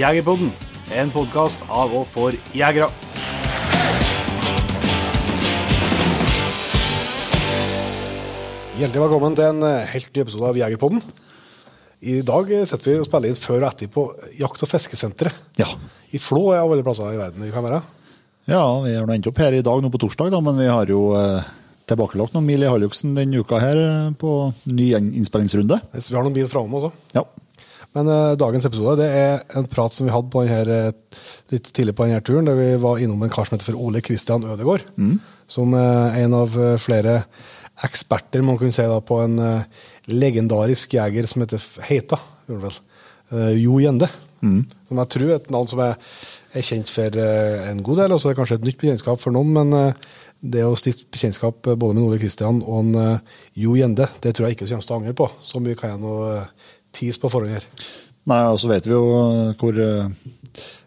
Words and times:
Jegerpodden, 0.00 0.48
en 0.96 1.10
podkast 1.12 1.60
av 1.68 1.92
og 1.92 2.06
for 2.08 2.36
jegere. 2.56 2.86
Hjertelig 8.80 9.02
velkommen 9.02 9.36
til 9.36 9.44
en 9.50 9.66
eh, 9.66 9.90
helt 9.92 10.08
ny 10.14 10.22
episode 10.22 10.48
av 10.48 10.56
Jegerpodden. 10.56 11.02
I 12.00 12.20
dag 12.24 12.48
sitter 12.64 12.86
vi 12.86 12.96
og 13.02 13.08
spiller 13.10 13.34
inn 13.34 13.36
før 13.36 13.58
og 13.58 13.66
etter 13.68 13.90
på 13.92 14.06
jakt- 14.38 14.64
og 14.64 14.70
fiskesenteret. 14.70 15.36
Ja. 15.60 15.66
I 16.16 16.20
Flå 16.22 16.46
er 16.54 16.62
av 16.62 16.72
alle 16.72 16.86
plasser 16.86 17.12
i 17.12 17.20
verden 17.20 17.44
vi 17.44 17.52
kan 17.52 17.66
være. 17.66 17.82
ja, 18.48 18.64
vi 18.80 18.94
har 18.96 19.12
endt 19.12 19.28
opp 19.28 19.38
her 19.38 19.52
i 19.52 19.60
dag, 19.62 19.82
nå 19.84 19.90
på 19.92 20.00
torsdag, 20.00 20.32
da, 20.32 20.40
men 20.40 20.56
vi 20.56 20.70
har 20.70 20.88
jo 20.88 21.10
eh, 21.18 21.44
tilbakelagt 21.90 22.32
noen 22.38 22.48
mil 22.48 22.64
i 22.64 22.70
Halluksen 22.72 23.12
denne 23.18 23.44
uka 23.44 23.60
her 23.60 23.82
eh, 23.84 24.16
på 24.16 24.32
ny 24.72 24.94
innspillingsrunde. 24.96 25.82
Hvis 25.92 26.08
Vi 26.08 26.16
har 26.16 26.24
noen 26.24 26.38
bil 26.40 26.48
framme 26.48 26.80
også. 26.80 26.94
Ja. 27.18 27.26
Men 27.96 28.06
uh, 28.06 28.36
dagens 28.38 28.66
episode 28.68 29.00
det 29.00 29.08
er 29.10 29.40
en 29.58 29.66
prat 29.70 29.94
som 29.94 30.06
vi 30.06 30.14
hadde 30.14 30.30
på 30.30 30.44
denne, 30.46 30.90
eh, 30.90 31.22
litt 31.50 31.72
tidlig 31.74 31.96
på 31.98 32.06
denne 32.06 32.22
turen, 32.22 32.46
der 32.46 32.58
vi 32.58 32.68
var 32.82 33.02
innom 33.02 33.24
en 33.26 33.32
kar 33.32 33.48
som 33.48 33.56
heter 33.56 33.72
for 33.72 33.80
Ole 33.82 34.02
Kristian 34.04 34.46
Mm. 34.94 35.16
Som 35.50 35.74
uh, 35.74 36.14
en 36.14 36.36
av 36.38 36.54
flere 36.78 37.24
eksperter, 37.82 38.44
man 38.46 38.60
kunne 38.60 38.76
si, 38.76 38.86
da, 38.86 39.00
på 39.02 39.18
en 39.24 39.38
uh, 39.42 39.82
legendarisk 40.06 40.94
jeger 40.94 41.26
som 41.26 41.42
heter 41.42 41.66
Heita. 41.88 42.20
jo 43.58 43.80
Gjende. 43.82 44.10
Som 44.88 45.02
jeg 45.02 45.12
tror 45.12 45.28
er 45.28 45.36
et 45.36 45.50
navn 45.52 45.68
som 45.68 45.82
er, 45.84 45.98
er 46.54 46.64
kjent 46.64 46.88
for 46.90 47.18
en 47.20 47.82
god 47.84 48.00
del, 48.02 48.14
og 48.14 48.20
så 48.20 48.30
er 48.30 48.34
det 48.34 48.40
kanskje 48.40 48.56
et 48.58 48.66
nytt 48.66 48.80
bekjentskap 48.80 49.20
for 49.22 49.34
noen. 49.34 49.52
men 49.54 49.94
det 50.40 50.62
å 50.64 50.72
stifte 50.78 51.04
bekjentskap 51.12 51.66
både 51.68 51.94
med 51.98 52.06
Ole 52.06 52.18
Kristian 52.18 52.62
og 52.64 52.78
en, 52.80 53.18
Jo 53.60 53.74
Gjende, 53.76 54.06
det 54.24 54.32
tror 54.32 54.48
jeg 54.48 54.56
ikke 54.56 54.70
kommer 54.70 54.86
til 54.86 54.94
å 54.94 54.98
angre 54.98 55.16
på. 55.18 55.28
Så 55.44 55.60
mye 55.60 55.76
kan 55.76 55.92
jeg 55.92 56.00
nå 56.00 56.14
tease 56.96 57.20
på 57.22 57.30
forhånd. 57.32 57.66
Nei, 58.30 58.40
og 58.52 58.58
så 58.60 58.68
vet 58.70 58.86
vi 58.86 58.92
jo 58.92 59.04
eh, 59.16 59.52
hvor, 59.58 59.76
eh, 59.80 60.08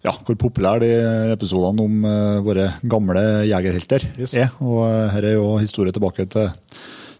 ja, 0.05 0.11
hvor 0.25 0.35
populære 0.39 0.83
de 0.83 0.91
episodene 1.33 1.81
om 1.87 2.03
eh, 2.05 2.41
våre 2.45 2.67
gamle 2.87 3.23
jegerhelter 3.49 4.05
Yes. 4.19 4.35
er. 4.37 4.51
Og 4.61 4.83
her 5.15 5.23
er 5.31 5.33
jo 5.37 5.57
historie 5.57 5.91
tilbake 5.95 6.27
til, 6.29 6.51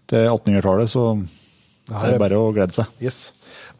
til 0.08 0.28
1800-tallet, 0.30 0.92
så 0.94 1.08
det 1.89 2.14
er- 2.14 2.20
bare 2.22 2.38
å 2.39 2.52
glede 2.56 2.72
seg. 2.78 2.86
Yes. 3.02 3.31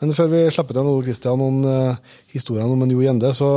Men 0.02 0.12
før 0.12 0.28
vi 0.34 0.42
slipper 0.52 0.74
til 0.76 0.90
Ole 0.90 1.06
Christian, 1.06 1.40
noen 1.40 1.98
historier 2.34 2.66
om 2.66 2.81
en 2.84 2.92
Jo 2.92 3.00
Gjende, 3.06 3.30
så 3.38 3.48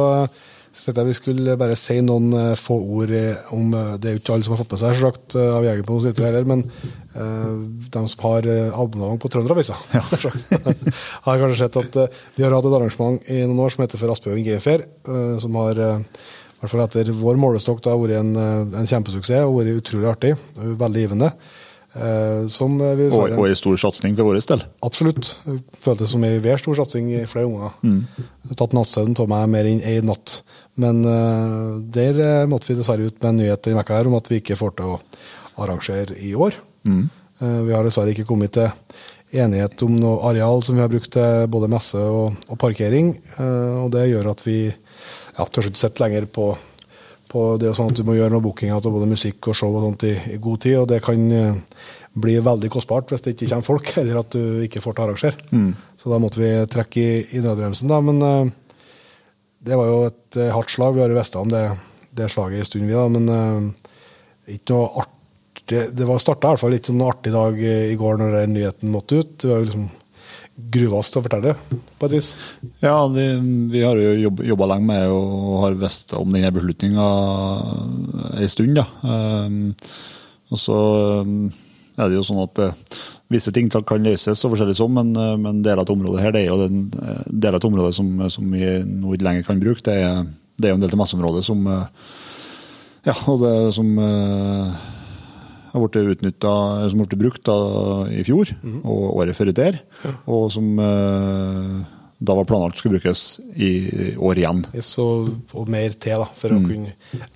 uh, 0.77 0.85
tenkte 0.85 1.03
jeg 1.03 1.09
vi 1.09 1.17
skulle 1.17 1.57
bare 1.57 1.77
si 1.79 1.97
noen 2.05 2.29
eh, 2.37 2.53
få 2.61 2.77
ord 2.99 3.13
eh, 3.17 3.49
om 3.57 3.73
eh, 3.73 3.95
Det 4.01 4.11
er 4.11 4.17
jo 4.17 4.21
ikke 4.21 4.35
alle 4.35 4.47
som 4.47 4.55
har 4.55 4.61
fått 4.61 4.75
med 4.75 4.83
seg 4.83 4.91
eh, 5.41 5.55
av 5.57 5.65
noen 5.65 6.05
lyttere 6.05 6.29
heller, 6.29 6.49
men 6.49 6.65
uh, 7.17 7.55
de 7.95 8.03
som 8.13 8.25
har 8.27 8.49
uh, 8.51 8.77
abonnement 8.77 9.21
på 9.23 9.31
Trønderavisa, 9.33 9.77
har 11.27 11.41
kanskje 11.41 11.61
sett 11.63 11.79
at 11.81 12.01
uh, 12.03 12.19
vi 12.37 12.45
har 12.45 12.53
hatt 12.53 12.69
et 12.69 12.77
arrangement 12.77 13.31
i 13.33 13.41
noen 13.47 13.63
år 13.65 13.73
som 13.73 13.87
heter 13.87 14.03
for 14.03 14.13
Aspøyen 14.13 14.45
G-Fair, 14.45 14.85
eh, 15.09 15.37
som 15.43 15.57
har 15.63 15.81
i 15.81 16.61
hvert 16.61 16.73
fall 16.73 16.85
etter 16.85 17.13
vår 17.17 17.41
målestokk 17.41 17.83
da, 17.85 17.97
vært 17.97 18.21
en, 18.21 18.37
en 18.37 18.89
kjempesuksess 18.89 19.45
og 19.49 19.59
vært 19.61 19.81
utrolig 19.81 20.09
artig. 20.13 20.35
Veldig 20.57 21.03
givende. 21.07 21.33
Eh, 21.97 22.95
vi 22.97 23.09
Og, 23.09 23.33
og 23.39 23.47
en 23.49 23.57
stor 23.57 23.77
satsing 23.81 24.17
for 24.19 24.29
vår 24.29 24.41
del. 24.51 24.65
Absolutt. 24.85 25.31
Det 25.47 25.81
Føltes 25.81 26.13
som 26.13 26.25
ei 26.29 26.37
ved 26.43 26.61
stor 26.61 26.77
satsing 26.83 27.09
i 27.15 27.25
flere 27.31 27.49
unger. 27.49 27.73
Har 28.51 28.59
tatt 28.61 28.77
nattsøvn 28.77 29.17
av 29.23 29.31
meg 29.33 29.49
mer 29.55 29.71
enn 29.71 29.81
ei 29.81 30.01
natt. 30.05 30.41
Men 30.77 31.01
uh, 31.07 31.81
der 31.81 32.21
eh, 32.21 32.47
måtte 32.51 32.69
vi 32.71 32.79
dessverre 32.79 33.09
ut 33.09 33.17
med 33.23 33.31
en 33.31 33.41
nyhet 33.41 33.65
denne 33.65 33.81
veka 33.81 33.97
her 33.97 34.11
om 34.11 34.19
at 34.19 34.29
vi 34.31 34.43
ikke 34.43 34.59
får 34.61 34.77
til 34.77 34.97
å 34.97 35.01
arrangere 35.65 36.19
i 36.21 36.35
år. 36.37 36.59
Eh, 37.41 37.61
vi 37.65 37.73
har 37.73 37.87
dessverre 37.87 38.13
ikke 38.13 38.29
kommet 38.29 38.57
til 38.57 38.69
enighet 39.37 39.83
om 39.83 39.97
noe 39.99 40.21
areal 40.29 40.63
som 40.63 40.77
vi 40.77 40.85
har 40.85 40.93
brukt 40.93 41.11
til 41.17 41.49
både 41.51 41.71
messe 41.73 41.99
og, 41.99 42.37
og 42.47 42.61
parkering. 42.61 43.15
Uh, 43.41 43.87
og 43.87 43.93
det 43.97 44.09
gjør 44.11 44.33
at 44.35 44.45
vi 44.47 44.59
ja, 44.69 45.45
tør 45.49 45.71
ikke 45.71 45.81
sitte 45.87 46.05
lenger 46.05 46.29
på 46.29 46.53
på 47.31 47.45
det 47.61 47.73
sånn 47.77 47.93
at 47.93 47.99
Du 47.99 48.07
må 48.07 48.17
gjøre 48.17 48.35
noe 48.37 48.45
booking 48.45 48.73
av 48.75 48.85
både 48.87 49.09
musikk 49.11 49.51
og 49.51 49.57
show 49.59 49.75
og 49.75 49.85
sånt 49.85 50.07
i, 50.09 50.15
i 50.35 50.41
god 50.43 50.61
tid, 50.63 50.77
og 50.81 50.87
det 50.91 51.01
kan 51.05 51.25
eh, 51.35 51.57
bli 52.17 52.37
veldig 52.45 52.71
kostbart 52.73 53.11
hvis 53.13 53.25
det 53.25 53.35
ikke 53.35 53.51
kommer 53.51 53.67
folk, 53.67 53.91
eller 54.03 54.21
at 54.23 54.37
du 54.37 54.63
ikke 54.67 54.83
får 54.85 54.97
til 54.97 55.03
å 55.03 55.09
arrangere. 55.09 55.51
Så 56.01 56.13
da 56.13 56.21
måtte 56.23 56.43
vi 56.43 56.53
trekke 56.73 57.03
i, 57.03 57.19
i 57.37 57.43
nødbremsen. 57.45 57.91
da, 57.91 58.01
Men 58.05 58.23
uh, 58.23 58.47
det 59.67 59.77
var 59.79 59.91
jo 59.91 59.99
et 60.07 60.41
uh, 60.41 60.53
hardt 60.55 60.73
slag. 60.73 60.97
Vi 60.97 61.03
har 61.03 61.13
jo 61.13 61.19
visst 61.19 61.37
om 61.41 61.53
det, 61.53 61.67
det 62.17 62.31
slaget 62.33 62.63
en 62.63 62.71
stund, 62.71 62.89
vi, 62.89 62.97
da, 62.97 63.07
men 63.13 63.29
uh, 63.29 63.93
ikke 64.57 64.77
noe 64.77 64.89
artig 65.03 65.13
Det 65.67 66.07
var 66.07 66.21
starta 66.23 66.47
i 66.47 66.55
hvert 66.55 66.63
fall 66.63 66.71
litt 66.77 66.87
som 66.87 67.01
en 67.01 67.09
artig 67.09 67.33
dag 67.35 67.57
i 67.59 67.97
går 67.99 68.21
når 68.21 68.35
den 68.37 68.53
nyheten 68.55 68.93
måtte 68.93 69.19
ut. 69.19 69.33
Det 69.43 69.49
var 69.51 69.59
jo 69.59 69.67
liksom 69.67 69.89
gruvast 70.57 71.17
å 71.19 71.23
fortelle, 71.25 71.53
på 72.01 72.09
et 72.09 72.15
vis. 72.17 72.31
Ja, 72.81 72.97
vi, 73.13 73.27
vi 73.73 73.83
har 73.85 73.99
jo 74.01 74.15
jobb, 74.23 74.41
jobba 74.49 74.71
lenge 74.73 74.89
med 74.89 75.13
og 75.13 75.59
har 75.67 75.77
visst 75.81 76.15
om 76.17 76.33
denne 76.33 76.53
beslutninga 76.55 77.09
ei 78.41 78.49
stund. 78.51 78.79
da. 78.79 78.87
Um, 79.05 79.75
og 80.49 80.63
så 80.63 80.79
um, 81.27 81.51
er 81.97 82.09
det 82.09 82.17
jo 82.17 82.25
sånn 82.25 82.41
at 82.45 82.63
visse 83.33 83.53
ting 83.53 83.69
kan 83.73 83.85
løses, 84.05 84.45
og 84.47 84.55
forskjellig 84.55 84.79
sånn, 84.79 84.97
men, 84.97 85.13
men 85.43 85.63
deler 85.65 85.83
av 85.83 85.93
området 85.93 86.25
her, 86.25 86.35
det 86.35 86.45
er 86.45 86.51
jo 86.53 86.61
den 86.63 86.85
deler 87.27 87.59
av 87.59 87.69
området 87.69 87.97
som, 87.99 88.13
som 88.33 88.53
vi 88.53 88.69
nå 88.87 89.17
ikke 89.17 89.27
lenger 89.27 89.49
kan 89.49 89.61
bruke. 89.63 89.83
Det 89.85 89.97
er, 90.05 90.21
det 90.57 90.69
er 90.69 90.75
jo 90.75 90.79
en 90.79 90.85
del 90.85 90.93
til 90.93 91.03
messeområdet 91.03 91.43
som 91.45 91.65
ja, 93.07 93.15
og 93.31 93.43
det 93.43 93.57
som 93.75 93.91
har 95.77 95.85
blitt 95.85 96.17
utnytta, 96.17 96.55
som 96.91 97.05
ble 97.05 97.21
brukt 97.21 97.45
da, 97.47 97.59
i 98.11 98.25
fjor 98.27 98.51
og 98.83 99.21
året 99.21 99.37
før 99.39 99.53
der, 99.57 99.79
og 100.25 100.49
som 100.55 100.73
uh, 100.81 101.85
da 102.19 102.35
var 102.35 102.47
planlagt 102.49 102.81
skulle 102.81 102.97
brukes 102.97 103.41
i 103.61 104.15
år 104.17 104.39
igjen. 104.41 104.63
Yes, 104.77 104.95
og, 105.03 105.29
mer 105.69 105.93
til 106.01 106.23
da, 106.23 106.29
for 106.39 106.55
å 106.55 106.61
kunne 106.65 106.95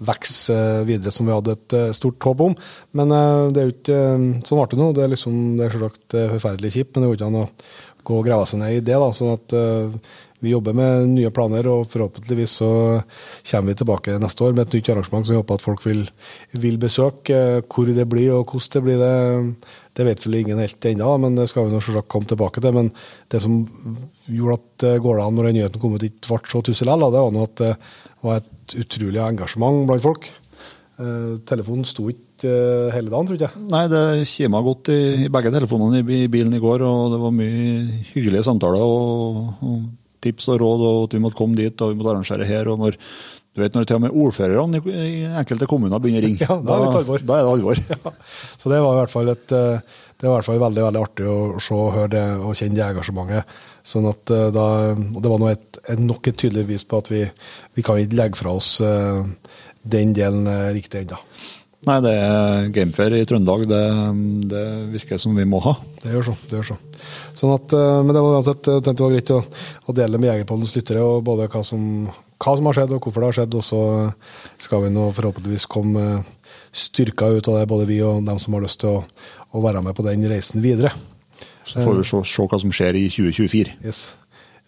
vokse 0.08 0.56
eh, 0.56 0.84
videre, 0.88 1.12
som 1.12 1.28
vi 1.28 1.34
hadde 1.36 1.56
et 1.58 1.76
eh, 1.76 1.90
stort 1.96 2.24
håp 2.24 2.40
om. 2.46 2.56
Men 2.96 3.12
eh, 3.12 3.42
det 3.52 3.60
er 3.60 3.68
jo 3.68 3.74
ikke 3.74 3.98
eh, 4.06 4.24
sånn 4.48 4.62
ble 4.62 4.68
det 4.72 4.80
nå. 4.80 4.88
Det 4.96 5.04
er 5.04 5.12
liksom, 5.12 5.36
det 5.58 5.66
er 5.66 5.76
selvsagt 5.76 6.16
eh, 6.16 6.32
forferdelig 6.32 6.72
kjipt, 6.78 6.94
men 6.94 7.04
det 7.04 7.10
går 7.10 7.20
ikke 7.20 7.28
an 7.28 7.38
å 7.42 7.46
gå 8.08 8.16
og 8.16 8.26
grave 8.30 8.48
seg 8.48 8.62
ned 8.62 8.78
i 8.78 8.80
det. 8.80 8.96
da, 9.04 9.10
sånn 9.16 9.34
at 9.34 9.56
eh, 9.60 10.16
vi 10.40 10.54
jobber 10.54 10.76
med 10.76 11.10
nye 11.12 11.30
planer, 11.34 11.68
og 11.68 11.88
forhåpentligvis 11.92 12.56
så 12.62 12.70
kommer 13.50 13.72
vi 13.72 13.78
tilbake 13.80 14.16
neste 14.20 14.46
år 14.46 14.56
med 14.56 14.66
et 14.66 14.78
nytt 14.78 14.90
arrangement 14.94 15.26
som 15.26 15.36
vi 15.36 15.40
håper 15.40 15.60
at 15.60 15.66
folk 15.66 15.84
vil, 15.86 16.02
vil 16.64 16.80
besøke. 16.80 17.40
Hvor 17.68 17.90
det 17.90 18.08
blir 18.08 18.34
og 18.38 18.54
hvordan 18.54 18.74
det 18.76 18.84
blir, 18.86 19.00
det, 19.04 19.70
det 19.98 20.08
vet 20.08 20.26
vel 20.26 20.38
ingen 20.40 20.62
helt 20.62 20.90
ennå, 20.92 21.14
men 21.22 21.38
det 21.38 21.48
skal 21.50 21.68
vi 21.68 21.76
selvsagt 21.76 22.10
komme 22.12 22.30
tilbake 22.30 22.64
til. 22.64 22.76
Men 22.76 22.92
det 23.32 23.42
som 23.44 23.62
gjorde 24.26 24.58
at 24.60 24.68
det 24.86 24.94
går 25.04 25.24
an 25.24 25.36
når 25.36 25.50
den 25.50 25.60
nyheten 25.60 25.82
kom 25.82 25.96
ut, 25.96 26.06
ikke 26.08 26.32
ble 26.32 26.54
så 26.54 26.64
tussel 26.64 26.90
det 26.90 27.10
var 27.20 27.42
at 27.44 27.60
det 27.60 27.74
var 28.24 28.40
et 28.40 28.78
utrolig 28.80 29.20
engasjement 29.24 29.84
blant 29.88 30.04
folk. 30.04 30.30
Eh, 31.00 31.36
telefonen 31.48 31.86
sto 31.88 32.10
ikke 32.12 32.48
eh, 32.50 32.90
hele 32.92 33.08
dagen, 33.12 33.28
tror 33.30 33.40
jeg. 33.40 33.62
Nei, 33.72 33.84
det 33.88 34.26
kima 34.28 34.60
godt 34.64 34.90
i, 34.92 35.28
begge 35.32 35.52
telefonene 35.54 36.02
i 36.04 36.26
bilen 36.32 36.56
i 36.56 36.60
går, 36.60 36.84
og 36.84 37.14
det 37.14 37.20
var 37.22 37.32
mye 37.36 38.02
hyggelige 38.10 38.44
samtaler 38.44 38.84
og, 38.84 39.54
og 39.64 39.78
tips 40.22 40.50
og 40.52 40.60
råd, 40.62 40.86
og 40.86 41.02
at 41.08 41.16
vi 41.16 41.22
måtte 41.24 41.38
komme 41.38 41.58
dit 41.58 41.84
og 41.84 41.92
vi 41.92 41.98
måtte 42.00 42.14
arrangere 42.14 42.48
her. 42.48 42.68
og 42.68 42.80
når 42.82 42.98
du 43.50 43.64
vet 43.64 43.74
når 43.74 43.86
til 43.88 43.98
og 43.98 44.02
med 44.04 44.14
ordførerne 44.14 44.80
i, 44.94 45.24
enkelte 45.26 45.66
kommuner 45.70 45.98
begynner 46.02 46.22
å 46.22 46.28
ringe, 46.28 46.46
Ja, 46.46 46.58
da 46.62 46.76
er 46.76 46.84
det 46.84 47.00
alvor. 47.00 47.24
Da 47.26 47.38
er 47.38 47.48
det 47.48 47.54
alvor. 47.56 47.82
Ja. 47.90 48.12
Så 48.60 48.70
det 48.70 48.78
var 48.84 48.94
i 48.94 49.00
hvert 49.00 49.14
fall 49.14 49.32
et 49.34 49.54
eh, 49.56 49.96
det 50.20 50.28
var 50.28 50.34
i 50.34 50.36
hvert 50.36 50.48
fall 50.50 50.60
veldig 50.60 50.82
veldig 50.84 51.00
artig 51.00 51.26
å 51.26 51.36
se 51.64 51.74
og 51.74 51.94
høre 51.94 52.12
det 52.12 52.24
og 52.44 52.52
kjenne 52.58 52.76
det 52.76 52.84
engasjementet. 52.86 53.54
Sånn 53.90 54.06
at 54.10 54.32
eh, 54.36 54.50
da, 54.54 54.66
Det 54.94 55.32
var 55.32 55.46
et, 55.50 55.80
nok 55.98 56.30
et 56.30 56.38
tydelig 56.38 56.66
bevis 56.68 56.86
på 56.86 57.00
at 57.00 57.10
vi, 57.10 57.24
vi 57.74 57.86
kan 57.86 57.98
ikke 57.98 58.20
legge 58.20 58.38
fra 58.38 58.54
oss 58.60 58.76
eh, 58.84 59.24
den 59.96 60.14
delen 60.14 60.46
riktig 60.76 61.06
ennå. 61.06 61.18
Nei, 61.88 61.96
det 62.04 62.10
er 62.12 62.66
gamefair 62.76 63.14
i 63.16 63.22
Trøndelag. 63.24 63.62
Det, 63.68 63.84
det 64.52 64.64
virker 64.92 65.20
som 65.20 65.36
vi 65.36 65.46
må 65.48 65.62
ha. 65.64 65.72
Det 66.02 66.12
gjør 66.12 66.26
så. 66.28 66.34
det 66.50 66.58
gjør 66.58 66.66
så. 66.74 66.76
Sånn 67.36 67.54
at, 67.54 67.76
eh, 67.76 68.00
men 68.04 68.12
det 68.12 68.24
var 68.24 68.36
uansett 68.36 68.68
jeg 68.68 68.82
tenkte 68.84 68.98
det 68.98 69.06
var 69.06 69.14
greit 69.14 69.32
å, 69.32 69.38
å 69.88 69.94
dele 69.96 70.20
med 70.20 70.28
Jegerpoddens 70.28 70.74
lyttere 70.76 71.06
og 71.06 71.24
både 71.24 71.48
hva 71.48 71.62
som, 71.64 71.86
hva 72.36 72.54
som 72.58 72.68
har 72.68 72.76
skjedd 72.76 72.92
og 72.96 73.00
hvorfor 73.00 73.24
det 73.24 73.30
har 73.30 73.38
skjedd. 73.40 73.56
Og 73.56 73.64
så 73.64 73.82
skal 74.60 74.84
vi 74.84 74.92
nå 74.92 75.08
forhåpentligvis 75.16 75.68
komme 75.72 76.06
styrka 76.70 77.32
ut 77.32 77.48
av 77.48 77.60
det, 77.62 77.66
både 77.72 77.88
vi 77.88 78.02
og 78.04 78.20
dem 78.28 78.38
som 78.42 78.58
har 78.58 78.66
lyst 78.68 78.82
til 78.84 79.00
å, 79.00 79.02
å 79.56 79.64
være 79.64 79.80
med 79.86 79.96
på 79.96 80.04
den 80.06 80.28
reisen 80.30 80.60
videre. 80.64 80.92
Så 81.64 81.80
får 81.80 81.96
vi 81.96 82.08
se, 82.12 82.24
se 82.28 82.48
hva 82.50 82.60
som 82.60 82.76
skjer 82.76 83.00
i 83.00 83.08
2024. 83.08 83.80
Yes. 83.80 84.10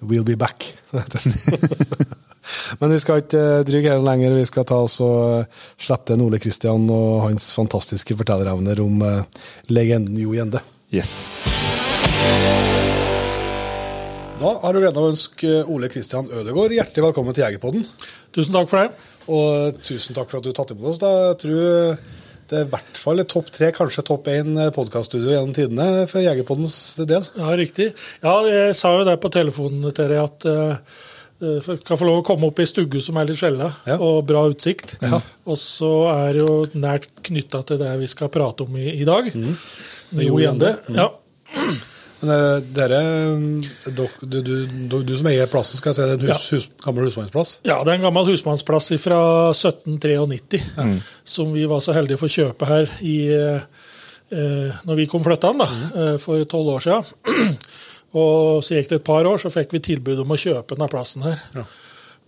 We'll 0.00 0.24
be 0.24 0.40
back. 0.40 0.72
Men 2.80 2.92
vi 2.94 2.98
skal 3.02 3.22
ikke 3.22 3.40
eh, 3.40 3.64
dryge 3.68 3.92
her 3.92 4.02
lenger. 4.02 4.34
Vi 4.38 4.46
skal 4.48 4.66
ta 4.68 4.80
oss 4.84 4.98
og 5.04 5.18
eh, 5.42 5.60
slippe 5.82 6.10
til 6.12 6.24
Ole 6.26 6.40
Kristian 6.42 6.88
og 6.92 7.26
hans 7.28 7.50
fantastiske 7.56 8.16
fortellerevner 8.18 8.82
om 8.84 9.02
eh, 9.06 9.44
legenden 9.72 10.18
Jo 10.20 10.34
Gjende. 10.36 10.62
Yes. 10.92 11.20
Da 14.42 14.56
har 14.58 14.74
du 14.74 14.80
gleden 14.82 14.98
av 14.98 15.04
å 15.06 15.12
ønske 15.12 15.50
Ole 15.70 15.86
Kristian 15.92 16.26
Ødegaard 16.34 16.74
hjertelig 16.74 17.04
velkommen 17.04 17.36
til 17.36 17.44
Jegerpodden. 17.44 17.84
Tusen 18.34 18.56
takk 18.56 18.70
for 18.72 18.80
det. 18.82 19.06
Og 19.30 19.78
tusen 19.86 20.16
takk 20.18 20.32
for 20.32 20.40
at 20.40 20.48
du 20.48 20.56
tatt 20.56 20.72
imot 20.74 20.90
oss. 20.90 20.98
Da. 21.02 21.12
Jeg 21.30 21.38
tror 21.44 21.62
det 22.50 22.58
er 22.58 22.66
i 22.66 22.70
hvert 22.72 22.98
fall 23.00 23.22
topp 23.30 23.52
tre, 23.54 23.70
kanskje 23.72 24.02
topp 24.08 24.26
én 24.32 24.58
podkaststudio 24.74 25.30
gjennom 25.30 25.54
tidene 25.56 25.86
for 26.10 26.24
Jegerpoddens 26.26 26.74
del. 27.08 27.24
Ja, 27.38 27.54
riktig. 27.56 27.92
Ja, 28.24 28.34
jeg 28.50 28.74
sa 28.76 28.96
jo 28.98 29.06
det 29.08 29.14
på 29.22 29.30
telefonen 29.32 29.86
til 29.94 30.10
deg 30.10 30.20
at 30.24 30.48
for- 30.50 31.08
kan 31.84 31.98
få 31.98 32.06
lov 32.06 32.20
å 32.20 32.24
komme 32.26 32.46
opp 32.50 32.60
i 32.62 32.66
stugge 32.70 33.00
som 33.02 33.16
er 33.20 33.26
litt 33.30 33.40
skjella, 33.40 33.72
Ja. 33.88 33.96
og 33.98 34.24
bra 34.28 34.44
utsikt. 34.52 34.96
Og 35.46 35.56
så 35.58 35.92
er 36.12 36.32
det 36.36 36.44
jo 36.44 36.58
nært 36.78 37.08
knytta 37.26 37.62
til 37.66 37.80
det 37.82 37.92
vi 38.02 38.06
skal 38.10 38.30
prate 38.32 38.62
om 38.66 38.76
i, 38.78 38.88
i 39.00 39.04
dag. 39.08 39.32
Med 39.34 40.26
Jo 40.28 40.38
Gjende. 40.42 40.76
Ja. 40.94 41.08
Men 42.22 42.30
eh, 42.30 42.58
dere, 42.76 42.98
dok, 43.98 44.12
du, 44.22 44.36
du, 44.46 44.52
du, 44.86 44.98
du 45.02 45.12
som 45.18 45.26
eier 45.26 45.48
plassen, 45.50 45.80
skal 45.80 45.90
jeg 45.90 45.96
si 45.98 46.04
det 46.06 46.12
er 46.14 46.20
en 46.22 46.28
hus, 46.36 46.44
hus, 46.54 46.68
gammel 46.84 47.08
husmannsplass? 47.08 47.56
ja, 47.66 47.80
det 47.82 47.90
er 47.90 47.98
en 47.98 48.04
gammel 48.06 48.28
husmannsplass 48.30 48.92
fra 49.02 49.18
1793 49.50 50.60
som 51.26 51.50
vi 51.52 51.64
var 51.66 51.82
så 51.82 51.96
heldige 51.96 52.20
å 52.20 52.22
få 52.22 52.30
kjøpe 52.30 52.68
her 52.70 52.86
i 53.02 53.16
eh, 53.34 53.64
eh, 54.30 54.78
når 54.86 55.00
vi 55.02 55.08
kom 55.10 55.24
flyttende 55.26 55.66
da, 55.66 55.90
eh, 56.04 56.14
for 56.22 56.46
tolv 56.46 56.76
år 56.76 56.86
siden. 56.86 57.58
Og 58.12 58.62
så 58.64 58.76
gikk 58.76 58.90
det 58.90 59.00
et 59.00 59.06
par 59.06 59.24
år, 59.28 59.38
så 59.40 59.50
fikk 59.52 59.72
vi 59.76 59.80
tilbud 59.92 60.20
om 60.24 60.34
å 60.34 60.40
kjøpe 60.40 60.76
denne 60.76 60.90
plassen 60.92 61.24
her. 61.26 61.40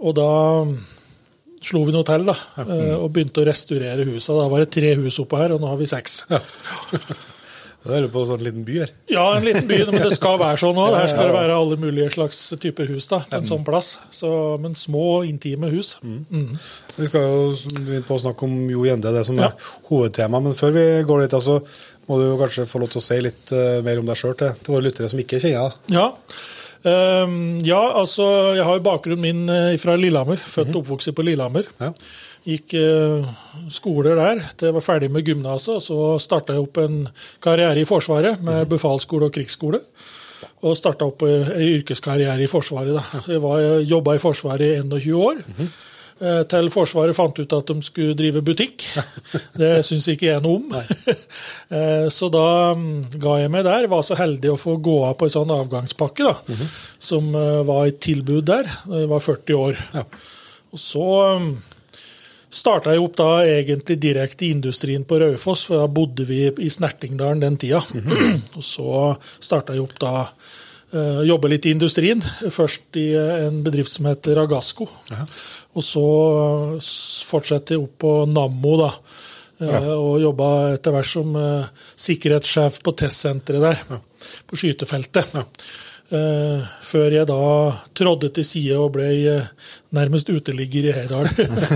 Og 0.00 0.14
da 0.16 0.28
mm, 0.64 0.74
slo 1.64 1.84
vi 1.88 1.94
noe 1.94 2.06
til 2.08 2.24
da, 2.28 2.34
eh, 2.64 2.94
og 2.96 3.10
begynte 3.14 3.42
å 3.44 3.48
restaurere 3.48 4.08
husa. 4.08 4.32
Da 4.36 4.48
var 4.52 4.64
det 4.64 4.72
tre 4.74 4.94
hus 5.00 5.20
oppe 5.22 5.40
her, 5.40 5.54
og 5.56 5.62
nå 5.62 5.70
har 5.70 5.80
vi 5.80 5.90
seks. 5.90 6.24
Ja. 6.32 6.42
Da 7.84 7.98
er 7.98 8.06
du 8.06 8.08
på 8.08 8.22
en 8.22 8.28
sånn 8.30 8.40
liten 8.40 8.62
by 8.64 8.78
her. 8.80 8.92
Ja, 9.12 9.24
en 9.36 9.44
liten 9.44 9.66
by, 9.68 9.76
men 9.90 10.00
det 10.06 10.14
skal 10.16 10.38
være 10.40 10.56
sånn 10.56 10.78
òg. 10.80 10.94
Her 11.02 11.10
skal 11.12 11.28
det 11.28 11.34
være 11.36 11.56
alle 11.60 11.76
mulige 11.76 12.14
slags 12.14 12.38
typer 12.56 12.88
hus 12.88 13.10
da, 13.10 13.18
til 13.28 13.42
en 13.42 13.48
sånn 13.50 13.66
plass. 13.66 13.90
Så, 14.08 14.30
men 14.62 14.72
små, 14.72 15.02
intime 15.28 15.68
hus. 15.68 15.90
Mm. 16.00 16.54
Vi 16.96 17.08
skal 17.10 17.26
jo 17.28 17.98
på 18.08 18.16
å 18.16 18.22
snakke 18.22 18.48
om 18.48 18.54
Jo 18.72 18.86
Gjende, 18.88 19.12
det 19.12 19.26
som 19.28 19.36
Ja. 19.36 19.50
er 19.52 19.68
hovedtema. 19.90 20.40
Men 20.46 20.56
før 20.56 20.72
vi 20.78 20.86
går 21.04 21.26
dit, 21.26 21.36
altså, 21.36 21.58
må 22.08 22.18
du 22.20 22.26
kanskje 22.40 22.66
få 22.68 22.82
lov 22.82 22.92
til 22.92 23.00
å 23.00 23.04
si 23.04 23.20
litt 23.24 23.54
eh, 23.54 23.80
mer 23.84 24.00
om 24.00 24.10
deg 24.10 24.20
sjøl 24.20 24.36
til, 24.40 24.52
til 24.60 24.76
våre 24.76 24.86
lyttere 24.88 25.08
som 25.12 25.22
ikke 25.22 25.40
kjenner 25.42 25.72
deg. 25.72 25.96
Ja. 25.96 26.10
Um, 26.84 27.62
ja, 27.64 27.80
altså, 27.96 28.26
jeg 28.58 28.64
har 28.68 28.76
jo 28.76 28.84
bakgrunnen 28.84 29.24
min 29.24 29.48
eh, 29.48 29.78
fra 29.80 29.96
Lillehammer. 29.96 30.36
Født 30.36 30.74
og 30.74 30.82
oppvokst 30.82 31.14
på 31.16 31.24
Lillehammer. 31.24 31.68
Ja. 31.80 31.94
Gikk 32.44 32.74
uh, 32.76 33.24
skoler 33.72 34.18
der 34.18 34.42
til 34.52 34.68
jeg 34.68 34.76
var 34.76 34.84
ferdig 34.84 35.08
med 35.12 35.24
gymnaset. 35.24 35.80
Så 35.86 36.18
starta 36.20 36.56
jeg 36.56 36.66
opp 36.66 36.82
en 36.82 37.06
karriere 37.44 37.80
i 37.80 37.88
Forsvaret 37.88 38.42
med 38.44 38.68
befalsskole 38.68 39.30
og 39.30 39.36
krigsskole. 39.36 39.80
Og 40.64 40.76
starta 40.76 41.08
opp 41.08 41.24
en 41.24 41.54
yrkeskarriere 41.56 42.44
i 42.44 42.50
Forsvaret. 42.50 42.92
Da. 42.98 43.24
Så 43.24 43.40
jeg 43.40 43.88
jobba 43.88 44.18
i 44.18 44.20
Forsvaret 44.20 44.76
i 44.76 44.84
21 44.84 45.16
år. 45.16 45.40
Eh, 45.56 45.72
Til 46.48 46.68
Forsvaret 46.72 47.16
fant 47.16 47.36
ut 47.38 47.52
at 47.56 47.70
de 47.70 47.84
skulle 47.84 48.14
drive 48.18 48.40
butikk. 48.46 48.84
Det 49.60 49.82
syns 49.86 50.06
ikke 50.12 50.30
jeg 50.32 50.44
noe 50.44 50.60
om. 50.62 50.74
Eh, 51.74 52.06
Så 52.12 52.28
da 52.30 52.74
mm, 52.76 53.18
ga 53.18 53.38
jeg 53.40 53.50
meg 53.50 53.64
der. 53.66 53.86
Var 53.90 54.02
så 54.06 54.16
heldig 54.18 54.52
å 54.52 54.58
få 54.60 54.76
gå 54.84 54.96
av 55.08 55.14
på 55.18 55.26
en 55.26 55.32
sånn 55.32 55.52
avgangspakke, 55.54 56.26
da, 56.28 56.56
som 57.02 57.30
eh, 57.34 57.62
var 57.66 57.88
et 57.88 57.98
tilbud 58.04 58.44
der. 58.46 58.68
Jeg 58.90 59.08
var 59.10 59.22
40 59.24 59.58
år. 59.58 59.80
Ja. 59.96 60.04
Og 60.74 60.82
så 60.82 61.06
mm, 61.40 61.48
starta 62.54 62.94
jeg 62.94 63.02
opp 63.02 63.16
da 63.18 63.30
egentlig 63.48 63.96
direkte 64.02 64.46
i 64.46 64.52
industrien 64.54 65.06
på 65.08 65.18
Raufoss, 65.22 65.64
for 65.70 65.82
da 65.82 65.88
bodde 65.90 66.28
vi 66.28 66.44
i 66.46 66.70
Snertingdalen 66.70 67.42
den 67.42 67.58
tida. 67.64 67.80
og 68.58 68.62
så 68.62 69.14
starta 69.42 69.74
jeg 69.74 69.86
opp 69.88 69.98
da 70.04 70.14
jobbe 71.26 71.48
litt 71.50 71.66
i 71.66 71.72
industrien. 71.74 72.20
Først 72.54 73.00
i 73.00 73.08
eh, 73.18 73.48
en 73.48 73.64
bedrift 73.66 73.96
som 73.96 74.06
heter 74.06 74.36
Ragasco. 74.38 74.86
Og 75.74 75.84
så 75.84 76.04
eh, 76.40 76.90
fortsatte 77.28 77.76
jeg 77.76 77.84
opp 77.84 77.96
på 78.04 78.16
Nammo, 78.30 78.76
da. 78.80 78.90
Ja. 79.62 79.80
Og 79.94 80.18
jobba 80.18 80.48
etter 80.74 80.94
hvert 80.94 81.08
som 81.08 81.34
eh, 81.38 81.88
sikkerhetssjef 82.06 82.80
på 82.84 82.94
testsenteret 82.98 83.64
der, 83.64 83.98
på 84.50 84.58
skytefeltet. 84.58 85.34
Eh, 86.12 86.64
før 86.84 87.14
jeg 87.16 87.26
da 87.26 87.44
trådde 87.96 88.28
til 88.36 88.44
side 88.44 88.76
og 88.76 88.90
ble 88.94 89.06
eh, 89.24 89.46
nærmest 89.96 90.28
uteligger 90.28 90.90
i 90.90 90.92
Heidal. 90.92 91.30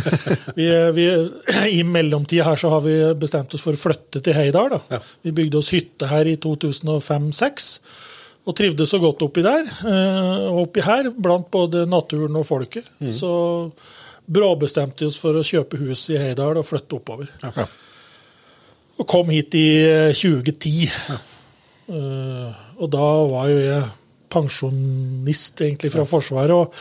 vi, 0.59 0.67
eh, 0.69 0.91
vi, 0.95 1.06
I 1.79 1.81
mellomtida 1.87 2.45
her 2.50 2.61
så 2.61 2.71
har 2.75 2.85
vi 2.85 2.99
bestemt 3.19 3.56
oss 3.56 3.65
for 3.65 3.79
å 3.79 3.81
flytte 3.81 4.21
til 4.21 4.37
Heidal. 4.37 4.77
Da. 4.77 5.00
Vi 5.25 5.33
bygde 5.35 5.62
oss 5.62 5.73
hytte 5.73 6.11
her 6.12 6.29
i 6.29 6.37
2005-2006 6.45 7.73
og 8.49 8.56
trivdes 8.56 8.89
så 8.89 8.99
godt 9.03 9.21
oppi 9.27 9.43
der. 9.45 9.67
eh, 9.85 10.47
Og 10.49 10.62
oppi 10.67 10.81
her, 10.85 11.11
blant 11.12 11.50
både 11.53 11.83
naturen 11.87 12.37
og 12.41 12.47
folket. 12.49 12.87
Så 13.12 13.31
bråbestemte 14.29 15.05
vi 15.05 15.09
oss 15.11 15.19
for 15.21 15.37
å 15.37 15.45
kjøpe 15.45 15.79
hus 15.81 16.06
i 16.12 16.19
Heidal 16.21 16.56
og 16.61 16.65
flytte 16.69 16.97
oppover. 16.97 17.29
Og 18.99 19.06
kom 19.09 19.29
hit 19.31 19.55
i 19.55 19.67
eh, 19.85 20.12
2010. 20.17 20.89
Eh, 21.89 22.49
og 22.79 22.91
da 22.93 23.06
var 23.31 23.49
jo 23.53 23.61
jeg 23.62 23.85
pensjonist 24.29 25.61
egentlig 25.65 25.93
fra 25.95 26.05
Forsvaret. 26.09 26.53
Og, 26.53 26.75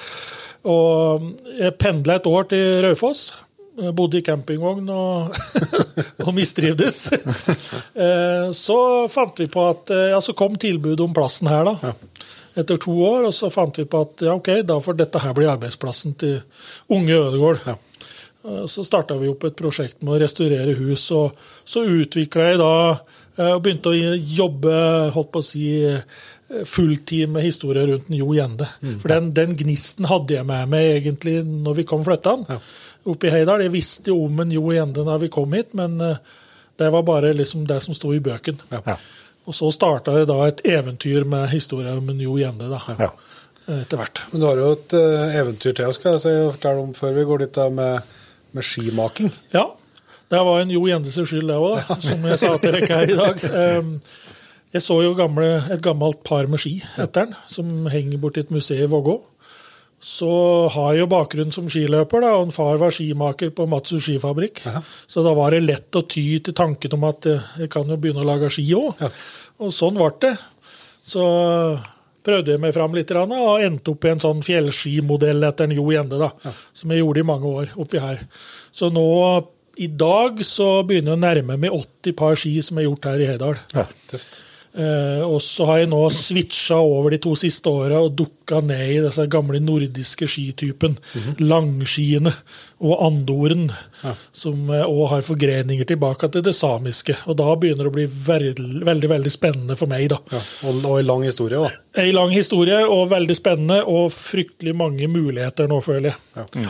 og 0.67 1.27
jeg 1.59 1.75
pendla 1.79 2.17
et 2.19 2.27
år 2.27 2.49
til 2.51 2.81
Raufoss. 2.83 3.29
Jeg 3.77 3.93
Bodde 3.93 4.17
i 4.17 4.23
campingvogn 4.25 4.87
og, 4.89 5.35
og 6.25 6.31
mistrivdes. 6.33 7.03
Eh, 7.13 8.47
Så 8.57 8.77
fant 9.13 9.37
vi 9.43 9.47
på 9.53 9.65
at 9.69 9.91
eh, 9.93 10.07
ja, 10.13 10.21
så 10.23 10.33
kom 10.37 10.55
tilbudet 10.57 11.03
om 11.05 11.13
plassen 11.13 11.49
her, 11.51 11.67
da. 11.67 11.93
Etter 12.57 12.79
to 12.81 12.95
år. 13.05 13.27
Og 13.29 13.35
så 13.37 13.51
fant 13.53 13.77
vi 13.77 13.85
på 13.85 14.01
at 14.07 14.23
ja, 14.25 14.33
ok, 14.37 14.49
da 14.65 14.79
får 14.81 14.97
dette 15.03 15.21
her 15.21 15.35
bli 15.37 15.49
arbeidsplassen 15.51 16.15
til 16.17 16.39
unge 16.89 17.19
Ødegård. 17.19 17.61
Ja. 17.67 17.77
Så 18.71 18.85
starta 18.87 19.17
vi 19.19 19.27
opp 19.29 19.43
et 19.43 19.57
prosjekt 19.59 20.01
med 20.01 20.15
å 20.15 20.19
restaurere 20.23 20.73
hus, 20.77 21.03
og 21.11 21.35
så 21.67 21.81
utvikla 21.83 22.45
jeg 22.53 22.59
da 22.61 22.71
eh, 22.95 23.51
og 23.51 23.61
begynte 23.65 23.91
å 23.91 24.15
jobbe 24.15 24.73
holdt 25.13 25.31
på 25.33 25.41
å 25.43 25.45
si, 25.45 25.65
eh, 25.83 26.05
fulltid 26.65 27.27
med 27.33 27.43
historier 27.43 27.89
rundt 27.91 28.07
Jo 28.15 28.29
Gjende. 28.37 28.69
For 29.01 29.11
den, 29.11 29.33
den 29.35 29.53
gnisten 29.59 30.07
hadde 30.07 30.37
jeg 30.37 30.47
med 30.47 30.69
meg 30.71 30.93
egentlig 31.01 31.41
når 31.43 31.81
vi 31.81 31.87
kom 31.89 32.05
flyttende 32.07 32.61
opp 33.13 33.23
i 33.27 33.31
Heidal. 33.33 33.63
Jeg 33.65 33.73
visste 33.73 34.11
jo 34.13 34.19
om 34.27 34.39
en 34.43 34.51
Jo 34.55 34.65
Gjende 34.73 35.05
da 35.07 35.15
vi 35.21 35.29
kom 35.33 35.53
hit, 35.57 35.73
men 35.77 35.99
eh, 36.01 36.17
det 36.77 36.91
var 36.93 37.03
bare 37.07 37.31
liksom 37.33 37.63
det 37.69 37.79
som 37.85 37.95
sto 37.97 38.11
i 38.13 38.19
bøken. 38.23 38.59
Og 39.47 39.55
så 39.55 39.69
starta 39.71 40.13
det 40.17 40.27
da 40.29 40.41
et 40.49 40.59
eventyr 40.67 41.23
med 41.25 41.47
historien 41.53 41.97
om 42.01 42.09
en 42.13 42.19
Jo 42.21 42.35
Gjende 42.41 42.67
da, 42.69 42.81
Ja. 42.99 43.09
etter 43.79 43.97
hvert. 43.99 44.21
Men 44.31 44.41
du 44.43 44.45
har 44.49 44.59
jo 44.61 44.71
et 44.75 44.93
eh, 44.99 45.35
eventyr 45.41 45.73
til 45.79 45.93
skal 45.95 46.17
jeg 46.19 46.51
fortelle 46.53 46.83
om 46.85 46.93
før 46.97 47.15
vi 47.17 47.25
går 47.31 47.45
dit, 47.45 47.53
da, 47.57 47.69
med, 47.69 48.01
med 48.55 48.63
skimaking. 48.63 49.31
Ja, 49.55 49.65
det 50.31 50.39
var 50.43 50.59
en 50.61 50.71
Jo 50.75 50.85
Gjendes 50.89 51.15
skyld, 51.17 51.47
det 51.47 51.55
òg, 51.57 51.81
som 52.03 52.25
jeg 52.27 52.39
sa 52.43 52.53
til 52.59 52.75
dere 52.77 52.87
her 52.91 53.11
i 53.13 53.17
dag. 53.19 53.43
Jeg 54.75 54.83
så 54.83 54.97
jo 55.01 55.13
gamle, 55.15 55.45
et 55.71 55.81
gammelt 55.81 56.19
par 56.27 56.45
med 56.51 56.59
ski 56.59 56.73
etter 56.99 57.25
den, 57.29 57.35
som 57.47 57.85
henger 57.89 58.19
borti 58.19 58.43
et 58.43 58.51
museum 58.51 58.83
i 58.83 58.89
Vågå. 58.91 59.13
Så 59.99 60.29
har 60.75 60.93
jeg 60.93 61.01
jo 61.01 61.09
bakgrunn 61.09 61.51
som 61.53 61.65
skiløper, 61.71 62.21
da, 62.21 62.35
og 62.37 62.47
en 62.47 62.53
far 62.53 62.77
var 62.77 62.93
skimaker 62.93 63.49
på 63.57 63.65
Matsu 63.69 63.97
skifabrikk. 64.03 64.61
Så 65.09 65.23
da 65.25 65.33
var 65.37 65.55
det 65.55 65.63
lett 65.65 65.97
å 65.97 66.03
ty 66.05 66.25
til 66.45 66.53
tanken 66.57 66.93
om 66.99 67.07
at 67.09 67.25
eh, 67.25 67.49
jeg 67.63 67.71
kan 67.73 67.89
jo 67.89 67.97
begynne 67.97 68.21
å 68.21 68.27
lage 68.29 68.51
ski 68.53 68.67
òg. 68.77 69.01
Og 69.57 69.73
sånn 69.73 69.97
ble 69.97 70.11
det. 70.21 70.35
Så 71.07 71.25
prøvde 72.27 72.53
jeg 72.53 72.61
meg 72.61 72.75
fram 72.75 72.95
litt 72.95 73.11
og 73.15 73.61
endte 73.63 73.93
opp 73.93 74.05
i 74.05 74.11
en 74.11 74.21
sånn 74.21 74.41
fjellskimodell 74.45 75.47
etter 75.47 75.65
en 75.67 75.77
Jo 75.77 75.89
Gjende, 75.93 76.19
da, 76.21 76.53
som 76.75 76.91
jeg 76.91 77.01
gjorde 77.01 77.23
i 77.23 77.29
mange 77.33 77.53
år 77.61 77.77
oppi 77.79 78.01
her. 78.03 78.25
Så 78.75 78.91
nå 78.93 79.07
i 79.77 79.87
dag 79.87 80.41
så 80.45 80.81
begynner 80.87 81.13
jeg 81.13 81.19
å 81.19 81.23
nærme 81.23 81.57
meg 81.61 81.73
80 81.73 82.17
par 82.17 82.37
ski 82.39 82.57
som 82.65 82.79
er 82.81 82.87
gjort 82.89 83.07
her 83.09 83.23
i 83.23 83.29
Hedal. 83.29 83.59
Tøft. 84.11 84.43
Eh, 84.77 85.23
og 85.25 85.39
så 85.41 85.65
har 85.65 85.79
jeg 85.81 85.89
nå 85.89 85.99
switcha 86.13 86.77
over 86.77 87.13
de 87.13 87.19
to 87.21 87.33
siste 87.39 87.71
åra 87.71 87.97
og 88.03 88.13
dukka 88.19 88.61
ned 88.61 88.83
i 88.93 88.99
disse 89.01 89.25
gamle 89.31 89.61
nordiske 89.63 90.29
skitypen. 90.29 90.97
Langskiene 91.41 92.33
og 92.77 93.01
andoren, 93.07 93.65
som 94.35 94.69
òg 94.69 95.03
har 95.15 95.25
forgreninger 95.25 95.87
tilbake 95.89 96.29
til 96.33 96.45
det 96.45 96.53
samiske. 96.53 97.15
Og 97.25 97.39
da 97.39 97.49
begynner 97.57 97.87
det 97.87 97.93
å 97.93 97.97
bli 97.97 98.05
veld, 98.05 98.61
veldig 98.85 99.11
veldig 99.15 99.33
spennende 99.33 99.77
for 99.79 99.89
meg, 99.89 100.11
da. 100.13 100.21
Ja. 100.29 100.43
Og, 100.69 100.83
og 100.83 100.99
en 100.99 101.09
lang 101.09 101.25
historie 101.25 101.63
da. 101.63 101.71
En 101.97 102.13
lang 102.13 102.35
historie 102.35 102.83
og 102.85 103.07
veldig 103.15 103.37
spennende, 103.37 103.81
og 103.89 104.13
fryktelig 104.13 104.75
mange 104.77 105.09
muligheter 105.09 105.69
nå, 105.71 105.81
føler 105.81 106.13
jeg. 106.13 106.67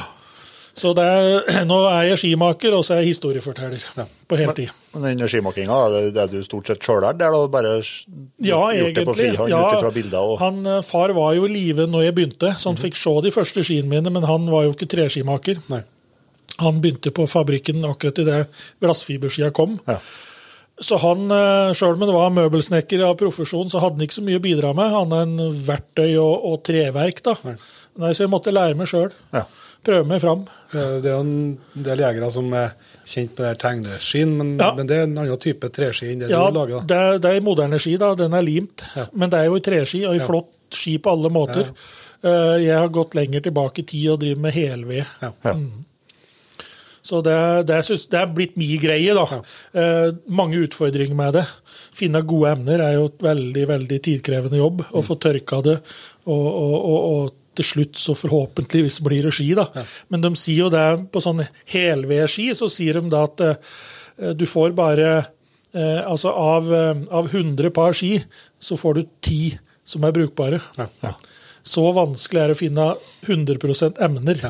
Så 0.78 0.92
er, 1.02 1.42
nå 1.70 1.78
er 1.90 2.12
jeg 2.12 2.22
skimaker, 2.22 2.76
og 2.78 2.86
så 2.86 2.96
er 2.96 3.02
jeg 3.02 3.16
historieforteller 3.16 3.82
på 4.30 4.38
heltid. 4.40 4.74
Men 4.94 5.18
den 5.18 5.30
skimakinga, 5.32 5.80
det, 5.94 6.22
er 6.22 6.30
du 6.32 6.38
stort 6.46 6.70
sett 6.70 6.86
sjøllært? 6.86 7.18
Det 7.18 7.26
er 7.26 7.34
da 7.34 7.42
bare 7.52 7.74
Ja, 8.46 8.62
gjort 8.78 9.00
det 9.00 9.06
på 9.10 9.18
frihånd 9.18 9.54
Ja, 9.54 9.64
ut 9.66 9.80
ifra 9.80 9.92
bilder? 9.96 10.22
Og, 10.22 10.38
han, 10.44 10.62
eh, 10.70 10.84
far 10.86 11.14
var 11.18 11.34
jo 11.38 11.48
i 11.50 11.54
live 11.54 11.88
når 11.90 12.08
jeg 12.08 12.18
begynte, 12.20 12.54
så 12.62 12.70
han 12.70 12.80
fikk 12.80 13.00
se 13.00 13.16
de 13.26 13.34
første 13.34 13.66
skiene 13.66 13.90
mine, 13.90 14.14
men 14.14 14.30
han 14.30 14.50
var 14.54 14.68
jo 14.68 14.76
ikke 14.76 14.90
treskimaker. 14.94 15.64
Nei. 15.74 15.82
Han 16.62 16.80
begynte 16.82 17.14
på 17.14 17.26
fabrikken 17.30 17.86
akkurat 17.86 18.22
idet 18.22 18.40
glassfiberskia 18.82 19.52
kom. 19.54 19.80
Ja. 19.90 19.98
Så 20.78 21.00
han, 21.02 21.26
eh, 21.34 21.74
sjøl 21.74 21.96
om 21.98 22.06
han 22.06 22.14
var 22.14 22.34
møbelsnekker 22.36 23.02
av 23.08 23.18
profesjon, 23.18 23.70
så 23.74 23.82
hadde 23.82 23.98
han 23.98 24.06
ikke 24.06 24.20
så 24.20 24.26
mye 24.26 24.38
å 24.38 24.46
bidra 24.46 24.76
med, 24.78 24.94
annet 24.94 25.26
enn 25.26 25.62
verktøy 25.66 26.12
og, 26.22 26.36
og 26.52 26.60
treverk. 26.70 27.24
da. 27.26 27.34
Nei. 27.98 28.12
Så 28.14 28.28
jeg 28.28 28.30
måtte 28.30 28.54
lære 28.54 28.78
meg 28.78 28.90
sjøl. 28.92 29.10
Ja. 29.34 29.48
Prøve 29.88 30.04
meg 30.10 30.20
fram. 30.22 30.42
Det 30.74 31.08
er 31.08 31.14
jo 31.16 31.20
en 31.24 31.58
del 31.88 32.02
jegere 32.04 32.30
som 32.36 32.50
er 32.60 32.74
kjent 33.08 33.38
med 33.40 33.60
tegneskien, 33.62 34.34
men, 34.36 34.50
Ja. 34.60 34.74
men 34.76 34.88
det 34.90 34.98
er 34.98 35.06
en 35.08 35.18
annen 35.18 35.40
type 35.40 35.70
treski 35.72 36.10
enn 36.12 36.20
det 36.26 36.30
Ja, 36.34 36.42
du 36.52 36.58
lager. 36.60 36.82
da. 36.82 36.86
det, 36.92 36.98
er- 36.98 37.20
det 37.24 37.32
er 37.38 37.46
moderne 37.46 37.80
ski, 37.80 37.96
da. 37.98 38.14
Den 38.20 38.34
er 38.36 38.44
limt. 38.44 38.84
Ja. 38.96 39.06
Men 39.14 39.30
det 39.32 39.40
er 39.40 39.46
jo 39.48 39.56
i 39.56 39.64
treski, 39.64 40.04
og 40.06 40.16
i 40.16 40.20
flott 40.20 40.52
ski 40.76 40.98
på 41.00 41.12
alle 41.16 41.30
måter. 41.32 41.72
Eh, 42.24 42.58
Jeg 42.68 42.76
har 42.78 42.90
gått 42.90 43.16
lenger 43.16 43.40
tilbake 43.48 43.80
i 43.80 43.84
tid 43.88 44.10
og 44.12 44.20
driver 44.20 44.42
med 44.42 44.54
helved. 44.54 45.06
Ja. 45.22 45.32
Ja. 45.46 45.56
Så 47.08 47.22
det, 47.24 47.68
det, 47.70 47.78
synes, 47.88 48.08
det 48.12 48.20
er 48.20 48.32
blitt 48.36 48.58
min 48.60 48.80
greie, 48.84 49.14
da. 49.16 49.42
Eh, 49.80 50.10
mange 50.28 50.60
utfordringer 50.66 51.16
med 51.16 51.38
det. 51.40 51.46
Finne 51.96 52.20
gode 52.28 52.52
emner 52.58 52.82
er 52.84 52.98
jo 52.98 53.06
et 53.08 53.22
veldig 53.24 53.64
veldig 53.70 54.00
tidkrevende 54.04 54.60
jobb. 54.60 54.84
Å 54.92 55.04
få 55.06 55.16
tørka 55.24 55.62
det, 55.64 55.78
og, 56.28 56.48
og, 56.52 56.76
og, 56.76 57.06
og 57.14 57.34
til 57.58 57.68
slutt 57.68 58.00
så 58.00 58.16
forhåpentligvis 58.18 59.00
blir 59.06 59.28
det 59.28 59.34
ski. 59.38 59.50
da. 59.58 59.68
Men 60.14 60.24
de 60.24 60.34
sier 60.40 60.68
jo 60.68 60.74
det 60.74 60.86
på 61.14 61.24
sånn 61.24 61.44
helvedski, 61.74 62.52
så 62.58 62.70
sier 62.72 63.00
de 63.00 63.12
da 63.14 63.26
at 63.28 63.44
eh, 63.46 64.34
du 64.38 64.46
får 64.50 64.76
bare 64.78 65.10
eh, 65.18 66.02
Altså 66.08 66.32
av, 66.32 66.70
eh, 66.74 67.04
av 67.14 67.30
100 67.30 67.74
par 67.76 67.94
ski, 67.98 68.18
så 68.60 68.78
får 68.80 68.98
du 68.98 69.04
10 69.22 69.60
som 69.88 70.04
er 70.04 70.16
brukbare. 70.16 70.62
Så 71.68 71.84
vanskelig 71.92 72.42
er 72.42 72.52
det 72.52 72.58
å 72.58 72.60
finne 72.62 72.88
100 73.28 74.00
emner. 74.04 74.44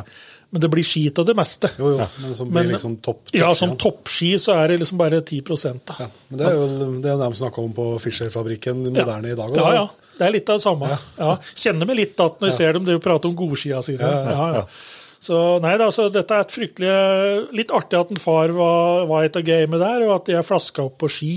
Men 0.50 0.62
det 0.64 0.70
blir 0.72 0.86
ski 0.88 1.02
av 1.12 1.26
det 1.28 1.34
meste. 1.36 1.70
Jo, 1.76 1.90
jo, 1.98 2.06
men 2.24 2.36
som 2.38 2.52
blir 2.52 2.70
liksom 2.72 2.94
topp 3.04 3.34
Ja, 3.36 3.50
som 3.58 3.74
toppski 3.76 4.30
så 4.40 4.54
er 4.56 4.72
det 4.72 4.78
liksom 4.80 4.98
bare 5.02 5.20
10 5.20 5.42
da. 5.86 5.96
Ja, 6.00 6.08
men 6.30 6.40
det 6.40 6.46
er 6.48 6.54
jo 6.56 6.68
det 7.04 7.10
er 7.12 7.18
jo 7.18 7.24
dem 7.26 7.64
om 7.66 7.74
på 7.76 7.88
Fischer-fabrikken 8.00 8.86
moderne 8.86 9.34
i 9.34 9.36
dag. 9.36 9.50
Også, 9.52 9.58
Ja, 9.60 9.64
da- 9.72 9.74
ja. 9.76 9.88
Det 10.18 10.26
er 10.26 10.32
litt 10.34 10.50
av 10.50 10.58
det 10.58 10.64
samme. 10.64 10.88
Ja. 11.20 11.34
Kjenner 11.54 11.86
meg 11.86 11.98
litt 12.00 12.20
at 12.24 12.40
når 12.40 12.50
jeg 12.50 12.58
ser 12.58 12.74
dem 12.74 12.86
driver 12.88 12.98
og 12.98 13.04
prater 13.04 13.30
om 13.30 13.36
godskia 13.38 13.84
sine. 13.86 14.00
Ja, 14.08 14.48
ja. 14.56 14.64
Så 15.20 15.60
nei 15.62 15.76
da, 15.78 15.90
så 15.94 16.08
dette 16.14 16.32
er 16.34 16.46
et 16.46 16.54
fryktelig 16.54 17.52
Litt 17.58 17.72
artig 17.74 18.00
at 18.00 18.12
en 18.14 18.18
far 18.22 18.50
var, 18.56 19.06
var 19.10 19.24
et 19.28 19.36
av 19.36 19.44
gamet 19.46 19.80
der, 19.82 20.08
og 20.08 20.16
at 20.22 20.32
jeg 20.32 20.46
flaska 20.48 20.84
opp 20.88 20.98
på 21.04 21.10
ski. 21.12 21.32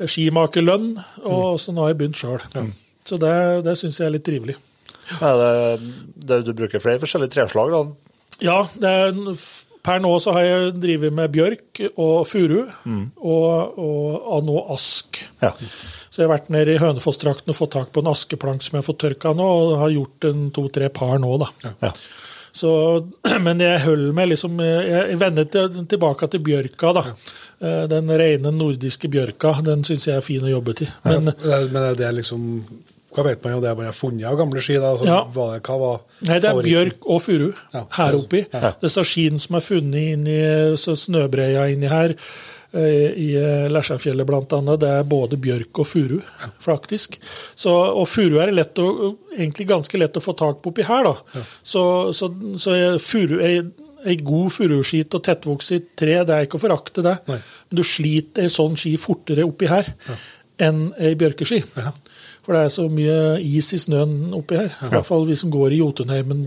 Skimakerlønn. 0.00 0.98
Og 1.24 1.58
så 1.62 1.72
nå 1.72 1.84
har 1.84 1.92
jeg 1.94 2.00
begynt 2.02 2.20
sjøl. 2.20 2.40
Så 3.04 3.18
det, 3.20 3.34
det 3.64 3.76
syns 3.78 4.00
jeg 4.00 4.08
er 4.08 4.14
litt 4.16 4.24
trivelig. 4.26 4.56
Ja, 5.20 5.34
det, 5.36 5.92
det, 6.24 6.38
du 6.46 6.52
bruker 6.56 6.80
flere 6.80 7.00
forskjellige 7.02 7.34
treslag, 7.36 7.72
da? 7.72 7.82
Ja, 8.42 8.64
det 8.80 8.90
er, 8.90 9.12
per 9.84 10.00
nå 10.00 10.10
så 10.22 10.32
har 10.32 10.42
jeg 10.46 10.74
drevet 10.80 11.12
med 11.14 11.30
bjørk 11.34 11.80
og 12.00 12.24
furu, 12.26 12.62
og, 12.64 13.78
og, 13.78 14.18
og 14.36 14.44
nå 14.48 14.56
ask. 14.74 15.20
Ja. 15.44 15.50
Så 16.10 16.22
jeg 16.22 16.28
har 16.28 16.34
vært 16.38 16.50
nede 16.54 16.74
i 16.74 16.80
Hønefoss-trakten 16.82 17.52
og 17.52 17.58
fått 17.58 17.74
tak 17.76 17.92
på 17.94 18.00
en 18.02 18.10
askeplank 18.12 18.62
som 18.64 18.76
jeg 18.78 18.82
har 18.82 18.88
fått 18.88 19.02
tørka 19.04 19.34
nå, 19.36 19.44
og 19.44 19.78
har 19.82 19.92
gjort 19.94 20.28
en 20.30 20.46
to-tre 20.56 20.88
par 20.94 21.18
nå, 21.22 21.36
da. 21.44 21.50
Ja. 21.82 21.92
Så, 22.54 22.70
men 23.46 23.58
jeg 23.60 23.80
holder 23.82 24.12
meg 24.14 24.28
liksom 24.30 24.60
Jeg 24.62 25.16
vender 25.18 25.48
tilbake 25.90 26.28
til 26.30 26.42
bjørka, 26.46 26.92
da. 26.94 27.02
Eh, 27.60 27.80
Den 27.90 28.10
rene 28.14 28.52
nordiske 28.54 29.10
bjørka, 29.10 29.56
den 29.66 29.82
syns 29.86 30.06
jeg 30.06 30.16
er 30.20 30.24
fin 30.26 30.44
å 30.46 30.52
jobbe 30.52 30.76
til. 30.80 30.90
Men 31.04 31.24
Men, 31.30 31.34
det- 31.42 31.70
men 31.74 31.82
er 31.90 31.98
det 31.98 32.12
liksom 32.22 32.46
Hva 33.14 33.24
vet 33.28 33.44
man 33.44 33.54
om 33.54 33.60
det 33.62 33.70
er 33.70 33.76
bare 33.78 33.92
funnet 33.94 34.24
av 34.26 34.36
gamle 34.40 34.60
ski? 34.64 34.74
da? 34.82 34.90
Altså, 34.94 35.06
Ja. 35.06 35.20
hva, 35.30 35.60
hva 35.60 35.76
var 35.78 36.00
Nei, 36.26 36.38
det 36.40 36.44
er 36.48 36.50
favoriten? 36.50 36.72
bjørk 36.72 37.06
og 37.14 37.22
furu 37.22 37.52
Ja. 37.74 37.84
her 37.98 38.12
oppi. 38.18 38.40
Disse 38.82 39.04
skiene 39.06 39.38
som 39.38 39.56
er 39.56 39.60
funnet 39.60 40.16
inni 40.16 40.38
snøbreia 40.76 41.68
inni 41.72 41.88
her, 41.88 42.14
eh, 42.74 43.12
i 43.14 43.28
eh, 43.38 43.68
Lesjafjellet 43.70 44.52
annet, 44.52 44.80
det 44.80 44.88
er 44.90 45.04
både 45.04 45.36
bjørk 45.38 45.78
og 45.78 45.86
furu, 45.86 46.20
faktisk. 46.60 47.18
Så, 47.54 47.70
og 47.70 48.08
furu 48.08 48.40
er 48.42 48.50
lett 48.52 48.74
å, 48.82 49.16
egentlig 49.36 49.68
ganske 49.68 49.98
lett 49.98 50.16
å 50.18 50.22
få 50.24 50.36
tak 50.36 50.60
på 50.62 50.72
oppi 50.72 50.82
her, 50.82 51.04
da. 51.04 51.44
Så, 51.62 52.12
så, 52.12 52.30
så 52.58 52.74
er 52.74 52.98
furu, 52.98 53.38
er 53.40 53.70
ei 54.04 54.16
god 54.20 54.50
furuskit 54.52 55.14
og 55.16 55.22
tettvokst 55.24 55.86
tre, 55.96 56.18
det 56.28 56.34
er 56.34 56.44
ikke 56.44 56.58
å 56.58 56.64
forakte 56.66 57.00
det. 57.02 57.14
Nei. 57.30 57.38
Men 57.70 57.78
du 57.78 57.82
sliter 57.86 58.42
ei 58.44 58.50
sånn 58.52 58.74
ski 58.76 58.96
fortere 59.00 59.46
oppi 59.46 59.66
her 59.70 59.94
enn 60.60 60.92
ei 61.00 61.14
bjørkeski. 61.18 61.62
Ja. 61.80 61.92
For 62.44 62.52
det 62.56 62.62
er 62.66 62.72
så 62.74 62.84
mye 62.92 63.18
is 63.40 63.70
i 63.72 63.80
snøen 63.80 64.32
oppi 64.36 64.58
her. 64.60 64.72
I 64.84 64.90
hvert 64.92 65.06
fall 65.08 65.24
vi 65.28 65.36
som 65.40 65.52
går 65.54 65.72
i 65.72 65.80
Jotunheimen. 65.80 66.46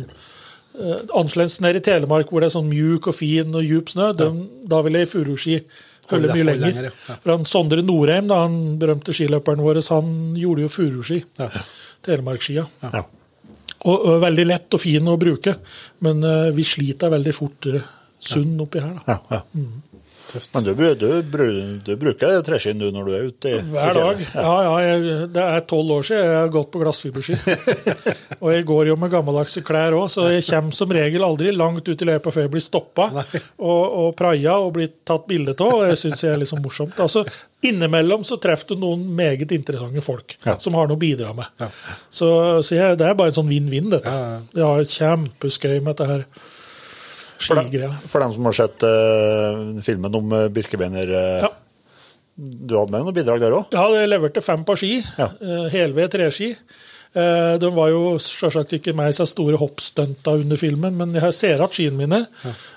Uh, 0.77 0.99
Annerledes 1.17 1.55
nede 1.65 1.79
i 1.81 1.85
Telemark 1.87 2.29
hvor 2.29 2.43
det 2.43 2.51
er 2.51 2.55
sånn 2.59 2.69
mjuk 2.69 3.07
og 3.09 3.15
fin 3.17 3.55
og 3.57 3.65
djup 3.65 3.89
snø. 3.89 4.11
Den, 4.17 4.43
da 4.69 4.83
vil 4.85 4.99
ei 4.99 5.07
furuski 5.09 5.57
holde 6.11 6.29
Holde- 6.29 6.35
mye 6.37 6.45
lenger. 6.51 6.67
lenger, 6.67 6.91
ja. 7.09 7.15
For 7.23 7.33
han 7.33 7.47
Sondre 7.49 7.81
Norheim, 7.83 8.29
da, 8.29 8.43
han 8.45 8.77
berømte 8.79 9.15
skiløperen 9.17 9.63
vår, 9.65 9.81
han 9.89 10.11
gjorde 10.39 10.67
jo 10.67 10.69
furuski. 10.71 11.23
Ja. 11.41 11.49
Telemarksskia. 12.05 12.67
Ja. 12.85 13.01
Og, 13.87 13.97
og 13.97 14.21
veldig 14.21 14.45
lett 14.47 14.73
og 14.77 14.81
fin 14.81 15.09
å 15.09 15.17
bruke, 15.19 15.57
men 16.05 16.21
uh, 16.23 16.51
vi 16.55 16.63
sliter 16.65 17.11
veldig 17.13 17.33
fort 17.35 17.67
sunn 18.23 18.55
oppi 18.63 18.79
her. 18.81 18.95
da. 19.01 19.17
Ja, 19.17 19.17
ja. 19.37 19.65
Men 20.53 20.65
du, 20.65 20.71
du, 20.99 21.07
du 21.85 21.91
bruker 21.99 22.41
treskinn 22.45 22.79
du 22.81 22.87
når 22.93 23.07
du 23.07 23.11
er 23.15 23.27
ute 23.29 23.51
i, 23.53 23.59
Hver 23.71 23.93
dag. 23.97 24.23
Ja, 24.35 24.53
ja, 24.65 24.73
jeg, 24.83 25.27
det 25.35 25.43
er 25.43 25.65
tolv 25.69 25.93
år 25.97 26.07
siden 26.07 26.25
jeg 26.27 26.39
har 26.41 26.51
gått 26.53 26.71
på 26.73 26.81
glassfiberski. 26.83 27.37
og 28.41 28.49
jeg 28.53 28.65
går 28.67 28.91
jo 28.91 28.97
med 28.99 29.13
gammeldagse 29.13 29.63
klær 29.67 29.95
òg, 29.97 30.07
så 30.13 30.27
jeg 30.33 30.45
kommer 30.49 30.77
som 30.77 30.93
regel 30.97 31.25
aldri 31.27 31.53
langt 31.55 31.87
ut 31.87 32.03
i 32.03 32.09
løypa 32.09 32.33
før 32.33 32.45
jeg 32.47 32.53
blir 32.57 32.65
stoppa 32.65 33.09
og, 33.17 33.83
og 34.03 34.09
praia 34.19 34.57
og 34.59 34.73
blir 34.77 34.91
tatt 35.07 35.27
bilde 35.29 35.55
av. 35.57 35.73
Og 35.79 35.85
jeg 35.91 36.01
syns 36.03 36.25
det 36.25 36.33
er 36.35 36.45
sånn 36.51 36.63
morsomt. 36.65 36.99
Altså, 37.03 37.23
innimellom 37.65 38.25
så 38.27 38.37
treffer 38.41 38.75
du 38.75 38.83
noen 38.83 39.07
meget 39.17 39.51
interessante 39.55 40.03
folk 40.05 40.35
Ja. 40.45 40.57
som 40.61 40.75
har 40.77 40.87
noe 40.89 40.97
å 40.99 41.01
bidra 41.01 41.31
med. 41.37 41.63
Så, 42.09 42.27
så 42.65 42.75
jeg, 42.77 42.99
det 42.99 43.07
er 43.07 43.17
bare 43.17 43.31
en 43.33 43.39
sånn 43.39 43.49
vinn-vinn, 43.49 43.89
dette. 43.95 44.11
Ja, 44.11 44.37
ja. 44.37 44.45
Jeg 44.59 44.67
har 44.67 44.93
kjempeskøy 44.97 45.79
med 45.79 45.95
dette 45.95 46.07
her 46.11 46.27
For, 47.39 47.55
den, 47.59 47.93
for 48.09 48.23
dem 48.23 48.33
som 48.33 48.45
har 48.49 48.57
sett 48.57 48.83
uh, 48.87 49.81
filmen 49.85 50.15
om 50.17 50.31
uh, 50.33 50.47
Birkebeiner, 50.53 51.11
uh, 51.13 51.45
Ja. 51.45 51.51
du 52.37 52.75
hadde 52.77 52.91
med 52.93 53.01
noen 53.05 53.15
bidrag 53.17 53.39
der 53.41 53.55
òg? 53.57 53.71
Ja, 53.73 53.87
jeg 53.97 54.09
leverte 54.11 54.41
fem 54.45 54.63
par 54.67 54.77
ski. 54.79 54.97
Ja. 55.17 55.29
Uh, 55.41 55.67
Helved 55.73 56.11
treski. 56.13 56.51
Eh, 57.17 57.53
De 57.57 57.69
var 57.73 57.87
jo 57.89 58.17
selvsagt 58.21 58.73
ikke 58.75 58.91
meg 58.93 59.13
så 59.15 59.25
store 59.25 59.57
hoppstunta 59.57 60.33
under 60.37 60.59
filmen, 60.59 60.93
men 60.99 61.15
jeg 61.17 61.33
ser 61.33 61.61
at 61.63 61.73
skiene 61.73 61.97
mine. 61.97 62.19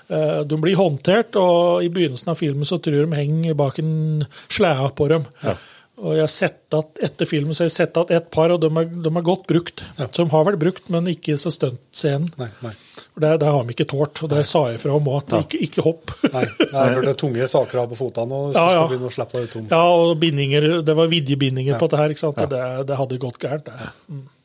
Eh, 0.09 0.39
De 0.49 0.57
blir 0.57 0.79
håndtert, 0.79 1.35
og 1.37 1.83
i 1.85 1.89
begynnelsen 1.93 2.31
av 2.31 2.39
filmen 2.39 2.65
så 2.65 2.79
tror 2.81 2.95
jeg 3.03 3.09
de 3.11 3.19
henger 3.19 3.57
bak 3.59 3.77
en 3.83 4.23
slede 4.49 4.87
på 4.97 5.09
dem. 5.11 5.27
Ja. 5.43 5.53
Og 6.01 6.15
jeg 6.17 6.23
har 6.25 6.31
sett 6.33 6.73
at 6.73 6.97
Etter 7.05 7.27
filmen 7.29 7.53
så 7.53 7.61
har 7.63 7.67
jeg 7.69 7.75
sett 7.75 7.97
at 8.01 8.11
et 8.15 8.29
par, 8.33 8.49
og 8.55 8.61
de 8.63 8.69
er, 8.81 8.87
de 9.05 9.11
er 9.11 9.25
godt 9.27 9.43
brukt. 9.49 9.83
Ja. 9.99 10.07
Som 10.15 10.31
har 10.33 10.47
vært 10.47 10.57
brukt, 10.61 10.87
men 10.93 11.05
ikke 11.11 11.35
så 11.37 11.51
stuntscenen. 11.53 12.31
Nei, 12.41 12.47
nei. 12.65 12.71
Og 13.13 13.21
det, 13.21 13.31
det 13.43 13.51
har 13.53 13.63
de 13.67 13.75
ikke 13.75 13.87
tålt, 13.91 14.23
og 14.25 14.31
det 14.33 14.41
sa 14.49 14.63
jeg 14.71 14.81
fra 14.81 14.95
om 14.97 15.09
òg, 15.11 15.19
at 15.21 15.45
ikke, 15.45 15.61
ikke 15.67 15.85
hopp. 15.85 16.13
nei. 16.33 16.43
Nei, 16.71 16.87
for 16.95 17.05
det 17.05 17.13
er 17.13 17.19
tunge 17.21 17.47
saker 17.53 17.85
på 17.93 17.99
fotene, 18.01 18.41
og 18.47 18.53
så 18.55 18.65
Ja, 18.65 18.75
ja. 18.79 18.83
skal 18.89 19.03
vi 19.05 19.13
slippe 19.17 19.37
deg 19.37 19.47
ut 19.49 19.57
om. 19.61 19.69
Ja, 19.75 19.83
og 20.01 20.13
bindinger, 20.23 20.69
det 20.89 20.97
var 20.97 21.11
vidjebindinger 21.11 21.77
på 21.81 21.89
dette 21.91 22.01
her, 22.01 22.15
ikke 22.15 22.25
sant? 22.25 22.41
Ja, 22.41 22.49
det, 22.55 22.63
det 22.89 22.97
hadde 23.03 23.21
gått 23.21 23.41
gærent. 23.43 23.69
det. 23.69 23.91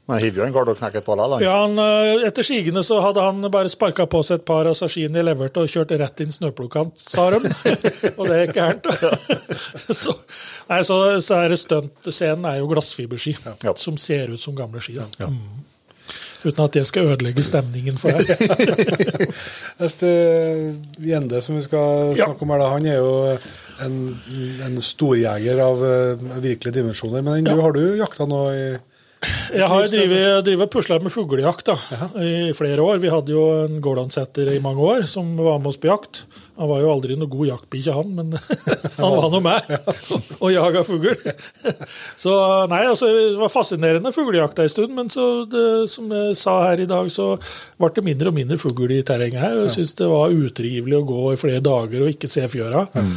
Men 0.06 0.20
hiver 0.22 0.38
jo 0.38 0.44
en 0.46 0.52
kar 0.54 0.68
og 0.70 0.76
knekker 0.78 1.00
et 1.02 1.06
par 1.06 1.18
likevel. 1.18 1.42
Ja, 1.42 1.54
han, 1.64 1.78
eh, 1.82 2.26
Etter 2.28 2.46
sigende 2.46 2.84
så 2.86 3.00
hadde 3.02 3.24
han 3.26 3.42
bare 3.50 3.70
sparka 3.72 4.06
på 4.06 4.20
seg 4.22 4.38
et 4.38 4.44
par 4.46 4.68
av 4.70 4.78
skiene 4.78 5.18
i 5.18 5.24
leverte, 5.26 5.64
og 5.64 5.72
kjørt 5.72 5.90
rett 5.98 6.22
inn 6.22 6.30
snøplukkene, 6.34 6.92
sa 6.94 7.24
de. 7.34 7.40
og 8.18 8.24
det 8.30 8.36
er 8.44 8.52
gærent. 8.54 8.86
så, 10.02 10.14
nei, 10.70 10.80
så, 10.86 11.00
så 11.26 11.40
er 11.42 11.50
det 11.54 11.58
stuntscenen 11.64 12.46
er 12.52 12.60
jo 12.62 12.70
glassfiberski, 12.70 13.34
Ja. 13.66 13.74
som 13.74 13.98
ser 13.98 14.30
ut 14.30 14.40
som 14.42 14.54
gamle 14.54 14.80
ski. 14.84 14.94
Da. 15.00 15.26
Mm. 15.26 15.64
Uten 16.46 16.62
at 16.62 16.76
det 16.76 16.84
skal 16.86 17.08
ødelegge 17.10 17.42
stemningen 17.42 17.96
for 17.98 18.14
deg. 18.14 19.30
Neste 19.80 20.10
Gjende 21.02 21.40
som 21.42 21.56
vi 21.58 21.62
skal 21.66 22.12
Ja. 22.14 22.26
snakke 22.28 22.42
om 22.46 22.52
her, 22.54 22.62
han 22.70 22.86
er 22.86 23.00
jo 23.00 23.38
en, 23.82 23.96
en 24.68 24.76
storjeger 24.82 25.58
av 25.66 25.82
eh, 25.82 26.26
virkelige 26.44 26.78
dimensjoner. 26.78 27.24
Men 27.26 27.42
du, 27.44 27.56
har 27.60 27.74
du 27.74 27.82
jakta 27.98 28.26
nå 28.30 28.44
i 28.54 28.66
Jeg 29.54 29.66
har 29.70 29.86
drivet, 29.88 30.44
drivet 30.44 30.70
pusla 30.70 30.98
med 31.00 31.12
fuglejakt 31.14 31.70
da, 31.70 31.76
i 32.20 32.52
flere 32.56 32.82
år. 32.84 32.98
Vi 33.02 33.10
hadde 33.10 33.32
jo 33.32 33.44
en 33.64 33.78
gårdansetter 33.82 34.50
i 34.52 34.60
mange 34.62 34.82
år 34.84 35.06
som 35.10 35.30
var 35.38 35.60
med 35.60 35.70
oss 35.72 35.80
på 35.80 35.88
jakt. 35.88 36.24
Han 36.56 36.70
var 36.70 36.80
jo 36.80 36.90
aldri 36.92 37.16
noe 37.20 37.28
god 37.28 37.48
jaktbikkje, 37.50 37.94
han, 37.96 38.12
men 38.16 38.36
han 39.00 39.16
var 39.16 39.28
nå 39.32 39.40
med 39.44 39.72
og 40.42 40.52
jaga 40.52 40.82
fugl. 40.86 41.16
Så 42.24 42.34
nei, 42.72 42.82
altså, 42.88 43.10
det 43.12 43.40
var 43.40 43.52
fascinerende 43.52 44.12
fuglejakt 44.14 44.62
en 44.62 44.72
stund, 44.72 44.94
men 44.96 45.10
så, 45.12 45.26
det, 45.50 45.64
som 45.92 46.12
jeg 46.12 46.36
sa 46.38 46.58
her 46.70 46.84
i 46.84 46.88
dag, 46.88 47.10
så 47.12 47.34
ble 47.80 47.90
det 47.96 48.04
mindre 48.06 48.32
og 48.32 48.38
mindre 48.38 48.60
fugl 48.60 48.94
i 48.94 49.02
terrenget 49.06 49.42
her. 49.42 49.56
og 49.58 49.66
Jeg 49.68 49.76
syns 49.78 49.96
det 50.00 50.08
var 50.10 50.32
utrivelig 50.32 51.00
å 51.00 51.06
gå 51.08 51.24
i 51.32 51.40
flere 51.40 51.64
dager 51.64 52.04
og 52.04 52.12
ikke 52.12 52.30
se 52.30 52.46
fjøra. 52.50 52.86
Eh, 52.96 53.12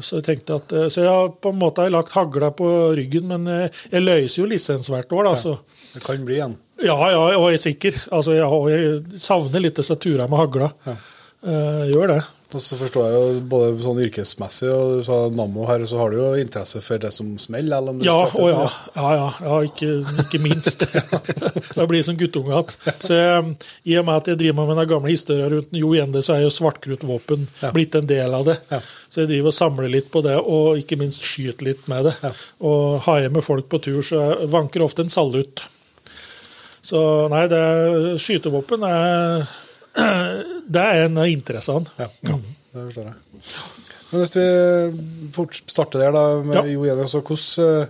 Så 0.00 0.20
jeg 0.20 0.24
tenkte 0.24 0.56
at, 0.60 0.72
eh, 0.72 0.86
så 0.92 1.02
jeg 1.04 1.12
har 1.12 1.28
på 1.44 1.52
en 1.52 1.58
måte 1.60 1.84
lagt 1.92 2.14
hagla 2.16 2.48
på 2.56 2.70
ryggen, 2.96 3.26
men 3.28 3.46
eh, 3.52 3.82
jeg 3.92 4.04
løser 4.06 4.42
jo 4.42 4.48
lisens 4.48 4.88
hvert 4.92 5.12
år. 5.12 5.28
da, 5.28 5.34
så 5.40 5.58
Det 5.94 6.04
kan 6.06 6.24
bli 6.24 6.38
en. 6.40 6.56
ja, 6.80 6.96
ja, 7.12 7.20
og 7.36 7.50
jeg 7.50 7.58
er 7.60 7.64
sikker. 7.66 8.00
Altså, 8.12 8.36
jeg, 8.36 8.48
jeg 8.72 9.20
savner 9.20 9.60
litt 9.64 9.76
disse 9.76 9.96
turene 10.00 10.28
med 10.32 10.40
hagla. 10.40 10.70
Eh, 10.86 11.84
gjør 11.92 12.14
det. 12.14 12.22
Og 12.56 12.62
så 12.64 12.76
forstår 12.80 13.04
jeg 13.04 13.16
jo 13.20 13.40
både 13.52 13.82
sånn 13.84 13.98
yrkesmessig 14.06 14.68
og 14.72 14.92
du 14.96 15.02
sa 15.04 15.16
Nammo 15.36 15.66
her, 15.68 15.82
så 15.88 15.98
har 16.00 16.12
du 16.14 16.16
jo 16.16 16.28
interesse 16.40 16.80
for 16.80 17.02
det 17.02 17.10
som 17.12 17.34
smeller? 17.42 17.76
eller 17.82 17.92
om 17.92 18.00
Ja, 18.06 18.14
å 18.24 18.46
ja. 18.48 18.62
Ja, 18.96 19.10
ja, 19.18 19.26
ja 19.44 19.58
ikke, 19.68 19.90
ikke 20.24 20.40
minst. 20.40 20.86
Jeg 21.76 21.88
blir 21.90 22.02
som 22.06 22.16
guttunge 22.16 22.54
igjen. 22.54 22.96
Så 23.04 23.12
jeg, 23.18 23.50
I 23.92 23.98
og 24.00 24.06
med 24.08 24.14
at 24.22 24.30
jeg 24.32 24.38
driver 24.40 24.64
med 24.70 24.80
den 24.80 24.88
gamle 24.94 25.12
historien 25.12 25.52
rundt 25.52 25.76
Jo 25.76 25.90
Ende, 26.00 26.22
så 26.24 26.38
er 26.38 26.46
jo 26.46 26.52
svartkruttvåpen 26.56 27.44
Ja. 27.60 27.70
blitt 27.76 27.94
en 28.00 28.08
del 28.08 28.32
av 28.34 28.46
det. 28.48 28.56
Ja. 28.72 28.80
Så 29.12 29.22
jeg 29.24 29.30
driver 29.34 29.52
og 29.52 29.56
samler 29.58 29.92
litt 29.92 30.08
på 30.14 30.22
det, 30.24 30.36
og 30.40 30.80
ikke 30.80 30.96
minst 31.00 31.20
skyter 31.26 31.68
litt 31.68 31.84
med 31.92 32.08
det. 32.08 32.14
Og 32.64 33.02
har 33.06 33.20
jeg 33.26 33.34
med 33.36 33.44
folk 33.44 33.68
på 33.68 33.82
tur, 33.84 34.00
så 34.06 34.22
jeg 34.30 34.48
vanker 34.56 34.84
ofte 34.86 35.04
en 35.04 35.12
salutt. 35.12 35.62
Så 36.86 36.98
nei, 37.32 37.44
det 37.50 37.62
skytevåpen 38.22 38.84
er 38.88 39.46
Det 40.66 40.82
er 40.82 41.04
en 41.06 41.18
av 41.22 41.28
interessene. 41.30 41.86
Ja, 42.00 42.08
det 42.26 42.40
forstår 42.74 43.06
jeg. 43.12 43.14
Men 44.10 44.20
hvis 44.22 44.36
vi 44.38 45.30
fort 45.34 45.56
starter 45.66 45.98
der, 46.04 46.12
da, 46.14 46.24
med 46.42 46.54
Ja. 46.60 46.64
Jo 46.70 46.84
Gjende, 46.86 47.08
så 47.10 47.20
hvordan 47.26 47.88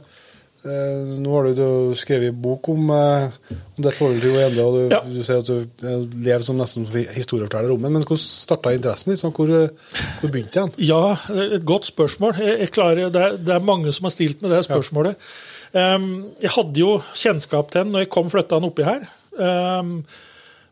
eh, 0.66 1.18
Nå 1.23 1.35
har 1.37 1.45
du 1.54 1.61
jo 1.61 1.95
skrevet 1.95 2.35
bok 2.42 2.68
om, 2.73 2.88
eh, 2.90 3.28
om 3.76 3.85
ditt 3.85 3.95
forhold 3.99 4.21
til 4.21 4.33
Jo 4.33 4.40
Gjende, 4.40 4.64
og 4.64 4.75
du, 4.76 4.95
Ja. 4.95 5.00
du 5.06 5.23
sier 5.23 5.38
at 5.38 5.47
du 5.47 5.61
eh, 5.87 6.06
lever 6.26 6.42
som 6.42 6.56
nesten 6.59 6.87
historieforteller 7.14 7.71
om 7.75 7.83
det. 7.85 7.92
Men 7.92 8.02
hvordan 8.02 8.23
starta 8.25 8.73
interessen? 8.75 9.12
Liksom? 9.12 9.33
Hvor, 9.37 9.52
hvor 10.21 10.33
begynte 10.33 10.64
den? 10.64 10.73
Ja, 10.78 11.16
et 11.30 11.64
godt 11.68 11.87
spørsmål. 11.87 12.40
Klarer, 12.73 13.09
det, 13.12 13.23
er, 13.23 13.37
det 13.37 13.54
er 13.54 13.61
mange 13.73 13.92
som 13.92 14.09
har 14.09 14.16
stilt 14.16 14.42
med 14.42 14.50
det 14.56 14.64
spørsmålet. 14.66 15.16
Um, 15.76 16.33
jeg 16.40 16.50
hadde 16.56 16.80
jo 16.80 16.97
kjennskap 17.14 17.71
til 17.71 17.83
den 17.85 17.92
når 17.92 18.06
jeg 18.06 18.11
kom 18.16 18.30
flyttende 18.33 18.71
oppi 18.71 18.87
her. 18.87 19.04
Um, 19.37 19.99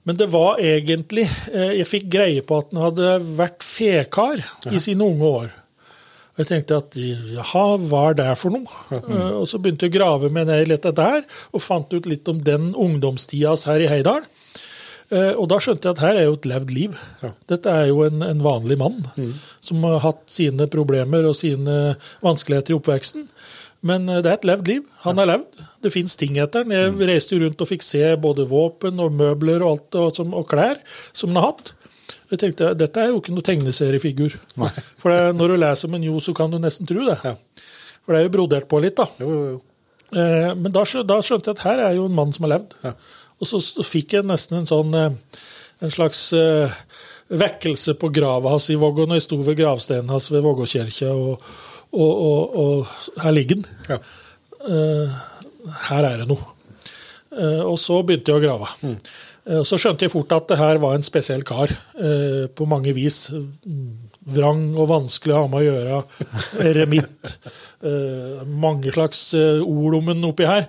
men 0.04 0.16
det 0.20 0.26
var 0.32 0.58
egentlig 0.60 1.24
eh, 1.52 1.74
Jeg 1.80 1.86
fikk 1.88 2.08
greie 2.12 2.42
på 2.44 2.58
at 2.60 2.72
han 2.74 2.82
hadde 2.90 3.12
vært 3.38 3.64
fekar 3.64 4.42
i 4.70 4.80
sine 4.82 5.04
unge 5.06 5.30
år. 5.42 5.52
Og 6.34 6.42
jeg 6.42 6.48
tenkte 6.50 6.80
at 6.82 6.96
jaha, 6.98 7.64
hva 7.88 8.00
er 8.10 8.16
det 8.18 8.28
for 8.40 8.50
noe? 8.54 8.66
Eh, 8.90 9.32
og 9.40 9.46
så 9.48 9.60
begynte 9.62 9.86
jeg 9.86 9.94
å 9.94 9.98
grave 10.00 10.30
meg 10.34 10.48
ned 10.50 10.64
i 10.66 10.72
dette 10.76 10.94
her, 10.98 11.22
og 11.54 11.62
fant 11.62 11.92
ut 11.94 12.08
litt 12.10 12.26
om 12.32 12.40
den 12.42 12.72
ungdomstida 12.74 13.54
her 13.70 13.84
i 13.84 13.90
Heidal. 13.92 14.26
Eh, 15.14 15.32
Og 15.38 15.46
da 15.52 15.60
skjønte 15.62 15.86
jeg 15.88 15.94
at 15.94 16.02
her 16.02 16.18
er 16.18 16.26
jo 16.26 16.34
et 16.40 16.48
levd 16.48 16.70
liv. 16.74 16.98
Dette 17.52 17.70
er 17.70 17.86
jo 17.92 18.02
en, 18.06 18.22
en 18.24 18.42
vanlig 18.42 18.78
mann 18.80 19.02
som 19.62 19.84
har 19.86 20.00
hatt 20.04 20.24
sine 20.32 20.66
problemer 20.72 21.28
og 21.28 21.36
sine 21.38 21.94
vanskeligheter 22.24 22.74
i 22.74 22.78
oppveksten. 22.80 23.28
Men 23.86 24.08
eh, 24.08 24.20
det 24.24 24.32
er 24.32 24.38
et 24.38 24.48
levd 24.48 24.70
liv. 24.70 24.84
Han 25.04 25.20
har 25.20 25.30
levd. 25.30 25.62
Det 25.84 25.92
fins 25.92 26.16
ting 26.20 26.38
etter 26.40 26.64
den. 26.64 26.74
Jeg 26.74 27.08
reiste 27.10 27.38
rundt 27.40 27.60
og 27.60 27.70
fikk 27.70 27.84
se 27.84 28.02
både 28.20 28.46
våpen 28.50 29.00
og 29.04 29.16
møbler 29.16 29.64
og 29.64 29.74
alt 29.74 29.98
og, 30.00 30.12
som, 30.16 30.34
og 30.36 30.48
klær 30.50 30.80
som 31.12 31.34
han 31.34 31.42
har 31.42 31.52
hatt. 31.52 31.74
Jeg 32.32 32.40
tenkte 32.40 32.72
dette 32.78 33.02
er 33.02 33.12
jo 33.12 33.20
ikke 33.20 33.34
noe 33.36 33.46
tegneseriefigur. 33.46 34.38
For 35.00 35.12
det, 35.12 35.34
når 35.38 35.54
du 35.54 35.60
leser 35.60 35.90
om 35.90 35.98
en 35.98 36.08
Jo, 36.08 36.18
så 36.24 36.34
kan 36.36 36.52
du 36.52 36.58
nesten 36.62 36.88
tro 36.88 37.04
det. 37.06 37.18
Ja. 37.24 37.36
For 38.04 38.14
det 38.14 38.20
er 38.20 38.26
jo 38.28 38.34
brodert 38.36 38.68
på 38.70 38.80
litt, 38.84 38.96
da. 39.00 39.08
Jo, 39.20 39.28
jo, 39.32 39.44
jo. 39.54 39.60
Eh, 40.14 40.50
Men 40.56 40.72
da, 40.72 40.84
da 40.84 41.20
skjønte 41.24 41.50
jeg 41.50 41.58
at 41.58 41.66
her 41.66 41.84
er 41.90 41.98
jo 41.98 42.08
en 42.08 42.16
mann 42.16 42.32
som 42.34 42.48
har 42.48 42.56
levd. 42.58 42.74
Ja. 42.84 42.94
Og 43.42 43.50
så 43.50 43.60
så 43.60 43.84
fikk 43.84 44.16
jeg 44.16 44.26
nesten 44.28 44.60
en 44.60 44.68
sånn 44.68 44.94
eh, 44.96 45.40
en 45.84 45.92
slags 45.92 46.26
eh, 46.36 46.72
vekkelse 47.34 47.96
på 48.00 48.10
grava 48.14 48.52
hans 48.54 48.68
i 48.70 48.76
Vågå 48.78 49.06
når 49.08 49.18
jeg 49.18 49.26
sto 49.26 49.38
ved 49.44 49.58
gravsteinen 49.58 50.12
hans 50.12 50.30
ved 50.32 50.44
Vågåkirka, 50.44 51.10
og, 51.12 51.42
og, 51.94 52.24
og, 52.28 52.56
og 52.64 53.20
her 53.22 53.34
ligger 53.36 53.60
den. 53.60 53.66
Ja. 53.90 53.98
Uh, 54.64 55.12
her 55.88 56.08
er 56.08 56.22
det 56.22 56.28
noe. 56.30 56.50
Uh, 57.34 57.62
og 57.70 57.78
så 57.82 58.00
begynte 58.06 58.32
jeg 58.32 58.40
å 58.40 58.44
grave. 58.44 58.70
Mm. 58.84 58.96
Uh, 59.44 59.60
så 59.66 59.78
skjønte 59.80 60.06
jeg 60.06 60.12
fort 60.14 60.32
at 60.36 60.48
det 60.50 60.58
her 60.60 60.80
var 60.82 60.96
en 60.96 61.06
spesiell 61.06 61.44
kar, 61.46 61.72
på 62.56 62.66
mange 62.70 62.94
vis. 62.96 63.26
Mm, 63.34 64.10
Vrang 64.34 64.62
og 64.80 64.88
vanskelig 64.88 65.34
å 65.34 65.42
ha 65.42 65.48
med 65.52 65.60
å 65.60 65.64
gjøre. 65.66 66.02
Eremitt. 66.70 67.34
Mange 68.48 68.94
slags 68.94 69.26
ord 69.36 69.98
om 69.98 70.06
den 70.08 70.24
oppi 70.24 70.46
her. 70.48 70.64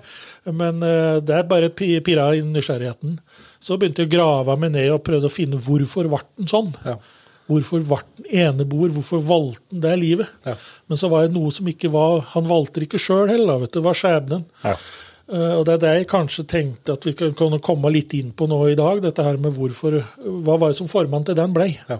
Men 0.52 0.84
det 0.84 1.38
er 1.38 1.48
bare 1.48 1.70
pi- 1.72 2.02
pirra 2.04 2.34
i 2.36 2.42
nysgjerrigheten. 2.44 3.16
Så 3.64 3.78
begynte 3.80 4.04
jeg 4.04 4.12
å 4.12 4.16
grave 4.18 4.58
meg 4.60 4.74
ned 4.76 4.92
og 4.92 5.06
prøvde 5.08 5.32
å 5.32 5.34
finne 5.34 5.62
hvorfor 5.64 6.12
ble 6.12 6.20
den 6.36 6.52
sånn. 6.52 6.74
Ja. 6.84 6.98
Hvorfor 7.46 7.84
ble 7.86 8.02
den 8.18 8.30
eneboer? 8.44 8.94
Hvorfor 8.96 9.24
valgte 9.26 9.66
han 9.72 9.82
det 9.84 9.96
livet? 10.02 10.38
Ja. 10.48 10.56
Men 10.90 11.02
så 11.02 11.10
var 11.12 11.26
det 11.26 11.36
noe 11.36 11.52
som 11.54 11.68
ikke 11.70 11.92
var 11.94 12.24
Han 12.34 12.48
valgte 12.50 12.82
det 12.82 12.90
ikke 12.90 13.02
sjøl 13.02 13.30
heller, 13.30 13.60
vet 13.62 13.74
du. 13.74 13.80
Det 13.80 13.86
var 13.86 14.00
skjebnen. 14.00 14.48
Ja. 14.64 14.78
Uh, 15.26 15.54
og 15.58 15.64
det 15.66 15.74
er 15.74 15.82
det 15.82 15.92
jeg 15.96 16.10
kanskje 16.12 16.44
tenkte 16.46 16.94
at 16.94 17.06
vi 17.08 17.16
kan 17.18 17.32
kan 17.34 17.58
komme 17.66 17.90
litt 17.90 18.14
inn 18.14 18.30
på 18.38 18.46
nå 18.50 18.60
i 18.70 18.78
dag. 18.78 19.02
Dette 19.02 19.26
her 19.26 19.38
med 19.42 19.58
hvorfor 19.58 19.98
Hva 20.22 20.58
var 20.62 20.74
det 20.74 20.78
som 20.78 20.90
formann 20.90 21.26
til 21.26 21.38
den 21.38 21.54
blei? 21.54 21.72
Ja. 21.90 21.98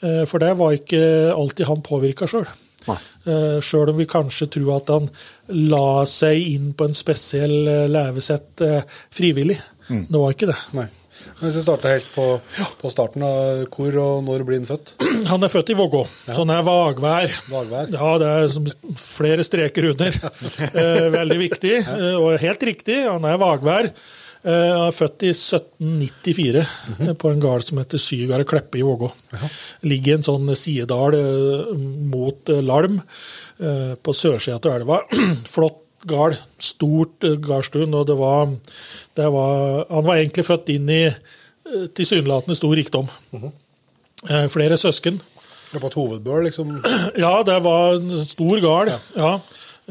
Uh, 0.00 0.24
for 0.28 0.40
det 0.40 0.54
var 0.60 0.76
ikke 0.76 1.02
alltid 1.36 1.68
han 1.68 1.84
påvirka 1.84 2.28
sjøl. 2.28 2.48
Uh, 2.88 3.60
Sjøl 3.62 3.92
om 3.92 3.98
vi 4.00 4.08
kanskje 4.10 4.48
tror 4.56 4.72
at 4.80 4.90
han 4.90 5.08
la 5.52 6.02
seg 6.08 6.48
inn 6.54 6.72
på 6.74 6.88
en 6.88 6.96
spesiell 6.96 7.68
eh, 7.68 7.86
levesett 7.90 8.62
eh, 8.64 8.82
frivillig. 9.12 9.58
Mm. 9.88 10.06
Det 10.08 10.20
var 10.20 10.34
ikke 10.34 10.48
det. 10.50 10.58
Nei. 10.78 10.86
Hvis 11.42 11.56
vi 11.58 11.62
starter 11.64 11.96
helt 11.96 12.08
på, 12.14 12.26
på 12.80 12.90
starten, 12.92 13.24
hvor 13.72 13.98
og 14.02 14.24
når 14.26 14.44
blir 14.46 14.60
han 14.60 14.68
født? 14.68 14.94
Han 15.32 15.42
er 15.42 15.52
født 15.52 15.72
i 15.72 15.76
Vågå, 15.78 16.02
så 16.26 16.40
han 16.42 16.50
er 16.54 16.64
vagvær. 16.66 17.34
vagvær. 17.50 17.92
Ja, 17.94 18.10
det 18.20 18.30
er 18.30 18.48
som 18.52 18.66
flere 18.98 19.46
streker 19.46 19.90
under. 19.92 20.18
Eh, 20.82 21.06
veldig 21.12 21.36
viktig, 21.40 21.72
eh, 21.80 22.14
og 22.16 22.40
helt 22.40 22.62
riktig. 22.66 22.96
Han 23.04 23.24
er 23.28 23.38
vagvær. 23.40 23.88
Eh, 24.42 24.70
han 24.72 24.86
er 24.88 24.94
født 24.96 25.24
i 25.26 25.32
1794 25.34 26.62
eh, 26.62 27.12
på 27.18 27.30
en 27.30 27.42
gard 27.42 27.66
som 27.66 27.80
heter 27.80 28.00
Sygardet 28.00 28.48
Kleppe 28.50 28.80
i 28.80 28.84
Vågå. 28.86 29.10
Ligger 29.86 30.14
i 30.14 30.16
en 30.18 30.26
sånn 30.26 30.50
sidedal 30.58 31.16
mot 32.12 32.52
Larm, 32.62 33.00
på 34.02 34.14
sørsida 34.16 34.58
av 34.58 34.78
elva. 34.80 35.02
Flott 35.54 35.81
gard. 36.08 36.38
Stort 36.62 37.26
eh, 37.26 37.38
gardstun, 37.42 37.94
og 37.94 38.06
det 38.08 38.16
var, 38.18 38.52
det 39.18 39.28
var 39.34 39.86
Han 39.90 40.06
var 40.06 40.20
egentlig 40.20 40.46
født 40.48 40.72
inn 40.74 40.90
i 40.92 41.02
eh, 41.08 41.86
tilsynelatende 41.94 42.58
stor 42.58 42.74
rikdom. 42.78 43.10
Eh, 44.28 44.46
Flere 44.52 44.78
søsken. 44.80 45.20
Det 45.72 45.80
var 45.80 45.88
et 45.88 45.98
hovedbøl, 45.98 46.46
liksom? 46.48 46.76
Ja, 47.24 47.40
det 47.46 47.58
var 47.64 47.96
en 47.96 48.24
stor 48.28 48.62
gard. 48.64 48.92
Ja. 49.16 49.34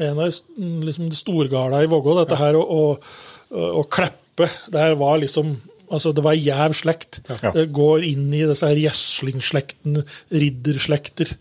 En 0.02 0.18
av 0.22 0.30
liksom, 0.56 1.10
storgarda 1.14 1.82
i 1.82 1.90
Vågå. 1.90 2.16
Dette 2.20 2.38
her 2.40 2.56
å, 2.56 2.62
og, 2.62 3.12
og 3.50 3.84
kleppe, 3.92 4.48
det 4.72 4.80
her 4.80 4.94
var 5.00 5.20
liksom 5.20 5.56
Altså, 5.92 6.12
det 6.16 6.24
var 6.24 6.34
jæv 6.38 6.72
slekt. 6.78 7.20
Det 7.52 7.66
går 7.76 8.04
inn 8.08 8.28
i 8.34 8.42
disse 8.48 8.66
her 8.66 8.78
gjeslingsslekten, 8.80 10.02
ridderslekter, 10.32 11.32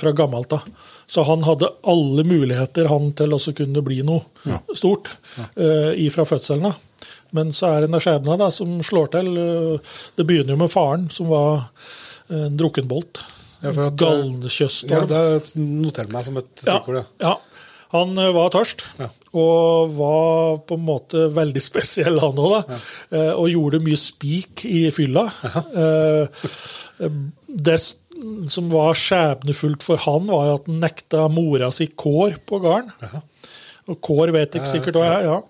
fra 0.00 0.12
gammelt 0.16 0.52
av. 0.56 0.66
Så 1.12 1.24
han 1.28 1.42
hadde 1.46 1.68
alle 1.88 2.24
muligheter 2.24 2.88
han 2.90 3.10
til 3.18 3.34
å 3.36 3.40
kunne 3.56 3.82
bli 3.84 4.00
noe 4.06 4.22
stort 4.78 5.10
uh, 5.56 5.92
fra 6.14 6.24
fødselen 6.28 6.70
av. 6.72 6.80
Men 7.32 7.52
så 7.56 7.70
er 7.72 7.84
det 7.86 7.90
en 7.92 8.00
skjebne 8.02 8.36
da, 8.40 8.50
som 8.52 8.74
slår 8.84 9.06
til. 9.14 9.28
Eh, 9.40 9.94
Det 10.18 10.26
begynner 10.28 10.52
jo 10.52 10.58
med 10.60 10.68
faren, 10.70 11.06
som 11.10 11.30
var 11.32 11.62
eh, 12.28 12.42
en 12.50 12.58
drukkenbolt. 12.60 13.22
Ja, 13.62 13.72
for 13.72 13.86
at- 13.88 13.96
Galnkjøstdal. 13.96 15.06
Ja, 15.08 15.30
det 15.32 15.54
noterer 15.56 16.12
meg 16.12 16.26
som 16.26 16.36
et 16.36 16.50
stikkord. 16.60 16.98
Ja, 17.00 17.30
ja. 17.30 17.32
Han 17.92 18.16
eh, 18.18 18.30
var 18.32 18.50
tørst, 18.54 18.84
Ja. 18.98 19.08
og 19.36 19.90
var 19.98 20.58
på 20.68 20.78
en 20.78 20.84
måte 20.86 21.26
veldig 21.36 21.62
spesiell, 21.70 22.18
han 22.22 22.40
òg. 22.40 22.54
da. 22.68 22.78
Eh, 23.12 23.32
Og 23.36 23.50
gjorde 23.52 23.82
mye 23.84 24.00
spik 24.00 24.64
i 24.68 24.86
fylla. 24.94 25.26
Ja. 25.42 25.64
Det 27.52 27.78
som 28.52 28.68
var 28.70 28.94
skjebnefullt 28.98 29.82
for 29.86 30.00
han, 30.04 30.28
var 30.30 30.52
at 30.56 30.68
han 30.68 30.80
nekta 30.82 31.24
mora 31.32 31.72
si 31.74 31.88
kår 31.98 32.36
på 32.46 32.60
gården. 32.62 32.92
Og 33.90 33.98
kår 34.04 34.30
vet 34.36 34.52
jeg 34.54 34.62
ikke 34.62 34.72
sikkert 34.76 35.00
hva 35.00 35.08
er. 35.16 35.24
ja. 35.26 35.40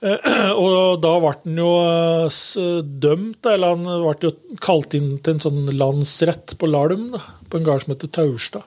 Eh, 0.00 0.54
Og 0.64 0.98
da 1.04 1.12
ble 1.22 1.32
han 1.36 1.58
jo 1.60 1.70
eh, 1.84 2.80
dømt, 3.04 3.46
eller 3.46 3.76
han 3.76 3.84
ble 3.84 4.30
jo 4.30 4.32
kalt 4.64 4.96
inn 4.98 5.12
til 5.22 5.36
en 5.36 5.44
sånn 5.44 5.68
landsrett 5.76 6.56
på 6.60 6.68
Lalm, 6.72 7.10
da, 7.14 7.20
på 7.50 7.60
en 7.60 7.66
gard 7.66 7.84
som 7.84 7.94
heter 7.94 8.12
Taurstad. 8.14 8.66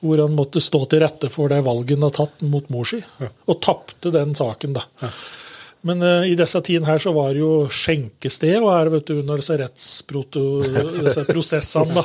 Hvor 0.00 0.24
han 0.24 0.38
måtte 0.38 0.62
stå 0.62 0.84
til 0.90 1.04
rette 1.04 1.30
for 1.32 1.52
det 1.52 1.62
valget 1.66 1.98
han 1.98 2.08
har 2.08 2.16
tatt 2.22 2.42
mot 2.46 2.66
mor 2.72 2.88
si, 2.88 3.02
og 3.46 3.62
tapte 3.64 4.12
den 4.14 4.36
saken, 4.38 4.76
da. 4.78 4.86
Men 5.86 6.02
uh, 6.04 6.26
i 6.28 6.34
disse 6.36 6.60
tidene 6.64 6.88
her 6.90 6.98
så 7.00 7.12
var 7.16 7.30
det 7.32 7.40
jo 7.40 7.66
skjenkested 7.72 8.58
og 8.60 8.68
her, 8.74 8.90
vet 8.92 9.06
du, 9.08 9.14
under 9.22 9.36
disse 9.40 9.56
rettsprosessene. 9.56 11.94
da. 11.96 12.04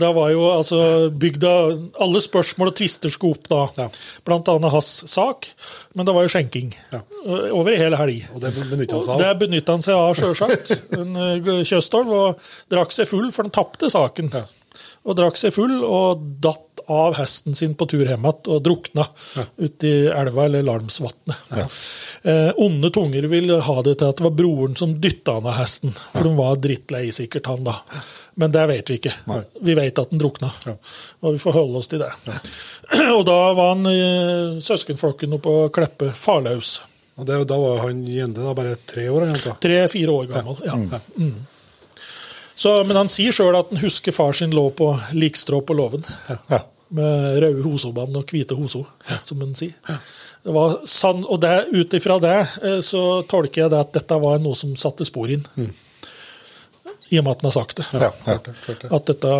Da 0.00 0.08
var 0.16 0.30
jo 0.32 0.46
altså 0.48 1.10
bygda 1.12 1.52
Alle 2.00 2.20
spørsmål 2.24 2.72
og 2.72 2.76
tvister 2.80 3.12
skulle 3.12 3.36
opp 3.36 3.44
da. 3.50 3.68
Ja. 3.76 3.88
Blant 4.24 4.48
annet 4.52 4.72
hans 4.72 5.04
sak. 5.10 5.50
Men 5.92 6.06
det 6.08 6.14
var 6.16 6.22
jo 6.24 6.32
skjenking. 6.32 6.68
Ja. 6.94 7.00
uh, 7.26 7.52
Over 7.58 7.70
ei 7.74 7.82
hele 7.82 7.96
helg. 8.00 8.18
Og 8.32 8.38
det 8.44 8.50
benytta 8.70 8.94
han 8.96 9.04
seg 9.04 9.12
av. 9.14 9.18
Det 9.20 9.40
benytta 9.44 9.70
han 9.76 9.84
seg 9.84 9.94
av, 9.98 10.14
sjølsagt. 10.16 10.66
En 11.00 11.10
eh, 11.16 11.48
og 12.00 12.38
drakk 12.72 12.90
seg 12.94 13.06
full, 13.08 13.28
for 13.34 13.42
han 13.46 13.52
tapte 13.54 13.90
saken. 13.92 14.26
Ja. 14.32 14.44
Og 15.08 15.16
drakk 15.16 15.38
seg 15.40 15.54
full 15.56 15.78
og 15.86 16.24
datt 16.44 16.82
av 16.90 17.14
hesten 17.16 17.54
sin 17.54 17.76
på 17.78 17.86
tur 17.88 18.02
hjem 18.02 18.24
igjen 18.26 18.48
og 18.50 18.62
drukna 18.64 19.04
ja. 19.36 19.44
i 19.86 19.92
elva 20.10 20.44
eller 20.44 20.64
Larmsvatnet. 20.66 21.52
Eh, 22.22 22.50
onde 22.60 22.90
tunger 22.92 23.28
vil 23.30 23.54
ha 23.64 23.76
det 23.86 23.94
til 24.00 24.10
at 24.10 24.18
det 24.18 24.26
var 24.26 24.34
broren 24.36 24.74
som 24.76 24.96
dytta 25.00 25.38
han 25.38 25.46
av 25.48 25.56
hesten, 25.60 25.94
for 26.12 26.26
de 26.26 26.34
var 26.36 26.58
drittlei 26.60 27.06
sikkert, 27.14 27.48
han 27.48 27.64
da. 27.64 27.78
Men 28.40 28.52
det 28.52 28.66
vet 28.70 28.90
vi 28.90 28.98
ikke. 29.00 29.14
Vi 29.60 29.76
vet 29.78 30.02
at 30.02 30.12
han 30.12 30.20
drukna, 30.20 30.50
og 31.20 31.36
vi 31.36 31.42
får 31.42 31.56
holde 31.56 31.80
oss 31.80 31.90
til 31.92 32.02
det. 32.02 32.10
Og 33.16 33.22
da 33.28 33.38
var 33.54 33.74
han 33.74 33.86
eh, 33.86 34.60
søskenflokken 34.64 35.38
oppe 35.38 35.46
på 35.46 35.68
Kleppe 35.78 36.10
farløs. 36.16 36.80
Og 37.20 37.26
det, 37.28 37.36
da 37.50 37.56
var 37.60 37.82
han 37.84 38.02
Gjende 38.08 38.42
da 38.42 38.52
bare 38.56 38.76
tre 38.88 39.06
år? 39.12 39.28
Tre-fire 39.62 40.14
år 40.16 40.30
gammel. 40.30 40.60
ja. 40.66 40.76
Mm. 41.16 41.34
Så, 42.60 42.74
men 42.84 42.98
han 42.98 43.08
sier 43.08 43.32
sjøl 43.32 43.56
at 43.56 43.70
han 43.72 43.80
husker 43.80 44.12
far 44.12 44.34
sin 44.36 44.52
lå 44.52 44.66
på 44.76 44.90
likstrå 45.16 45.62
på 45.64 45.76
låven. 45.78 46.02
Ja. 46.28 46.58
Med 46.92 47.38
røde 47.40 47.62
hosobånd 47.64 48.18
og 48.18 48.32
hvite 48.34 48.56
hoso, 48.58 48.82
som 49.24 49.40
han 49.40 49.54
sier. 49.56 49.78
Det 50.44 50.52
var 50.52 50.74
sann, 50.88 51.22
og 51.24 51.40
det, 51.40 51.54
ut 51.72 51.96
ifra 51.96 52.18
det 52.20 52.36
eh, 52.64 52.78
så 52.84 53.22
tolker 53.28 53.62
jeg 53.62 53.72
det 53.72 53.80
at 53.80 53.94
dette 53.96 54.18
var 54.20 54.40
noe 54.44 54.58
som 54.58 54.74
satte 54.80 55.06
spor 55.08 55.32
inn. 55.32 55.46
I 57.10 57.20
og 57.20 57.24
med 57.24 57.32
at 57.32 57.42
han 57.42 57.48
har 57.48 57.56
sagt 57.56 57.80
det. 57.80 57.86
Ja, 57.96 58.10
ja. 58.28 58.36
At 58.90 59.08
dette, 59.08 59.34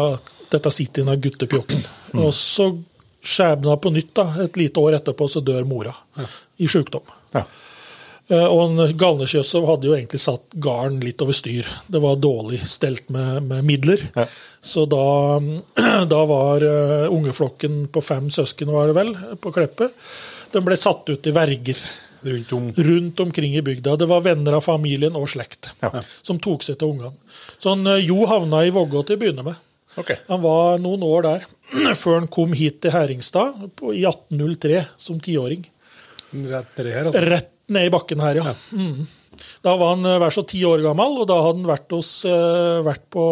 dette 0.56 0.72
sitter 0.74 1.04
inn 1.04 1.12
av 1.12 1.20
guttepjokken. 1.20 1.84
Og 2.24 2.32
så 2.36 2.70
skjebna 3.20 3.76
på 3.80 3.92
nytt, 3.92 4.14
da, 4.16 4.30
et 4.46 4.56
lite 4.56 4.80
år 4.80 4.96
etterpå, 5.00 5.28
så 5.28 5.44
dør 5.44 5.68
mora 5.68 5.92
i 6.56 6.68
sjukdom. 6.68 7.04
Ja. 7.36 7.44
Eh, 8.30 8.46
Og 8.46 8.60
en 8.68 8.96
Galnekjøsov 8.96 9.66
hadde 9.66 9.88
jo 9.90 9.96
egentlig 9.96 10.20
satt 10.22 10.44
garden 10.62 11.00
litt 11.02 11.22
over 11.24 11.34
styr. 11.34 11.66
Det 11.90 12.00
var 12.02 12.20
dårlig 12.22 12.60
stelt 12.68 13.08
med, 13.10 13.42
med 13.50 13.66
midler. 13.66 14.04
Ja. 14.14 14.26
Så 14.62 14.84
da, 14.90 15.02
da 16.12 16.20
var 16.28 16.62
uh, 16.62 17.08
ungeflokken 17.10 17.88
på 17.92 18.02
fem 18.04 18.28
søsken, 18.30 18.70
var 18.70 18.90
det 18.90 18.96
vel, 18.98 19.14
på 19.40 19.52
Kleppe, 19.54 19.90
den 20.54 20.66
ble 20.66 20.78
satt 20.78 21.08
ut 21.10 21.26
i 21.26 21.34
verger 21.34 21.82
Rundt 22.20 22.50
om 22.52 22.66
rundt 22.76 23.20
omkring 23.24 23.54
i 23.56 23.62
bygda. 23.64 23.94
Det 23.96 24.04
var 24.10 24.20
venner 24.20 24.58
av 24.58 24.60
familien 24.66 25.14
og 25.16 25.24
slekt 25.32 25.70
Ja. 25.80 26.02
som 26.20 26.36
tok 26.36 26.60
seg 26.66 26.76
til 26.76 26.90
ungene. 26.92 27.14
Så 27.56 27.72
han, 27.72 27.86
eh, 27.88 28.02
Jo 28.04 28.26
havna 28.28 28.60
i 28.66 28.70
Vågå 28.74 29.00
til 29.08 29.16
å 29.16 29.20
begynne 29.22 29.44
med. 29.46 29.56
Okay. 29.96 30.16
Han 30.28 30.42
var 30.42 30.76
noen 30.84 31.00
år 31.02 31.22
der, 31.24 31.46
før 32.02 32.18
han 32.18 32.28
kom 32.28 32.52
hit 32.52 32.82
til 32.84 32.92
Heringstad 32.92 33.70
på, 33.74 33.94
i 33.96 34.04
1803 34.04 34.82
som 35.00 35.16
tiåring. 35.18 35.64
rett 36.44 36.76
nedi 36.76 36.92
her, 36.92 37.08
altså. 37.08 37.24
Rett 37.24 37.50
ned 37.72 37.88
i 37.88 37.94
bakken 37.94 38.22
her, 38.24 38.42
ja. 38.42 38.54
Mm. 38.76 39.08
Da 39.64 39.74
var 39.80 39.94
han 39.94 40.06
hver 40.06 40.20
vær 40.22 40.34
så 40.34 40.44
ti 40.48 40.62
år 40.68 40.84
gammel, 40.84 41.20
og 41.22 41.28
da 41.30 41.40
hadde 41.40 41.62
han 41.62 41.68
vært, 41.70 41.90
hos, 41.96 42.12
eh, 42.28 42.80
vært 42.86 43.04
på 43.12 43.24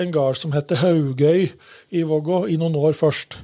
en 0.00 0.14
gard 0.14 0.38
som 0.40 0.54
heter 0.56 0.82
Haugøy 0.82 1.50
i 1.96 2.06
Vågå 2.06 2.46
i 2.50 2.58
noen 2.60 2.78
år 2.80 2.96
først. 2.98 3.38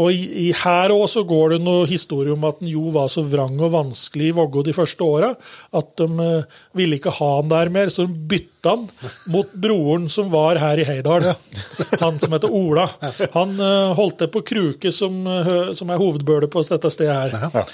Og 0.00 0.14
i, 0.14 0.20
i 0.46 0.50
her 0.56 0.92
òg 0.94 1.04
så 1.12 1.24
går 1.28 1.54
det 1.54 1.58
noe 1.64 1.88
historie 1.90 2.32
om 2.32 2.44
at 2.48 2.62
han 2.62 2.70
jo 2.70 2.86
var 2.94 3.10
så 3.12 3.24
vrang 3.26 3.58
og 3.58 3.72
vanskelig 3.74 4.30
i 4.30 4.34
Vågå 4.36 4.62
de 4.64 4.74
første 4.76 5.04
åra 5.04 5.32
at 5.76 5.90
de 6.00 6.06
uh, 6.08 6.60
ville 6.78 6.96
ikke 6.96 7.12
ha 7.18 7.30
han 7.40 7.50
der 7.50 7.72
mer, 7.74 7.92
så 7.92 8.06
de 8.06 8.28
bytta 8.30 8.76
han 8.76 8.86
mot 9.32 9.52
broren 9.60 10.06
som 10.12 10.30
var 10.32 10.60
her 10.62 10.80
i 10.80 10.86
Heidal. 10.88 11.26
Han 12.02 12.18
som 12.20 12.34
heter 12.36 12.52
Ola. 12.52 12.86
Han 13.32 13.54
uh, 13.56 13.96
holdt 13.96 14.18
til 14.20 14.28
på 14.32 14.42
Kruke, 14.46 14.92
som, 14.92 15.22
uh, 15.24 15.72
som 15.76 15.90
er 15.90 16.00
hovedbølet 16.00 16.52
på 16.52 16.62
dette 16.68 16.92
stedet 16.92 17.40
her. 17.40 17.64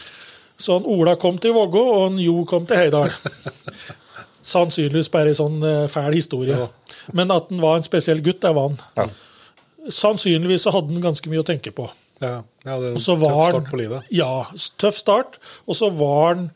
Så 0.58 0.78
han 0.78 0.86
Ola 0.88 1.16
kom 1.20 1.36
til 1.42 1.52
Vågå, 1.52 1.82
og 1.94 2.02
han 2.10 2.18
Jo 2.22 2.44
kom 2.48 2.64
til 2.66 2.78
Heidal. 2.80 3.10
Sannsynligvis 4.46 5.08
bare 5.10 5.32
en 5.32 5.38
sånn 5.38 5.56
eh, 5.66 5.84
fæl 5.90 6.14
historie. 6.14 6.56
Men 7.16 7.32
at 7.34 7.48
han 7.50 7.62
var 7.62 7.80
en 7.80 7.86
spesiell 7.86 8.20
gutt, 8.24 8.38
det 8.44 8.52
var 8.54 8.68
han. 8.70 8.76
Ja. 8.96 9.08
Sannsynligvis 9.92 10.64
så 10.66 10.72
hadde 10.74 10.94
han 10.94 11.02
ganske 11.04 11.30
mye 11.32 11.42
å 11.42 11.46
tenke 11.46 11.72
på. 11.74 11.88
Ja, 12.22 12.38
ja, 12.64 12.76
det 12.80 12.92
er 12.92 12.94
en 12.94 13.02
tøff 13.02 13.26
start 13.26 13.68
på 13.72 13.80
livet. 13.80 14.06
Ja, 14.14 14.30
tøff 14.80 14.96
start. 15.02 15.36
Og 15.66 15.76
så 15.78 15.90
var 15.98 16.22
han, 16.30 16.46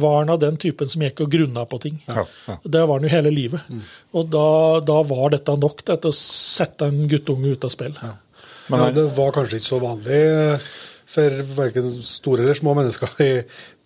var 0.00 0.16
han 0.22 0.32
av 0.34 0.40
den 0.42 0.56
typen 0.60 0.88
som 0.90 1.04
gikk 1.04 1.20
og 1.26 1.30
grunna 1.36 1.66
på 1.70 1.78
ting. 1.84 2.00
Ja, 2.08 2.24
ja. 2.48 2.56
Det 2.64 2.82
var 2.88 2.98
han 2.98 3.06
jo 3.06 3.12
hele 3.12 3.32
livet. 3.34 3.68
Og 4.16 4.32
da, 4.32 4.46
da 4.88 4.98
var 5.06 5.36
dette 5.36 5.54
nok 5.60 5.84
til 5.86 6.10
å 6.10 6.14
sette 6.16 6.88
en 6.90 7.04
guttunge 7.12 7.52
ut 7.54 7.68
av 7.68 7.72
spill. 7.76 7.94
Men 8.00 8.80
ja, 8.80 8.82
han- 8.88 8.96
det 8.96 9.04
var 9.20 9.36
kanskje 9.36 9.60
ikke 9.60 9.68
så 9.70 9.82
vanlig 9.84 10.18
eh, 10.32 10.66
for 11.14 11.42
verken 11.56 11.90
store 12.04 12.44
eller 12.44 12.58
små 12.58 12.74
mennesker 12.78 13.12
i, 13.24 13.32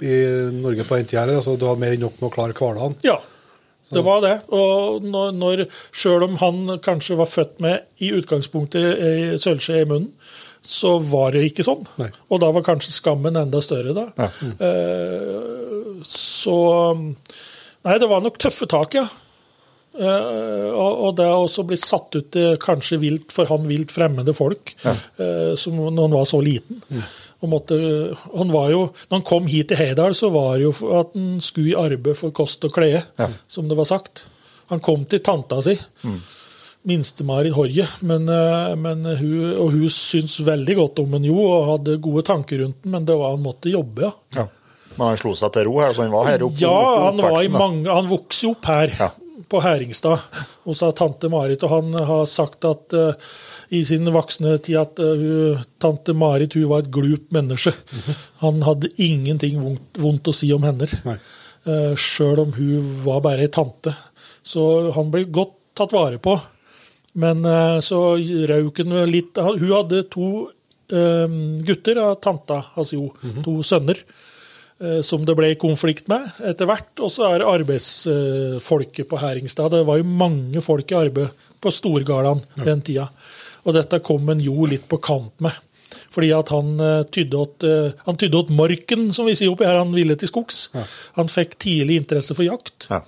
i 0.03 0.21
Norge 0.57 0.87
på 0.89 0.99
den 0.99 1.11
tida. 1.11 1.27
Altså, 1.29 1.57
du 1.59 1.67
hadde 1.69 1.83
mer 1.83 1.97
enn 1.97 2.07
nok 2.07 2.19
med 2.21 2.31
å 2.31 2.35
klare 2.35 2.57
hverdagen. 2.57 2.97
Ja, 3.07 3.19
det 3.93 4.03
var 4.05 4.21
det. 4.25 4.35
Og 4.53 5.05
når, 5.05 5.33
når, 5.37 5.65
selv 5.97 6.27
om 6.29 6.37
han 6.43 6.77
kanskje 6.85 7.17
var 7.21 7.31
født 7.31 7.57
med 7.65 8.05
i 8.05 8.13
utgangspunktet 8.17 9.41
sølvskje 9.41 9.83
i 9.83 9.89
munnen, 9.89 10.13
så 10.69 10.97
var 11.01 11.33
det 11.33 11.47
ikke 11.49 11.65
sånn. 11.65 11.87
Nei. 12.01 12.11
Og 12.29 12.43
da 12.43 12.51
var 12.53 12.67
kanskje 12.67 12.93
skammen 12.93 13.39
enda 13.41 13.61
større 13.65 13.95
da. 13.97 14.09
Ja. 14.19 14.29
Eh, 14.69 16.03
så 16.05 16.59
Nei, 17.87 17.95
det 18.03 18.09
var 18.11 18.21
nok 18.21 18.37
tøffe 18.43 18.67
tak, 18.69 18.97
ja. 18.99 19.07
Eh, 19.99 20.69
og, 20.79 21.17
det 21.19 21.27
å 21.27 21.65
bli 21.67 21.77
satt 21.81 22.15
ut 22.15 22.29
til 22.35 22.57
kanskje 22.63 23.01
vilt, 23.03 23.33
for 23.35 23.51
han 23.51 23.67
vilt 23.67 23.91
fremmede 23.95 24.35
folk, 24.37 24.75
ja. 24.85 24.93
som 25.59 25.75
når 25.81 26.05
han 26.07 26.15
var 26.15 26.29
så 26.31 26.39
liten. 26.45 26.79
Og 27.43 27.51
måtte, 27.51 27.77
han 28.35 28.51
var 28.55 28.71
jo, 28.73 28.81
når 29.09 29.17
han 29.21 29.27
kom 29.27 29.47
hit 29.51 29.69
til 29.73 29.79
Heidal, 29.81 30.15
så 30.15 30.31
var 30.35 30.57
det 30.59 30.69
jo 30.69 30.73
at 30.99 31.13
han 31.15 31.37
skulle 31.43 31.73
i 31.73 31.79
arbeid 31.79 32.19
for 32.19 32.35
kost 32.35 32.65
og 32.67 32.75
klede, 32.75 33.05
Ja. 33.19 33.29
som 33.51 33.69
det 33.71 33.77
var 33.79 33.87
sagt. 33.91 34.25
Han 34.71 34.81
kom 34.85 35.05
til 35.11 35.23
tanta 35.25 35.61
si, 35.65 35.75
minste-Marit 36.89 37.53
Horje, 37.57 37.87
men, 38.07 38.29
eh, 38.29 38.75
men 38.77 39.05
hun, 39.05 39.57
og 39.59 39.73
hun 39.75 39.89
syntes 39.93 40.39
veldig 40.47 40.77
godt 40.79 41.03
om 41.03 41.15
en 41.19 41.27
jo, 41.27 41.37
og 41.43 41.67
hadde 41.73 41.99
gode 42.05 42.23
tanker 42.29 42.63
rundt 42.63 42.83
den, 42.85 42.93
men 42.95 43.05
det 43.09 43.17
var 43.19 43.35
han 43.35 43.43
måtte 43.45 43.73
jobbe, 43.73 44.07
ja. 44.09 44.13
Ja. 44.39 44.47
Men 44.99 45.13
han 45.13 45.19
slo 45.21 45.35
seg 45.39 45.53
til 45.55 45.69
ro 45.69 45.77
her, 45.79 45.93
så 45.95 46.03
han 46.07 46.11
var 46.15 46.27
her 46.27 46.43
oppe 46.43 46.59
Ja, 46.59 46.71
oppe- 46.75 47.03
han 47.05 47.21
var 47.23 47.43
i 47.45 47.51
mange 47.55 47.87
Han 47.93 48.09
vokste 48.11 48.49
opp 48.51 48.65
her, 48.67 48.91
Ja. 48.99 49.11
På 49.49 49.61
Heringstad, 49.63 50.19
hos 50.67 50.83
tante 50.99 51.31
Marit. 51.33 51.63
Og 51.63 51.73
han 51.73 51.95
har 52.09 52.27
sagt 52.31 52.67
at 52.69 52.97
uh, 52.97 53.15
i 53.75 53.85
sin 53.87 54.09
voksne 54.15 54.57
tid 54.65 54.81
at 54.81 55.01
uh, 55.03 55.63
tante 55.83 56.15
Marit 56.17 56.57
hun 56.59 56.69
var 56.73 56.85
et 56.85 56.93
glupt 56.95 57.33
menneske. 57.35 57.75
Han 58.45 58.63
hadde 58.67 58.93
ingenting 58.97 59.61
vondt, 59.63 59.89
vondt 59.99 60.31
å 60.31 60.37
si 60.37 60.51
om 60.55 60.67
henne, 60.67 60.91
uh, 61.09 61.95
sjøl 61.99 62.45
om 62.47 62.55
hun 62.59 62.93
var 63.07 63.25
bare 63.27 63.47
ei 63.47 63.55
tante. 63.55 63.95
Så 64.43 64.91
han 64.97 65.11
ble 65.15 65.27
godt 65.31 65.57
tatt 65.79 65.95
vare 65.95 66.21
på. 66.23 66.39
Men 67.19 67.43
uh, 67.47 67.81
så 67.85 68.19
røk 68.19 68.83
han 68.83 68.95
litt 69.11 69.39
Hun 69.41 69.71
hadde 69.73 70.05
to 70.13 70.49
eh, 70.93 71.29
gutter 71.65 71.97
av 71.97 72.15
tanta 72.15 72.63
hans 72.75 72.93
jo, 72.95 73.11
to 73.45 73.59
sønner 73.67 73.99
eh, 73.99 74.28
som 75.03 75.25
det 75.27 75.35
ble 75.35 75.49
konflikt 75.59 76.07
med 76.07 76.29
etter 76.47 76.69
hvert. 76.71 76.93
Og 77.03 77.11
så 77.11 77.25
er 77.33 77.41
det 77.41 77.49
arbeidsfolket 77.51 79.09
på 79.11 79.19
Heringstad. 79.19 79.73
Det 79.75 79.81
var 79.89 79.99
jo 79.99 80.05
mange 80.07 80.61
folk 80.63 80.93
i 80.93 80.99
arbeid 80.99 81.47
på 81.61 81.73
storgardene 81.75 82.65
den 82.67 82.83
tida. 82.87 83.09
Og 83.67 83.75
dette 83.75 83.99
kom 84.07 84.29
en 84.31 84.41
jo 84.41 84.67
litt 84.71 84.87
på 84.89 85.01
kant 85.03 85.35
med. 85.45 85.57
Fordi 86.13 86.31
at 86.37 86.51
han 86.53 86.71
eh, 86.81 87.03
tydde 87.15 87.37
åt, 87.41 87.65
eh, 87.67 87.91
han 88.07 88.17
tydde 88.21 88.39
åt 88.39 88.53
morken, 88.55 89.09
som 89.17 89.27
vi 89.29 89.35
sier 89.39 89.51
oppi 89.53 89.67
her. 89.67 89.81
Han 89.81 89.93
ville 89.97 90.17
til 90.21 90.31
skogs. 90.31 90.69
Han 91.19 91.31
fikk 91.33 91.57
tidlig 91.61 91.99
interesse 92.03 92.37
for 92.37 92.47
jakt 92.47 92.87
Ja. 92.91 93.03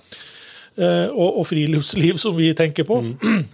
eh, 0.77 1.07
og, 1.09 1.39
og 1.41 1.47
friluftsliv, 1.49 2.19
som 2.21 2.35
vi 2.37 2.51
tenker 2.57 2.87
på. 2.89 2.99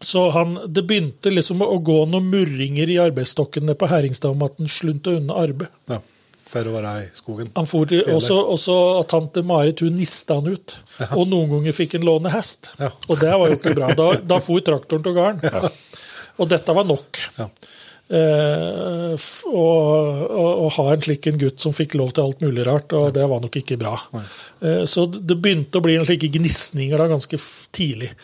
Så 0.00 0.28
han, 0.30 0.52
det 0.70 0.84
begynte 0.86 1.32
liksom 1.32 1.64
å 1.66 1.74
gå 1.82 1.96
noen 2.06 2.28
murringer 2.30 2.86
i 2.92 3.00
arbeidsstokkene 3.02 3.74
på 3.74 3.88
Heringstad 3.90 4.30
om 4.30 4.44
at 4.46 4.54
han 4.60 4.70
slunta 4.70 5.16
unna 5.18 5.34
arbeid. 5.42 5.72
Ja, 5.90 5.98
for 6.48 6.68
å 6.68 6.74
være 6.74 6.92
i 7.04 7.08
skogen. 7.16 7.50
Han 7.58 7.68
for 7.68 7.88
til, 7.90 8.04
også, 8.14 8.38
også 8.54 8.76
tante 9.10 9.44
Marit 9.46 9.82
hun 9.84 9.98
nista 9.98 10.38
han 10.38 10.48
ut. 10.54 10.78
Og 11.10 11.26
noen 11.28 11.50
ganger 11.56 11.76
fikk 11.76 11.98
han 11.98 12.06
låne 12.08 12.32
hest. 12.32 12.72
Ja. 12.80 12.92
Og 13.08 13.20
det 13.20 13.34
var 13.34 13.50
jo 13.50 13.58
ikke 13.58 13.74
bra. 13.76 13.92
Da, 13.98 14.12
da 14.34 14.40
for 14.44 14.64
traktoren 14.64 15.04
til 15.04 15.18
gården. 15.18 15.68
Og 16.38 16.48
dette 16.50 16.74
var 16.74 16.86
nok. 16.88 17.20
Ja. 17.38 17.48
Eh, 18.08 19.24
å, 19.52 19.64
å, 20.24 20.44
å 20.64 20.68
ha 20.78 20.84
en 20.94 21.02
slik 21.04 21.26
en 21.28 21.40
gutt 21.40 21.60
som 21.60 21.74
fikk 21.76 21.98
lov 22.00 22.14
til 22.16 22.24
alt 22.24 22.40
mulig 22.40 22.64
rart, 22.64 22.94
og 22.96 23.10
det 23.12 23.26
var 23.28 23.42
nok 23.42 23.58
ikke 23.60 23.76
bra. 23.80 23.98
Eh, 24.16 24.84
så 24.88 25.04
det 25.12 25.36
begynte 25.36 25.80
å 25.80 25.84
bli 25.84 25.98
en 25.98 26.06
slike 26.08 26.30
gnisninger 26.38 26.96
da 27.00 27.10
ganske 27.10 27.40
tidlig. 27.76 28.14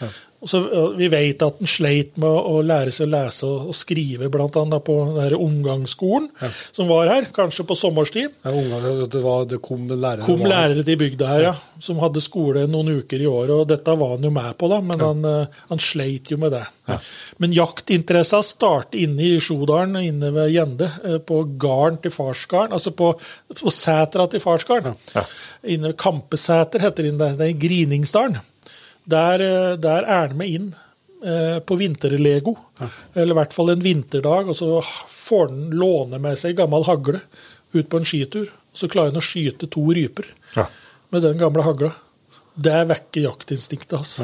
Så, 0.47 0.61
vi 0.99 1.09
vet 1.13 1.43
at 1.45 1.61
han 1.61 1.71
sleit 1.71 2.19
med 2.21 2.29
å, 2.29 2.61
lære 2.65 2.93
seg 2.95 3.09
å 3.09 3.13
lese 3.15 3.49
og, 3.49 3.73
skrive, 3.77 4.29
bl.a. 4.33 4.49
på 4.49 4.97
den 5.17 5.37
omgangsskolen 5.39 6.29
som 6.75 6.91
var 6.91 7.11
her, 7.13 7.29
kanskje 7.35 7.67
på 7.69 7.77
sommerstid. 7.79 8.35
Ja, 8.45 8.53
det, 9.09 9.23
var, 9.25 9.47
det 9.49 9.61
kom 9.65 9.87
lærere. 9.89 10.27
kom 10.27 10.45
lærere 10.45 10.85
til 10.87 10.99
bygda 11.01 11.31
her, 11.31 11.47
ja, 11.49 11.55
som 11.83 12.01
hadde 12.03 12.23
skole 12.25 12.67
noen 12.71 13.01
uker 13.01 13.23
i 13.23 13.29
året. 13.31 13.55
og 13.57 13.69
Dette 13.71 13.97
var 13.99 14.17
han 14.17 14.29
jo 14.29 14.33
med 14.35 14.53
på, 14.61 14.71
da, 14.73 14.81
men 14.85 15.05
han, 15.05 15.29
eh, 15.29 15.61
han 15.71 15.83
sleit 15.83 16.33
jo 16.33 16.41
med 16.41 16.55
det. 16.57 16.65
Men 17.41 17.55
jaktinteressa 17.57 18.43
startet 18.45 18.99
inne 19.01 19.25
i 19.25 19.41
Sjodalen, 19.43 19.97
inne 20.05 20.33
ved 20.35 20.53
Gjende, 20.53 20.91
eh, 21.05 21.21
på 21.25 21.43
garden 21.61 22.01
til 22.05 22.15
farsgarden, 22.15 22.77
altså 22.77 22.93
på, 22.97 23.15
på 23.61 23.75
setra 23.75 24.29
til 24.31 24.43
farsgarden. 24.45 24.99
Inne 25.65 25.93
ved 25.93 26.01
Kampesæter 26.01 26.85
heter 26.85 27.09
det, 27.09 27.17
det 27.39 27.49
er 27.49 27.55
i 27.55 27.63
Griningsdalen. 27.67 28.43
Der, 29.11 29.43
eh, 29.45 29.77
der 29.77 30.07
er 30.09 30.29
han 30.29 30.37
med 30.39 30.49
inn 30.49 30.69
eh, 31.25 31.59
på 31.61 31.77
vinterlego, 31.81 32.55
eller 33.15 33.35
i 33.35 33.39
hvert 33.39 33.53
fall 33.57 33.71
en 33.75 33.83
vinterdag, 33.85 34.49
og 34.49 34.57
så 34.57 34.69
får 35.13 35.49
han 35.51 35.67
låne 35.77 36.21
med 36.21 36.39
seg 36.41 36.57
gammel 36.57 36.85
hagle 36.89 37.21
ut 37.75 37.89
på 37.91 38.01
en 38.01 38.05
skitur. 38.09 38.49
Og 38.75 38.81
så 38.81 38.89
klarer 38.91 39.13
han 39.13 39.21
å 39.21 39.25
skyte 39.25 39.69
to 39.71 39.85
ryper 39.95 40.25
Ja. 40.57 40.67
med 41.13 41.23
den 41.23 41.39
gamle 41.39 41.63
hagla. 41.63 41.93
Det 42.57 42.81
vekker 42.89 43.23
jaktinstinktet 43.29 43.97
hans. 43.99 44.21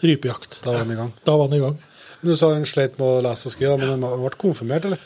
rypejakt. 0.00 0.60
Da 0.64 0.70
var 0.72 0.78
han 0.84 0.90
i 0.92 0.96
gang. 0.96 1.12
Da 1.24 1.36
var 1.36 1.48
han 1.48 1.56
i 1.58 1.60
gang. 1.60 1.78
Du 2.22 2.34
sa 2.36 2.52
han 2.54 2.64
sleit 2.64 2.98
med 2.98 3.06
å 3.06 3.22
lese 3.24 3.46
og 3.48 3.52
skrive, 3.52 3.76
men 3.78 4.02
han 4.02 4.20
ble 4.22 4.30
konfirmert, 4.40 4.84
eller? 4.88 4.98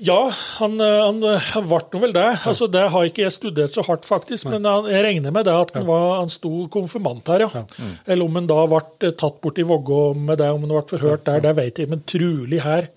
Ja, 0.00 0.32
han, 0.58 0.80
eh, 0.80 1.02
han, 1.04 1.20
ble 1.20 1.80
nå 1.92 2.00
vel 2.00 2.14
det. 2.16 2.26
Altså, 2.48 2.66
det 2.72 2.86
har 2.94 3.08
ikke 3.08 3.26
jeg 3.26 3.34
studert 3.34 3.74
så 3.74 3.84
hardt, 3.84 4.06
faktisk. 4.08 4.48
Men 4.48 4.64
han, 4.64 4.88
jeg 4.88 5.04
regner 5.04 5.34
med 5.34 5.44
det 5.44 5.52
at 5.52 5.74
han, 5.76 5.84
var, 5.88 6.22
han 6.22 6.32
sto 6.32 6.64
konfirmant 6.72 7.28
her, 7.28 7.44
ja. 7.44 7.64
Eller 8.06 8.24
om 8.24 8.38
han 8.40 8.48
da 8.48 8.62
ble 8.70 8.80
eh, 9.04 9.16
tatt 9.20 9.40
bort 9.44 9.60
i 9.60 9.66
Vågå 9.68 10.02
med 10.16 10.40
det, 10.40 10.48
om 10.54 10.64
han 10.64 10.72
ble 10.72 10.84
forhørt 10.94 11.26
der, 11.28 11.44
det 11.44 11.52
vet 11.58 11.82
jeg. 11.82 11.92
Men 11.92 12.04
trulig 12.08 12.62
her. 12.64 12.88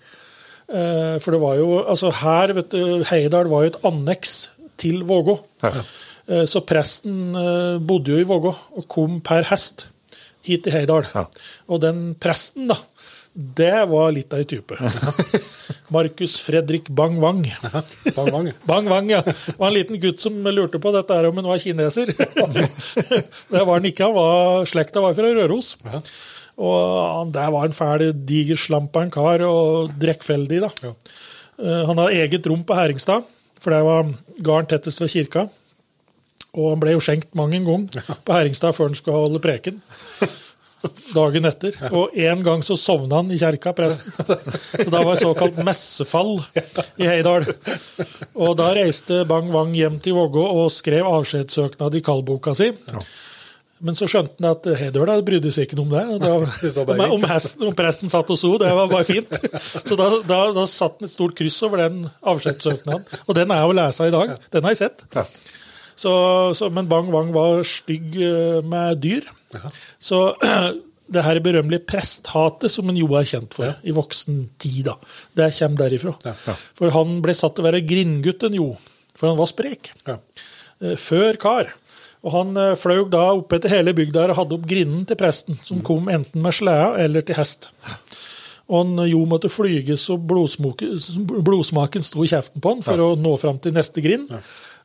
Eh, 0.64 1.16
for 1.20 1.36
det 1.36 1.42
var 1.42 1.58
jo 1.60 1.68
Altså, 1.82 2.08
her, 2.22 2.54
vet 2.56 2.72
du, 2.72 3.04
Heidal 3.10 3.52
var 3.52 3.66
jo 3.66 3.74
et 3.74 3.82
anneks 3.84 4.36
til 4.80 5.04
Vågå. 5.04 5.36
Eh, 5.64 6.46
så 6.48 6.64
presten 6.64 7.36
eh, 7.36 7.76
bodde 7.84 8.14
jo 8.14 8.22
i 8.22 8.28
Vågå 8.28 8.54
og 8.80 8.88
kom 8.88 9.20
per 9.24 9.44
hest 9.50 9.90
hit 10.44 10.64
til 10.64 10.72
Heidal. 10.76 11.08
Og 11.68 11.84
den 11.84 12.14
presten, 12.20 12.68
da, 12.72 12.80
det 13.34 13.76
var 13.92 14.12
litt 14.16 14.32
av 14.32 14.40
ei 14.40 14.48
type. 14.48 14.80
Markus 15.92 16.36
Fredrik 16.40 16.88
Bang 16.88 17.18
Wang. 17.20 17.42
Bang-Wang, 18.16 18.52
Bang 18.68 18.88
Wang, 18.88 19.10
ja. 19.10 19.20
Det 19.22 19.56
var 19.58 19.68
en 19.68 19.74
liten 19.76 20.00
gutt 20.00 20.20
som 20.20 20.38
lurte 20.48 20.80
på 20.80 20.92
dette 20.94 21.16
her 21.16 21.28
om 21.28 21.40
han 21.40 21.48
var 21.48 21.60
kineser. 21.60 22.06
det 23.52 23.64
var 23.64 23.74
han 23.74 23.88
ikke. 23.88 24.08
Han 24.08 24.16
var, 24.16 24.64
slekta 24.68 25.02
var 25.04 25.16
fra 25.16 25.32
Røros. 25.36 25.74
Og 26.54 26.78
han, 27.18 27.34
det 27.34 27.48
var 27.52 27.68
en 27.68 27.76
fæl, 27.76 28.06
diger 28.26 28.60
slamp 28.60 28.96
av 28.96 29.06
en 29.06 29.12
kar, 29.14 29.44
og 29.48 29.92
drekkfeldig. 30.00 30.62
da. 30.64 30.72
Ja. 30.84 30.94
Han 31.90 32.00
hadde 32.00 32.22
eget 32.22 32.48
rom 32.50 32.64
på 32.66 32.76
Herringstad, 32.78 33.26
for 33.62 33.74
det 33.74 33.84
var 33.86 34.08
gården 34.40 34.72
tettest 34.72 35.02
ved 35.04 35.12
kirka. 35.12 35.46
Og 36.54 36.70
han 36.70 36.82
ble 36.82 36.94
jo 36.94 37.02
skjenkt 37.02 37.32
mang 37.34 37.52
en 37.54 37.66
gang 37.66 37.86
på 37.90 38.34
Herringstad 38.34 38.76
før 38.76 38.90
han 38.90 38.98
skulle 38.98 39.26
holde 39.26 39.42
preken. 39.42 39.82
Dagen 41.14 41.48
etter. 41.48 41.76
Og 41.94 42.14
en 42.26 42.42
gang 42.46 42.64
så 42.66 42.76
sovna 42.80 43.20
han 43.20 43.32
i 43.34 43.38
kjerka, 43.40 43.74
presten. 43.76 44.14
Så 44.24 44.88
da 44.90 45.02
var 45.02 45.14
det 45.14 45.24
såkalt 45.24 45.60
messefall 45.66 46.38
i 47.00 47.08
Heidal. 47.08 47.46
Og 48.34 48.56
da 48.58 48.72
reiste 48.76 49.22
Bang 49.28 49.52
Wang 49.54 49.74
hjem 49.76 50.00
til 50.04 50.16
Vågå 50.18 50.44
og 50.62 50.72
skrev 50.74 51.06
avskjedssøknad 51.10 51.98
i 51.98 52.02
kallboka 52.04 52.56
si. 52.58 52.72
Men 53.84 53.98
så 53.98 54.06
skjønte 54.08 54.38
han 54.38 54.52
at 54.52 54.68
Heidal 54.80 55.24
brydde 55.26 55.50
seg 55.52 55.66
ikke 55.66 55.76
noe 55.80 55.88
om 55.88 55.92
det. 55.92 56.04
Var 56.24 56.94
om, 56.94 57.02
om, 57.18 57.26
hesten, 57.28 57.66
om 57.68 57.76
presten 57.76 58.12
satt 58.12 58.30
og 58.32 58.38
so, 58.40 58.54
det 58.60 58.70
var 58.72 58.88
bare 58.90 59.04
fint. 59.08 59.34
Så 59.84 59.98
da, 59.98 60.08
da, 60.24 60.40
da 60.56 60.64
satt 60.70 61.00
han 61.00 61.10
et 61.10 61.12
stort 61.12 61.36
kryss 61.38 61.60
over 61.66 61.82
den 61.84 62.06
avskjedssøknaden. 62.22 63.04
Og 63.26 63.36
den 63.36 63.52
er 63.52 63.66
å 63.68 63.76
lese 63.76 64.08
i 64.08 64.14
dag. 64.14 64.36
Den 64.54 64.64
har 64.64 64.76
jeg 64.76 64.86
sett. 64.86 65.04
Så, 65.94 66.12
så, 66.58 66.70
men 66.74 66.88
Bang 66.90 67.12
Wang 67.14 67.30
var 67.34 67.62
stygg 67.68 68.16
eh, 68.18 68.60
med 68.66 68.98
dyr. 69.04 69.28
Så 70.02 70.20
det 71.14 71.22
her 71.26 71.40
berømmelige 71.44 71.84
presthatet 71.84 72.72
som 72.72 72.88
en 72.88 72.96
Jo 72.96 73.10
er 73.18 73.28
kjent 73.28 73.54
for 73.54 73.74
i 73.84 73.92
voksen 73.94 74.42
tid, 74.58 74.86
da, 74.88 74.94
det 75.36 75.50
kommer 75.58 75.82
derifra. 75.84 76.14
For 76.78 76.94
han 76.94 77.18
ble 77.24 77.34
satt 77.36 77.56
til 77.58 77.64
å 77.64 77.68
være 77.70 77.84
grindgutten 77.84 78.56
Jo, 78.56 78.70
for 79.14 79.30
han 79.30 79.38
var 79.40 79.50
sprek. 79.50 79.92
Ja. 80.08 80.18
Eh, 80.80 80.96
Før 81.00 81.36
kar. 81.40 81.74
Og 82.24 82.32
han 82.32 82.56
eh, 82.56 82.72
fløy 82.80 83.04
da 83.12 83.26
opp 83.36 83.52
etter 83.52 83.68
hele 83.74 83.92
bygda 83.96 84.30
og 84.30 84.38
hadde 84.40 84.56
opp 84.56 84.64
grinden 84.70 85.04
til 85.10 85.18
presten, 85.20 85.58
som 85.62 85.82
kom 85.84 86.08
enten 86.08 86.40
med 86.42 86.56
sleda 86.56 86.94
eller 87.04 87.20
til 87.26 87.36
hest. 87.36 87.68
Og 88.72 88.78
han, 88.80 88.94
Jo 89.10 89.20
måtte 89.28 89.50
flyge 89.52 89.98
så 90.00 90.16
blodsmaken 90.16 92.04
sto 92.06 92.24
i 92.24 92.30
kjeften 92.30 92.64
på 92.64 92.72
han 92.72 92.80
for 92.86 93.02
å 93.04 93.10
nå 93.20 93.34
fram 93.40 93.58
til 93.60 93.74
neste 93.76 94.00
grind. 94.04 94.32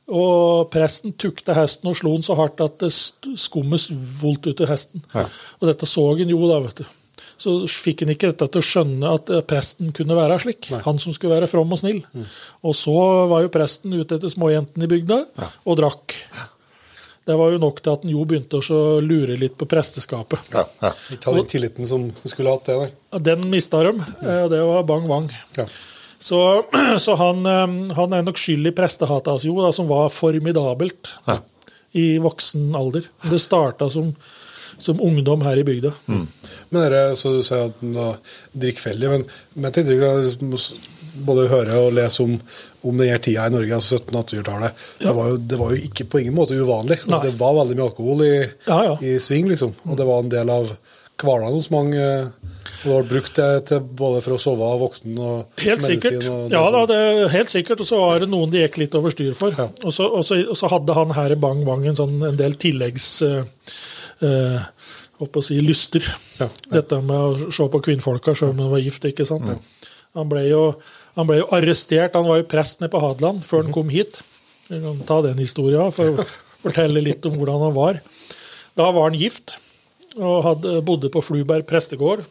Og 0.09 0.69
presten 0.73 1.13
tukta 1.21 1.53
hesten 1.57 1.91
og 1.91 1.97
slo 1.99 2.15
den 2.15 2.25
så 2.25 2.37
hardt 2.39 2.61
at 2.65 2.79
det 2.81 2.89
skummet 2.93 3.89
volt 4.21 4.47
ut 4.49 4.63
av 4.65 4.71
hesten. 4.71 5.03
Og 5.59 5.69
dette 5.69 5.89
så 5.89 6.07
han 6.13 6.31
jo, 6.33 6.39
da, 6.49 6.61
vet 6.65 6.81
du. 6.81 6.95
Så 7.39 7.53
fikk 7.71 8.03
han 8.03 8.11
ikke 8.11 8.33
dette 8.33 8.49
til 8.51 8.59
å 8.59 8.67
skjønne 8.67 9.11
at 9.15 9.29
eh, 9.31 9.43
presten 9.47 9.93
kunne 9.95 10.17
være 10.17 10.41
slik. 10.43 10.71
Han 10.83 10.99
som 10.99 11.15
skulle 11.15 11.37
være 11.37 11.47
from 11.47 11.71
og 11.71 11.79
snill. 11.79 12.01
Og 12.67 12.75
så 12.75 12.95
var 13.31 13.45
jo 13.45 13.51
presten 13.53 13.95
ute 13.95 14.17
etter 14.17 14.31
småjentene 14.33 14.89
i 14.89 14.91
bygda 14.91 15.19
og 15.63 15.77
drakk. 15.79 16.17
Det 17.29 17.35
var 17.37 17.53
jo 17.53 17.61
nok 17.61 17.79
til 17.85 17.93
at 17.93 18.03
han 18.03 18.11
jo 18.11 18.25
begynte 18.25 18.59
å 18.59 18.83
lure 19.05 19.37
litt 19.39 19.55
på 19.59 19.67
presteskapet. 19.69 20.49
Ikke 20.49 21.29
hadde 21.29 21.43
den 21.43 21.49
tilliten 21.51 21.87
som 21.87 22.07
skulle 22.25 22.55
hatt 22.55 22.67
det, 22.71 22.77
der. 22.81 23.23
Den 23.29 23.47
mista 23.51 23.83
de, 23.85 23.93
eh, 24.25 24.43
og 24.43 24.51
det 24.51 24.59
var 24.65 24.87
bang 24.89 25.07
bang. 25.07 25.31
Ja. 25.59 25.67
Så, 26.19 26.39
så 27.05 27.15
han, 27.19 27.45
han 27.95 28.13
er 28.17 28.25
nok 28.27 28.37
skyld 28.41 28.67
i 28.67 28.75
prestehatet 28.75 29.31
hans, 29.31 29.45
jo, 29.47 29.55
da, 29.63 29.71
som 29.75 29.87
var 29.89 30.09
formidabelt 30.11 31.13
i 31.97 32.17
voksen 32.21 32.73
alder. 32.77 33.07
Det 33.31 33.39
starta 33.41 33.87
som, 33.89 34.11
som 34.77 34.99
ungdom 35.01 35.41
her 35.47 35.57
i 35.57 35.63
bygda. 35.65 35.93
Men 36.09 36.81
dere, 36.83 37.05
så 37.17 37.31
du 37.37 37.41
sier 37.47 37.69
at 37.71 37.79
den 37.81 37.95
drikkfeldig, 38.53 39.09
men 39.15 39.23
men 39.55 39.69
jeg 39.71 39.79
tenker 39.79 40.67
både 41.25 41.47
høre 41.51 41.79
og 41.87 41.95
lese 41.97 42.21
om, 42.23 42.35
om 42.85 42.99
denne 43.01 43.17
tida 43.23 43.47
i 43.49 43.51
Norge, 43.51 43.73
altså 43.79 43.97
1700-1800-tallet. 43.97 44.83
Det, 45.01 45.15
var 45.17 45.31
jo- 45.33 45.39
det 45.51 45.57
var 45.59 45.73
jo 45.73 45.81
ikke 45.89 46.05
på 46.11 46.21
ingen 46.21 46.35
måte 46.37 46.55
uvanlig. 46.59 46.99
Altså, 47.07 47.23
det 47.25 47.33
var 47.39 47.57
veldig 47.57 47.75
mye 47.79 47.87
alkohol 47.89 48.21
i, 48.27 48.35
Ja, 48.69 48.77
ja. 48.91 48.93
i 49.03 49.15
sving, 49.23 49.49
liksom. 49.49 49.73
Og 49.89 49.97
det 49.99 50.05
var 50.07 50.21
en 50.23 50.29
del 50.31 50.51
av 50.53 50.69
hverdagen 51.27 51.57
hos 51.57 51.69
mange. 51.73 52.05
Og 52.79 52.85
det 52.85 52.91
ble 52.93 52.99
brukt 53.09 53.35
det 53.35 53.49
til 53.67 53.81
både 54.01 54.21
for 54.23 54.35
å 54.35 54.39
sove 54.39 54.67
av 54.67 54.79
vokten 54.79 55.17
og 55.19 55.59
Helt 55.59 55.83
medisin 55.83 56.21
og 56.31 56.53
Ja 56.53 56.61
da, 56.71 56.85
det 56.87 56.99
helt 57.33 57.51
sikkert. 57.51 57.83
Og 57.83 57.89
så 57.89 57.99
var 57.99 58.23
det 58.23 58.29
noen 58.31 58.53
det 58.53 58.63
gikk 58.63 58.79
litt 58.85 58.95
over 58.99 59.13
styr 59.13 59.35
for. 59.37 59.55
Ja. 59.57 59.67
Og, 59.83 59.91
så, 59.95 60.07
og, 60.07 60.23
så, 60.27 60.39
og 60.45 60.59
så 60.59 60.71
hadde 60.71 60.95
han 60.95 61.11
her 61.17 61.35
i 61.35 61.39
Bang 61.39 61.65
Bang 61.67 61.83
en, 61.89 61.99
sånn, 61.99 62.19
en 62.31 62.39
del 62.39 62.55
tilleggs... 62.61 63.11
Uh, 63.25 63.43
eh, 64.25 64.61
å 65.19 65.41
si 65.43 65.59
lyster. 65.59 66.05
Ja, 66.39 66.47
Dette 66.71 67.01
med 67.03 67.19
å 67.19 67.51
se 67.51 67.65
på 67.67 67.81
kvinnfolka 67.83 68.31
sjøl 68.31 68.53
om 68.53 68.61
hun 68.63 68.71
var 68.71 68.83
gift. 68.83 69.03
ikke 69.03 69.27
sant? 69.27 69.49
Han, 70.15 70.29
ble 70.31 70.45
jo, 70.47 70.61
han 71.17 71.27
ble 71.27 71.41
jo 71.41 71.49
arrestert. 71.55 72.15
Han 72.15 72.29
var 72.29 72.39
jo 72.39 72.47
prest 72.47 72.79
nede 72.79 72.93
på 72.93 73.01
Hadeland 73.03 73.43
før 73.47 73.65
han 73.65 73.75
kom 73.75 73.91
hit. 73.91 74.21
Vi 74.69 74.79
kan 74.79 75.01
ta 75.09 75.19
den 75.25 75.41
historien 75.41 75.91
for 75.91 76.13
å 76.13 76.27
fortelle 76.63 77.03
litt 77.03 77.25
om 77.27 77.35
hvordan 77.35 77.65
han 77.67 77.75
var. 77.75 77.99
Da 78.79 78.87
var 78.95 79.09
han 79.09 79.19
gift 79.19 79.57
og 80.17 80.37
hadde, 80.45 80.79
bodde 80.85 81.11
på 81.13 81.21
Fluberg 81.23 81.67
prestegård. 81.69 82.23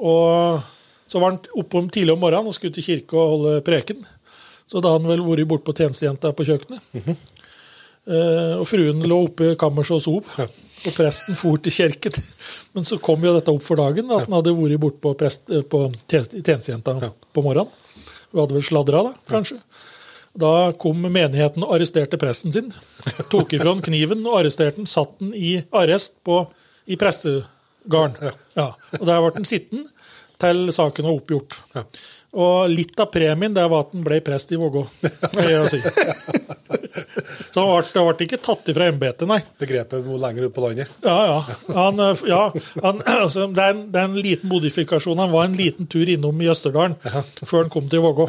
Og 0.00 0.62
så 1.10 1.18
var 1.20 1.34
han 1.34 1.42
oppe 1.58 1.78
om 1.80 1.90
tidlig 1.92 2.14
om 2.14 2.22
morgenen 2.22 2.48
og 2.50 2.56
skulle 2.56 2.74
til 2.76 2.86
kirke 2.86 3.18
og 3.18 3.34
holde 3.34 3.60
preken. 3.66 4.04
Så 4.70 4.78
da 4.78 4.92
hadde 4.94 5.08
han 5.08 5.10
vel 5.10 5.26
vært 5.26 5.50
borte 5.50 5.66
på 5.66 5.74
tjenestejenta 5.76 6.30
på 6.36 6.46
kjøkkenet. 6.46 7.16
Eh, 8.10 8.54
og 8.56 8.64
fruen 8.70 9.02
lå 9.04 9.16
oppe 9.26 9.50
i 9.52 9.56
kammerset 9.60 9.98
og 9.98 10.04
sov. 10.04 10.28
Og 10.40 10.94
presten 10.96 11.36
for 11.36 11.60
til 11.60 11.74
kirken. 11.74 12.16
Men 12.74 12.86
så 12.88 13.00
kom 13.02 13.26
jo 13.26 13.34
dette 13.36 13.52
opp 13.52 13.66
for 13.66 13.82
dagen, 13.82 14.08
at 14.14 14.24
han 14.28 14.38
hadde 14.38 14.54
vært 14.56 14.80
borte 14.82 15.02
på, 15.04 15.12
prest, 15.20 15.44
eh, 15.52 15.66
på 15.66 15.84
tjeneste- 16.06 16.40
tjenestejenta 16.40 16.96
på 17.10 17.44
morgenen. 17.44 17.74
Hun 18.30 18.44
hadde 18.44 18.56
vel 18.56 18.64
sladra, 18.64 19.02
da, 19.10 19.12
kanskje. 19.28 19.58
Da 20.40 20.70
kom 20.78 21.02
menigheten 21.02 21.64
og 21.66 21.74
arresterte 21.74 22.18
presten 22.22 22.54
sin. 22.54 22.70
Tok 23.32 23.56
ifra 23.56 23.72
han 23.74 23.82
kniven 23.82 24.22
og 24.22 24.38
arresterte 24.38 24.78
han, 24.78 24.86
satt 24.86 25.16
den 25.18 25.32
i 25.34 25.56
arrest 25.74 26.14
på, 26.24 26.44
i 26.90 26.98
prestegarden. 27.00 28.34
Ja. 28.58 28.70
Og 28.98 29.04
der 29.06 29.22
ble 29.22 29.34
han 29.38 29.48
sittende 29.48 29.88
til 30.40 30.70
saken 30.72 31.06
var 31.06 31.18
oppgjort. 31.18 31.60
Og 32.30 32.70
litt 32.70 32.98
av 33.02 33.10
premien 33.10 33.54
det 33.54 33.64
var 33.68 33.84
at 33.84 33.94
han 33.94 34.04
ble 34.06 34.20
prest 34.24 34.52
i 34.54 34.58
Vågå. 34.60 34.84
si. 35.72 35.80
Så 37.50 37.64
han 37.66 37.82
ble, 37.82 38.02
ble 38.06 38.26
ikke 38.28 38.38
tatt 38.42 38.70
ifra 38.70 38.86
embetet, 38.90 39.26
nei. 39.28 39.40
Begrepet 39.58 40.04
hvor 40.04 40.20
lenger 40.22 40.46
ut 40.46 40.54
på 40.54 40.62
landet. 40.64 40.92
Ja, 41.02 41.16
ja. 41.26 41.38
Han, 41.74 42.02
øh, 42.04 42.22
ja 42.30 42.42
han, 42.84 43.02
altså, 43.24 43.48
det, 43.50 43.64
er 43.64 43.74
en, 43.74 43.82
det 43.90 44.02
er 44.02 44.10
en 44.10 44.20
liten 44.22 44.52
modifikasjon. 44.52 45.18
Han 45.18 45.34
var 45.34 45.48
en 45.48 45.58
liten 45.58 45.90
tur 45.90 46.08
innom 46.08 46.42
i 46.42 46.50
Østerdalen 46.52 46.96
før 47.42 47.64
han 47.64 47.72
kom 47.72 47.90
til 47.90 48.04
Vågå. 48.06 48.28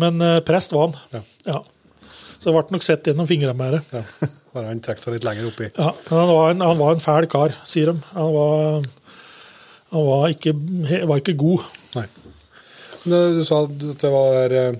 Men 0.00 0.22
uh, 0.24 0.38
prest 0.46 0.72
var 0.72 0.88
han. 0.88 1.26
Ja. 1.44 1.60
Så 2.38 2.48
det 2.50 2.54
ble 2.54 2.76
nok 2.76 2.84
sett 2.86 3.08
gjennom 3.10 3.26
fingrene 3.28 3.54
med 3.58 3.72
det. 3.78 3.80
Ja. 3.92 4.28
Bare 4.54 4.70
han 4.70 4.80
trekker 4.84 5.02
seg 5.02 5.16
litt 5.16 5.24
lenger 5.26 5.48
oppi. 5.50 5.66
Ja, 5.76 5.90
han 6.08 6.28
var, 6.30 6.50
en, 6.52 6.60
han 6.64 6.78
var 6.78 6.94
en 6.94 7.02
fæl 7.04 7.26
kar, 7.30 7.54
sier 7.68 7.90
de. 7.92 7.96
Han 8.14 8.30
var, 8.34 8.86
han 9.92 10.06
var, 10.06 10.28
ikke, 10.32 10.54
var 11.10 11.20
ikke 11.22 11.34
god. 11.40 11.66
Nei. 11.96 12.06
Men 13.04 13.16
eh, 13.18 13.36
du 13.38 13.42
sa 13.46 13.62
at 13.66 13.74
det 14.04 14.12
var 14.14 14.54
eh, 14.62 14.78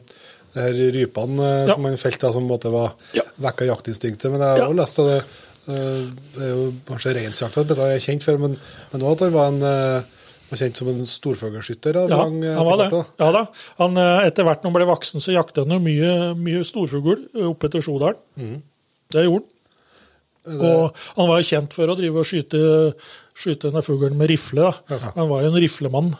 det 0.55 0.65
her 0.65 0.79
rypene 0.97 1.45
eh, 1.51 1.67
Ja. 1.69 1.75
som 1.77 1.85
han 1.91 1.99
felte, 2.01 2.31
som 2.35 2.47
på 2.47 2.47
en 2.47 2.53
måte 2.55 2.73
var 2.73 2.95
Ja. 3.19 3.27
vekka 3.49 3.69
jaktinstinktet. 3.69 4.31
Men 4.33 4.41
jeg 4.47 4.49
har 4.55 4.65
Ja. 4.65 4.71
lest 4.83 5.03
det. 5.03 5.19
Det 5.69 6.41
er 6.47 6.53
jo 6.55 6.69
kanskje 6.89 7.13
reinsjakta 7.19 7.67
jeg 7.69 7.77
er 7.99 8.01
kjent 8.01 8.25
for, 8.25 8.39
men, 8.41 8.55
men 8.93 9.03
også 9.05 9.19
at 9.19 9.25
han 9.27 9.35
var 9.35 9.51
en 9.53 10.07
kjent 10.57 10.77
som 10.79 10.89
en 10.89 11.05
storfugleskytter. 11.07 11.97
av 12.05 12.09
Ja, 12.11 12.23
eh, 12.25 12.57
han 12.57 12.67
var 12.67 12.81
det. 12.81 13.05
Ja 13.21 13.29
da. 13.35 13.45
Han, 13.83 13.97
øh, 14.01 14.25
etter 14.25 14.45
hvert 14.49 14.63
når 14.63 14.71
han 14.71 14.79
ble 14.79 14.89
voksen, 14.89 15.21
så 15.21 15.35
jakta 15.35 15.67
han 15.67 15.77
jo 15.77 15.81
mye, 15.85 16.35
mye 16.39 16.65
storfugl 16.65 17.27
oppe 17.51 17.69
etter 17.69 17.85
Sjodalen. 17.85 18.63
Det 19.13 19.25
gjorde 19.27 19.45
han. 19.45 19.55
Og 20.49 20.95
han 21.19 21.29
var 21.29 21.43
jo 21.43 21.49
kjent 21.51 21.75
for 21.77 21.91
å 21.93 21.97
drive 21.99 22.23
og 22.23 22.25
skyte, 22.25 22.59
skyte 23.37 23.69
denne 23.69 23.83
fuglen 23.85 24.17
med 24.17 24.31
rifle. 24.31 24.71
Ja. 24.89 24.99
Han 25.19 25.29
var 25.29 25.43
jo 25.45 25.51
en 25.53 25.61
riflemann. 25.61 26.15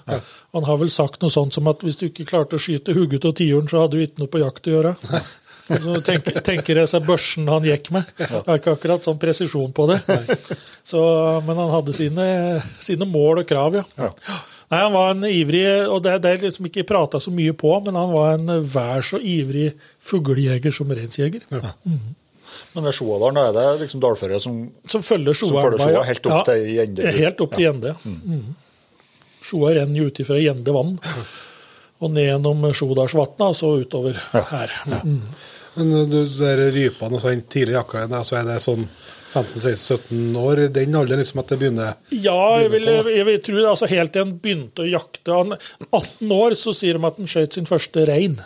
Han 0.53 0.67
har 0.69 0.77
vel 0.83 0.91
sagt 0.93 1.23
noe 1.23 1.33
sånt 1.33 1.57
som 1.57 1.71
at 1.73 1.81
hvis 1.87 1.97
du 1.97 2.11
ikke 2.11 2.27
klarte 2.29 2.59
å 2.59 2.61
skyte 2.61 2.93
hugget 2.93 3.25
og 3.25 3.39
tiuren, 3.41 3.71
så 3.71 3.87
hadde 3.87 3.97
du 3.97 4.05
ikke 4.05 4.21
noe 4.21 4.33
på 4.35 4.43
jakt 4.43 4.69
å 4.69 4.75
gjøre. 4.75 4.95
Så 5.69 6.01
tenker, 6.07 6.39
tenker 6.45 6.81
jeg 6.83 6.89
seg 6.91 7.05
børsen 7.07 7.49
han 7.53 7.67
gikk 7.67 7.91
med. 7.95 8.09
Jeg 8.21 8.45
har 8.47 8.61
ikke 8.61 8.75
akkurat 8.77 9.05
sånn 9.05 9.19
presisjon 9.21 9.73
på 9.77 9.89
det. 9.91 9.99
Så, 10.89 11.01
men 11.45 11.59
han 11.61 11.73
hadde 11.75 11.93
sine, 11.97 12.29
sine 12.81 13.09
mål 13.09 13.43
og 13.43 13.49
krav, 13.51 13.77
ja. 13.81 13.85
Nei, 14.69 14.79
Han 14.83 14.93
var 14.93 15.11
en 15.15 15.25
ivrig, 15.29 15.65
og 15.89 16.03
det, 16.05 16.19
det 16.25 16.31
er 16.31 16.43
liksom 16.47 16.69
ikke 16.69 16.87
prata 16.89 17.21
så 17.21 17.33
mye 17.33 17.55
på, 17.57 17.73
men 17.85 17.97
han 17.97 18.11
var 18.13 18.35
en 18.37 18.55
vær 18.69 19.05
så 19.05 19.21
ivrig 19.21 19.71
fuglejeger 20.05 20.75
som 20.75 20.93
reinsjeger. 20.93 21.45
Men 22.75 22.85
ved 22.89 22.97
Sjoadalen 22.97 23.37
da 23.39 23.47
er 23.49 23.57
det 23.77 23.85
liksom 23.85 24.01
dalføret 24.03 24.43
som 24.43 24.57
Som 24.89 25.03
følger 25.05 25.37
Sjoa 25.37 25.63
helt 26.09 26.27
opp 26.29 26.49
til 26.49 26.65
Gjende. 26.75 27.13
Helt 27.17 27.45
opp 27.45 27.55
til 27.57 27.65
Gjende, 27.67 27.93
ja. 27.93 28.17
Mm. 28.33 28.57
Sjoa 29.49 29.73
renner 29.77 30.03
jo 30.03 30.09
ut 30.11 30.21
ifra 30.25 30.41
Gjende 30.41 30.75
vann. 30.75 30.97
Og 31.99 32.13
ned 32.15 32.29
gjennom 32.29 32.67
Sjodalsvatna, 32.77 33.49
og 33.53 33.57
så 33.59 33.73
utover 33.81 34.19
her. 34.53 34.75
Mhm. 34.87 35.23
Men 35.79 35.95
uh, 35.95 36.03
du, 36.09 36.19
de 36.25 36.43
der 36.43 36.67
rypene 36.75 37.19
og 37.19 37.25
sånn 37.25 37.47
tidlig 37.51 37.79
jakka, 37.79 38.09
så 38.27 38.41
er 38.41 38.51
det 38.51 38.59
sånn 38.65 38.85
15-16-17 39.29 40.37
år, 40.41 40.63
den 40.73 40.97
alderen 40.97 41.21
liksom 41.21 41.43
at 41.43 41.51
det 41.53 41.59
begynner 41.61 42.15
Ja, 42.15 42.39
jeg 42.63 42.71
vil, 42.73 42.89
jeg 43.13 43.27
vil 43.29 43.41
tro 43.45 43.59
det. 43.59 43.67
Altså, 43.69 43.89
helt 43.91 44.15
til 44.15 44.25
han 44.25 44.37
begynte 44.43 44.85
å 44.85 44.89
jakte. 44.89 45.35
Han, 45.35 45.57
18 45.91 46.37
år 46.39 46.57
så 46.59 46.75
sier 46.77 46.97
de 46.97 47.09
at 47.09 47.19
han 47.21 47.29
skjøt 47.31 47.59
sin 47.59 47.69
første 47.69 48.07
rein 48.09 48.39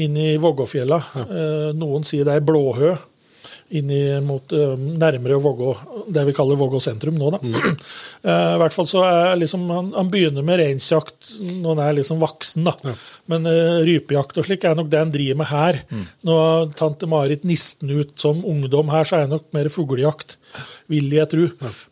inn 0.00 0.18
i 0.18 0.34
Vågåfjella. 0.42 1.00
Eh, 1.24 1.68
noen 1.78 2.06
sier 2.06 2.26
det 2.26 2.38
er 2.38 2.46
blåhø. 2.46 2.94
Inn 3.74 3.90
i, 3.90 4.02
mot, 4.22 4.52
eh, 4.54 4.74
nærmere 4.78 5.38
Vågå, 5.42 5.72
det 6.14 6.24
vi 6.28 6.34
kaller 6.36 6.58
Vågå 6.60 6.80
sentrum 6.82 7.16
nå, 7.18 7.32
da. 7.34 7.40
Mm. 7.42 7.80
I 8.54 8.60
hvert 8.62 8.76
fall 8.76 8.88
så 8.90 9.02
er 9.08 9.40
liksom, 9.40 9.66
han, 9.72 9.90
han 9.96 10.12
begynner 10.12 10.46
med 10.46 10.60
reinsjakt 10.62 11.34
når 11.42 11.74
han 11.74 11.82
er 11.86 11.98
liksom 11.98 12.22
voksen, 12.22 12.68
da. 12.70 12.94
Men 13.30 13.48
uh, 13.48 13.82
rypejakt 13.86 14.38
og 14.40 14.46
slik 14.46 14.66
er 14.68 14.76
nok 14.78 14.92
det 14.92 15.00
han 15.00 15.12
driver 15.14 15.40
med 15.40 15.50
her. 15.50 15.80
Nå 16.24 16.38
har 16.38 16.72
tante 16.78 17.08
Marit 17.10 17.44
nisten 17.48 17.90
ut 17.90 18.14
som 18.20 18.44
ungdom 18.46 18.92
her, 18.92 19.08
så 19.08 19.18
er 19.18 19.26
det 19.26 19.36
nok 19.36 19.50
mer 19.56 19.70
fuglejakt, 19.72 20.36
vil 20.92 21.10
jeg 21.16 21.28
tro. 21.32 21.46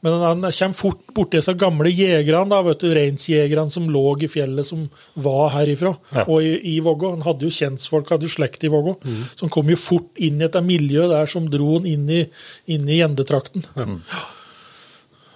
Men 0.05 0.19
han 0.21 0.43
kommer 0.45 0.77
fort 0.77 1.15
borti 1.17 1.39
disse 1.41 1.55
gamle 1.59 1.93
jegerne, 1.93 2.59
reinsjegerne 2.83 3.71
som 3.73 3.89
lå 3.93 4.05
i 4.21 4.29
fjellet, 4.29 4.67
som 4.69 4.89
var 5.17 5.51
herifra, 5.57 5.95
og 6.27 6.43
i, 6.43 6.53
i 6.75 6.81
Vågå. 6.85 7.15
Han 7.17 7.25
hadde 7.27 7.49
jo 7.49 7.55
kjentfolk, 7.57 8.11
hadde 8.13 8.29
jo 8.29 8.35
slekt 8.37 8.65
i 8.65 8.73
Vågå, 8.73 8.99
så 9.35 9.47
han 9.47 9.55
kom 9.55 9.71
jo 9.73 9.77
fort 9.81 10.13
inn 10.21 10.41
i 10.43 10.49
et 10.49 10.61
miljø 10.67 11.09
der 11.11 11.27
som 11.27 11.49
dro 11.51 11.79
han 11.79 11.89
inn 11.89 12.07
i, 12.11 12.23
inn 12.69 12.89
i 12.89 13.01
Gjendetrakten. 13.01 13.65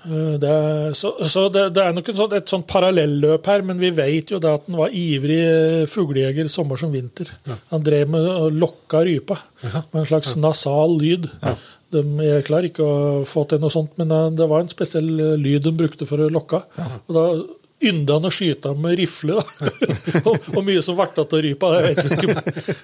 Eh, 0.07 0.37
Det, 0.39 0.95
så 0.95 1.11
så 1.29 1.49
det, 1.51 1.65
det 1.75 1.83
er 1.83 1.95
nok 1.97 2.09
en 2.13 2.19
sånn, 2.21 2.35
et 2.39 2.51
sånt 2.53 2.67
parallelløp 2.71 3.47
her, 3.51 3.65
men 3.67 3.81
vi 3.83 3.89
vet 3.91 4.31
jo 4.31 4.39
det 4.39 4.53
at 4.55 4.69
han 4.69 4.77
var 4.79 4.93
ivrig 4.95 5.41
eh, 5.43 5.87
fuglejeger 5.91 6.47
sommer 6.53 6.79
som 6.79 6.93
vinter. 6.95 7.33
Han 7.73 7.83
drev 7.83 8.13
med 8.15 8.23
å 8.23 8.47
lokka 8.55 9.03
rypa 9.09 9.39
med 9.65 9.99
en 10.05 10.07
slags 10.07 10.37
nasal 10.39 10.95
lyd. 11.01 11.27
De, 11.95 12.03
jeg 12.25 12.47
klarer 12.49 12.69
ikke 12.71 12.87
å 12.87 13.23
få 13.29 13.45
til 13.47 13.61
noe 13.63 13.73
sånt, 13.73 13.95
men 14.01 14.11
eh, 14.11 14.33
det 14.39 14.49
var 14.51 14.65
en 14.65 14.73
spesiell 14.73 15.13
eh, 15.23 15.37
lyd 15.39 15.67
de 15.67 15.73
brukte 15.77 16.09
for 16.09 16.23
å 16.23 16.33
lokke. 16.33 16.63
Og 17.07 17.15
da 17.15 17.25
ynda 17.87 18.17
han 18.17 18.29
å 18.29 18.33
skyte 18.33 18.73
med 18.81 18.97
rifle. 18.99 19.39
da. 19.39 19.73
og, 20.29 20.53
og 20.55 20.63
mye 20.67 20.83
som 20.85 20.97
ble 20.99 21.09
igjen 21.09 21.27
av 21.27 21.43
rypa, 21.47 21.73
det 21.75 21.83
vet 21.89 22.15
ikke. 22.17 22.37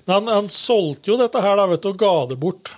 Men 0.04 0.14
han, 0.16 0.32
han 0.36 0.50
solgte 0.52 1.12
jo 1.12 1.20
dette 1.20 1.42
her 1.44 1.56
da, 1.58 1.68
vet 1.70 1.84
du, 1.84 1.92
og 1.92 2.02
ga 2.02 2.12
det 2.30 2.38
bort. 2.40 2.74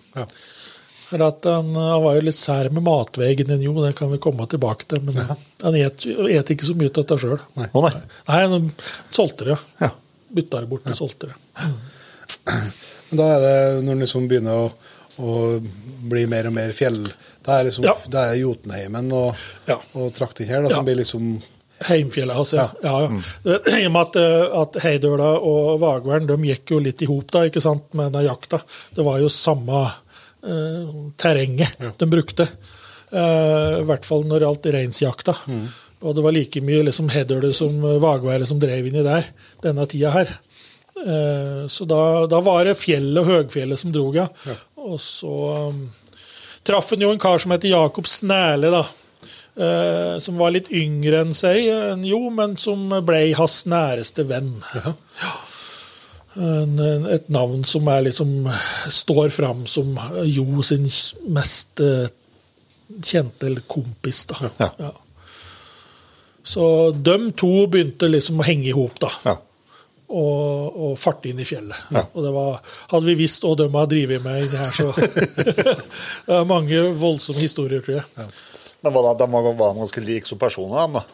For 1.04 1.22
at 1.26 1.46
han, 1.46 1.74
han 1.76 2.02
var 2.02 2.16
jo 2.16 2.24
litt 2.26 2.38
sær 2.38 2.70
med 2.72 2.86
matvegen 2.86 3.50
din, 3.50 3.66
jo, 3.66 3.74
det 3.84 3.92
kan 3.98 4.12
vi 4.12 4.22
komme 4.22 4.46
tilbake 4.50 4.88
til. 4.90 5.02
Men 5.04 5.20
han 5.28 5.76
et, 5.78 6.06
et 6.06 6.54
ikke 6.54 6.70
så 6.70 6.78
mye 6.78 6.90
til 6.90 7.02
dette 7.02 7.20
sjøl. 7.20 7.42
Nei. 7.58 7.68
han 8.30 8.70
solgte 9.14 9.50
det. 9.50 9.58
Ja. 9.82 9.92
Bytta 10.34 10.64
det 10.64 10.70
bort 10.70 10.88
og 10.90 10.98
solgte 10.98 11.30
det. 11.30 11.36
Men 13.10 13.20
da 13.20 13.28
er 13.36 13.44
det 13.44 13.58
når 13.84 13.92
han 13.92 14.02
liksom 14.02 14.26
begynner 14.30 14.64
å, 14.64 14.70
å 15.20 15.60
blir 16.10 16.26
mer 16.30 16.46
og 16.50 16.54
mer 16.56 16.72
fjell 16.76 17.04
Da 17.44 17.58
er 17.60 17.64
liksom, 17.68 17.84
Ja. 17.84 17.94
det 18.08 18.20
er 18.20 18.34
Jotunheimen 18.40 19.12
og, 19.12 19.36
Ja. 19.68 19.76
og 19.94 20.12
trakten 20.16 20.46
her 20.48 20.62
da, 20.62 20.70
som 20.70 20.78
Ja. 20.78 20.82
blir 20.82 20.96
liksom 21.02 21.42
Heimfjellet 21.84 22.36
hans, 22.36 22.52
ja. 22.54 22.68
ja, 22.82 23.00
ja. 23.44 23.58
I 23.82 23.86
og 23.86 23.92
med 23.92 24.00
at, 24.00 24.16
eh, 24.16 24.60
at 24.62 24.76
Heidøla 24.84 25.32
og 25.42 25.80
Vagvern 25.82 26.26
de 26.26 26.36
gikk 26.48 26.70
jo 26.70 26.78
litt 26.80 27.02
i 27.02 27.08
hop 27.10 27.30
da, 27.34 27.42
ikke 27.48 27.60
sant, 27.60 27.92
med 27.98 28.12
den 28.14 28.24
jakta. 28.24 28.62
Det 28.94 29.04
var 29.04 29.18
jo 29.20 29.28
samme 29.28 29.82
eh, 30.44 30.86
terrenget 31.20 31.76
de 31.98 32.06
brukte. 32.06 32.46
Eh, 33.12 33.80
I 33.82 33.84
hvert 33.84 34.04
fall 34.06 34.24
når 34.24 34.40
det 34.40 34.46
gjaldt 34.48 34.70
reinsjakta. 34.78 35.34
Og 36.04 36.14
det 36.14 36.24
var 36.24 36.32
like 36.36 36.60
mye 36.64 36.84
liksom 36.86 37.10
Heidøla 37.10 37.52
som 37.56 37.76
Vagværet 38.00 38.48
som 38.48 38.58
drev 38.62 38.86
inni 38.86 39.02
der 39.04 39.26
denne 39.62 39.84
tida 39.90 40.10
her. 40.14 40.32
Eh, 41.04 41.66
så 41.68 41.84
da, 41.90 42.00
da 42.30 42.40
var 42.40 42.64
det 42.68 42.76
fjellet 42.78 43.18
og 43.20 43.26
høgfjellet 43.28 43.78
som 43.82 43.92
drog, 43.92 44.14
ja. 44.14 44.28
Og 44.84 45.00
så 45.00 45.32
um, 45.70 45.86
traff 46.66 46.92
han 46.92 47.04
jo 47.04 47.12
en 47.12 47.22
kar 47.22 47.40
som 47.40 47.54
heter 47.54 47.72
Jakob 47.72 48.08
Snæle, 48.10 48.70
da. 48.74 48.84
Eh, 49.54 50.18
som 50.18 50.38
var 50.40 50.50
litt 50.50 50.66
yngre 50.74 51.20
enn 51.22 51.34
seg, 51.36 51.68
enn 51.70 52.02
jo, 52.08 52.18
men 52.34 52.56
som 52.58 52.88
ble 53.06 53.20
hans 53.38 53.60
næreste 53.70 54.26
venn. 54.26 54.56
Ja. 54.74 54.94
En, 56.34 56.80
et 57.14 57.28
navn 57.30 57.62
som 57.62 57.86
liksom 58.02 58.48
står 58.90 59.28
fram 59.30 59.60
som 59.70 59.92
Jo 60.26 60.64
sin 60.66 60.88
mest 61.30 61.78
eh, 61.78 62.10
kjente 62.98 63.46
eller 63.46 63.62
kompis, 63.70 64.24
da. 64.32 64.50
Ja. 64.58 64.70
Ja. 64.88 64.90
Så 66.44 66.66
de 66.90 67.30
to 67.38 67.68
begynte 67.70 68.10
liksom 68.10 68.42
å 68.42 68.48
henge 68.50 68.72
i 68.72 68.74
hop, 68.74 68.98
da. 69.00 69.12
Ja. 69.24 69.36
Og, 70.04 70.74
og 70.84 70.98
farte 71.00 71.30
inn 71.30 71.38
i 71.40 71.46
fjellet. 71.48 71.86
Ja. 71.94 72.02
Og 72.12 72.26
det 72.26 72.32
var, 72.34 72.58
hadde 72.90 73.08
vi 73.08 73.14
visst 73.22 73.42
hva 73.46 73.54
de 73.56 73.70
har 73.72 73.86
drevet 73.88 74.20
med 74.22 74.44
inni 74.44 74.58
her, 74.60 74.74
så 74.76 74.90
Det 76.26 76.34
er 76.36 76.44
mange 76.48 76.82
voldsomme 77.00 77.40
historier, 77.40 77.80
tror 77.80 78.02
jeg. 78.02 78.28
Men 78.84 78.92
var 78.94 79.08
de, 79.08 79.24
de 79.24 79.30
var, 79.32 79.78
ganske 79.80 80.04
like 80.04 80.28
som 80.28 80.38
personer, 80.38 80.92
da? 80.92 81.06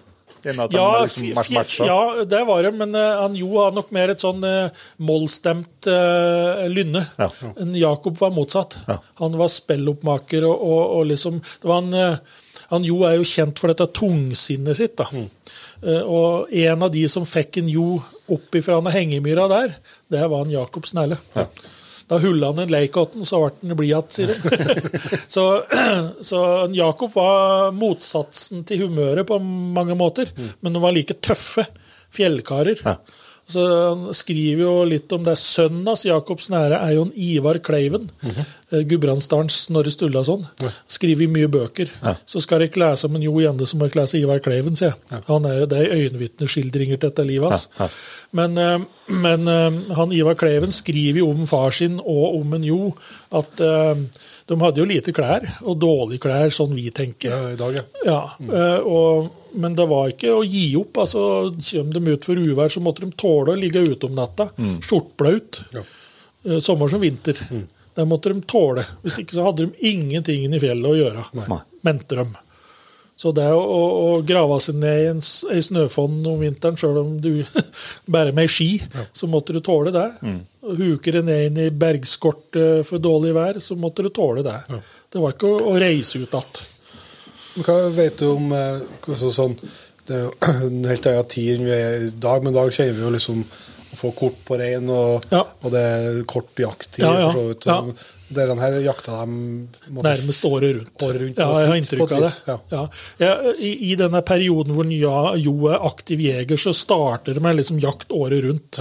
Ja, 0.43 1.03
liksom 1.03 1.87
ja, 1.87 2.25
det 2.25 2.45
var 2.45 2.63
det, 2.63 2.71
men 2.73 2.95
uh, 2.95 3.21
han 3.23 3.35
Jo 3.37 3.59
har 3.59 3.75
nok 3.77 3.91
mer 3.93 4.13
et 4.15 4.23
sånn 4.23 4.41
uh, 4.45 4.71
mollstemt 5.05 5.89
uh, 5.91 6.65
lynne. 6.73 7.05
Ja. 7.21 7.29
En 7.61 7.75
Jakob 7.77 8.17
var 8.21 8.33
motsatt. 8.35 8.79
Ja. 8.89 9.01
Han 9.21 9.37
var 9.41 9.53
spelloppmaker 9.53 10.47
og, 10.49 10.55
og, 10.57 10.81
og 10.97 11.11
liksom 11.11 11.43
det 11.43 11.69
var 11.69 11.83
han, 11.83 11.93
eh, 11.95 12.47
Han 12.71 12.87
Jo 12.87 13.03
er 13.09 13.19
jo 13.19 13.27
kjent 13.27 13.61
for 13.61 13.73
dette 13.73 13.89
tungsinnet 13.97 14.79
sitt. 14.79 14.97
da. 14.97 15.09
Mm. 15.13 15.29
Eh, 15.83 16.03
og 16.03 16.53
en 16.53 16.87
av 16.87 16.93
de 16.95 17.05
som 17.09 17.27
fikk 17.29 17.61
en 17.61 17.69
Jo 17.69 18.01
opp 18.31 18.57
ifra 18.59 18.81
hengemyra 18.95 19.49
der, 19.51 19.77
det 20.11 20.25
var 20.31 20.45
en 20.45 20.55
Jakob 20.55 20.89
Snelle. 20.89 21.19
Da 22.11 22.19
hulla 22.19 22.51
han 22.51 22.59
en 22.65 22.73
leikotten, 22.73 23.23
så 23.27 23.39
ble 23.39 23.71
han 23.71 23.79
blid 23.79 23.93
igjen, 23.93 24.09
sier 24.11 24.33
de. 24.35 25.19
så, 25.35 25.45
så 26.27 26.41
en 26.65 26.75
Jakob 26.75 27.15
var 27.15 27.71
motsatsen 27.77 28.65
til 28.67 28.87
humøret 28.87 29.29
på 29.29 29.39
mange 29.39 29.95
måter, 29.99 30.33
men 30.61 30.75
de 30.75 30.83
var 30.83 30.97
like 30.97 31.15
tøffe 31.23 31.69
fjellkarer. 32.11 32.83
Ja. 32.83 32.97
Så 33.51 33.65
Han 33.91 34.15
skriver 34.15 34.63
jo 34.65 34.75
litt 34.89 35.13
om 35.13 35.25
det. 35.27 35.35
Sønnen 35.41 35.87
hans, 35.91 36.05
Jakob 36.07 36.41
Snære, 36.43 36.79
er 36.87 36.95
jo 36.97 37.03
en 37.09 37.13
Ivar 37.17 37.59
Kleiven. 37.65 38.09
eh, 38.25 38.85
Gudbrandsdalens 38.87 39.67
Snorre 39.67 39.91
Sturlason. 39.91 40.47
Skriver 40.89 41.29
mye 41.29 41.49
bøker. 41.51 41.91
Så 42.27 42.43
skal 42.45 42.63
dere 42.65 42.79
lese 42.85 43.09
om 43.11 43.17
en 43.19 43.23
Jo 43.27 43.33
Gjende 43.41 43.67
som 43.67 43.81
må 43.81 43.89
jeg 43.91 43.97
lese 43.99 44.21
Ivar 44.21 44.39
Kleiven, 44.45 44.77
sier 44.79 44.95
jeg. 44.95 45.23
Han 45.29 45.45
er 45.51 45.61
jo, 45.61 45.67
det 45.67 45.79
er 45.83 45.95
øyenvitneskildringer 45.99 47.01
til 47.01 47.09
dette 47.11 47.27
livet 47.27 47.51
hans. 47.51 47.69
Ja, 47.79 47.89
Men, 48.33 48.57
eh, 48.59 48.79
men 49.09 49.49
eh, 49.49 49.95
han 49.97 50.13
Ivar 50.13 50.35
Kleiven 50.39 50.71
skriver 50.73 51.19
jo 51.25 51.31
om 51.31 51.47
far 51.51 51.71
sin 51.75 51.99
og 52.01 52.41
om 52.41 52.55
en 52.55 52.65
Jo 52.65 52.95
at 53.33 53.57
de 54.51 54.57
hadde 54.59 54.81
jo 54.83 54.87
lite 54.89 55.13
klær, 55.15 55.45
og 55.63 55.79
dårlige 55.79 56.25
klær, 56.25 56.51
sånn 56.51 56.73
vi 56.75 56.89
tenker. 56.91 57.31
ja, 57.31 57.51
i 57.53 57.59
dag, 57.59 57.77
ja. 57.79 57.85
Ja, 58.07 58.21
eh, 58.41 58.81
og, 58.83 59.31
men 59.53 59.75
det 59.79 59.87
var 59.91 60.13
ikke 60.13 60.35
å 60.35 60.45
gi 60.47 60.69
opp. 60.79 61.03
altså 61.05 61.23
Kommer 61.57 61.97
de 61.97 62.15
ut 62.15 62.29
for 62.29 62.41
uvær, 62.41 62.73
så 62.73 62.83
måtte 62.85 63.05
de 63.07 63.13
tåle 63.19 63.55
å 63.55 63.59
ligge 63.59 63.83
ute 63.83 64.09
om 64.09 64.17
natta. 64.19 64.51
Skjortblaut. 64.87 65.63
Ja. 65.75 65.85
Eh, 66.45 66.61
Sommer 66.65 66.89
som 66.89 67.03
vinter. 67.03 67.39
Det 67.95 68.07
måtte 68.09 68.33
de 68.33 68.43
tåle. 68.49 68.87
Hvis 69.03 69.19
ikke 69.23 69.37
så 69.37 69.49
hadde 69.49 69.67
de 69.67 69.91
ingenting 69.91 70.47
i 70.47 70.63
fjellet 70.63 70.93
å 70.93 70.97
gjøre. 70.99 71.27
Nei. 71.41 71.61
Mente 71.87 72.21
de. 72.21 72.29
Så 73.21 73.35
det 73.37 73.51
å, 73.53 73.61
å, 73.61 74.05
grave 74.25 74.57
seg 74.65 74.79
ned 74.81 74.99
i 75.03 75.09
en, 75.11 75.19
ei 75.53 75.61
snøfonn 75.61 76.23
om 76.25 76.41
vinteren, 76.41 76.79
sjøl 76.81 77.03
om 77.03 77.11
du 77.21 77.43
bærer 78.15 78.33
med 78.33 78.49
ski, 78.49 78.79
så 79.13 79.29
måtte 79.29 79.53
du 79.53 79.61
tåle 79.61 79.93
det. 79.93 80.07
Mm. 80.25 80.39
Huker 80.79 81.19
du 81.19 81.27
ned 81.27 81.51
inn 81.51 81.61
i 81.67 81.71
bergskortet 81.83 82.87
for 82.89 83.03
dårlig 83.03 83.35
vær, 83.37 83.61
så 83.61 83.77
måtte 83.77 84.07
du 84.07 84.09
tåle 84.15 84.47
det. 84.47 84.57
Det 85.13 85.21
var 85.21 85.37
ikke 85.37 85.51
å, 85.51 85.59
å 85.69 85.77
reise 85.83 86.23
ut 86.23 86.33
igjen. 86.33 86.63
Hva 87.59 87.79
vet 87.95 88.21
du 88.23 88.29
om 88.31 88.53
eh, 88.55 88.85
altså, 89.09 89.33
sånn, 89.35 89.57
Det 90.07 90.17
er 90.17 90.23
jo 90.29 90.31
en 90.69 90.85
helt 90.91 91.11
annen 91.11 91.29
tid 91.33 91.57
enn 91.57 91.67
vi 91.67 91.75
er 91.75 92.07
i 92.07 92.15
dag, 92.15 92.45
men 92.45 92.55
i 92.55 92.59
dag 92.61 92.73
kjenner 92.77 92.97
vi 92.97 93.05
jo 93.07 93.13
liksom 93.17 93.43
å 93.91 93.99
få 93.99 94.13
kort 94.15 94.39
på 94.47 94.57
rein, 94.61 94.87
og, 94.95 95.27
Ja. 95.35 95.43
og 95.63 95.73
det 95.75 95.81
er 95.83 96.23
kort 96.31 96.55
jakttid. 96.63 97.03
Ja, 97.03 97.13
ja. 97.25 97.31
for 97.33 97.41
så 97.41 97.49
vidt. 97.51 98.07
Dere 98.31 98.55
her 98.61 98.77
jakta 98.85 99.17
dem 99.25 99.33
Nærmest 99.91 100.45
året 100.47 100.77
rundt. 100.77 101.03
Året 101.03 101.23
rundt, 101.25 101.41
ja, 101.43 101.49
jeg 101.59 101.71
har 101.73 101.79
inntrykk 101.81 102.05
av 102.15 102.23
det. 102.23 102.31
ja. 102.47 102.57
Ja. 102.71 102.83
Ja, 103.19 103.33
i, 103.59 103.73
I 103.91 103.97
denne 103.99 104.23
perioden 104.23 104.77
hvor 104.77 104.87
Jo 104.87 105.55
er 105.73 105.87
aktiv 105.89 106.23
jeger, 106.23 106.57
så 106.57 106.71
starter 106.77 107.35
det 107.35 107.43
med 107.43 107.59
liksom 107.59 107.81
jakt 107.83 108.15
året 108.15 108.45
rundt. 108.47 108.79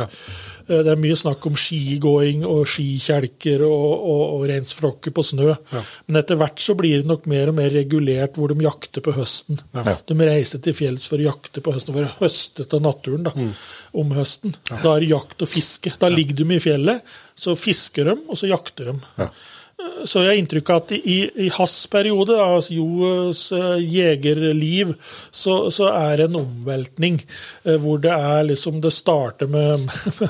Eh, 0.70 0.84
Det 0.86 0.92
er 0.94 1.00
mye 1.02 1.18
snakk 1.18 1.46
om 1.50 1.56
skigåing 1.58 2.44
og 2.46 2.64
skikjelker 2.70 3.64
og, 3.66 3.92
og, 3.98 4.24
og 4.38 4.44
reinsflokker 4.52 5.12
på 5.16 5.24
snø. 5.26 5.56
Men 6.08 6.22
etter 6.22 6.38
hvert 6.40 6.62
så 6.62 6.76
blir 6.78 7.02
det 7.02 7.10
nok 7.10 7.26
mer 7.32 7.50
og 7.52 7.58
mer 7.58 7.70
regulert 7.74 8.38
hvor 8.38 8.54
de 8.54 8.64
jakter 8.68 9.02
på 9.06 9.16
høsten. 9.18 9.60
De 10.08 10.20
reiser 10.30 10.62
til 10.64 10.74
fjells 10.78 11.08
for 11.10 11.18
å 11.22 11.28
jakte 11.32 11.64
på 11.66 11.74
høsten, 11.76 11.94
for 11.98 12.06
å 12.08 12.16
høste 12.22 12.68
av 12.70 12.82
naturen 12.86 13.24
da, 13.28 13.34
om 13.98 14.12
høsten. 14.18 14.54
Da 14.70 14.94
er 14.96 15.00
det 15.06 15.12
jakt 15.14 15.42
og 15.42 15.50
fiske. 15.50 15.94
Da 16.00 16.10
ligger 16.14 16.38
de 16.44 16.50
i 16.56 16.60
fjellet, 16.64 17.02
så 17.40 17.56
fisker 17.58 18.12
de, 18.14 18.18
og 18.30 18.38
så 18.38 18.50
jakter 18.52 18.94
de. 18.94 19.30
Så 20.08 20.22
jeg 20.24 20.30
har 20.32 20.38
inntrykk 20.40 20.70
av 20.74 20.78
at 20.82 20.92
i, 20.98 21.16
i 21.44 21.48
hans 21.56 21.74
periode, 21.92 22.36
altså 22.40 22.74
Jos 22.76 23.42
eh, 23.56 23.78
jegerliv, 23.84 24.94
så, 25.32 25.56
så 25.72 25.88
er 25.92 26.18
det 26.20 26.26
en 26.30 26.38
omveltning. 26.42 27.18
eh, 27.64 27.78
Hvor 27.80 28.00
det 28.04 28.12
er 28.12 28.44
liksom 28.50 28.82
Det 28.84 28.92
starter 28.96 29.48
med, 29.56 29.86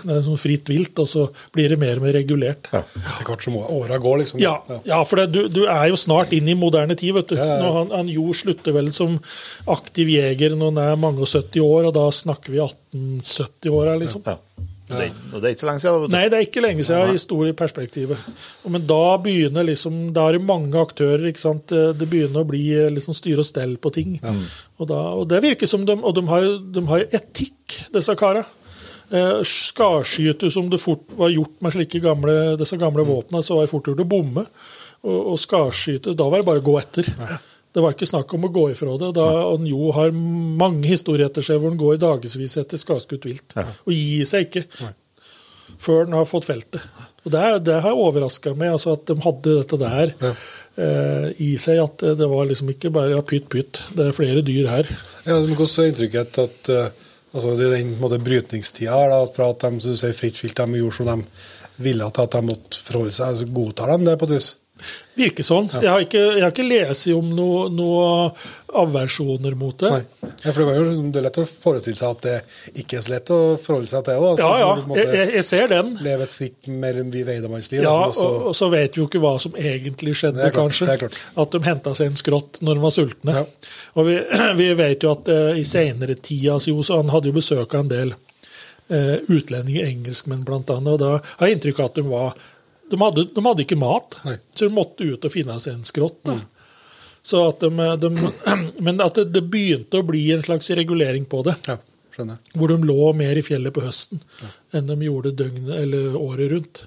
med 0.06 0.24
sånn 0.26 0.38
fritt 0.42 0.70
vilt, 0.70 1.02
og 1.02 1.10
så 1.10 1.28
blir 1.56 1.70
det 1.74 1.80
mer 1.82 1.98
og 2.02 2.06
mer 2.08 2.18
regulert. 2.18 2.70
Ja, 2.74 2.84
Etter 3.02 3.26
hvert 3.30 3.46
som 3.46 3.58
åra 3.62 3.98
går, 4.02 4.22
liksom. 4.24 4.42
ja, 4.90 5.02
for 5.06 5.22
det, 5.22 5.28
du, 5.34 5.42
du 5.60 5.64
er 5.70 5.90
jo 5.92 5.98
snart 6.02 6.34
inn 6.38 6.50
i 6.50 6.58
moderne 6.58 6.98
tid. 6.98 7.14
vet 7.18 7.34
du. 7.34 7.38
Ja, 7.38 7.46
ja, 7.46 7.56
ja. 7.58 7.62
Når 7.66 7.78
han, 7.80 7.94
han 8.02 8.14
Jo 8.14 8.30
slutter 8.38 8.76
vel 8.78 8.94
som 8.96 9.18
aktiv 9.70 10.10
jeger 10.14 10.58
når 10.58 10.74
han 10.76 10.84
er 10.88 11.02
mange 11.08 11.26
og 11.26 11.30
70 11.30 11.62
år, 11.66 11.90
og 11.90 11.98
da 11.98 12.06
snakker 12.14 12.54
vi 12.54 12.62
1870-åra, 12.66 13.98
liksom. 14.02 14.26
Ja. 14.26 14.38
Og 14.90 14.96
det, 14.98 15.08
og 15.30 15.36
det 15.44 15.46
er 15.50 15.54
ikke 15.54 15.62
så 15.62 15.68
lenge 15.70 15.82
siden. 15.84 16.12
Nei, 16.16 16.22
det 16.32 16.38
er 16.40 16.46
ikke 16.48 16.62
lenge 16.66 16.86
siden 16.88 17.14
i 17.14 17.22
store 17.22 17.52
perspektivet. 17.54 18.24
Men 18.74 18.86
da 18.90 19.02
begynner 19.22 19.68
liksom, 19.68 20.00
da 20.16 20.24
er 20.30 20.38
det 20.40 20.46
mange 20.48 20.80
aktører. 20.82 21.28
ikke 21.30 21.44
sant? 21.44 21.70
Det 21.70 22.08
begynner 22.10 22.42
å 22.42 22.48
bli 22.50 22.64
liksom 22.96 23.14
styre 23.18 23.44
og 23.44 23.50
stell 23.50 23.76
på 23.78 23.92
ting. 23.94 24.16
Og, 24.80 24.88
da, 24.90 24.98
og 25.20 25.28
det 25.30 25.44
virker 25.46 25.70
som 25.70 25.86
de, 25.86 25.94
og 26.00 26.16
de 26.18 26.24
har, 26.32 26.48
de 26.74 26.84
har 26.90 27.06
etikk, 27.20 27.84
disse 27.94 28.16
karene. 28.18 28.48
Eh, 29.10 29.40
Skarskyte 29.46 30.52
som 30.54 30.68
det 30.70 30.78
fort 30.82 31.06
var 31.18 31.32
gjort 31.34 31.56
med 31.66 31.74
slike 31.74 32.02
gamle, 32.04 32.36
disse 32.60 32.78
gamle 32.78 33.06
våpnene, 33.08 33.42
så 33.46 33.56
var 33.58 33.66
det 33.66 33.72
fort 33.74 33.88
gjort 33.90 34.04
å 34.04 34.10
bomme. 34.10 34.44
Og, 35.06 35.20
og 35.32 35.38
skarskyte, 35.40 36.12
da 36.18 36.26
var 36.28 36.42
det 36.42 36.50
bare 36.50 36.60
å 36.60 36.66
gå 36.66 36.74
etter. 36.82 37.08
Det 37.74 37.84
var 37.84 37.94
ikke 37.94 38.10
snakk 38.10 38.32
om 38.34 38.48
å 38.48 38.54
gå 38.54 38.64
ifra 38.74 38.96
det. 38.98 39.12
Da, 39.18 39.28
Han 39.52 39.68
Jo 39.70 39.92
har 39.94 40.14
mange 40.14 40.88
historier 40.90 41.28
etter 41.30 41.46
seg 41.46 41.60
hvor 41.60 41.74
han 41.74 41.82
går 41.82 42.00
dagevis 42.02 42.58
etter 42.58 42.82
skadeskutt 42.82 43.28
vilt. 43.30 43.54
Og 43.86 43.94
gir 43.94 44.26
seg 44.30 44.48
ikke 44.48 44.66
før 45.80 46.08
den 46.08 46.18
har 46.18 46.28
fått 46.28 46.48
feltet. 46.50 46.84
Og 47.26 47.34
Det, 47.34 47.44
det 47.68 47.82
har 47.84 48.00
overraska 48.00 48.56
meg, 48.58 48.74
altså 48.76 48.96
at 48.98 49.06
de 49.10 49.16
hadde 49.24 49.58
dette 49.60 49.80
der 49.80 50.14
eh, 50.24 51.28
i 51.46 51.52
seg. 51.62 51.82
At 51.84 52.06
det 52.20 52.30
var 52.32 52.50
liksom 52.50 52.72
ikke 52.74 52.92
bare 52.96 53.14
ja, 53.14 53.22
pytt, 53.26 53.50
pytt. 53.52 53.84
Det 53.96 54.10
er 54.10 54.18
flere 54.18 54.44
dyr 54.46 54.72
her. 54.72 54.90
Ja, 55.28 55.38
Hvordan 55.38 55.84
er 55.84 55.92
inntrykket 55.92 56.42
at 56.44 56.72
eh, 56.74 56.90
altså, 57.34 57.56
det 57.60 57.70
er 57.70 57.78
den 57.78 57.96
måte, 58.02 58.22
brytningstida 58.24 58.96
her, 58.96 59.14
da, 59.14 59.22
fra 59.36 59.52
at 59.54 59.68
de 59.68 59.84
som 59.84 59.96
du 59.96 60.02
sier, 60.02 60.18
fritt 60.18 60.42
vilt 60.44 60.60
de 60.60 60.82
gjorde 60.82 61.00
som 61.00 61.12
de 61.12 61.20
ville 61.80 62.08
at 62.08 62.34
de 62.36 62.44
måtte 62.44 62.82
forholde 62.84 63.16
seg, 63.16 63.36
altså, 63.36 63.52
godtar 63.56 63.94
de 63.94 64.10
det 64.10 64.18
på 64.20 64.30
et 64.30 64.36
vis? 64.40 64.54
Virker 65.20 65.44
sånn. 65.44 65.68
Jeg 65.74 65.90
har 65.90 66.04
ikke, 66.04 66.22
jeg 66.38 66.44
har 66.46 66.54
ikke 66.54 66.68
lest 66.68 67.10
om 67.12 67.32
noen 67.36 67.76
noe 67.76 68.04
aversjoner 68.80 69.56
mot 69.58 69.76
det. 69.82 69.90
Nei. 69.92 70.30
Ja, 70.44 70.54
for 70.54 70.62
det, 70.62 70.76
jo, 70.78 70.92
det 71.12 71.20
er 71.20 71.26
lett 71.26 71.40
å 71.42 71.46
forestille 71.50 71.98
seg 71.98 72.14
at 72.14 72.22
det 72.24 72.82
ikke 72.84 73.00
er 73.00 73.04
så 73.04 73.14
lett 73.16 73.32
å 73.34 73.40
forholde 73.60 73.90
seg 73.90 74.06
til. 74.08 74.22
Da. 74.24 74.32
Ja, 74.40 74.52
ja, 74.62 74.70
så 74.70 74.84
du 74.84 74.92
måte 74.92 75.06
jeg, 75.18 75.32
jeg, 75.36 75.46
ser 75.48 75.72
den. 75.74 75.92
Leve 76.06 76.28
et 76.28 76.36
fritt, 76.36 76.70
mer 76.70 77.02
enn 77.02 77.12
vi 77.14 77.26
veidemannsliv. 77.28 77.82
Ja, 77.84 77.96
altså, 78.06 78.28
og, 78.28 78.48
og 78.52 78.58
så 78.58 78.70
vet 78.72 78.96
vi 78.96 79.04
jo 79.04 79.10
ikke 79.10 79.24
hva 79.24 79.34
som 79.42 79.58
egentlig 79.60 80.16
skjedde, 80.20 80.46
klart, 80.46 80.60
kanskje. 80.60 80.90
det. 80.94 81.12
At 81.44 81.56
de 81.56 81.64
henta 81.66 81.96
seg 81.98 82.14
en 82.14 82.22
skrått 82.22 82.62
når 82.64 82.80
de 82.80 82.86
var 82.86 82.96
sultne. 82.96 83.38
Ja. 83.42 83.74
Og 84.00 84.10
vi, 84.10 84.18
vi 84.62 84.70
vet 84.80 85.06
jo 85.06 85.14
at 85.18 85.34
uh, 85.34 85.52
i 85.60 85.66
seinere 85.68 86.16
tida 86.20 86.56
altså, 86.56 86.72
jo, 86.72 86.86
så 86.86 87.02
Han 87.02 87.12
hadde 87.14 87.32
jo 87.32 87.40
besøk 87.40 87.76
av 87.76 87.84
en 87.84 87.92
del 87.92 88.14
uh, 88.16 89.18
utlendinger, 89.28 89.90
engelskmenn 89.90 90.46
blant 90.48 90.72
annet, 90.74 90.96
og 90.96 91.04
da 91.04 91.12
har 91.20 91.50
jeg 91.50 91.60
inntrykk 91.60 91.84
av 91.84 91.92
at 91.92 92.00
de 92.00 92.08
var 92.08 92.40
de 92.92 93.00
hadde, 93.02 93.26
de 93.36 93.44
hadde 93.46 93.64
ikke 93.66 93.78
mat, 93.80 94.18
Nei. 94.26 94.38
så 94.56 94.68
de 94.70 94.76
måtte 94.76 95.06
ut 95.06 95.26
og 95.28 95.34
finne 95.34 95.56
seg 95.62 95.78
en 95.78 95.86
skrått. 95.88 96.20
Da. 96.30 96.38
Så 97.30 97.44
at 97.50 97.62
de, 97.62 98.10
men 98.86 99.02
at 99.06 99.20
det, 99.20 99.30
det 99.36 99.46
begynte 99.52 100.02
å 100.02 100.08
bli 100.08 100.26
en 100.36 100.44
slags 100.46 100.70
regulering 100.80 101.26
på 101.30 101.44
det. 101.48 101.56
ja, 101.70 101.78
skjønner. 102.16 102.38
jeg. 102.42 102.58
Hvor 102.60 102.74
de 102.74 102.78
lå 102.90 103.10
mer 103.24 103.40
i 103.40 103.46
fjellet 103.46 103.76
på 103.76 103.84
høsten 103.86 104.22
enn 104.76 104.88
de 104.90 105.00
gjorde 105.08 105.36
døgnet 105.40 105.76
eller 105.84 106.16
året 106.20 106.52
rundt. 106.54 106.86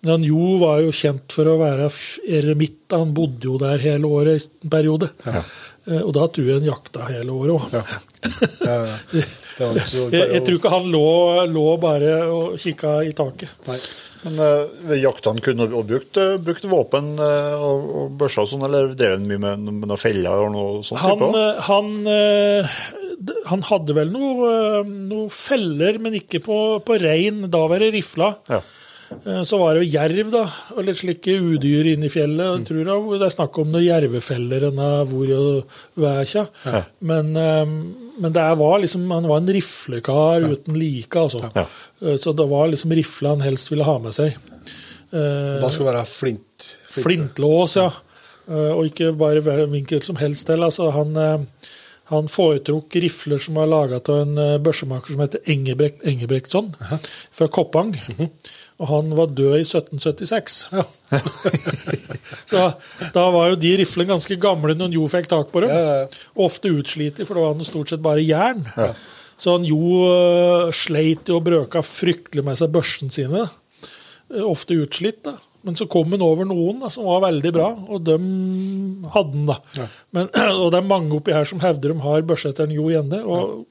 Men 0.00 0.12
han 0.14 0.24
Jo 0.28 0.58
var 0.60 0.78
jo 0.84 0.92
kjent 0.94 1.34
for 1.34 1.48
å 1.50 1.56
være 1.58 1.88
eremitt. 2.30 2.84
Han 2.94 3.10
bodde 3.16 3.48
jo 3.48 3.56
der 3.58 3.80
hele 3.82 4.06
året 4.06 4.44
i 4.44 4.66
en 4.68 4.70
periode. 4.70 5.08
Ja. 5.26 5.40
Og 6.04 6.12
da 6.14 6.26
tror 6.30 6.46
jeg 6.46 6.60
han 6.60 6.68
jakta 6.68 7.08
hele 7.08 7.34
året 7.34 7.56
òg. 7.56 7.74
Ja. 7.74 7.82
Ja, 8.62 8.76
ja. 8.86 9.22
Jeg, 9.58 10.12
jeg 10.14 10.42
tror 10.46 10.56
ikke 10.60 10.70
han 10.70 10.84
lå, 10.92 11.00
lå 11.50 11.62
bare 11.82 12.10
og 12.30 12.52
kikka 12.62 12.92
i 13.02 13.08
taket. 13.18 13.50
Nei. 13.66 13.78
Men 14.24 14.38
uh, 14.42 14.94
jakta 14.98 15.30
han 15.30 15.42
kunne 15.44 15.68
du 15.70 15.76
brukt, 15.86 16.16
eh, 16.18 16.36
brukt 16.42 16.64
våpen 16.66 17.12
uh, 17.20 17.54
og, 17.62 17.84
og 18.00 18.16
børser 18.18 18.42
og 18.42 18.48
sånn, 18.50 18.64
eller 18.66 18.94
drev 18.98 19.14
han 19.18 19.28
mye 19.30 19.42
med, 19.44 19.68
med 19.68 19.86
noen 19.90 20.00
feller 20.00 20.46
og 20.46 20.50
noe 20.56 20.80
sånt? 20.86 21.02
Han, 21.04 21.20
type? 21.20 21.44
eh, 21.44 21.60
han, 21.68 21.92
uh, 22.08 23.38
han 23.52 23.62
hadde 23.68 23.94
vel 23.96 24.10
noe, 24.14 24.48
eh, 24.80 24.90
noe 25.12 25.28
feller, 25.34 26.00
men 26.02 26.18
ikke 26.18 26.42
på, 26.44 26.58
på 26.86 26.98
rein. 27.02 27.44
Da 27.50 27.62
var 27.70 27.82
det 27.82 27.92
rifla. 27.94 28.32
Ja. 28.50 28.60
Eh, 29.22 29.42
Så 29.48 29.58
var 29.62 29.74
det 29.78 29.86
jo 29.86 29.92
jerv, 29.94 30.30
da, 30.34 30.44
og 30.74 30.84
litt 30.86 31.00
slike 31.00 31.38
udyr 31.38 31.92
inne 31.94 32.10
i 32.10 32.12
fjellet. 32.12 32.58
Jeg 32.58 32.68
tror 32.68 33.14
det 33.18 33.26
er 33.30 33.34
snakk 33.38 33.62
om 33.62 33.70
noen 33.72 33.86
jervefeller 33.86 34.68
enn 34.68 34.82
hvor 35.08 35.32
og 35.38 35.78
vækja. 36.02 36.44
Men, 37.10 37.32
eh, 37.38 37.78
men 38.18 38.32
det 38.34 38.44
var 38.60 38.78
liksom, 38.82 39.06
han 39.10 39.26
var 39.30 39.36
en 39.40 39.52
riflekar 39.54 40.44
uten 40.52 40.74
like, 40.78 41.18
altså. 41.18 41.50
Ja. 41.54 41.64
Eh, 42.02 42.16
Så 42.18 42.32
det 42.36 42.46
var 42.50 42.68
liksom 42.68 42.92
rifla 42.92 43.28
han 43.34 43.40
helst 43.46 43.70
ville 43.72 43.84
ha 43.86 43.98
med 43.98 44.12
seg. 44.16 44.36
Eh, 45.12 45.60
Da 45.62 45.70
skulle 45.70 45.90
det 45.92 45.98
være 46.00 46.06
flint. 46.06 46.68
flint. 46.90 47.04
Flintlås, 47.06 47.76
ja. 47.76 47.88
Eh, 48.48 48.72
Og 48.76 48.86
ikke 48.90 49.12
bare 49.16 49.66
vinkel 49.70 50.02
som 50.02 50.16
helst 50.16 50.46
til. 50.46 50.62
Altså, 50.64 50.90
han, 50.92 51.46
han 52.12 52.28
foretrukk 52.28 52.94
rifler 53.02 53.38
som 53.38 53.54
var 53.60 53.66
laga 53.68 54.00
av 54.00 54.20
en 54.22 54.62
børsemaker 54.64 55.12
som 55.12 55.20
heter 55.20 55.40
Engebrekt, 55.46 56.02
Engebrektsson 56.08 56.74
fra 57.32 57.46
Koppang. 57.48 57.94
Og 58.78 58.86
han 58.92 59.10
var 59.18 59.32
død 59.34 59.56
i 59.58 59.64
1776. 59.66 60.58
Så 62.50 62.64
da 63.14 63.24
var 63.34 63.50
jo 63.50 63.58
de 63.58 63.72
riflene 63.80 64.12
ganske 64.12 64.38
gamle 64.40 64.76
når 64.78 64.94
Jo 64.94 65.08
fikk 65.10 65.26
tak 65.30 65.50
på 65.50 65.64
dem. 65.64 65.72
Ja, 65.74 65.80
ja, 65.82 65.96
ja. 66.04 66.26
Ofte 66.46 66.70
utslite, 66.70 67.26
for 67.26 67.34
da 67.34 67.48
var 67.48 67.58
noe 67.58 67.66
stort 67.66 67.90
sett 67.90 68.04
bare 68.04 68.22
jern. 68.22 68.62
Så 69.38 69.56
han 69.56 69.66
Jo 69.66 69.80
uh, 70.06 70.70
sleit 70.74 71.28
jo 71.30 71.40
og 71.40 71.46
brøka 71.48 71.82
fryktelig 71.86 72.46
med 72.46 72.58
seg 72.60 72.70
børsene 72.74 73.14
sine. 73.14 73.48
Eh, 74.30 74.44
Ofte 74.46 74.78
utslitt, 74.78 75.24
da. 75.26 75.34
Men 75.66 75.74
så 75.76 75.88
kom 75.90 76.12
han 76.14 76.22
over 76.22 76.46
noen 76.46 76.78
da, 76.84 76.90
som 76.92 77.08
var 77.08 77.24
veldig 77.26 77.50
bra, 77.52 77.72
og 77.90 78.04
dem 78.06 78.28
hadde 79.10 79.40
han, 79.40 79.48
da. 79.50 79.88
Men, 80.14 80.30
og 80.62 80.70
det 80.70 80.78
er 80.78 80.86
mange 80.86 81.18
oppi 81.18 81.34
her 81.34 81.48
som 81.50 81.62
hevder 81.64 81.92
de 81.96 82.06
har 82.06 82.24
børseetteren 82.30 82.76
Jo 82.76 82.86
Gjende. 82.92 83.24
og 83.26 83.66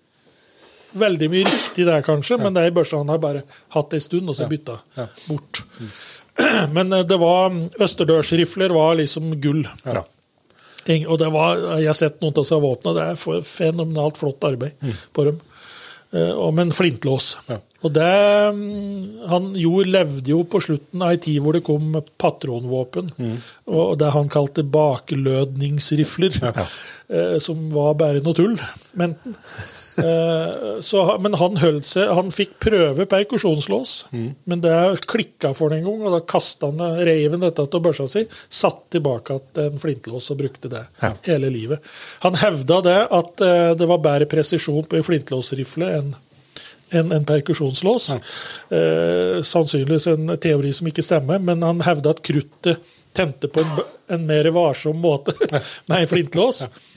Veldig 0.94 1.28
mye 1.30 1.46
riktig 1.46 1.86
der, 1.88 2.02
kanskje, 2.06 2.38
men 2.40 2.54
det 2.56 2.64
er 2.64 2.72
børsa 2.76 2.98
han 3.02 3.10
har 3.12 3.20
bare 3.20 3.42
hatt 3.76 3.94
ei 3.94 4.00
stund, 4.00 4.30
og 4.30 4.36
så 4.38 4.48
bytta 4.48 4.78
bort. 5.28 5.64
Men 6.76 6.94
eh, 6.94 7.02
det 7.08 7.18
var 7.18 7.50
Østerdørsrifler 7.82 8.70
var 8.76 8.96
liksom 9.00 9.32
gull. 9.42 9.64
Ja. 9.84 10.04
Og 11.10 11.18
det 11.20 11.28
var, 11.34 11.58
jeg 11.82 11.90
har 11.90 11.98
sett 11.98 12.22
noen 12.22 12.38
av 12.40 12.46
seg 12.48 12.62
våpnene, 12.64 12.94
det 12.96 13.08
er 13.12 13.42
fenomenalt 13.44 14.20
flott 14.22 14.46
arbeid 14.48 14.78
på 15.18 15.26
dem. 15.28 15.40
Eh, 16.16 16.30
og 16.32 16.54
med 16.56 16.68
en 16.70 16.76
flintlås. 16.78 17.34
Og 17.84 17.92
det 17.94 18.06
mm, 18.56 19.26
Han 19.30 19.50
Jo 19.60 19.82
levde 19.86 20.32
jo 20.32 20.40
på 20.50 20.62
slutten 20.64 21.04
av 21.04 21.12
ei 21.14 21.20
tid 21.22 21.42
hvor 21.44 21.58
det 21.58 21.66
kom 21.68 21.92
patronvåpen, 22.22 23.12
og 23.68 23.98
det 24.00 24.14
han 24.16 24.30
kalte 24.32 24.64
bakelødningsrifler, 24.64 26.40
Ja. 26.42 26.68
som 27.40 27.68
var 27.74 27.94
bare 28.00 28.24
noe 28.24 28.34
tull. 28.38 28.56
Men, 28.94 29.18
eh, 29.26 29.34
så, 29.98 31.00
men 31.24 31.34
han 31.42 31.56
holdt 31.58 31.88
seg 31.88 32.12
Han 32.14 32.28
fikk 32.34 32.52
prøve 32.62 33.08
perkusjonslås, 33.10 33.94
men 34.12 34.62
det 34.62 34.74
klikka 35.10 35.54
for 35.58 35.74
den 35.74 35.82
en 35.82 35.88
gang, 35.88 36.04
og 36.06 36.14
da 36.14 36.20
kasta 36.22 36.70
han 36.70 37.02
reiven 37.08 37.42
dette 37.42 37.66
til 37.66 37.84
børsa 37.84 38.06
si, 38.12 38.24
satt 38.30 38.84
tilbake 38.94 39.40
til 39.56 39.72
en 39.72 39.82
flintlås 39.82 40.30
og 40.34 40.40
brukte 40.44 40.72
det 40.72 40.84
hele 41.26 41.50
livet. 41.54 41.82
Han 42.26 42.38
hevda 42.42 42.80
det 42.86 43.00
at 43.20 43.44
eh, 43.46 43.74
det 43.80 43.90
var 43.90 44.04
bedre 44.06 44.30
presisjon 44.30 44.86
på 44.88 45.00
en 45.00 45.06
flintlåsrifle 45.08 45.92
enn 45.98 46.16
en, 46.90 47.12
en 47.12 47.26
perkusjonslås. 47.26 48.12
Eh, 48.70 49.42
sannsynligvis 49.44 50.08
en 50.08 50.38
teori 50.42 50.74
som 50.74 50.88
ikke 50.88 51.04
stemmer, 51.06 51.42
men 51.44 51.66
han 51.66 51.84
hevda 51.84 52.16
at 52.16 52.24
kruttet 52.24 52.94
tente 53.18 53.50
på 53.52 53.64
en, 53.64 53.82
en 54.14 54.28
mer 54.30 54.48
varsom 54.56 55.00
måte 55.02 55.34
med 55.90 55.98
ei 56.00 56.08
flintlås. 56.10 56.64
Ja, 56.68 56.97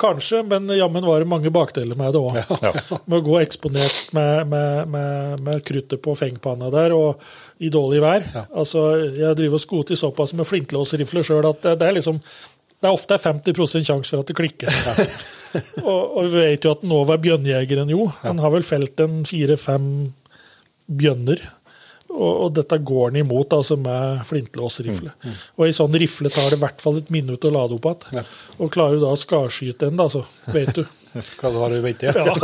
kanskje, 0.00 0.42
men 0.44 0.68
jammen 0.76 1.06
var 1.06 1.22
det 1.22 1.28
mange 1.30 1.50
bakdeler 1.50 1.96
med 1.96 2.12
det 2.12 2.20
òg. 2.20 2.36
Med 3.08 3.18
å 3.18 3.24
gå 3.24 3.38
eksponert 3.40 4.12
med, 4.12 4.46
med, 4.50 4.88
med, 4.92 5.42
med 5.46 5.62
kruttet 5.64 6.02
på 6.04 6.14
fengpanna 6.18 6.70
der 6.72 6.92
og 6.96 7.22
i 7.62 7.70
dårlig 7.72 8.02
vær. 8.02 8.26
Altså, 8.50 8.84
Jeg 9.16 9.38
driver 9.38 9.56
og 9.56 9.64
skoter 9.64 9.98
såpass 9.98 10.34
med 10.36 10.48
flintlåsrifle 10.48 11.22
sjøl 11.24 11.48
at 11.48 11.62
det, 11.64 11.78
det 11.80 11.88
er 11.88 11.96
liksom 12.00 12.20
det 12.82 12.90
er 12.90 12.96
ofte 12.96 13.14
50% 13.14 13.86
sjanse 13.86 14.10
for 14.10 14.24
at 14.24 14.30
det 14.30 14.34
klikker. 14.34 14.72
og, 15.86 16.16
og 16.18 16.24
vi 16.32 16.40
vet 16.40 16.64
jo 16.66 16.72
at 16.74 16.82
nå 16.82 17.04
var 17.06 17.20
bjørnjegeren 17.22 17.92
jo. 17.94 18.08
Han 18.24 18.42
har 18.42 18.50
vel 18.56 18.66
felt 18.66 18.98
en 19.04 19.20
fire-fem 19.28 19.84
bjønner. 20.90 21.44
Og, 22.12 22.32
og 22.44 22.48
dette 22.58 22.76
går 22.84 23.06
han 23.08 23.20
imot 23.22 23.54
altså 23.56 23.78
med 23.80 24.20
flintlåsrifle. 24.28 25.14
Og 25.56 25.64
ei 25.64 25.72
sånn 25.76 25.94
rifle 25.96 26.28
tar 26.32 26.50
det 26.52 26.58
i 26.58 26.62
hvert 26.62 26.82
fall 26.84 26.98
et 27.00 27.12
minutt 27.14 27.46
å 27.48 27.52
lade 27.54 27.78
opp 27.78 27.88
igjen. 27.88 28.20
Ja. 28.20 28.24
Og 28.58 28.72
klarer 28.74 28.98
du 28.98 29.06
da 29.06 29.14
å 29.14 29.20
skarskyte 29.20 29.88
den, 29.88 29.96
da, 30.00 30.10
så 30.12 30.24
vet 30.52 30.74
du. 30.76 30.82
Hva 31.40 31.50
var 31.54 31.72
det 31.72 31.80
du 31.80 31.86
mente? 31.88 32.12
Ja. 32.12 32.36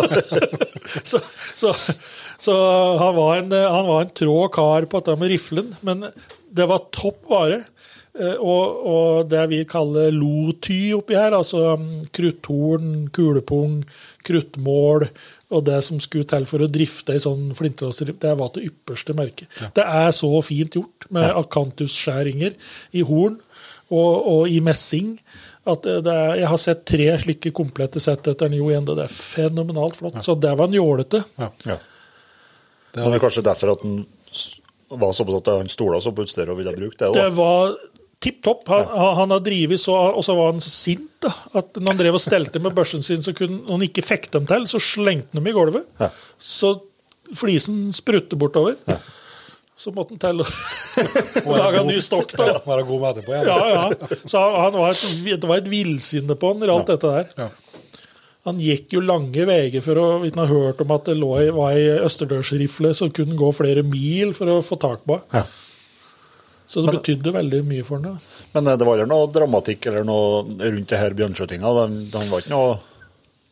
så, 1.10 1.20
så, 1.56 1.74
så 2.40 2.56
han, 3.00 3.14
var 3.16 3.42
en, 3.42 3.52
han 3.52 3.86
var 3.88 4.06
en 4.06 4.16
trå 4.16 4.40
kar 4.52 4.88
på 4.88 5.00
dette 5.00 5.20
med 5.20 5.32
riflen, 5.34 5.72
men 5.84 6.08
det 6.48 6.68
var 6.68 6.88
topp 6.96 7.28
vare. 7.28 7.62
Eh, 8.18 8.34
Og, 8.40 8.84
og 8.92 9.28
det 9.30 9.44
vi 9.52 9.62
kaller 9.68 10.12
loty 10.14 10.92
oppi 10.96 11.16
her, 11.18 11.36
altså 11.36 11.76
mm, 11.78 12.08
krutthorn, 12.16 12.94
kulepung, 13.14 13.82
kruttmål 14.26 15.08
og 15.48 15.64
det 15.64 15.78
som 15.86 16.00
skulle 16.02 16.28
til 16.28 16.44
for 16.48 16.60
å 16.60 16.68
drifte 16.68 17.14
ei 17.16 17.22
sånn 17.24 17.52
flintlåsdrift, 17.56 18.20
det 18.20 18.34
var 18.36 18.50
det 18.54 18.66
ypperste 18.68 19.16
merke. 19.16 19.48
Det 19.76 19.84
er 19.84 20.10
så 20.12 20.28
fint 20.44 20.76
gjort 20.76 21.08
med 21.14 21.30
akantusskjæringer 21.40 22.56
i 22.92 23.04
horn 23.08 23.38
og, 23.88 24.12
og 24.28 24.42
i 24.52 24.58
messing. 24.64 25.14
At 25.68 25.88
er, 25.88 26.36
jeg 26.42 26.50
har 26.52 26.60
sett 26.60 26.84
tre 26.88 27.08
slike 27.22 27.52
komplette 27.56 28.00
sett 28.00 28.28
etter 28.28 28.48
en 28.48 28.56
Jo 28.58 28.68
og 28.68 28.94
det 28.94 29.06
er 29.06 29.14
fenomenalt 29.14 29.96
flott. 30.00 30.20
Så 30.24 30.36
det 30.36 30.52
var 30.56 30.68
en 30.68 30.76
jålete. 30.76 31.22
Ja. 31.40 31.50
Men 31.64 33.10
det 33.12 33.18
er 33.18 33.24
kanskje 33.24 33.44
derfor 33.48 33.72
at 33.76 33.84
han 33.84 34.00
var 34.88 35.08
var 35.08 35.12
såpass 35.12 35.42
at 35.42 35.48
han 35.52 35.68
stola 35.68 36.00
så 36.00 36.12
på 36.16 36.24
utstyret 36.24 36.52
og 36.52 36.60
ville 36.60 36.72
bruke 36.76 36.96
det. 36.96 37.10
Det 37.16 37.28
var 37.36 37.74
tipp 38.24 38.40
topp. 38.42 38.64
Han, 38.72 38.88
han 39.20 39.30
har 39.36 39.40
drevet 39.46 39.80
så, 39.82 39.94
og 40.14 40.24
så 40.26 40.34
var 40.38 40.52
han 40.52 40.60
sint 40.64 41.04
da, 41.22 41.30
at 41.58 41.78
når 41.78 41.92
han 41.92 42.00
drev 42.00 42.16
og 42.18 42.22
stelte 42.22 42.60
med 42.62 42.74
børsen 42.76 43.02
sin, 43.06 43.22
så 43.22 43.32
kunne 43.36 43.60
han 43.68 43.84
ikke 43.86 44.02
fikk 44.06 44.30
dem 44.34 44.46
til, 44.50 44.66
så 44.70 44.80
slengte 44.82 45.32
han 45.34 45.42
dem 45.42 45.50
i 45.52 45.54
gulvet. 45.56 45.86
Ja. 46.02 46.10
Så 46.38 46.74
flisen 47.36 47.88
sprutte 47.94 48.38
bortover. 48.40 48.76
Så 49.78 49.92
måtte 49.94 50.16
han 50.16 50.22
til 50.22 50.42
å 50.42 50.46
å 51.46 51.56
lage 51.62 51.82
en 51.84 51.86
ny 51.92 52.00
stokk, 52.02 52.32
da. 52.38 52.48
Ja, 52.50 52.58
Være 52.66 52.86
god 52.88 53.02
med 53.04 53.10
etterpå 53.12 53.34
igjen. 53.36 53.46
Ja, 53.46 53.68
ja. 53.70 54.20
Så 54.26 54.40
han, 54.42 54.56
han 54.64 54.78
var 54.80 54.90
et, 54.96 55.04
det 55.38 55.50
var 55.50 55.60
et 55.62 55.70
villsinne 55.70 56.34
på 56.40 56.50
han 56.54 56.64
i 56.66 56.70
alt 56.74 56.90
dette 56.90 57.12
der. 57.14 57.28
Ja. 57.38 57.48
Han 58.48 58.58
gikk 58.62 58.94
jo 58.96 59.02
lange 59.04 59.44
veier 59.46 59.82
for 59.84 59.98
å 60.00 60.06
Hvis 60.22 60.32
han 60.34 60.40
har 60.46 60.50
hørt 60.50 60.78
om 60.82 60.92
at 60.94 61.06
det 61.10 61.14
lå, 61.20 61.30
i- 61.44 61.52
var 61.54 61.76
ei 61.76 61.86
østerdørsrifle, 62.06 62.90
så 62.96 63.10
kunne 63.14 63.36
gå 63.38 63.50
flere 63.54 63.82
mil 63.86 64.32
for 64.34 64.50
å 64.50 64.58
få 64.64 64.78
tak 64.82 65.04
på. 65.06 65.20
Ja. 65.34 65.44
Så 66.68 66.84
det 66.84 66.98
betydde 66.98 67.32
veldig 67.32 67.62
mye 67.64 67.84
for 67.86 68.04
ham. 68.04 68.18
Men 68.52 68.68
eh, 68.68 68.76
det 68.76 68.86
var 68.86 68.98
aldri 68.98 69.08
noe 69.08 69.30
dramatikk 69.32 69.88
eller 69.88 70.04
noe 70.06 70.44
rundt 70.44 70.92
det 70.92 71.00
her 71.00 71.16
bjørnskjøtinga? 71.16 71.74
Den, 71.80 71.98
den 72.12 72.30
var 72.32 72.44
ikke 72.44 72.54
noe 72.54 72.78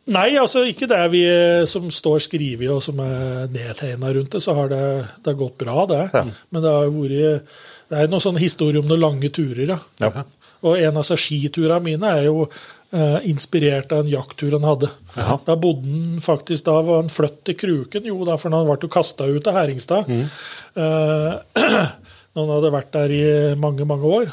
Nei, 0.06 0.36
altså 0.38 0.60
ikke 0.62 0.86
det 0.86 1.00
vi 1.10 1.24
eh, 1.26 1.64
som 1.66 1.88
står 1.90 2.20
skrevet 2.28 2.70
og 2.70 2.82
som 2.84 3.00
er 3.02 3.48
nedtegna 3.50 4.12
rundt 4.14 4.36
det, 4.36 4.42
så 4.44 4.54
har 4.54 4.70
det, 4.70 4.82
det 5.18 5.32
har 5.32 5.40
gått 5.40 5.56
bra, 5.58 5.82
det. 5.90 6.02
Ja. 6.14 6.22
Men 6.54 6.62
det 6.62 6.74
har 6.76 6.92
vært 6.94 7.56
Det 7.90 7.98
er 8.04 8.12
noen 8.12 8.22
sånne 8.22 8.42
historier 8.42 8.84
om 8.84 8.86
noen 8.86 9.02
lange 9.02 9.32
turer, 9.34 9.66
ja. 9.66 9.80
Ja. 9.98 10.22
Og 10.66 10.78
en 10.78 10.98
av 11.02 11.04
seg 11.06 11.18
skiturene 11.20 11.82
mine 11.82 12.12
er 12.20 12.28
jo 12.28 12.46
eh, 12.46 13.18
inspirert 13.28 13.90
av 13.92 14.04
en 14.04 14.12
jakttur 14.12 14.54
han 14.54 14.66
hadde. 14.66 14.92
Ja. 15.16 15.40
Da 15.46 15.58
bodde 15.58 15.90
han 15.90 16.22
faktisk 16.22 16.68
Da 16.68 16.78
var 16.86 17.02
han 17.02 17.12
flytt 17.12 17.42
til 17.48 17.58
Kruken, 17.58 18.06
jo 18.06 18.22
da, 18.28 18.38
for 18.38 18.54
han 18.54 18.66
ble 18.68 18.78
jo 18.86 18.92
kasta 18.92 19.26
ut 19.26 19.50
av 19.50 19.58
Heringstad. 19.58 20.06
Eh, 20.06 21.32
når 22.36 22.42
han 22.44 22.52
hadde 22.52 22.74
vært 22.74 22.92
der 22.92 23.14
i 23.16 23.22
mange, 23.58 23.86
mange 23.88 24.12
år 24.18 24.28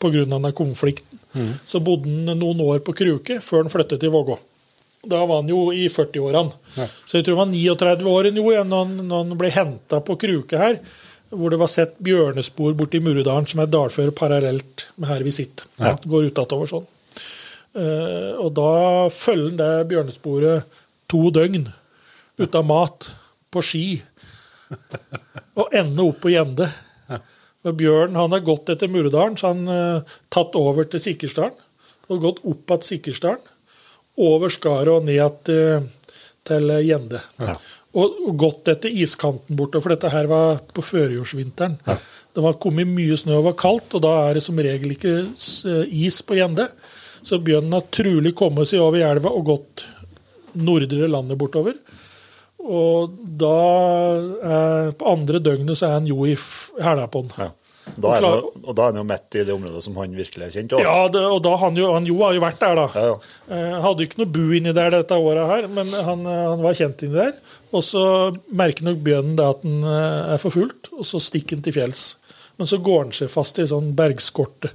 pga. 0.00 0.24
denne 0.24 0.52
konflikten. 0.56 1.20
Så 1.68 1.80
bodde 1.84 2.08
han 2.08 2.40
noen 2.40 2.64
år 2.64 2.80
på 2.84 2.94
Kruke 2.96 3.38
før 3.44 3.64
han 3.64 3.72
flyttet 3.72 4.00
til 4.02 4.12
Vågå. 4.12 4.38
Da 5.02 5.24
var 5.26 5.40
han 5.42 5.50
jo 5.50 5.66
i 5.74 5.88
40-årene. 5.90 6.52
Så 7.06 7.18
jeg 7.18 7.26
tror 7.26 7.42
han 7.42 7.54
var 7.54 7.78
39 7.84 8.10
år 8.10 8.28
jo 8.30 8.44
når 8.64 8.84
han, 8.84 8.92
når 9.08 9.24
han 9.24 9.38
ble 9.38 9.50
henta 9.54 10.00
på 10.04 10.16
Kruke 10.20 10.60
her, 10.60 10.78
hvor 11.32 11.52
det 11.52 11.58
var 11.60 11.70
sett 11.72 11.96
bjørnespor 12.04 12.74
borti 12.76 13.00
Murudalen, 13.00 13.48
som 13.48 13.62
er 13.62 13.70
dalføre 13.72 14.12
parallelt 14.14 14.86
med 15.00 15.08
her 15.08 15.24
vi 15.24 15.32
sitter. 15.32 15.68
Ja. 15.80 15.94
Går 15.96 16.28
utatover 16.28 16.68
sånn. 16.68 16.88
Uh, 17.72 18.36
og 18.36 18.50
da 18.52 18.72
følger 19.08 19.48
han 19.48 19.60
det 19.60 19.88
bjørnesporet 19.88 20.80
to 21.08 21.30
døgn 21.32 21.70
uten 22.40 22.68
mat, 22.68 23.08
på 23.52 23.60
ski, 23.64 23.86
og 25.60 25.74
ender 25.76 26.06
opp 26.06 26.22
på 26.22 26.30
Gjende. 26.32 26.68
Bjørn 27.62 28.16
han 28.18 28.34
har 28.34 28.42
gått 28.42 28.72
etter 28.72 28.90
Murudalen, 28.90 29.36
så 29.38 29.52
han 29.52 29.68
uh, 29.70 30.14
tatt 30.34 30.56
over 30.58 30.88
til 30.90 31.02
Sikkersdalen. 31.02 31.58
Og 32.10 32.24
gått 32.24 32.40
opp 32.42 32.72
igjen 32.72 32.88
Sikkersdalen, 32.88 33.52
over 34.20 34.52
skaret 34.52 34.90
og 34.92 35.06
ned 35.06 35.38
til, 35.46 35.86
til 36.48 36.74
Gjende. 36.84 37.22
Og, 37.92 38.18
og 38.26 38.34
gått 38.40 38.72
etter 38.72 38.92
iskanten 38.92 39.56
bortover, 39.56 39.84
for 39.84 39.94
dette 39.94 40.10
her 40.12 40.28
var 40.28 40.60
på 40.74 40.84
førjulsvinteren. 40.84 41.78
Det 42.32 42.44
var 42.44 42.58
kommet 42.60 42.88
mye 42.88 43.16
snø 43.20 43.38
og 43.38 43.48
var 43.50 43.56
kaldt, 43.60 43.94
og 43.96 44.04
da 44.04 44.12
er 44.26 44.38
det 44.38 44.44
som 44.44 44.58
regel 44.58 44.94
ikke 44.96 45.14
is 45.86 46.20
på 46.26 46.36
Gjende. 46.40 46.66
Så 47.22 47.38
bjørnen 47.44 47.76
har 47.76 47.88
trulig 47.94 48.34
kommet 48.36 48.70
seg 48.72 48.82
over 48.82 49.04
elva 49.06 49.30
og 49.30 49.46
gått 49.52 49.84
nordre 50.58 51.08
landet 51.08 51.38
bortover. 51.40 51.76
Og 52.62 53.14
da 53.40 53.56
eh, 54.52 54.90
På 54.98 55.10
andre 55.16 55.40
døgnet 55.42 55.78
så 55.78 55.88
er 55.88 55.96
han 55.98 56.06
jo 56.06 56.22
i 56.28 56.36
hæla 56.78 57.08
på 57.10 57.24
han. 57.24 57.32
ja. 57.48 57.50
da 57.98 58.12
han, 58.14 58.22
jo- 58.22 58.52
Og 58.62 58.76
da 58.78 58.84
er 58.84 58.92
han 58.92 59.00
jo 59.00 59.06
midt 59.08 59.34
i 59.40 59.44
det 59.48 59.54
området 59.56 59.82
som 59.82 59.96
han 59.98 60.14
virkelig 60.14 60.46
er 60.46 60.52
kjent 60.54 60.76
Også. 60.78 60.84
Ja, 60.86 61.08
det, 61.10 61.24
og 61.26 61.40
da 61.42 61.56
han 61.58 61.76
jo, 61.80 61.88
han 61.92 62.06
jo 62.06 62.18
har 62.22 62.36
jo 62.36 62.44
vært 62.44 62.60
der, 62.62 62.78
da. 62.78 62.86
Ja, 62.94 63.06
ja. 63.10 63.16
Eh, 63.56 63.80
hadde 63.82 64.06
ikke 64.06 64.20
noe 64.22 64.30
bu 64.36 64.44
inni 64.54 64.72
der 64.76 64.94
dette 64.94 65.18
året 65.18 65.50
her, 65.50 65.66
men 65.68 65.90
han, 65.90 66.22
eh, 66.26 66.44
han 66.52 66.62
var 66.62 66.78
kjent 66.78 67.02
inni 67.02 67.18
der. 67.18 67.34
Og 67.72 67.82
så 67.82 68.04
merker 68.52 68.84
nok 68.86 69.02
bjørnen 69.02 69.34
det 69.40 69.48
at 69.48 69.62
han 69.66 69.82
eh, 69.82 70.32
er 70.36 70.42
forfulgt, 70.42 70.92
og 70.94 71.04
så 71.08 71.18
stikker 71.20 71.58
han 71.58 71.66
til 71.66 71.74
fjells. 71.80 72.04
Men 72.60 72.68
så 72.70 72.78
går 72.84 72.98
han 73.08 73.12
seg 73.16 73.30
fast 73.32 73.58
i 73.58 73.66
sånn 73.66 73.90
bergskorte. 73.98 74.70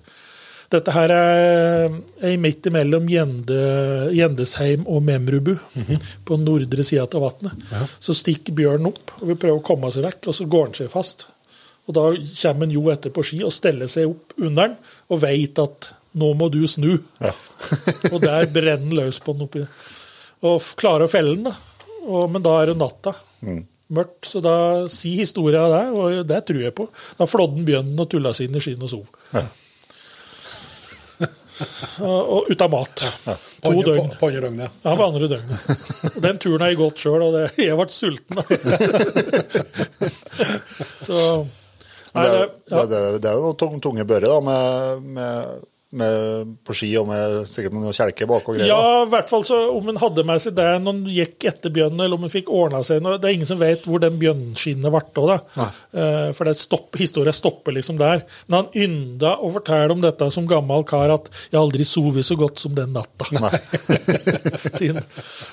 Dette 0.73 0.91
her 0.91 1.11
er, 1.15 1.93
er 2.27 2.39
midt 2.43 2.67
imellom 2.67 3.05
Gjende, 3.07 3.57
Gjendesheim 4.11 4.83
og 4.91 4.99
Memrubu, 5.07 5.53
på 6.27 6.39
nordre 6.41 6.83
sida 6.83 7.05
av 7.07 7.23
vannet. 7.23 7.67
Så 8.03 8.15
stikker 8.17 8.55
bjørnen 8.57 8.89
opp 8.91 9.15
og 9.21 9.29
vil 9.29 9.39
prøve 9.39 9.61
å 9.61 9.65
komme 9.65 9.91
seg 9.95 10.03
vekk, 10.09 10.27
og 10.27 10.35
så 10.35 10.47
går 10.51 10.67
han 10.67 10.75
seg 10.81 10.91
fast. 10.91 11.29
Og 11.87 11.95
da 11.95 12.09
kommer 12.11 12.65
han 12.65 12.75
jo 12.75 12.83
etter 12.91 13.13
på 13.15 13.23
ski 13.23 13.39
og 13.47 13.55
steller 13.55 13.87
seg 13.91 14.09
opp 14.09 14.35
under 14.41 14.73
den 14.73 14.75
og 15.07 15.21
veit 15.23 15.61
at 15.63 15.93
nå 16.19 16.33
må 16.35 16.49
du 16.51 16.59
snu. 16.67 16.97
Ja. 17.23 17.31
og 18.13 18.19
der 18.23 18.49
brenner 18.51 18.83
han 18.83 18.97
løs 18.97 19.21
på 19.23 19.35
den 19.37 19.47
oppi. 19.47 19.63
Og 20.47 20.67
klarer 20.79 21.07
å 21.07 21.11
felle 21.11 21.37
den, 21.37 21.47
da. 21.47 21.55
Og, 22.07 22.27
men 22.31 22.43
da 22.43 22.57
er 22.59 22.71
det 22.71 22.79
natta. 22.81 23.13
Mørkt. 23.87 24.27
Så 24.27 24.41
da 24.43 24.57
si 24.91 25.13
historia 25.21 25.63
der, 25.71 25.93
og 25.95 26.27
det 26.27 26.41
tror 26.49 26.59
jeg 26.65 26.75
på. 26.75 26.89
Da 27.19 27.29
flådde 27.29 27.63
bjørnen 27.67 28.03
og 28.03 28.11
tulla 28.11 28.33
seg 28.35 28.49
inn 28.49 28.59
i 28.59 28.63
skyen 28.63 28.83
og 28.83 28.91
sov. 28.91 29.07
Ja. 29.31 29.45
Og, 32.05 32.49
ut 32.51 32.61
av 32.61 32.69
mat. 32.73 32.95
To 32.97 33.03
På 33.63 33.69
andre- 33.71 33.83
døgn. 33.87 34.09
På, 34.11 34.15
på 34.19 34.25
andre 34.29 34.41
døgnet. 34.47 34.69
Ja, 34.83 34.91
på 34.99 35.05
andre 35.07 35.27
døgnet. 35.31 35.59
Den 36.27 36.37
turen 36.43 36.61
har 36.65 36.69
jeg 36.73 36.79
gått 36.81 36.97
sjøl, 37.03 37.21
og 37.27 37.31
det, 37.37 37.45
jeg 37.61 37.75
ble 37.79 37.87
sulten. 37.93 38.35
Så 41.07 41.17
Nei, 42.17 42.23
det, 42.23 42.37
det, 42.37 42.45
ja. 42.71 42.77
det, 42.89 42.99
det 43.21 43.29
er 43.29 43.35
jo 43.37 43.41
noen 43.53 43.81
tunge 43.83 44.03
bører 44.09 44.29
da, 44.31 44.37
med, 44.41 45.01
med, 45.17 45.35
med, 45.91 46.49
på 46.67 46.73
ski 46.75 46.89
og 46.99 47.07
med 47.07 47.45
sikkert 47.47 47.71
med 47.73 47.85
noe 47.85 47.93
kjelke 47.95 48.25
bak 48.27 48.43
og 48.49 48.57
greier. 48.57 48.67
Ja, 48.67 49.03
i 49.05 49.09
hvert 49.11 49.29
fall 49.31 49.45
så 49.47 49.59
om 49.71 49.87
en 49.87 49.99
hadde 50.01 50.25
med 50.27 50.41
seg 50.43 50.55
det 50.57 50.65
når 50.83 50.93
en 50.97 51.05
gikk 51.15 51.45
etter 51.47 51.71
bjørnen, 51.71 52.01
eller 52.03 52.17
om 52.19 52.25
en 52.27 52.33
fikk 52.33 52.49
ordna 52.51 52.81
seg 52.83 52.99
noe. 53.05 53.15
Det 53.21 53.29
er 53.29 53.37
ingen 53.37 53.47
som 53.47 53.59
vet 53.61 53.85
hvor 53.87 54.01
den 54.03 54.17
bjørnskinnet 54.19 54.91
ble 54.91 55.01
av. 55.23 55.29
da. 55.55 55.67
Eh, 55.95 56.31
For 56.35 56.49
det 56.49 56.57
stopp, 56.59 56.97
historia 56.99 57.31
stopper 57.35 57.71
liksom 57.77 57.97
der. 58.01 58.25
Men 58.47 58.57
han 58.65 58.75
ynda 58.83 59.37
å 59.39 59.51
fortelle 59.55 59.95
om 59.95 60.03
dette 60.03 60.27
som 60.35 60.47
gammel 60.49 60.83
kar, 60.87 61.09
at 61.15 61.29
'jeg 61.31 61.55
har 61.57 61.63
aldri 61.63 61.85
sovet 61.87 62.25
så 62.27 62.35
godt 62.35 62.59
som 62.59 62.75
den 62.75 62.91
natta'. 62.93 63.31
Nei. 63.31 63.55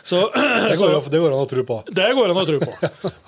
Så, 0.04 0.30
Det 0.70 0.76
går, 0.76 1.00
så, 1.02 1.10
det 1.10 1.18
går 1.20 1.32
an 1.32 1.42
å 1.44 1.48
tro 1.48 1.62
på. 1.64 1.76
det 1.94 2.08
går 2.16 2.30
an 2.32 2.40
å 2.40 2.46
tro 2.48 2.58
på. 2.60 2.72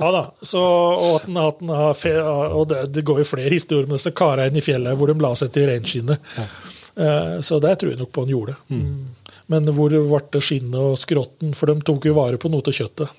Ja 0.00 0.11
da. 0.14 0.22
Så, 0.42 0.61
og 0.62 1.20
at 1.20 1.26
den, 1.28 1.36
at 1.40 1.61
den 1.61 1.68
har 1.74 1.94
fe, 1.98 2.12
og 2.22 2.66
det, 2.70 2.82
det 2.94 3.04
går 3.07 3.22
jo 3.22 3.28
flere 3.28 3.52
historier 3.52 3.86
med 3.88 3.98
disse 3.98 4.12
karene 4.16 4.59
i 4.61 4.64
fjellet 4.64 4.96
hvor 4.98 5.11
de 5.12 5.16
la 5.22 5.32
seg 5.38 5.52
til 5.54 5.68
reinskinnet. 5.70 6.32
Eh, 6.40 6.57
Så 6.97 7.59
det 7.61 7.74
tror 7.76 7.90
jeg 7.92 8.01
nok 8.01 8.09
på 8.14 8.22
han 8.24 8.30
gjorde. 8.32 8.55
Mm. 8.72 9.34
Men 9.53 9.68
hvor 9.76 9.92
ble 9.92 10.20
det 10.32 10.40
skinnet 10.42 10.78
og 10.80 10.97
skrotten? 10.99 11.53
For 11.55 11.68
de 11.68 11.84
tok 11.84 12.09
jo 12.09 12.14
vare 12.16 12.40
på 12.40 12.49
noe 12.49 12.64
av 12.64 12.74
kjøttet. 12.78 13.12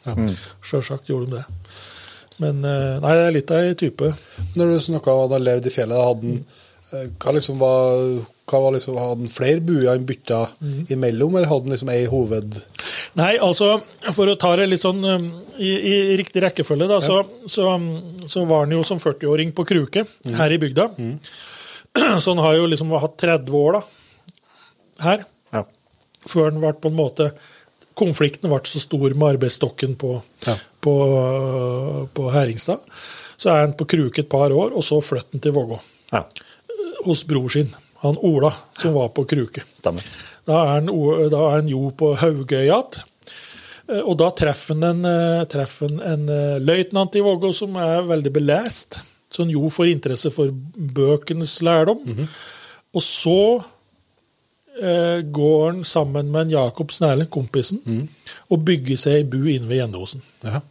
Sjølsagt 0.65 1.11
gjorde 1.11 1.29
de 1.29 1.37
det. 1.37 1.45
Men 2.41 2.63
eh, 2.65 2.95
nei, 3.01 3.13
det 3.17 3.25
er 3.25 3.35
litt 3.35 3.53
av 3.53 3.65
ei 3.65 3.75
type. 3.77 4.13
Når 4.57 4.73
du 4.73 4.79
snakka 4.87 5.13
om 5.13 5.25
at 5.25 5.37
han 5.37 5.45
levde 5.45 5.71
i 5.71 5.73
fjellet, 5.73 5.97
hadde 5.97 6.33
han 6.33 6.41
eh, 6.93 7.07
hva 7.17 7.33
liksom 7.33 7.57
var, 7.61 8.03
hva 8.47 8.61
var 8.63 8.75
liksom, 8.75 8.99
Hadde 9.01 9.25
han 9.25 9.33
flere 9.33 9.63
buer 9.65 9.89
han 9.89 10.05
bytta 10.07 10.43
imellom, 10.93 11.39
eller 11.39 11.49
hadde 11.49 11.67
han 11.67 11.77
liksom 11.77 11.93
ei 11.95 12.05
hoved... 12.11 12.61
Nei, 13.17 13.33
altså, 13.41 13.79
for 14.13 14.29
å 14.29 14.37
ta 14.37 14.51
det 14.59 14.67
litt 14.69 14.83
sånn 14.83 15.01
um, 15.01 15.27
i, 15.57 15.71
i 15.73 15.93
riktig 16.19 16.43
rekkefølge, 16.43 16.85
da, 16.91 16.99
så, 17.01 17.23
så, 17.49 17.71
um, 17.73 18.27
så 18.29 18.43
var 18.45 18.67
han 18.67 18.75
jo 18.75 18.83
som 18.85 19.01
40-åring 19.01 19.55
på 19.57 19.65
Kruke 19.65 20.03
her 20.37 20.53
i 20.53 20.59
bygda. 20.61 20.91
Så 22.21 22.33
han 22.33 22.41
har 22.43 22.55
jo 22.59 22.67
liksom 22.71 22.91
hatt 23.01 23.17
30 23.21 23.53
år 23.57 23.77
da, 23.79 23.81
her, 25.03 25.23
Ja. 25.53 25.63
før 26.27 26.51
han 26.51 26.59
ble 26.61 26.73
på 26.73 26.91
en 26.91 26.97
måte 26.99 27.31
Konflikten 27.97 28.51
ble 28.51 28.59
så 28.69 28.77
stor 28.83 29.09
med 29.17 29.31
arbeidsstokken 29.39 29.95
på, 29.97 30.11
Ja. 30.45 30.53
på, 30.85 30.93
på 32.13 32.27
Heringstad. 32.29 32.83
Så 33.37 33.49
er 33.49 33.63
han 33.63 33.73
på 33.77 33.87
Kruke 33.89 34.21
et 34.21 34.29
par 34.29 34.53
år, 34.53 34.75
og 34.77 34.85
så 34.85 34.99
flyttet 35.01 35.33
han 35.33 35.41
til 35.41 35.55
Vågå. 35.55 35.79
Ja, 36.13 36.23
Hos 37.07 37.23
bror 37.25 37.49
sin, 37.49 37.71
han 38.03 38.17
Ola, 38.21 38.51
som 38.77 38.93
var 38.93 39.09
på 39.17 39.25
Kruke. 39.29 39.63
stemmer. 39.77 40.05
Da 40.45 40.59
er 40.61 40.67
han, 40.75 40.91
da 41.33 41.41
er 41.47 41.55
han 41.57 41.67
jo 41.71 41.89
på 41.97 42.11
Haugøy 42.21 42.67
igjen. 42.67 43.01
Eh, 43.89 44.01
Og 44.05 44.17
da 44.21 44.29
treffer 44.29 44.75
han 44.75 44.83
en, 44.83 45.05
eh, 45.05 45.45
treffer 45.49 45.89
han 45.89 45.99
en 46.01 46.29
eh, 46.29 46.59
løytnant 46.61 47.15
i 47.17 47.25
Vågå 47.25 47.49
som 47.55 47.75
er 47.81 48.01
veldig 48.05 48.33
belest. 48.33 48.99
Så 49.37 49.43
han 49.45 49.51
jo 49.53 49.69
får 49.69 49.91
interesse 49.91 50.31
for 50.33 50.49
bøkenes 50.97 51.59
lærdom. 51.61 51.99
Og 52.97 53.03
så 53.05 53.35
eh, 54.81 55.19
går 55.21 55.65
han 55.67 55.83
sammen 55.85 56.31
med 56.33 56.47
en 56.47 56.55
Jakob 56.55 56.91
Snærling, 56.95 57.29
kompisen, 57.29 57.83
og 58.49 58.63
bygger 58.65 58.97
seg 58.97 59.19
ei 59.19 59.27
bu 59.29 59.43
inne 59.53 59.69
ved 59.69 59.77
Gjendosen. 59.83 60.23
Ja. 60.43 60.61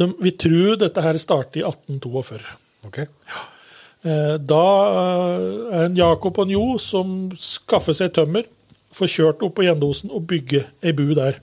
De, 0.00 0.08
vi 0.24 0.32
tror 0.40 0.78
dette 0.80 1.02
her 1.04 1.18
starter 1.22 1.60
i 1.60 1.64
1842. 1.68 2.40
Ok. 2.88 2.98
Eh, 3.04 4.36
Da 4.50 4.62
eh, 4.90 5.76
er 5.76 5.84
en 5.90 5.98
Jakob 5.98 6.38
og 6.40 6.46
en 6.48 6.54
Jo 6.56 6.64
som 6.82 7.28
skaffer 7.38 7.94
seg 7.94 8.14
tømmer, 8.16 8.48
får 8.96 9.12
kjørt 9.12 9.42
opp 9.46 9.54
på 9.60 9.68
Gjendosen 9.68 10.10
og 10.10 10.24
bygge 10.26 10.64
ei 10.82 10.92
bu 10.96 11.12
der. 11.14 11.38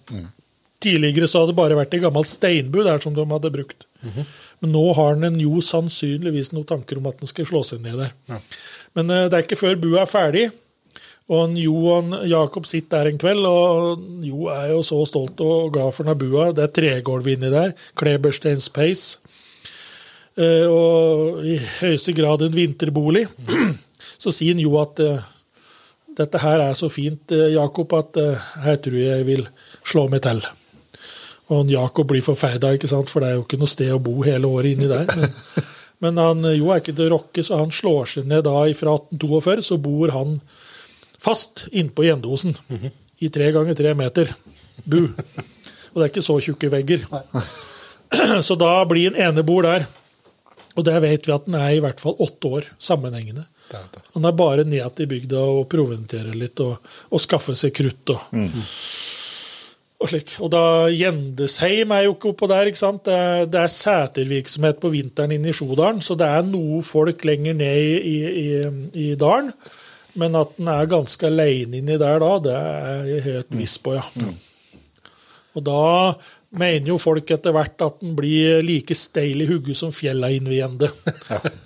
Tidligere 0.83 1.29
så 1.31 1.39
hadde 1.45 1.53
det 1.53 1.57
bare 1.61 1.77
vært 1.79 1.93
ei 1.95 2.01
gammel 2.03 2.25
steinbu 2.27 2.83
der 2.85 2.99
som 3.01 3.15
de 3.15 3.23
hadde 3.25 3.53
brukt. 3.55 3.85
Men 4.63 4.73
nå 4.73 4.85
har 4.97 5.17
han 5.21 5.41
Jo 5.41 5.59
sannsynligvis 5.61 6.53
noen 6.53 6.67
tanker 6.69 6.99
om 6.99 7.09
at 7.11 7.19
han 7.21 7.29
skal 7.29 7.47
slå 7.49 7.63
seg 7.65 7.83
ned 7.83 7.99
der. 8.01 8.15
Men 8.97 9.13
eh, 9.13 9.27
det 9.29 9.37
er 9.37 9.45
ikke 9.45 9.59
før 9.59 9.77
bua 9.81 10.01
er 10.03 10.09
ferdig. 10.09 10.47
Og 11.27 11.43
en 11.43 11.57
Jo 11.59 11.75
og 11.91 11.97
en 12.05 12.29
Jakob 12.31 12.67
sitter 12.69 13.03
der 13.03 13.11
en 13.11 13.21
kveld, 13.21 13.45
og 13.45 14.03
Jo 14.25 14.49
er 14.53 14.71
jo 14.71 14.83
så 14.87 15.01
stolt 15.09 15.41
og 15.43 15.73
glad 15.75 15.93
for 15.93 16.07
denne 16.07 16.17
bua. 16.19 16.49
Det 16.55 16.65
er 16.65 16.75
tregulv 16.79 17.29
inni 17.33 17.51
der. 17.53 17.75
Klebersteins 17.99 18.69
peis. 18.73 19.07
Eh, 20.37 20.65
og 20.65 21.43
i 21.45 21.59
høyeste 21.81 22.15
grad 22.17 22.45
en 22.45 22.55
vinterbolig. 22.57 23.27
Så 24.21 24.31
sier 24.33 24.57
jo 24.57 24.79
at 24.81 24.97
eh, 25.03 25.25
dette 26.17 26.39
her 26.41 26.63
er 26.63 26.73
så 26.73 26.87
fint, 26.89 27.29
Jakob, 27.53 27.91
at 27.93 28.17
her 28.63 28.79
tror 28.81 28.95
jeg 28.97 29.19
jeg 29.19 29.27
vil 29.27 29.43
slå 29.85 30.07
meg 30.09 30.23
til. 30.25 30.41
Og 31.53 31.71
Jakob 31.71 32.09
blir 32.09 32.23
forferda, 32.25 32.73
for 33.07 33.23
det 33.23 33.29
er 33.29 33.35
jo 33.37 33.45
ikke 33.45 33.59
noe 33.61 33.71
sted 33.71 33.93
å 33.93 34.01
bo 34.03 34.19
hele 34.25 34.49
året 34.51 34.75
inni 34.75 34.89
der. 34.91 35.07
Men, 35.15 35.67
men 36.03 36.21
han 36.21 36.49
Jo 36.57 36.71
er 36.73 36.81
ikke 36.81 36.95
til 36.95 37.07
å 37.07 37.13
rokke, 37.15 37.45
så 37.45 37.61
han 37.61 37.71
slår 37.71 38.09
seg 38.13 38.27
ned 38.27 38.43
da 38.47 38.57
fra 38.75 38.97
1842, 38.99 39.67
så 39.69 39.79
bor 39.81 40.11
han 40.15 40.39
fast 41.23 41.67
innpå 41.71 42.05
Gjendosen 42.05 42.57
i 43.23 43.29
tre 43.33 43.51
ganger 43.55 43.77
tre 43.77 43.93
meter 43.97 44.33
bu. 44.83 45.07
Og 45.07 45.95
det 45.97 46.03
er 46.03 46.11
ikke 46.11 46.25
så 46.25 46.37
tjukke 46.43 46.69
vegger. 46.73 47.07
Så 48.47 48.55
da 48.55 48.85
blir 48.87 49.09
en 49.09 49.17
enebor 49.19 49.65
der. 49.65 49.87
Og 50.77 50.85
der 50.85 51.01
vet 51.03 51.25
vi 51.27 51.33
at 51.33 51.47
den 51.47 51.57
er 51.59 51.73
i 51.75 51.81
hvert 51.83 51.99
fall 51.99 52.15
åtte 52.23 52.51
år 52.59 52.67
sammenhengende. 52.79 53.47
Det 53.67 53.79
er 53.79 53.87
det. 53.95 54.03
Han 54.13 54.27
er 54.29 54.35
bare 54.37 54.63
ned 54.63 54.85
til 54.95 55.09
bygda 55.11 55.41
og 55.57 55.65
proventerer 55.71 56.37
litt 56.37 56.61
og, 56.63 56.77
og 57.11 57.23
skaffer 57.23 57.57
seg 57.57 57.73
krutt. 57.75 58.13
Og, 58.13 58.37
og 59.97 60.11
slik. 60.11 60.35
Og 60.43 60.51
da 60.53 60.63
Gjendesheim 60.93 61.93
er 61.95 62.05
jo 62.05 62.15
ikke 62.15 62.31
oppå 62.33 62.49
der. 62.51 62.69
ikke 62.69 62.81
sant? 62.81 63.03
Det 63.07 63.17
er, 63.17 63.49
det 63.49 63.63
er 63.63 63.73
setervirksomhet 63.73 64.81
på 64.81 64.93
vinteren 64.93 65.33
inne 65.35 65.51
i 65.51 65.57
Sjodalen, 65.57 66.03
så 66.05 66.17
det 66.19 66.29
er 66.29 66.45
noe 66.45 66.83
folk 66.85 67.25
lenger 67.27 67.57
ned 67.57 67.81
i, 67.81 67.97
i, 67.97 68.17
i, 68.43 69.07
i 69.07 69.11
dalen. 69.19 69.53
Men 70.17 70.37
at 70.37 70.55
den 70.57 70.69
er 70.73 70.89
ganske 70.89 71.29
aleine 71.29 71.77
inni 71.77 71.97
der 72.01 72.21
da, 72.23 72.31
det 72.41 72.57
er 72.57 73.09
jeg 73.11 73.25
helt 73.27 73.57
viss 73.57 73.77
på, 73.81 73.93
ja. 73.97 74.05
Og 75.57 75.63
da 75.65 75.81
mener 76.57 76.91
jo 76.91 76.99
folk 77.01 77.29
etter 77.33 77.53
hvert 77.53 77.81
at 77.81 77.97
den 78.01 78.13
blir 78.17 78.61
like 78.65 78.95
steil 78.97 79.41
i 79.43 79.47
hugget 79.49 79.77
som 79.77 79.93
fjella 79.93 80.29
innviende. 80.33 80.89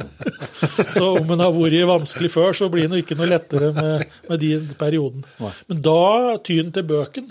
så 0.95 1.11
om 1.19 1.27
den 1.27 1.43
har 1.43 1.53
vært 1.55 1.87
vanskelig 1.89 2.31
før, 2.33 2.55
så 2.55 2.69
blir 2.71 2.87
den 2.87 3.03
ikke 3.03 3.17
noe 3.19 3.29
lettere 3.29 3.71
med, 3.75 4.07
med 4.29 4.43
den 4.43 4.71
perioden. 4.79 5.27
Men 5.67 5.83
da 5.85 6.37
tyr 6.43 6.63
den 6.63 6.73
til 6.75 6.87
bøken, 6.87 7.29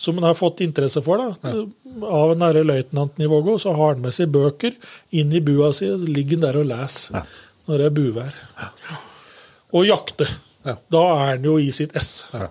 som 0.00 0.16
han 0.16 0.30
har 0.30 0.36
fått 0.38 0.62
interesse 0.64 1.02
for. 1.04 1.20
da, 1.20 1.50
Av 2.08 2.32
den 2.32 2.44
i 3.20 3.28
Vågå, 3.28 3.58
så 3.60 3.74
har 3.76 3.94
han 3.94 4.04
med 4.04 4.16
seg 4.16 4.32
bøker 4.32 4.76
inn 5.12 5.32
i 5.36 5.42
bua 5.44 5.72
si, 5.76 5.90
så 5.92 6.08
ligger 6.08 6.38
han 6.38 6.46
der 6.46 6.60
og 6.62 6.70
leser 6.70 7.26
når 7.68 7.82
det 7.82 7.88
er 7.90 7.96
buvær. 7.98 8.38
Og 9.76 9.84
jakter. 9.86 10.32
Ja. 10.64 10.74
Da 10.92 11.02
er 11.12 11.26
han 11.34 11.44
jo 11.46 11.58
i 11.60 11.68
sitt 11.74 11.92
ess. 11.96 12.24
Hva, 12.32 12.48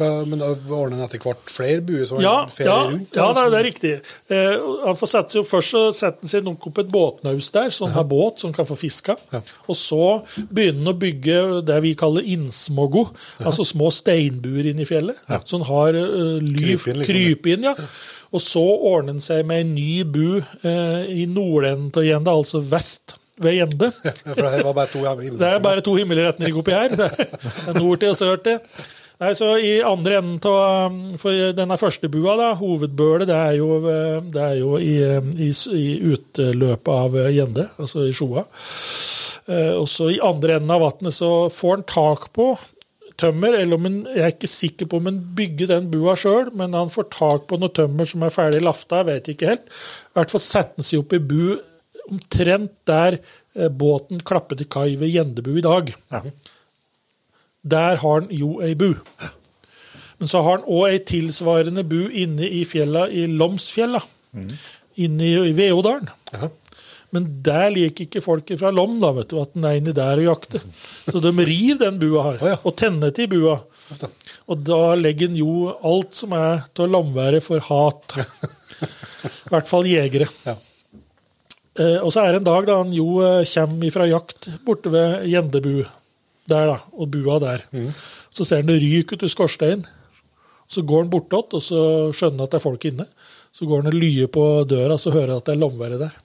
men 0.00 0.40
da 0.40 0.48
ordner 0.52 0.98
han 0.98 1.04
etter 1.06 1.20
hvert 1.22 1.50
flere 1.52 1.82
buer 1.84 2.04
som 2.08 2.20
Ja, 2.22 2.34
ferier 2.52 2.70
ja, 2.70 2.90
rundt? 2.92 3.16
ja 3.18 3.26
da, 3.34 3.44
det, 3.48 3.58
er, 3.58 3.66
riktig. 3.66 3.92
Eh, 4.30 4.66
han 4.84 4.98
får 4.98 5.10
sette 5.12 5.36
seg 5.38 5.48
Først 5.48 5.74
så 5.74 5.82
setter 5.96 6.24
han 6.26 6.32
seg 6.32 6.46
nok 6.46 6.68
opp 6.70 6.80
et 6.82 6.90
båtnaus 6.92 7.50
der, 7.54 7.70
så 7.74 7.86
han 7.88 7.96
har 7.96 8.06
båt 8.10 8.42
som 8.44 8.52
kan 8.56 8.68
få 8.68 8.76
fiska. 8.78 9.16
Ja. 9.34 9.42
Og 9.66 9.78
så 9.78 10.02
begynner 10.50 10.82
han 10.84 10.92
å 10.92 10.96
bygge 11.02 11.38
det 11.68 11.80
vi 11.84 11.94
kaller 11.98 12.26
innsmoggo, 12.34 13.08
altså 13.42 13.66
små 13.68 13.90
steinbuer 13.94 14.70
inne 14.72 14.84
i 14.84 14.88
fjellet. 14.88 15.18
Så 15.44 15.58
han 15.60 15.66
har 15.68 15.96
uh, 15.98 16.38
lyv, 16.42 16.78
Krypinn, 16.84 17.02
liksom. 17.02 17.08
krypinn, 17.12 17.68
ja. 17.70 17.74
Og 18.28 18.42
så 18.44 18.60
ordner 18.62 19.14
han 19.16 19.22
seg 19.24 19.46
med 19.48 19.62
en 19.64 19.70
ny 19.76 20.02
bu 20.04 20.40
eh, 20.42 21.06
i 21.22 21.24
nordenden 21.30 21.88
av 21.96 22.04
Gjende, 22.04 22.34
altså 22.42 22.60
vest 22.60 23.14
ved 23.40 23.54
Gjende. 23.56 23.88
Ja, 24.04 24.12
for 24.34 24.42
det 24.44 24.64
var 24.66 24.74
bare 24.76 24.90
to 24.92 25.00
hjemme. 25.06 25.38
Det 25.40 25.48
er 25.48 25.62
bare 25.64 25.84
to 25.86 25.94
himmelretninger 25.96 26.58
oppi 26.60 26.74
her. 26.76 26.92
Er 27.70 27.78
nord 27.78 28.02
til 28.02 28.12
og 28.12 28.18
sør 28.20 28.40
til. 28.44 28.58
Nei, 29.18 29.32
så 29.34 29.50
I 29.58 29.80
andre 29.82 30.20
enden 30.20 30.38
av 30.46 30.96
For 31.18 31.52
denne 31.56 31.78
første 31.80 32.10
bua, 32.12 32.36
da, 32.38 32.52
hovedbølet, 32.60 33.26
det 33.30 33.36
er 33.36 33.58
jo, 33.58 33.70
eh, 33.90 34.18
det 34.30 34.44
er 34.44 34.56
jo 34.60 34.76
i, 34.78 34.94
eh, 35.02 35.30
i, 35.42 35.50
i 35.74 35.86
utløpet 36.12 36.92
av 36.94 37.18
eh, 37.18 37.32
Gjende, 37.34 37.66
altså 37.82 38.06
i 38.06 38.14
Sjoa. 38.14 38.46
Også 39.48 40.10
I 40.12 40.18
andre 40.20 40.58
enden 40.58 40.74
av 40.74 40.82
vannet 40.82 41.14
så 41.16 41.48
får 41.48 41.70
han 41.72 41.84
tak 41.88 42.26
på 42.36 42.50
tømmer, 43.18 43.56
eller 43.58 43.80
han, 43.82 44.02
jeg 44.12 44.24
er 44.24 44.34
ikke 44.34 44.50
sikker 44.50 44.90
på 44.90 45.00
om 45.00 45.08
han 45.08 45.22
bygger 45.38 45.70
den 45.72 45.88
bua 45.92 46.14
sjøl, 46.18 46.52
men 46.58 46.76
han 46.76 46.92
får 46.92 47.08
tak 47.14 47.48
på 47.50 47.58
noe 47.58 47.72
tømmer 47.74 48.08
som 48.08 48.26
er 48.26 48.34
ferdig 48.34 48.60
lafta, 48.64 49.00
jeg 49.00 49.08
vet 49.08 49.32
ikke 49.32 49.50
helt. 49.54 49.72
I 50.12 50.20
hvert 50.20 50.34
fall 50.34 50.44
setter 50.44 50.78
han 50.78 50.88
seg 50.90 51.02
opp 51.02 51.16
i 51.16 51.22
bu 51.30 51.40
omtrent 52.08 52.76
der 52.88 53.18
eh, 53.18 53.68
båten 53.68 54.22
klapper 54.24 54.58
til 54.60 54.70
kai 54.70 54.92
ved 55.00 55.12
Gjendebu 55.12 55.56
i 55.58 55.64
dag. 55.66 55.92
Der 57.68 58.00
har 58.02 58.20
han 58.20 58.30
jo 58.34 58.58
ei 58.64 58.74
bu. 58.78 58.92
Men 60.18 60.30
så 60.30 60.42
har 60.42 60.58
han 60.58 60.68
òg 60.68 60.86
ei 60.90 61.02
tilsvarende 61.06 61.84
bu 61.86 62.08
inne 62.10 62.48
i 62.48 62.64
fjella 62.66 63.06
i 63.10 63.26
Lomsfjella. 63.30 64.00
Inne 64.98 65.28
i, 65.46 65.52
Veodalen. 65.54 66.10
Ja. 66.32 66.50
Men 67.14 67.28
der 67.46 67.70
liker 67.72 68.04
ikke 68.04 68.20
folk 68.20 68.50
fra 68.60 68.72
Lom 68.74 68.98
da, 69.00 69.14
vet 69.16 69.30
du, 69.30 69.38
at 69.40 69.54
den 69.54 69.64
er 69.64 69.78
inni 69.78 69.94
der 69.96 70.20
og 70.20 70.26
jakter. 70.26 70.64
Så 71.06 71.22
de 71.24 71.32
rir 71.38 71.78
den 71.80 72.00
bua 72.02 72.34
her, 72.34 72.58
og 72.58 72.74
tenner 72.76 73.14
til 73.16 73.30
bua. 73.32 73.60
Og 74.50 74.64
da 74.66 74.82
legger 74.98 75.30
en 75.30 75.38
jo 75.38 75.70
alt 75.86 76.18
som 76.18 76.34
er 76.36 76.66
til 76.76 76.92
lamværet 76.92 77.46
for 77.46 77.64
hat. 77.70 78.18
I 79.48 79.54
hvert 79.54 79.70
fall 79.70 79.88
jegere. 79.88 80.28
Ja. 80.44 80.58
Eh, 81.78 81.98
og 82.02 82.10
så 82.12 82.24
er 82.24 82.34
det 82.34 82.42
en 82.42 82.48
dag 82.48 82.66
da 82.66 82.80
han 82.80 82.92
jo 82.94 83.20
eh, 83.22 83.46
kommer 83.46 83.94
fra 83.94 84.08
jakt 84.10 84.50
borte 84.66 84.90
ved 84.92 85.28
Gjendebu 85.30 85.84
der, 86.48 86.72
da, 86.72 86.78
og 86.96 87.10
bua 87.12 87.38
der. 87.42 87.64
Så 88.34 88.46
ser 88.46 88.62
han 88.62 88.70
det 88.70 88.80
ryker 88.82 89.18
ut 89.18 89.26
i 89.26 89.32
skorsteinen. 89.32 89.86
Så 90.68 90.84
går 90.84 91.04
han 91.04 91.12
bortåt, 91.12 91.54
og 91.56 91.64
så 91.64 91.82
skjønner 92.12 92.42
han 92.42 92.48
at 92.48 92.54
det 92.54 92.58
er 92.60 92.64
folk 92.66 92.88
inne. 92.90 93.06
Så 93.56 93.68
går 93.68 93.82
han 93.82 93.92
og 93.92 93.96
lyer 93.96 94.28
på 94.32 94.44
døra, 94.68 94.98
så 95.00 95.12
hører 95.14 95.32
han 95.32 95.40
at 95.40 95.48
det 95.48 95.54
er 95.54 95.62
lomvære 95.62 96.00
der. 96.02 96.18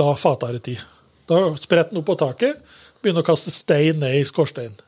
Da 0.00 0.14
fater 0.16 0.56
det 0.56 0.62
tid. 0.70 0.86
Da 1.28 1.42
spretter 1.60 1.92
han 1.92 2.00
opp 2.00 2.08
på 2.08 2.16
taket, 2.22 2.62
begynner 3.02 3.24
å 3.24 3.28
kaste 3.28 3.52
stein 3.52 4.00
ned 4.00 4.16
i 4.20 4.24
skorsteinen. 4.28 4.80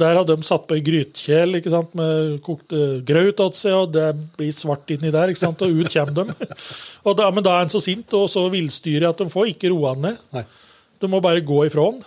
Der 0.00 0.16
har 0.16 0.24
de 0.24 0.38
satt 0.46 0.64
på 0.64 0.78
ei 0.78 0.82
grytkjel 0.84 1.58
ikke 1.58 1.70
sant, 1.72 1.90
med 1.98 2.38
kokte 2.44 3.02
grøt 3.04 3.36
til 3.36 3.50
seg, 3.58 3.74
og 3.76 3.90
det 3.92 4.06
blir 4.38 4.54
svart 4.56 4.88
inni 4.94 5.12
der, 5.12 5.28
ikke 5.28 5.42
sant, 5.42 5.60
og 5.62 5.82
ut 5.82 5.92
kommer 5.92 6.32
de. 6.32 6.48
Og 7.06 7.18
da, 7.18 7.28
men 7.34 7.44
da 7.44 7.58
er 7.58 7.66
han 7.66 7.72
så 7.72 7.82
sint 7.82 8.14
og 8.16 8.24
så 8.32 8.46
villstyrig 8.52 9.04
at 9.04 9.20
de 9.20 9.28
får 9.32 9.50
ikke 9.52 9.72
roa 9.74 9.92
han 9.92 10.06
ned. 10.08 10.22
Nei. 10.32 10.46
De 11.02 11.10
må 11.12 11.20
bare 11.20 11.44
gå 11.44 11.58
ifra 11.66 11.90
han. 11.90 12.00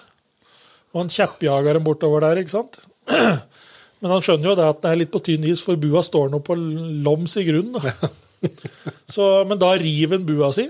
Og 0.96 1.02
han 1.04 1.12
kjeppjager 1.12 1.76
dem 1.76 1.84
bortover 1.84 2.24
der, 2.24 2.40
ikke 2.40 2.56
sant. 2.56 2.80
Men 4.00 4.14
han 4.14 4.24
skjønner 4.24 4.52
jo 4.52 4.56
det 4.56 4.70
at 4.70 4.80
det 4.84 4.92
er 4.92 5.00
litt 5.02 5.12
på 5.12 5.22
tynn 5.26 5.44
is, 5.50 5.64
for 5.66 5.80
bua 5.80 6.04
står 6.06 6.32
nå 6.32 6.40
på 6.46 6.56
loms 6.56 7.36
i 7.42 7.44
grunnen. 7.48 7.76
Da. 7.76 8.10
Så, 9.16 9.26
men 9.48 9.58
da 9.58 9.72
river 9.80 10.20
han 10.20 10.26
bua 10.28 10.52
si 10.54 10.68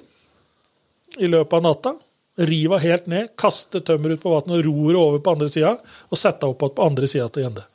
i 1.20 1.28
løpet 1.28 1.58
av 1.58 1.64
natta. 1.66 1.92
River 2.48 2.80
helt 2.84 3.10
ned, 3.12 3.34
kaster 3.40 3.84
tømmer 3.84 4.16
ut 4.16 4.22
på 4.24 4.32
vannet 4.32 4.58
og 4.58 4.66
ror 4.68 5.00
over 5.02 5.22
på 5.24 5.34
andre 5.36 5.50
sida, 5.52 5.74
og 6.08 6.20
setter 6.20 6.52
opp 6.52 6.64
igjen 6.64 6.76
på 6.78 6.88
andre 6.88 7.10
sida 7.12 7.28
til 7.32 7.46
Gjende. 7.46 7.66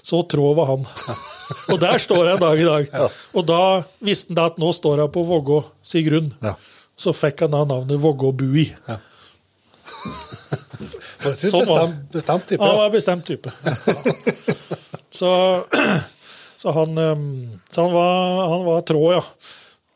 Så 0.00 0.22
trå 0.32 0.52
var 0.56 0.70
han. 0.70 0.86
Og 1.72 1.80
der 1.82 2.00
står 2.00 2.24
jeg 2.24 2.38
en 2.38 2.42
dag 2.44 2.60
i 2.60 2.66
dag. 2.66 3.08
Og 3.36 3.46
da 3.46 3.62
visste 4.00 4.32
han 4.32 4.38
da 4.38 4.46
at 4.48 4.60
nå 4.62 4.70
står 4.72 5.02
jeg 5.02 5.12
på 5.12 5.24
Vågå 5.28 5.60
si 5.84 6.00
grunn. 6.06 6.30
Ja. 6.40 6.54
Så 6.96 7.12
fikk 7.16 7.44
han 7.44 7.52
da 7.52 7.66
navnet 7.68 8.00
Vågå 8.00 8.32
Bui. 8.32 8.64
Faktisk 11.20 11.52
Sånn 11.52 11.66
var 11.68 11.86
bestemt, 11.86 12.12
bestemt 12.14 12.46
type. 12.50 12.64
Han 12.64 12.78
var 12.80 12.92
bestemt 12.94 13.26
type. 13.28 13.52
så, 15.20 15.32
så 16.56 16.74
han, 16.76 16.98
um, 16.98 17.24
så 17.70 17.86
han 17.86 17.92
var, 17.96 18.44
han 18.54 18.64
var 18.68 18.86
trå, 18.88 19.02
ja. 19.18 19.24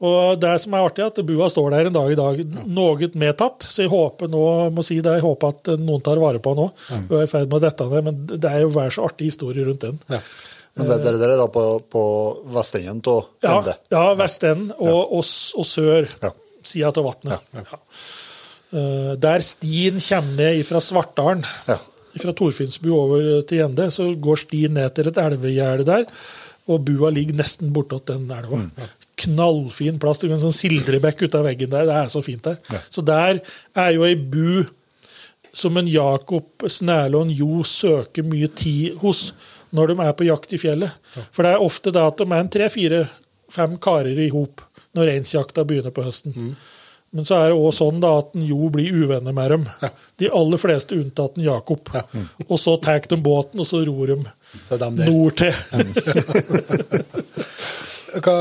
Og 0.04 0.36
det 0.42 0.50
som 0.60 0.74
er 0.76 0.84
artig, 0.84 1.04
er 1.04 1.12
at 1.12 1.20
bua 1.24 1.46
står 1.48 1.70
der 1.72 1.88
en 1.88 1.94
dag 1.94 2.10
i 2.12 2.16
dag, 2.18 2.40
noe 2.68 3.08
medtatt. 3.20 3.64
Så 3.72 3.86
jeg 3.86 3.92
håper 3.92 4.28
nå, 4.28 4.42
må 4.74 4.84
si 4.84 4.98
det, 5.00 5.14
jeg 5.16 5.24
håper 5.24 5.54
at 5.54 5.70
noen 5.80 6.02
tar 6.04 6.20
vare 6.20 6.42
på 6.44 6.52
den 6.52 6.66
nå. 6.66 6.66
Hun 6.90 7.14
er 7.20 7.24
i 7.24 7.30
ferd 7.30 7.48
med 7.48 7.56
å 7.60 7.62
dette 7.64 7.86
ned, 7.88 8.04
men 8.10 8.18
det 8.34 8.50
er 8.50 8.66
jo 8.66 8.72
hver 8.74 8.92
så 8.92 9.06
artig 9.08 9.30
historie 9.30 9.64
rundt 9.64 9.86
den. 9.86 10.00
Ja. 10.12 10.20
Men 10.74 10.88
det, 10.90 10.98
det, 11.04 11.14
det 11.22 11.26
er 11.30 11.38
da 11.38 11.46
på, 11.54 11.62
på 11.86 12.04
vestenden 12.56 13.00
av 13.06 13.20
Ja, 13.46 13.52
Ende? 13.60 13.76
ja 13.94 14.04
vestenden 14.18 14.72
og, 14.74 15.12
og, 15.20 15.28
og 15.54 15.68
sør 15.70 16.08
Ja. 16.18 16.32
sida 16.66 16.90
av 16.90 17.06
vannet. 17.06 17.52
Ja. 17.54 17.62
Eh, 17.62 17.74
der 18.74 19.42
stien 19.46 20.00
kommer 20.02 20.34
ned 20.38 20.64
fra 20.66 20.80
Svartdalen, 20.82 21.44
Ja. 21.68 21.76
fra 22.18 22.32
Torfinnsbu 22.32 22.90
over 22.94 23.42
til 23.46 23.58
Gjende, 23.60 23.88
så 23.94 24.08
går 24.20 24.36
stien 24.44 24.74
ned 24.74 24.94
til 24.94 25.08
et 25.08 25.16
elvegjerde 25.18 25.84
der, 25.86 26.04
og 26.66 26.84
bua 26.84 27.10
ligger 27.10 27.34
nesten 27.38 27.72
bortåt 27.72 28.06
den 28.06 28.30
elva. 28.30 28.62
Knallfin 29.20 29.98
plass. 30.02 30.18
Det 30.22 30.30
er 30.30 30.34
en 30.34 30.42
sånn 30.46 30.56
sildrebekk 30.56 31.22
ut 31.26 31.34
av 31.38 31.44
veggen 31.46 31.70
der. 31.70 31.86
Det 31.86 31.94
er 31.94 32.08
så 32.12 32.22
fint 32.24 32.42
der. 32.42 32.56
Så 32.90 33.04
der 33.04 33.40
er 33.76 33.90
jo 33.94 34.02
ei 34.08 34.14
bu 34.16 34.64
som 35.54 35.76
en 35.78 35.86
Jakob 35.86 36.64
Snælån 36.66 37.30
Jo 37.36 37.62
søker 37.62 38.24
mye 38.26 38.48
tid 38.58 38.96
hos 39.04 39.32
når 39.74 39.92
de 39.92 39.94
er 40.02 40.12
på 40.18 40.26
jakt 40.26 40.52
i 40.52 40.58
fjellet. 40.58 40.90
For 41.30 41.42
det 41.46 41.52
er 41.54 41.62
ofte 41.62 41.92
det 41.94 42.02
at 42.02 42.16
de 42.18 42.26
er 42.26 42.40
en 42.40 42.48
tre, 42.50 42.68
fire, 42.70 43.04
fem 43.50 43.76
karer 43.78 44.18
i 44.18 44.28
hop 44.34 44.62
når 44.94 45.08
reinsjakta 45.12 45.64
begynner 45.66 45.94
på 45.94 46.02
høsten. 46.06 46.56
Men 47.14 47.22
så 47.28 47.36
er 47.38 47.52
det 47.52 47.58
òg 47.62 47.70
sånn 47.76 48.00
da 48.02 48.10
at 48.18 48.32
en 48.34 48.42
Jo 48.48 48.66
blir 48.74 48.90
uvenner 49.04 49.30
med 49.36 49.48
dem. 49.54 49.64
De 50.18 50.26
aller 50.34 50.58
fleste 50.58 50.96
unntatt 50.98 51.36
en 51.38 51.44
Jakob. 51.46 51.86
Og 52.48 52.58
så 52.58 52.74
tar 52.82 52.98
de 53.08 53.16
båten, 53.22 53.60
og 53.62 53.66
så 53.70 53.84
ror 53.86 54.06
de 54.10 54.16
nord 55.06 55.34
til. 55.38 55.54
Hva, 58.14 58.34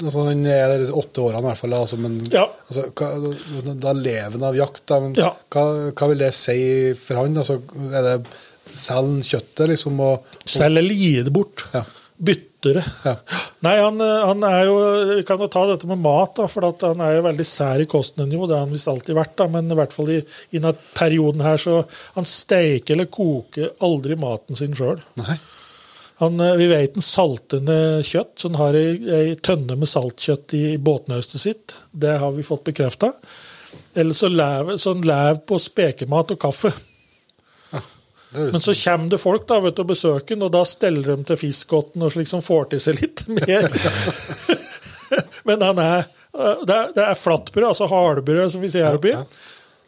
altså, 0.00 0.24
han 0.26 0.42
er 0.48 0.72
der 0.72 0.90
åtte 0.96 1.22
årene 1.22 1.42
i 1.44 1.48
hvert 1.50 1.60
fall, 1.60 1.74
altså, 1.76 1.96
men 2.00 2.18
Ja. 2.32 2.46
altså, 2.68 2.88
hva, 2.98 3.10
da 3.78 3.92
lever 3.94 4.34
han 4.38 4.46
av 4.50 4.56
jakt. 4.58 4.82
Da, 4.90 5.00
men 5.00 5.14
Ja. 5.18 5.32
hva, 5.50 5.64
hva 5.94 6.08
vil 6.10 6.18
det 6.18 6.32
si 6.34 6.92
for 6.98 7.14
han? 7.22 7.36
Altså, 7.36 7.60
er 7.92 8.02
det 8.08 8.16
selge 8.70 9.22
kjøttet, 9.26 9.68
liksom? 9.74 10.00
Og, 10.00 10.24
Selg 10.46 10.78
eller 10.78 10.94
gi 10.94 11.22
det 11.22 11.32
bort. 11.32 11.66
Ja. 11.74 11.84
Bytte 12.20 12.49
det. 12.64 12.84
Ja. 13.04 13.14
Nei, 13.66 13.76
han, 13.80 14.00
han 14.00 14.44
er 14.46 14.64
jo 14.68 14.74
Vi 15.16 15.22
kan 15.28 15.40
jo 15.42 15.48
ta 15.52 15.66
dette 15.68 15.88
med 15.90 16.00
mat, 16.00 16.34
da, 16.38 16.48
for 16.50 16.68
at 16.68 16.84
han 16.86 17.00
er 17.04 17.16
jo 17.16 17.26
veldig 17.28 17.46
sær 17.48 17.82
i 17.82 17.88
kosten. 17.90 18.32
Jo, 18.32 18.46
det 18.48 18.58
har 18.58 18.66
han 18.66 18.74
visst 18.74 18.90
alltid 18.90 19.16
vært, 19.18 19.36
da, 19.40 19.48
men 19.52 19.70
i 19.70 19.78
hvert 19.78 19.94
fall 19.96 20.12
i, 20.16 20.18
i 20.50 20.58
denne 20.58 20.74
perioden 20.96 21.44
her, 21.44 21.60
så 21.60 21.82
han 22.16 22.28
steiker 22.28 22.96
eller 22.96 23.10
koker 23.12 23.72
aldri 23.86 24.18
maten 24.20 24.58
sin 24.58 24.76
sjøl. 24.76 25.00
Eh, 26.20 26.56
vi 26.56 26.66
vet 26.66 26.98
han 26.98 27.04
salter 27.04 27.62
ned 27.64 28.04
kjøtt, 28.04 28.34
så 28.36 28.50
han 28.50 28.60
har 28.60 28.76
ei, 28.76 28.90
ei 29.20 29.38
tønne 29.40 29.78
med 29.80 29.88
saltkjøtt 29.88 30.56
i 30.58 30.64
båtnaustet 30.76 31.40
sitt. 31.40 31.76
Det 31.90 32.18
har 32.20 32.36
vi 32.36 32.44
fått 32.46 32.66
bekrefta. 32.68 33.14
Eller 33.94 34.14
så 34.14 34.28
lever 34.28 34.76
så 34.76 34.94
han 34.94 35.06
lever 35.06 35.40
på 35.46 35.58
spekemat 35.58 36.34
og 36.34 36.40
kaffe. 36.42 36.72
Men 38.30 38.60
så 38.62 38.74
kommer 38.74 39.10
det 39.10 39.18
folk 39.18 39.46
da, 39.48 39.58
vet 39.64 39.76
du, 39.76 39.82
og 39.82 39.90
besøker 39.90 40.36
den, 40.36 40.44
og 40.46 40.52
da 40.54 40.62
steller 40.68 41.16
de 41.16 41.26
til 41.26 41.38
fiskåtten 41.40 42.04
og 42.06 42.12
slik 42.14 42.30
som 42.30 42.42
får 42.44 42.70
til 42.72 42.82
seg 42.84 43.00
litt 43.02 43.24
mer. 43.38 43.66
Men 45.48 45.62
den 45.62 45.80
er, 45.82 46.04
det 46.62 46.76
er, 46.76 46.92
det 46.94 47.06
er 47.06 47.18
flatbrød, 47.18 47.72
altså 47.72 47.90
hardbrød, 47.90 48.44
som 48.54 48.62
vi 48.62 48.70
sier 48.70 48.86
her 48.86 49.00
oppe. 49.00 49.16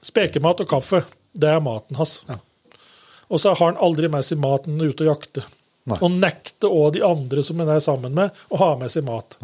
Spekemat 0.02 0.64
og 0.64 0.70
kaffe. 0.72 1.04
Det 1.32 1.48
er 1.48 1.62
maten 1.62 1.96
hans. 2.00 2.22
Og 3.32 3.40
så 3.40 3.54
har 3.54 3.62
han 3.70 3.80
aldri 3.80 4.10
med 4.12 4.26
seg 4.26 4.42
maten 4.42 4.80
ute 4.82 5.06
og 5.06 5.12
jakter. 5.14 5.46
Nei. 5.90 5.96
Og 5.98 6.12
nekter 6.14 6.70
òg 6.70 6.92
de 6.94 7.00
andre 7.02 7.42
som 7.42 7.58
en 7.62 7.70
er 7.74 7.80
sammen 7.82 8.12
med, 8.14 8.30
å 8.54 8.58
ha 8.60 8.68
med 8.78 8.92
seg 8.94 9.02
mat. 9.02 9.34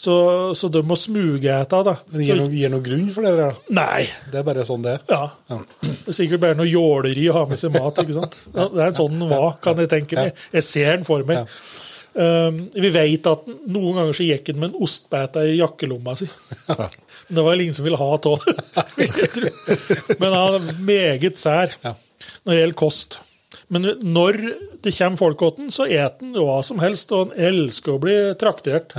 Så, 0.00 0.14
så 0.56 0.70
de 0.72 0.80
må 0.88 0.96
etter 0.96 1.84
da. 1.84 1.96
Men 2.08 2.24
gir 2.24 2.32
Så- 2.32 2.40
noe, 2.40 2.54
gir 2.56 2.72
noe 2.72 2.84
grunn 2.86 3.10
for 3.12 3.26
det? 3.26 3.34
der, 3.36 3.52
da? 3.52 3.76
Nei. 3.76 4.06
Det 4.32 4.40
er 4.40 4.46
bare 4.46 4.64
sånn 4.64 4.82
det 4.86 4.94
er? 4.96 5.02
Ja. 5.12 5.58
Det 5.82 6.14
er 6.14 6.16
sikkert 6.16 6.40
bare 6.40 6.56
noe 6.56 6.70
jåleri 6.70 7.28
å 7.28 7.36
ha 7.36 7.46
med 7.50 7.60
seg 7.60 7.74
mat. 7.76 8.00
ikke 8.00 8.16
sant? 8.16 8.38
Det 8.54 8.64
er 8.72 8.86
en 8.86 8.96
sånn 8.96 9.18
den 9.18 9.28
var, 9.28 9.58
kan 9.60 9.76
jeg 9.84 9.90
tenke 9.92 10.16
meg. 10.16 10.40
Jeg 10.56 10.64
ser 10.64 10.96
den 10.96 11.04
for 11.04 11.24
meg. 11.28 11.44
Um, 12.12 12.58
vi 12.76 12.90
vet 12.92 13.24
at 13.28 13.46
noen 13.72 13.96
ganger 13.96 14.16
så 14.16 14.24
gikk 14.26 14.50
han 14.52 14.58
med 14.60 14.70
en 14.72 14.82
ostbete 14.84 15.44
i 15.48 15.54
jakkelomma 15.56 16.12
si. 16.16 16.26
Men 16.68 17.36
det 17.38 17.44
var 17.46 17.60
ingen 17.60 17.76
som 17.76 17.86
ville 17.86 18.00
ha 18.00 18.08
av. 18.16 18.48
Men 20.20 20.32
han 20.36 20.56
er 20.58 20.72
meget 20.88 21.40
sær 21.40 21.72
når 21.84 22.52
det 22.52 22.58
gjelder 22.60 22.80
kost. 22.82 23.18
Men 23.72 23.86
når 24.04 24.36
det 24.84 24.92
kommer 24.98 25.16
folk 25.20 25.38
til 25.40 25.52
den, 25.62 25.70
så 25.72 25.86
eter 25.88 26.18
den 26.20 26.34
hva 26.36 26.58
som 26.66 26.80
helst, 26.82 27.12
og 27.16 27.30
den 27.32 27.46
elsker 27.48 27.94
å 27.96 28.00
bli 28.02 28.16
traktert. 28.40 28.92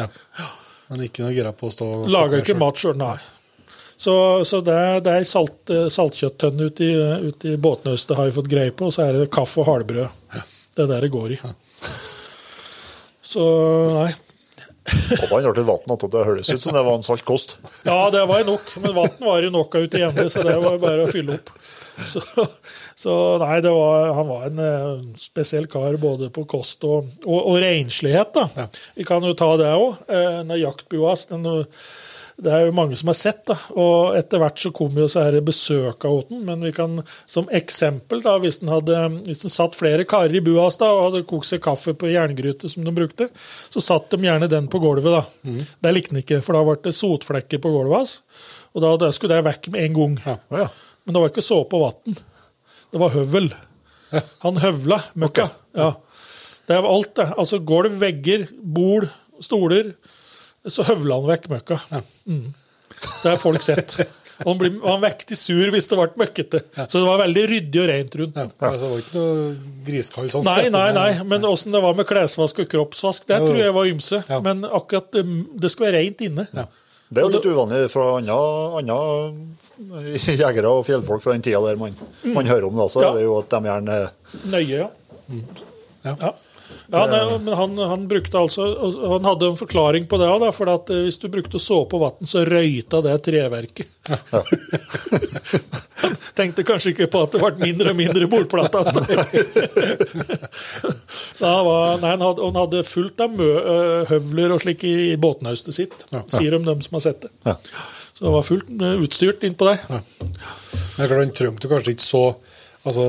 Men 0.89 1.03
ikke 1.05 1.23
noe 1.27 1.33
gira 1.35 1.51
på 1.53 1.69
å 1.69 1.73
stå 1.73 1.87
og 2.01 2.09
Lager 2.11 2.41
ikke 2.41 2.57
mat 2.59 2.79
sjøl, 2.81 2.97
nei. 2.97 3.15
Så, 4.03 4.15
så 4.49 4.59
det, 4.65 4.73
er- 4.73 5.05
er 5.05 5.19
ei 5.21 5.27
salt, 5.29 5.69
eh, 5.71 5.85
saltkjøtttønne 5.93 6.65
ute 6.71 6.83
i, 6.89 6.95
ut 7.29 7.45
i 7.47 7.53
båtnøstet 7.61 8.17
har 8.17 8.27
vi 8.27 8.33
fått 8.35 8.49
greie 8.51 8.73
på, 8.75 8.89
og 8.89 8.95
så 8.95 9.05
er 9.05 9.19
det 9.21 9.29
kaffe 9.31 9.61
og 9.61 9.69
hardbrød. 9.69 10.09
Det 10.73 10.83
er 10.83 10.89
der 10.89 11.05
det 11.05 11.11
går 11.13 11.35
i. 11.37 11.39
Så 13.23 13.45
nei. 13.93 14.09
Håper 14.89 15.35
han 15.35 15.45
har 15.47 15.55
til 15.55 15.67
vann 15.67 15.93
at 15.95 16.03
det 16.11 16.25
høres 16.27 16.49
ut 16.51 16.63
som 16.63 16.75
det 16.75 16.83
var 16.83 16.97
en 16.97 17.05
salt 17.05 17.23
kost. 17.27 17.55
Ja, 17.87 18.09
det 18.11 18.25
var 18.29 18.43
nok, 18.47 18.67
men 18.83 18.95
vann 18.97 19.15
var 19.23 19.45
jo 19.45 19.53
nok 19.53 19.77
ute 19.79 20.01
igjen, 20.01 20.19
så 20.33 20.43
det 20.43 20.57
var 20.59 20.75
bare 20.81 21.05
å 21.05 21.11
fylle 21.11 21.39
opp. 21.39 21.53
Så, 21.93 22.23
så 22.97 23.15
nei, 23.37 23.59
det 23.61 23.69
var, 23.69 24.07
han 24.17 24.25
var 24.25 24.47
en 24.47 24.61
eh, 24.65 25.03
spesiell 25.21 25.67
kar 25.69 25.93
både 26.01 26.31
på 26.33 26.41
kost 26.49 26.81
og, 26.89 27.05
og, 27.21 27.37
og 27.37 27.59
renslighet, 27.61 28.33
da. 28.33 28.67
Vi 28.97 29.05
kan 29.05 29.21
jo 29.21 29.35
ta 29.37 29.51
det 29.61 29.69
òg. 29.69 30.01
Den 30.09 30.55
jaktbua 30.57 31.11
hans, 31.13 31.27
den 31.29 31.45
det 32.41 32.49
er 32.49 32.63
jo 32.65 32.73
mange 32.73 32.97
som 32.97 33.11
har 33.11 33.17
sett, 33.17 33.43
da. 33.45 33.55
og 33.77 34.15
etter 34.17 34.41
hvert 34.41 34.57
så 34.57 34.71
kom 34.73 34.95
jo 34.97 35.05
så 35.11 35.25
her 35.27 35.37
besøka 35.45 36.09
hos 36.09 36.25
den. 36.31 36.41
Men 36.47 36.63
vi 36.65 36.71
kan 36.73 37.01
som 37.29 37.49
eksempel, 37.53 38.23
da, 38.25 38.35
hvis 38.41 38.57
den, 38.63 38.71
hadde, 38.73 39.01
hvis 39.27 39.43
den 39.43 39.53
satt 39.53 39.77
flere 39.77 40.07
karer 40.09 40.33
i 40.33 40.41
bua 40.43 40.65
da, 40.79 40.89
og 40.89 41.03
hadde 41.07 41.25
kokt 41.29 41.51
seg 41.51 41.61
kaffe 41.63 41.93
på 41.93 42.09
jerngryte 42.09 42.71
som 42.71 42.87
de 42.87 42.95
brukte, 42.95 43.29
så 43.69 43.83
satt 43.83 44.09
de 44.13 44.21
gjerne 44.25 44.49
den 44.49 44.69
på 44.71 44.81
gulvet. 44.81 45.13
da. 45.13 45.59
Det 45.85 45.93
likte 45.93 46.15
den 46.15 46.23
ikke, 46.23 46.41
for 46.45 46.57
da 46.57 46.63
ble 46.65 46.79
det 46.87 46.95
sotflekker 46.97 47.61
på 47.61 47.73
gulvet 47.75 48.01
hans. 48.01 48.15
Og 48.73 48.81
da, 48.81 48.95
da 49.05 49.11
skulle 49.13 49.37
det 49.37 49.45
vekk 49.51 49.69
med 49.75 49.85
en 49.85 49.99
gang. 49.99 50.17
Å 50.49 50.63
ja. 50.63 50.71
Men 51.03 51.15
det 51.15 51.21
var 51.21 51.33
ikke 51.33 51.45
såpe 51.45 51.77
og 51.77 51.85
vann. 51.85 52.17
Det 52.93 53.01
var 53.01 53.13
høvel. 53.13 53.51
Han 54.43 54.59
høvla 54.61 54.99
møkka. 55.19 55.49
Ja. 55.77 55.93
Det 56.69 56.79
var 56.79 56.89
alt, 56.89 57.15
det. 57.19 57.27
Altså 57.37 57.59
gulv, 57.59 57.97
vegger, 58.01 58.47
bol, 58.57 59.07
stoler. 59.43 59.93
Så 60.67 60.85
høvla 60.87 61.19
han 61.19 61.29
vekk 61.33 61.49
møkka. 61.51 61.79
Mm. 62.29 62.53
Det 63.23 63.31
har 63.33 63.39
folk 63.41 63.63
sett. 63.65 63.97
Og 64.43 64.47
han, 64.53 64.59
ble, 64.59 64.69
han 64.83 65.01
vektig 65.03 65.37
sur 65.37 65.71
hvis 65.73 65.87
det 65.91 65.97
ble 65.99 66.07
møkkete. 66.23 66.61
Så 66.87 66.99
det 66.99 67.03
var 67.05 67.19
veldig 67.21 67.43
ryddig 67.51 67.81
og 67.83 67.89
rent 67.91 68.15
rundt. 68.21 68.39
Ja, 68.39 68.45
altså, 68.69 68.85
det 68.85 68.91
var 68.93 69.01
ikke 69.03 69.17
noe 69.23 69.81
griskall 69.87 70.31
sånn. 70.33 70.47
Nei, 70.47 70.69
nei, 70.73 70.87
nei, 70.95 71.09
men 71.29 71.45
åssen 71.47 71.75
det 71.75 71.81
var 71.83 71.97
med 71.97 72.07
klesvask 72.09 72.63
og 72.63 72.69
kroppsvask, 72.71 73.27
det 73.29 73.41
tror 73.43 73.59
jeg 73.59 73.75
var 73.75 73.91
ymse. 73.91 74.23
Ja. 74.29 74.39
Men 74.43 74.65
akkurat 74.67 75.11
det, 75.15 75.25
det 75.61 75.71
skulle 75.71 75.91
være 75.91 76.01
rent 76.01 76.23
inne. 76.25 76.47
Ja. 76.55 76.65
Det 77.13 77.21
er 77.21 77.27
jo 77.27 77.33
litt 77.35 77.45
uvanlig 77.45 77.81
fra 77.93 78.05
andre, 78.17 78.37
jegere 80.23 80.71
og 80.71 80.85
fjellfolk 80.87 81.21
fra 81.21 81.35
den 81.35 81.43
tida 81.45 81.61
der 81.67 81.77
man, 81.77 81.93
man 82.25 82.49
hører 82.49 82.65
om 82.71 82.79
det. 82.79 82.87
Så 82.89 83.03
Ja. 83.03 83.11
er 83.11 83.19
det 83.19 83.27
jo 83.27 83.35
at 83.37 83.53
de 83.53 83.61
gjerne 83.69 83.99
Nøye, 84.49 84.79
ja. 84.79 84.89
Ja. 86.03 86.15
ja. 86.19 86.31
Ja, 86.93 87.07
nei, 87.09 87.23
men 87.41 87.55
han, 87.57 87.71
han 87.89 88.03
brukte 88.07 88.37
altså 88.37 88.67
Han 89.15 89.25
hadde 89.25 89.47
en 89.49 89.55
forklaring 89.57 90.03
på 90.11 90.17
det 90.21 90.27
òg, 90.29 90.43
for 90.53 90.69
at 90.69 90.91
eh, 90.93 90.99
hvis 91.07 91.17
du 91.23 91.25
brukte 91.33 91.57
såpe 91.61 91.97
og 91.97 92.03
vann, 92.03 92.27
så 92.29 92.43
røyta 92.45 92.99
det 93.01 93.15
treverket. 93.25 93.89
Han 96.03 96.13
tenkte 96.37 96.65
kanskje 96.67 96.91
ikke 96.93 97.07
på 97.13 97.23
at 97.25 97.33
det 97.33 97.41
ble 97.41 97.51
mindre 97.65 97.93
og 97.93 97.97
mindre 97.97 98.27
bordplate. 98.29 98.83
Han 101.43 101.65
var- 101.65 101.97
nei, 102.01 102.09
han, 102.13 102.21
hadde, 102.21 102.43
han 102.45 102.57
hadde 102.61 102.83
fullt 102.87 103.21
av 103.23 103.33
mø, 103.37 103.49
høvler 104.09 104.53
og 104.55 104.63
slik 104.63 104.83
i, 104.87 104.93
i 105.13 105.17
båtnaustet 105.21 105.75
sitt, 105.77 105.95
sier 106.33 106.55
de, 106.55 106.59
dem 106.67 106.81
som 106.85 106.97
har 106.99 107.03
sett 107.07 107.21
det. 107.25 107.31
Ja. 107.47 107.55
Så 108.13 108.27
det 108.27 108.33
var 108.35 108.45
fullt 108.45 108.69
utstyrt 109.01 109.45
innpå 109.47 109.63
der. 109.71 109.79
Men 109.89 111.07
klart, 111.07 111.15
Han 111.17 111.31
trengte 111.33 111.71
kanskje 111.71 111.95
ikke 111.95 112.05
så 112.05 112.21
altså, 112.85 113.05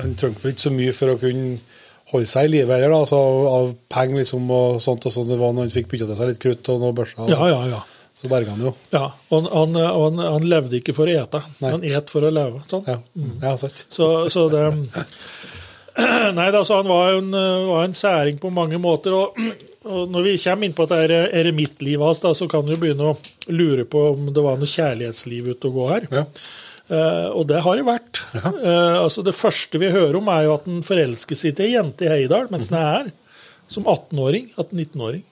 Han 0.00 0.14
trengte 0.16 0.48
ikke 0.54 0.64
så 0.64 0.72
mye 0.72 0.94
for 0.96 1.12
å 1.12 1.18
kunne 1.20 1.58
holde 2.10 2.28
seg 2.30 2.48
i 2.48 2.52
live 2.56 2.74
heller, 2.74 2.92
da, 2.92 3.00
altså, 3.04 3.20
av, 3.50 3.70
penger 3.92 4.22
liksom, 4.22 4.50
og 4.54 4.82
sånt. 4.82 5.06
og 5.06 5.14
sånt 5.14 5.30
det 5.30 5.38
var 5.40 5.54
når 5.54 5.68
han 5.68 5.74
fikk 5.74 5.88
bytta 5.92 6.10
til 6.10 6.18
seg 6.18 6.30
litt 6.32 6.42
krutt 6.42 6.70
og 6.72 6.82
noen 6.82 6.98
børser. 6.98 7.30
Ja, 7.30 7.40
ja, 7.52 7.62
ja. 7.70 7.80
Så 8.20 8.28
berga 8.28 8.52
han 8.52 8.66
jo. 8.66 8.74
ja. 8.92 9.06
Og 9.30 9.46
han, 9.48 9.78
han, 9.78 10.18
han, 10.20 10.46
levde 10.50 10.76
ikke 10.80 10.92
for 10.96 11.08
å 11.08 11.14
ete, 11.22 11.40
Nei. 11.62 11.70
han 11.72 11.86
et 11.88 12.12
for 12.12 12.26
å 12.26 12.32
leve. 12.34 12.60
Sånn. 12.68 12.84
Ja, 12.90 12.98
ja 13.46 13.54
sant. 13.60 13.86
Så, 13.88 14.10
så 14.32 14.48
det 14.52 14.66
Nei, 16.36 16.46
altså, 16.50 16.80
han 16.80 16.88
var 16.88 17.14
en, 17.16 17.30
var 17.68 17.86
en 17.86 17.96
særing 17.96 18.38
på 18.40 18.50
mange 18.54 18.78
måter. 18.82 19.14
Og, 19.16 19.38
og 19.84 20.12
når 20.12 20.26
vi 20.28 20.34
kommer 20.42 20.68
inn 20.68 20.76
på 20.76 20.86
at 20.86 20.92
det 20.92 21.00
er 21.06 21.38
eremittlivet 21.40 22.04
hans, 22.06 22.22
da, 22.24 22.34
så 22.36 22.48
kan 22.50 22.66
du 22.66 22.74
begynne 22.76 23.12
å 23.12 23.16
lure 23.52 23.86
på 23.88 24.10
om 24.12 24.28
det 24.34 24.44
var 24.44 24.60
noe 24.60 24.70
kjærlighetsliv 24.70 25.52
ute 25.54 25.70
og 25.70 25.78
gå 25.80 25.88
her. 25.94 26.08
Ja. 26.12 26.26
Eh, 26.90 27.28
og 27.30 27.46
det 27.50 27.62
har 27.62 27.78
det 27.78 27.86
vært. 27.86 28.22
Eh, 28.34 28.96
altså 28.98 29.22
Det 29.22 29.36
første 29.36 29.78
vi 29.78 29.92
hører 29.92 30.18
om, 30.18 30.28
er 30.32 30.46
jo 30.48 30.54
at 30.56 30.68
han 30.68 30.84
forelsker 30.86 31.38
seg 31.38 31.56
til 31.56 31.68
ei 31.68 31.74
jente 31.76 32.06
i 32.06 32.10
Heidal 32.10 32.50
mens 32.50 32.70
han 32.72 32.80
er 32.80 32.90
her, 32.90 33.10
som 33.70 33.86
18-åring. 33.86 34.50
18-19-åring. 34.56 35.24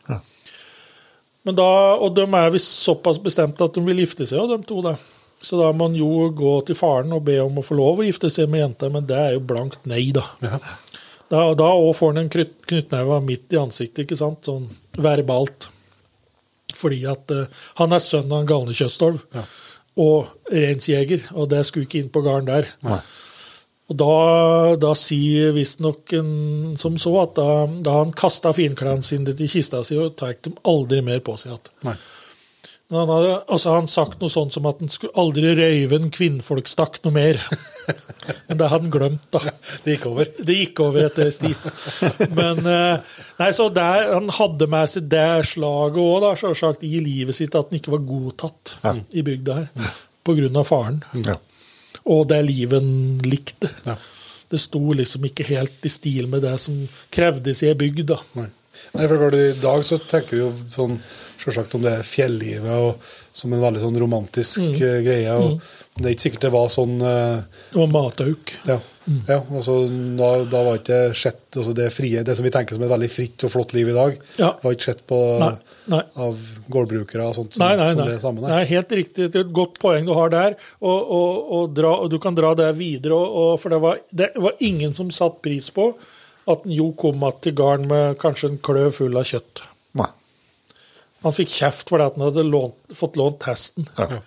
Men 1.47 1.57
da, 1.59 1.71
og 1.99 2.13
de 2.17 2.27
er 2.27 2.53
visst 2.55 2.83
såpass 2.85 3.19
bestemte 3.23 3.65
at 3.65 3.75
de 3.75 3.83
vil 3.87 4.03
gifte 4.05 4.27
seg, 4.29 4.43
og 4.45 4.53
de 4.53 4.69
to. 4.69 4.83
da. 4.85 4.95
Så 5.43 5.59
da 5.59 5.71
må 5.71 5.87
man 5.87 5.97
jo 5.99 6.29
gå 6.35 6.55
til 6.67 6.79
faren 6.79 7.15
og 7.15 7.25
be 7.29 7.39
om 7.45 7.61
å 7.61 7.65
få 7.65 7.77
lov 7.79 8.03
å 8.03 8.07
gifte 8.07 8.31
seg 8.33 8.51
med 8.51 8.65
jenta, 8.65 8.91
men 8.93 9.07
det 9.07 9.19
er 9.19 9.35
jo 9.37 9.45
blankt 9.47 9.87
nei, 9.89 10.09
da. 10.15 10.27
Da, 11.29 11.43
da 11.55 11.69
også 11.77 11.99
får 11.99 12.13
han 12.15 12.23
en 12.23 12.31
knyttneve 12.33 13.19
midt 13.21 13.55
i 13.55 13.61
ansiktet, 13.61 14.07
ikke 14.07 14.17
sant? 14.19 14.47
sånn 14.49 14.67
verbalt. 14.99 15.69
Fordi 16.77 17.03
at 17.09 17.33
uh, 17.35 17.47
han 17.81 17.95
er 17.95 18.03
sønn 18.03 18.33
av 18.33 18.43
en 18.43 18.49
galne 18.49 18.77
kjøttstolv 18.77 19.21
og 19.99 20.53
reinsjeger, 20.53 21.29
og 21.35 21.51
det 21.53 21.65
skulle 21.67 21.89
ikke 21.89 22.03
inn 22.03 22.13
på 22.15 22.23
gården 22.25 22.51
der. 22.51 22.71
Og 23.89 23.97
da, 23.97 24.13
da 24.77 24.93
sier 24.99 25.55
visstnok 25.57 26.13
en 26.19 26.33
som 26.81 26.99
så 27.01 27.15
at 27.23 27.39
da, 27.39 27.65
da 27.85 27.95
han 28.03 28.13
kasta 28.13 28.53
finklærne 28.57 29.07
sine 29.07 29.33
til 29.33 29.49
kista 29.49 29.81
si, 29.87 29.97
og 29.97 30.13
tar 30.21 30.37
dem 30.45 30.59
aldri 30.69 31.01
mer 31.05 31.23
på 31.25 31.39
seg 31.41 31.55
igjen. 31.55 31.97
Men 32.89 33.03
han 33.03 33.11
hadde 33.12 33.32
altså 33.53 33.72
han 33.74 33.89
sagt 33.91 34.22
noe 34.22 34.32
sånt 34.32 34.55
som 34.55 34.66
at 34.68 34.78
han 34.80 34.89
skulle 34.89 35.12
aldri 35.20 35.51
røyve 35.59 35.99
en 35.99 36.09
kvinnfolkstakk 36.12 37.03
noe 37.05 37.12
mer. 37.12 37.41
Men 38.49 38.61
det 38.61 38.70
hadde 38.72 38.86
han 38.86 38.93
glemt, 38.95 39.26
da. 39.34 39.43
Det 39.84 39.97
gikk 39.99 40.07
over. 40.09 40.30
Det 40.39 40.57
gikk 40.57 40.80
over 40.86 41.05
etter 41.05 41.28
sti. 41.34 41.53
Men 42.32 42.62
eh, 42.64 43.18
nei, 43.43 43.51
så 43.57 43.68
der, 43.76 44.14
han 44.14 44.32
hadde 44.39 44.70
med 44.72 44.89
seg 44.89 45.11
det 45.12 45.26
slaget 45.51 46.01
òg, 46.01 46.16
da, 46.24 46.32
selvsagt, 46.41 46.86
i 46.89 47.03
livet 47.05 47.36
sitt, 47.36 47.53
at 47.53 47.68
han 47.68 47.80
ikke 47.80 47.93
var 47.99 48.07
godtatt 48.09 48.78
i 49.12 49.24
bygda 49.26 49.59
her. 49.61 49.93
På 50.24 50.36
grunn 50.39 50.57
av 50.61 50.68
faren. 50.68 51.03
Ja. 51.28 51.36
Og 52.09 52.24
det 52.32 52.41
livet 52.49 52.80
han 52.80 53.20
likte. 53.28 53.68
Ja. 53.84 53.99
Det 54.49 54.61
sto 54.64 54.80
liksom 54.97 55.28
ikke 55.28 55.45
helt 55.51 55.84
i 55.84 55.93
stil 55.93 56.28
med 56.32 56.41
det 56.47 56.57
som 56.62 56.80
krevdes 57.12 57.66
i 57.66 57.68
ei 57.68 57.76
bygd. 57.76 58.07
da. 58.14 58.22
Nei. 58.41 58.49
Nei, 58.95 59.09
for 59.11 59.34
I 59.34 59.49
dag 59.61 59.84
så 59.84 59.99
tenker 60.01 60.36
vi 60.36 60.41
jo 60.41 60.53
sånn, 60.72 61.01
selvsagt 61.43 61.74
om 61.78 61.84
det 61.84 61.95
er 61.99 62.07
fjellivet 62.07 62.74
og, 62.74 63.11
som 63.32 63.53
en 63.55 63.62
veldig 63.62 63.82
sånn 63.82 63.99
romantisk 64.03 64.62
mm. 64.64 64.76
greie. 65.07 65.34
og 65.34 65.61
Det 65.99 66.07
er 66.07 66.14
ikke 66.14 66.26
sikkert 66.26 66.47
det 66.49 66.53
var 66.55 66.70
sånn 66.72 66.95
Det 66.99 67.78
var 67.78 67.91
matauk. 67.93 68.55
Ja. 68.66 68.78
ja 69.28 69.39
altså, 69.43 69.76
da, 70.18 70.30
da 70.51 70.62
var 70.66 70.80
ikke 70.80 71.01
sett 71.16 71.59
altså 71.59 71.74
det 71.76 71.89
frie, 71.95 72.24
det 72.26 72.36
som 72.39 72.47
vi 72.47 72.53
tenker 72.55 72.76
som 72.76 72.84
et 72.86 72.93
veldig 72.93 73.11
fritt 73.12 73.47
og 73.47 73.55
flott 73.55 73.74
liv 73.76 73.93
i 73.93 73.97
dag, 73.97 74.18
Ja. 74.41 74.53
var 74.62 74.76
ikke 74.76 74.91
sett 74.91 75.07
på 75.09 75.20
Nei, 75.41 75.55
nei. 75.95 76.03
av 76.26 76.45
gårdbrukere 76.68 77.30
og 77.30 77.39
sånt 77.39 77.57
som, 77.57 77.64
Nei, 77.64 77.72
nei, 77.78 77.89
nei. 77.99 78.11
det 78.11 78.20
samme. 78.24 78.45
Er 78.51 78.68
helt 78.68 78.95
riktig. 78.99 79.30
Det 79.32 79.43
er 79.43 79.47
et 79.47 79.57
godt 79.57 79.78
poeng 79.82 80.07
du 80.09 80.14
har 80.18 80.34
der. 80.34 80.59
Og, 80.82 80.99
og, 80.99 81.51
og, 81.59 81.74
dra, 81.78 81.95
og 82.03 82.12
du 82.12 82.18
kan 82.22 82.36
dra 82.39 82.55
det 82.59 82.72
videre. 82.78 83.18
For 83.62 83.72
det 83.72 83.82
var, 83.84 84.03
det 84.11 84.32
var 84.36 84.59
ingen 84.64 84.95
som 84.99 85.12
satte 85.14 85.43
pris 85.45 85.70
på 85.74 85.93
at 86.49 86.64
en 86.64 86.72
Jo 86.72 86.93
kom 86.93 87.22
att 87.22 87.41
til 87.43 87.55
gården 87.55 87.89
med 87.89 88.18
kanskje 88.18 88.49
en 88.49 88.59
kløv 88.59 88.91
full 88.97 89.16
av 89.16 89.24
kjøtt. 89.28 89.62
Han 91.25 91.35
fikk 91.35 91.51
kjeft 91.51 91.89
fordi 91.91 92.05
at 92.07 92.19
han 92.19 92.27
hadde 92.29 92.45
lånt, 92.47 92.77
fått 92.95 93.16
lånt 93.19 93.43
hesten. 93.49 93.89
Ja. 93.99 94.21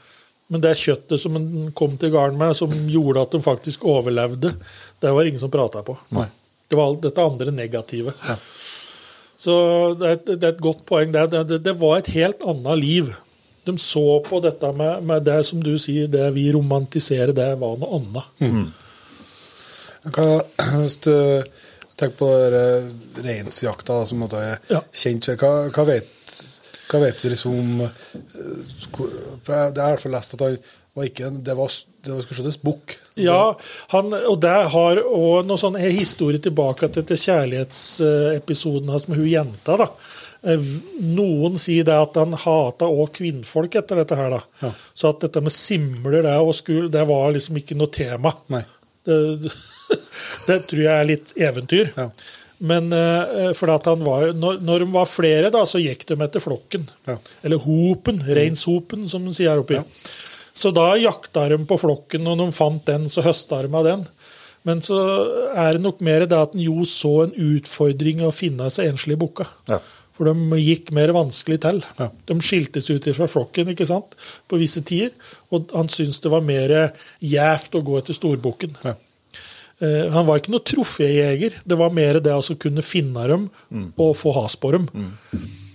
Men 0.52 0.64
det 0.66 0.74
kjøttet 0.82 1.22
som 1.24 1.38
han 1.38 1.72
kom 1.78 1.94
til 2.02 2.12
gården 2.12 2.36
med, 2.40 2.56
som 2.60 2.74
gjorde 2.92 3.22
at 3.24 3.32
de 3.32 3.40
faktisk 3.46 3.86
overlevde, 3.88 4.52
det 5.00 5.14
var 5.16 5.24
ingen 5.30 5.40
som 5.40 5.52
prata 5.54 5.84
på. 5.88 5.96
Nei. 6.18 6.26
Det 6.68 6.76
var 6.80 6.90
alt 6.92 7.02
dette 7.06 7.24
andre 7.24 7.52
negative. 7.56 8.12
Så 9.42 9.54
det 10.00 10.08
er, 10.08 10.18
et, 10.20 10.26
det 10.36 10.44
er 10.44 10.54
et 10.58 10.62
godt 10.64 10.84
poeng. 10.88 11.12
Det, 11.16 11.24
det, 11.48 11.62
det 11.66 11.74
var 11.80 11.98
et 12.02 12.12
helt 12.16 12.44
annet 12.48 12.78
liv. 12.80 13.10
De 13.68 13.74
så 13.80 14.04
på 14.26 14.40
dette 14.44 14.70
med, 14.76 15.04
med 15.08 15.24
det 15.28 15.40
som 15.48 15.64
du 15.64 15.74
sier, 15.80 16.08
det 16.12 16.28
vi 16.36 16.48
romantiserer, 16.56 17.32
det 17.38 17.50
var 17.62 17.80
noe 17.82 18.00
annet. 18.00 18.72
Hva, 20.12 20.28
hvis 20.82 20.96
du 21.06 21.14
tenker 22.00 22.16
på 22.18 22.30
reinsjakta 23.22 24.00
som 24.10 24.24
måtte 24.24 24.40
er 24.42 24.58
Ja. 24.72 24.80
kjent 24.94 25.28
for, 25.30 25.36
hva, 25.38 25.70
hva, 25.76 25.86
vet, 25.92 26.08
hva 26.92 27.00
vet 27.06 27.24
vi 27.24 27.30
liksom 27.34 27.58
om 27.60 27.82
eh, 27.88 27.90
hvor- 28.92 29.14
for 29.44 29.54
jeg- 29.56 29.78
har 29.78 29.92
i 29.92 29.96
hvert 29.96 30.02
fall 30.06 30.12
lest 30.18 30.34
at 30.36 30.42
han 30.46 30.58
var 30.94 31.06
ikke 31.08 31.30
Det 31.44 31.54
var, 31.56 31.68
det 32.04 32.12
var 32.12 32.22
skulle 32.26 32.40
skjøttes 32.42 32.58
bukk. 32.62 32.98
Ja, 33.16 33.54
han, 33.94 34.12
og 34.14 34.42
det 34.44 34.56
har 34.74 34.98
òg 35.08 35.46
noe 35.48 35.58
sånn 35.62 35.78
historie 35.80 36.38
tilbake 36.44 36.90
til, 36.92 37.04
til 37.08 37.18
kjærlighetsepisoden 37.22 38.90
hans 38.92 39.08
med 39.08 39.18
hun 39.22 39.30
jenta. 39.32 39.78
da. 39.78 39.88
Eh, 40.44 40.58
Noen 41.02 41.56
sier 41.62 41.86
det 41.88 41.96
at 41.96 42.16
han 42.20 42.34
hata 42.34 42.90
òg 42.90 43.14
kvinnfolk 43.20 43.76
etter 43.80 44.02
dette 44.02 44.18
her. 44.20 44.30
da. 44.36 44.42
Ja. 44.62 44.74
Så 44.94 45.10
at 45.14 45.22
dette 45.24 45.42
med 45.42 45.52
simler 45.56 46.22
det, 46.26 46.36
og 46.42 46.54
skul, 46.58 46.90
det 46.92 47.06
var 47.08 47.32
liksom 47.36 47.56
ikke 47.62 47.78
noe 47.80 47.88
tema. 47.94 48.34
Nei. 48.52 48.64
Det, 49.06 49.52
det 50.48 50.60
tror 50.68 50.84
jeg 50.84 50.92
er 51.00 51.08
litt 51.10 51.34
eventyr. 51.38 51.94
Ja. 51.98 52.10
Men 52.62 52.92
eh, 52.94 53.52
for 53.58 53.72
at 53.74 53.88
han 53.90 54.04
var, 54.06 54.32
når, 54.38 54.60
når 54.62 54.84
de 54.84 54.90
var 54.94 55.08
flere, 55.10 55.50
da, 55.54 55.64
så 55.66 55.82
gikk 55.82 56.06
de 56.12 56.18
etter 56.22 56.44
flokken. 56.44 56.86
Ja. 57.10 57.18
Eller 57.42 57.62
hopen, 57.64 58.22
reinshopen, 58.28 59.08
som 59.10 59.26
de 59.26 59.34
sier 59.34 59.50
her 59.50 59.64
oppe. 59.64 59.82
Så 60.54 60.70
da 60.76 60.92
jakta 61.00 61.48
de 61.50 61.58
på 61.66 61.80
flokken, 61.82 62.28
og 62.28 62.38
når 62.38 62.52
de 62.52 62.58
fant 62.58 62.86
den, 62.86 63.08
så 63.10 63.24
høsta 63.26 63.64
de 63.66 63.72
av 63.74 63.88
den. 63.88 64.06
Men 64.68 64.84
så 64.86 65.00
er 65.58 65.74
det 65.74 65.82
nok 65.82 66.04
mer 66.06 66.28
det 66.30 66.38
at 66.38 66.54
en 66.54 66.62
jo 66.62 66.86
så 66.86 67.24
en 67.24 67.34
utfordring 67.34 68.22
å 68.22 68.34
finne 68.36 68.70
seg 68.74 68.92
enslige 68.92 69.24
bukka. 69.24 69.48
Ja. 69.72 69.80
For 70.18 70.30
de 70.30 70.60
gikk 70.62 70.92
mer 70.94 71.14
vanskelig 71.16 71.64
til. 71.64 71.80
Ja. 71.98 72.12
De 72.30 72.36
skiltes 72.46 72.92
ut 72.92 73.08
fra 73.18 73.30
flokken 73.32 73.72
ikke 73.74 73.88
sant? 73.90 74.14
på 74.46 74.60
visse 74.62 74.84
tider. 74.86 75.16
Og 75.50 75.72
han 75.74 75.90
syntes 75.90 76.22
det 76.22 76.30
var 76.30 76.46
mer 76.46 76.76
gjevt 77.26 77.80
å 77.80 77.82
gå 77.88 77.98
etter 77.98 78.18
storbukken. 78.18 78.78
Ja. 78.86 79.00
Eh, 79.82 80.12
han 80.14 80.28
var 80.28 80.42
ikke 80.42 80.54
noe 80.54 80.66
troféjeger. 80.68 81.58
Det 81.66 81.80
var 81.80 81.96
mer 81.96 82.22
det 82.22 82.36
å 82.36 82.60
kunne 82.60 82.86
finne 82.86 83.26
dem 83.32 83.50
og 83.98 84.14
få 84.20 84.36
has 84.42 84.56
på 84.62 84.72
dem. 84.76 84.88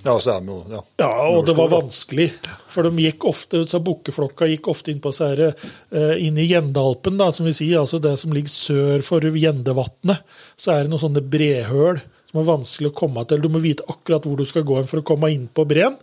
Ja, 0.07 0.15
så 0.23 0.37
er 0.37 0.45
de 0.45 0.53
jo 0.53 0.61
ja. 0.71 0.81
Ja, 1.03 1.13
og 1.35 1.49
det 1.49 1.57
var 1.59 1.73
vanskelig. 1.73 2.29
For 2.71 2.87
de 2.87 3.07
gikk 3.09 3.27
ofte, 3.27 3.65
så 3.67 3.81
bukkeflokka 3.83 4.47
gikk 4.53 4.69
ofte 4.71 4.93
inn 4.93 5.03
på 5.03 5.11
seg, 5.17 5.43
eh, 5.43 6.15
inn 6.23 6.39
i 6.39 6.47
Gjendalpen, 6.47 7.19
da, 7.19 7.33
som 7.35 7.49
vi 7.49 7.57
sier, 7.57 7.81
altså 7.83 7.99
det 8.03 8.15
som 8.23 8.35
ligger 8.35 8.53
sør 8.53 9.03
for 9.07 9.27
Gjendevatnet. 9.27 10.23
Så 10.55 10.73
er 10.77 10.85
det 10.85 10.95
noen 10.95 11.03
sånne 11.09 11.25
brehøl 11.27 11.99
som 12.31 12.43
er 12.43 12.51
vanskelig 12.53 12.93
å 12.93 12.99
komme 13.03 13.27
til. 13.27 13.43
Du 13.43 13.51
må 13.51 13.63
vite 13.65 13.87
akkurat 13.91 14.23
hvor 14.27 14.39
du 14.39 14.47
skal 14.47 14.67
gå 14.69 14.79
for 14.87 15.03
å 15.03 15.07
komme 15.07 15.33
inn 15.35 15.49
på 15.51 15.67
breen. 15.67 15.99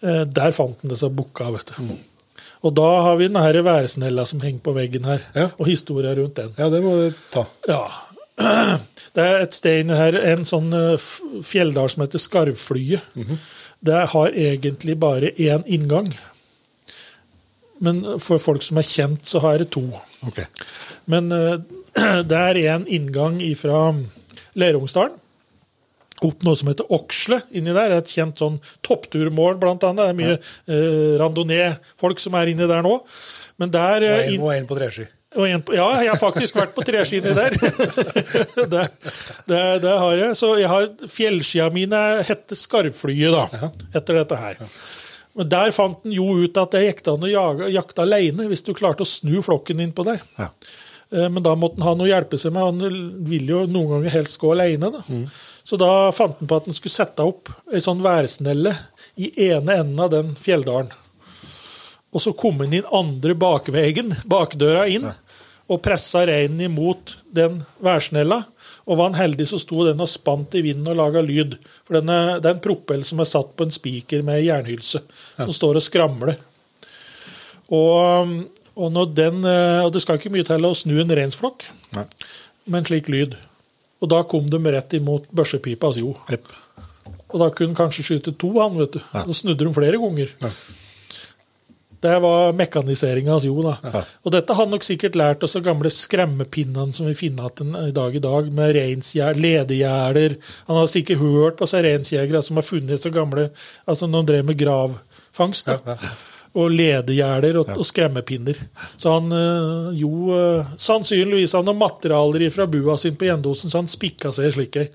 Eh, 0.00 0.24
der 0.24 0.56
fant 0.56 0.80
han 0.80 0.92
disse 0.92 1.12
bukka, 1.12 1.50
vet 1.52 1.74
du. 1.76 1.96
Og 2.66 2.74
da 2.74 2.86
har 3.06 3.16
vi 3.20 3.28
denne 3.30 3.62
værsnella 3.66 4.24
som 4.26 4.40
henger 4.42 4.62
på 4.66 4.74
veggen 4.76 5.06
her, 5.06 5.22
Ja. 5.36 5.48
og 5.58 5.66
historia 5.70 6.14
rundt 6.18 6.34
den. 6.40 6.52
Ja, 6.58 6.68
det 6.72 6.82
må 6.82 6.96
du 6.98 7.14
ta. 7.30 7.46
Ja. 7.68 7.84
Det 9.16 9.24
er 9.24 9.38
et 9.46 9.54
sted 9.56 9.88
her, 9.96 10.12
en 10.28 10.42
sånn 10.44 10.66
eh, 10.76 11.00
fjelldal 11.48 11.88
som 11.88 12.02
heter 12.04 12.20
Skarvflyet. 12.20 13.00
Det 13.80 14.00
har 14.12 14.34
egentlig 14.36 14.98
bare 15.00 15.30
én 15.40 15.62
inngang. 15.72 16.10
Men 17.80 18.02
for 18.20 18.36
folk 18.40 18.60
som 18.64 18.76
er 18.80 18.84
kjent, 18.88 19.24
så 19.28 19.40
har 19.44 19.56
det 19.60 19.70
to. 19.72 19.86
Ok. 20.28 20.42
Men 21.08 21.32
eh, 21.32 21.56
det 22.28 22.42
er 22.42 22.60
én 22.76 22.84
inngang 22.92 23.40
fra 23.56 23.86
Lerungsdalen. 24.56 25.16
Opp 26.24 26.44
noe 26.46 26.56
som 26.56 26.70
heter 26.70 26.86
Oksle 26.96 27.42
inni 27.52 27.74
der. 27.76 27.90
Er 27.92 27.98
et 28.00 28.08
kjent 28.12 28.38
sånn 28.40 28.56
toppturmål, 28.86 29.58
blant 29.60 29.84
annet. 29.84 30.00
Det 30.00 30.08
er 30.14 30.16
mye 30.22 30.38
eh, 30.38 31.16
randonee-folk 31.20 32.22
som 32.22 32.38
er 32.40 32.52
inni 32.54 32.68
der 32.70 32.80
nå. 32.86 32.94
Men 33.60 33.72
der 33.74 34.06
Og 34.06 34.08
eh, 34.22 34.30
en, 34.34 34.40
og 34.46 34.54
en 34.54 34.66
på 34.70 34.78
treski. 34.78 35.04
ja, 35.36 35.88
jeg 36.00 36.08
har 36.08 36.16
faktisk 36.20 36.56
vært 36.56 36.72
på 36.76 36.84
treski 36.88 37.18
inni 37.20 37.34
der. 37.36 37.56
det, 38.72 38.84
det, 39.50 39.60
det 39.84 39.96
har 40.00 40.16
jeg. 40.22 40.36
Så 40.40 40.54
jeg 40.60 40.70
har, 40.72 40.88
fjellskia 41.12 41.68
mine 41.74 42.00
heter 42.28 42.56
Skarvflyet, 42.56 43.36
da, 43.36 43.70
etter 44.00 44.22
dette 44.22 44.40
her. 44.40 44.62
Men 45.36 45.50
der 45.52 45.72
fant 45.76 46.00
han 46.06 46.14
jo 46.16 46.30
ut 46.46 46.56
at 46.56 46.72
det 46.72 46.80
gikk 46.86 47.02
an 47.12 47.26
å 47.28 47.32
jakte 47.68 48.06
alene, 48.06 48.46
hvis 48.48 48.64
du 48.64 48.72
klarte 48.76 49.04
å 49.04 49.08
snu 49.10 49.42
flokken 49.44 49.82
innpå 49.84 50.06
der. 50.08 50.22
Ja. 50.40 50.48
Eh, 51.12 51.28
Men 51.28 51.42
da 51.44 51.52
måtte 51.60 51.76
han 51.82 51.90
ha 51.90 51.92
noe 51.98 52.08
å 52.08 52.12
hjelpe 52.14 52.40
seg 52.40 52.54
med. 52.56 52.64
Han 52.64 53.26
vil 53.28 53.52
jo 53.52 53.66
noen 53.68 53.98
ganger 53.98 54.16
helst 54.16 54.40
gå 54.40 54.54
alene. 54.56 54.88
Da. 54.96 55.04
Så 55.66 55.78
da 55.80 56.12
fant 56.14 56.38
han 56.38 56.46
på 56.46 56.60
at 56.60 56.68
han 56.68 56.76
skulle 56.76 56.94
sette 56.94 57.24
opp 57.26 57.50
ei 57.74 57.82
sånn 57.82 58.04
værsnelle 58.04 58.70
i 59.18 59.32
ene 59.48 59.80
enden 59.80 60.02
av 60.04 60.12
den 60.12 60.34
fjelldalen. 60.38 60.92
Og 62.14 62.22
så 62.22 62.32
kom 62.38 62.60
han 62.62 62.74
inn 62.76 62.86
andre 62.94 63.34
bakvegen, 63.36 64.14
bakdøra 64.30 64.86
inn, 64.88 65.08
og 65.66 65.82
pressa 65.82 66.22
reinen 66.28 66.62
imot 66.68 67.16
den 67.34 67.58
værsnella. 67.82 68.44
Og 68.86 69.00
var 69.00 69.10
han 69.10 69.18
heldig, 69.18 69.48
så 69.50 69.58
sto 69.58 69.82
den 69.88 70.00
og 70.00 70.08
spant 70.08 70.54
i 70.54 70.62
vinden 70.62 70.86
og 70.92 71.00
laga 71.00 71.24
lyd. 71.26 71.56
For 71.82 71.98
den 71.98 72.12
er, 72.14 72.36
det 72.38 72.48
er 72.48 72.54
en 72.54 72.62
propell 72.62 73.02
som 73.04 73.20
er 73.20 73.28
satt 73.28 73.50
på 73.58 73.66
en 73.66 73.74
spiker 73.74 74.22
med 74.24 74.44
jernhylse, 74.46 75.02
som 75.34 75.50
står 75.52 75.80
og 75.80 75.84
skramler. 75.84 76.38
Og, 77.74 78.36
og, 78.78 78.86
når 78.94 79.10
den, 79.18 79.42
eh, 79.50 79.82
og 79.82 79.90
det 79.92 80.04
skal 80.06 80.20
ikke 80.20 80.30
mye 80.30 80.46
til 80.46 80.70
å 80.70 80.74
snu 80.78 80.94
en 81.02 81.14
reinsflokk 81.18 81.66
med 81.96 82.78
en 82.78 82.86
slik 82.86 83.10
lyd. 83.10 83.34
Og 84.02 84.10
da 84.12 84.22
kom 84.28 84.48
de 84.50 84.60
rett 84.72 84.96
imot 84.98 85.28
børsepipas 85.32 86.00
jo. 86.02 86.14
Yep. 86.30 86.50
Og 87.32 87.38
da 87.40 87.50
kunne 87.50 87.72
han 87.72 87.78
kanskje 87.78 88.04
skyte 88.04 88.34
to, 88.38 88.52
han, 88.60 88.76
vet 88.78 88.98
du. 88.98 89.00
Ja. 89.12 89.24
Da 89.26 89.36
snudde 89.36 89.64
de 89.64 89.72
flere 89.74 90.00
ganger. 90.02 90.34
Ja. 90.42 90.50
Det 92.06 92.18
var 92.22 92.52
mekaniseringa 92.52 93.32
hans 93.32 93.44
Jo. 93.48 93.56
da. 93.64 94.02
Og 94.22 94.32
dette 94.34 94.52
har 94.52 94.64
han 94.64 94.70
nok 94.70 94.84
sikkert 94.84 95.16
lært 95.16 95.42
oss 95.42 95.56
av 95.56 95.64
gamle 95.64 95.90
skremmepinnene 95.90 96.92
som 96.94 97.08
vi 97.08 97.16
finner 97.16 97.48
igjen 97.48 97.72
i 97.88 97.94
dag 97.96 98.14
i 98.14 98.22
dag, 98.22 98.50
med 98.52 98.76
ledegjerder. 99.40 100.36
Han 100.68 100.76
har 100.82 100.92
sikkert 100.92 101.22
hørt 101.24 101.56
på 101.58 101.66
seg 101.66 101.86
reinsjegere 101.88 102.42
som 102.44 102.60
har 102.60 102.68
funnet 102.68 103.00
så 103.02 103.10
gamle 103.10 103.48
altså 103.88 104.06
når 104.06 104.22
de 104.22 104.32
drev 104.32 104.44
med 104.50 104.60
gravfangst. 104.60 105.72
da. 105.72 105.96
Og 106.56 106.70
ledegjerder 106.72 107.58
og, 107.60 107.68
og 107.76 107.84
skremmepinner. 107.84 108.56
Så 108.96 109.10
han 109.12 109.26
eh, 109.36 109.90
jo 110.00 110.32
eh, 110.32 110.70
Sannsynligvis 110.80 111.52
han 111.58 111.68
har 111.68 111.76
materialer 111.76 112.46
fra 112.54 112.64
bua 112.70 112.94
sin 113.00 113.16
på 113.20 113.26
Gjendosen, 113.28 113.68
så 113.72 113.82
han 113.82 113.90
spikka 113.92 114.32
seg 114.32 114.54
slik 114.54 114.78
ei. 114.80 114.86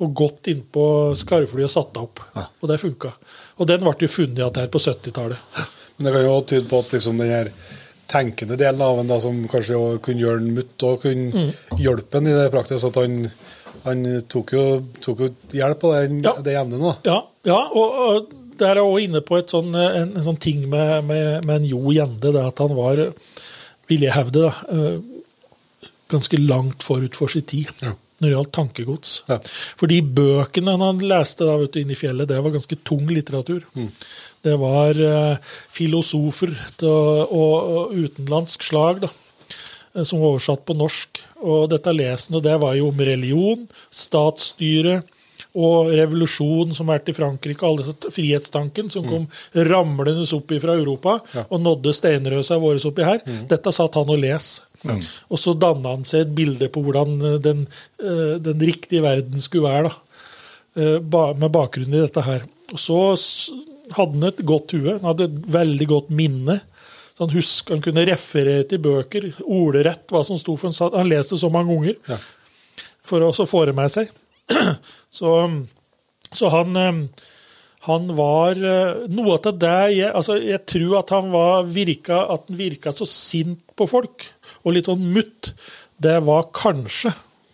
Og 0.00 0.14
gått 0.16 0.48
innpå 0.48 0.86
skarvflyet 1.20 1.68
og 1.68 1.74
satt 1.74 2.00
opp. 2.00 2.22
Og 2.62 2.70
det 2.70 2.80
funka. 2.80 3.12
Og 3.60 3.68
den 3.68 3.84
ble 3.84 3.92
jo 4.06 4.08
funnet 4.10 4.40
igjen 4.40 4.56
her 4.62 4.72
på 4.72 4.80
70-tallet. 4.80 5.38
Men 5.98 6.08
det 6.08 6.14
kan 6.16 6.24
jo 6.26 6.36
tyde 6.48 6.68
på 6.72 6.80
at 6.82 6.92
liksom 6.96 7.20
den 7.20 7.30
her 7.34 7.52
tenkende 8.12 8.56
delen 8.60 8.80
av 8.84 8.98
en 9.00 9.08
da, 9.08 9.16
som 9.22 9.36
kanskje 9.48 9.78
kunne 10.04 10.20
gjøre 10.24 10.40
en 10.42 10.54
mutt 10.56 10.82
og 10.88 11.02
kunne 11.04 11.30
Mm. 11.32 11.52
hjelpe 11.80 12.18
en 12.18 12.26
i 12.28 12.34
det 12.36 12.48
praktiske, 12.52 12.88
at 12.90 12.98
han, 13.00 13.28
han 13.84 14.02
tok, 14.28 14.52
jo, 14.52 14.64
tok 15.00 15.22
jo 15.26 15.28
hjelp 15.56 15.84
av 15.88 15.94
det, 15.94 16.22
Ja. 16.26 16.34
det 16.44 16.52
jevne. 16.56 16.80
nå. 16.82 16.96
Ja, 17.08 17.20
ja 17.48 17.60
og, 17.72 18.00
og 18.08 18.34
der 18.62 18.78
er 18.78 18.84
også 18.84 19.02
inne 19.04 19.20
på 19.26 19.38
et 19.40 19.52
sånn, 19.52 19.74
en, 19.76 20.14
en 20.16 20.26
sånn 20.26 20.38
ting 20.42 20.64
med, 20.70 21.02
med, 21.08 21.42
med 21.48 21.58
en 21.58 21.68
Jo 21.68 21.92
Gjende, 21.94 22.32
det 22.34 22.44
at 22.46 22.62
han 22.62 22.72
var, 22.78 23.02
vil 23.90 24.06
jeg 24.06 24.14
hevde, 24.16 24.46
da, 24.46 24.52
eh, 24.72 25.90
ganske 26.12 26.40
langt 26.40 26.84
forut 26.84 27.16
for 27.16 27.32
sin 27.32 27.46
tid 27.48 27.70
Ja. 27.82 27.94
når 28.20 28.28
det 28.28 28.34
gjaldt 28.36 28.52
tankegods. 28.54 29.12
Ja. 29.30 29.38
For 29.80 29.90
de 29.90 29.98
bøkene 30.04 30.76
han 30.78 31.00
leste 31.02 31.46
da, 31.48 31.56
vet 31.58 31.72
du, 31.74 31.80
inne 31.80 31.96
i 31.96 31.98
fjellet, 31.98 32.28
det 32.30 32.38
var 32.44 32.54
ganske 32.54 32.78
tung 32.86 33.08
litteratur. 33.10 33.64
Det 34.42 34.54
var 34.60 34.98
eh, 34.98 35.54
filosofer 35.72 36.52
til, 36.78 36.92
og, 36.92 37.56
og 37.74 37.96
utenlandsk 37.96 38.68
slag, 38.68 39.02
da, 39.06 39.10
eh, 39.96 40.04
som 40.04 40.20
var 40.20 40.36
oversatt 40.36 40.62
på 40.68 40.76
norsk. 40.78 41.22
Og 41.42 41.64
dette 41.72 41.96
lesende, 41.96 42.42
det 42.44 42.54
var 42.62 42.76
jo 42.78 42.92
om 42.92 43.02
religion, 43.02 43.64
statsstyre 43.90 45.00
og 45.52 45.90
revolusjonen 45.92 46.72
som 46.76 46.88
har 46.88 47.00
vært 47.00 47.12
i 47.12 47.16
Frankrike, 47.16 47.66
alle 47.66 47.84
disse 47.84 48.12
frihetstanken 48.14 48.88
som 48.92 49.04
kom 49.08 49.26
ramlende 49.68 50.24
opp 50.36 50.54
fra 50.62 50.76
Europa 50.78 51.18
og 51.44 51.58
nådde 51.60 51.92
steinrøsa 51.96 52.56
våre 52.62 52.80
oppi 52.88 53.04
her. 53.06 53.20
Dette 53.50 53.74
satt 53.74 53.98
han 54.00 54.12
og 54.12 54.22
les. 54.22 54.54
Og 55.30 55.38
så 55.40 55.54
danna 55.54 55.94
han 55.94 56.06
seg 56.08 56.24
et 56.24 56.34
bilde 56.36 56.68
på 56.72 56.82
hvordan 56.84 57.14
eh, 57.28 57.38
den, 57.42 57.66
eh, 58.02 58.34
den 58.42 58.64
riktige 58.66 59.04
verden 59.04 59.44
skulle 59.44 59.70
være, 59.70 59.90
da. 59.92 60.22
Eh, 60.82 61.34
med 61.38 61.52
bakgrunn 61.52 61.94
i 61.94 62.02
dette 62.02 62.24
her. 62.26 62.46
Og 62.72 62.80
så 62.80 62.98
hadde 63.92 64.16
han 64.16 64.28
et 64.30 64.44
godt 64.48 64.74
hue, 64.74 64.96
han 64.96 65.10
hadde 65.12 65.28
et 65.28 65.40
veldig 65.54 65.88
godt 65.90 66.10
minne. 66.16 66.58
Så 67.12 67.26
han, 67.26 67.34
husk, 67.36 67.70
han 67.70 67.84
kunne 67.84 68.06
referere 68.08 68.64
til 68.68 68.80
bøker, 68.82 69.28
ordrett 69.44 70.08
hva 70.10 70.24
som 70.26 70.40
sto 70.40 70.56
for 70.58 70.72
han. 70.72 71.10
Leste 71.10 71.38
så 71.38 71.52
mange 71.52 71.76
ganger 71.76 72.22
for 73.04 73.22
å 73.26 73.32
så 73.36 73.46
få 73.46 73.66
det 73.68 73.76
med 73.76 73.92
seg. 73.92 74.10
Så, 75.12 75.28
så 76.32 76.48
han, 76.48 76.76
han 77.88 78.06
var 78.16 78.56
eh, 78.56 79.02
Noe 79.12 79.34
av 79.36 79.58
det 79.60 79.72
jeg, 79.98 80.08
altså 80.08 80.38
jeg 80.40 80.62
tror 80.70 80.94
at 81.02 81.10
han 81.12 81.28
var, 81.34 81.66
virka, 81.68 82.22
at 82.32 82.46
han 82.48 82.56
virka 82.56 82.94
så 82.96 83.04
sint 83.08 83.60
på 83.76 83.84
folk, 83.90 84.28
og 84.64 84.72
litt 84.76 84.88
sånn 84.88 85.04
mutt. 85.12 85.52
Det 86.02 86.16
var 86.24 86.48
kanskje 86.56 87.12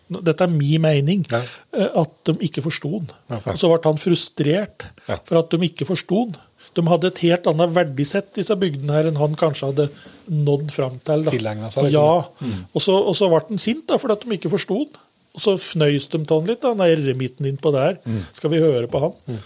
dette 0.09 0.41
er 0.41 0.49
min 0.49 0.81
mening, 0.81 1.25
Ja. 1.29 1.43
eh, 1.75 1.89
at 2.01 2.13
de 2.25 2.33
ikke 2.47 2.63
forsto 2.65 2.89
han. 2.95 3.09
Og 3.43 3.59
så 3.61 3.69
ble 3.69 3.81
han 3.83 3.99
frustrert 4.01 4.87
for 5.27 5.37
at 5.43 5.51
de 5.53 5.59
ikke 5.67 5.85
forsto 5.85 6.23
han. 6.23 6.37
De 6.77 6.81
hadde 6.85 7.09
et 7.11 7.19
helt 7.27 7.47
annet 7.49 7.71
verdisett, 7.75 8.31
disse 8.37 8.55
bygdene 8.57 8.93
her, 8.95 9.07
enn 9.09 9.17
han 9.19 9.35
kanskje 9.37 9.69
hadde 9.71 9.89
nådd 10.29 10.71
fram 10.73 10.97
til. 11.05 11.23
da. 11.27 11.31
Seg, 11.73 11.87
liksom. 11.89 11.93
Ja, 11.93 12.65
og 12.73 12.81
så, 12.85 12.95
og 12.97 13.15
så 13.17 13.29
ble 13.29 13.43
han 13.49 13.61
sint 13.61 13.85
da, 13.89 13.97
fordi 14.01 14.15
at 14.17 14.25
de 14.25 14.37
ikke 14.37 14.51
forsto 14.53 14.77
han. 14.85 14.99
Og 15.35 15.41
så 15.43 15.53
fnøys 15.61 16.07
de 16.09 16.19
til 16.25 16.39
han 16.39 16.47
litt, 16.49 16.61
den 16.65 16.81
eremitten 16.83 17.45
innpå 17.49 17.71
der. 17.75 17.97
Skal 18.33 18.49
vi 18.53 18.59
høre 18.63 18.87
på 18.91 18.99
han? 19.03 19.39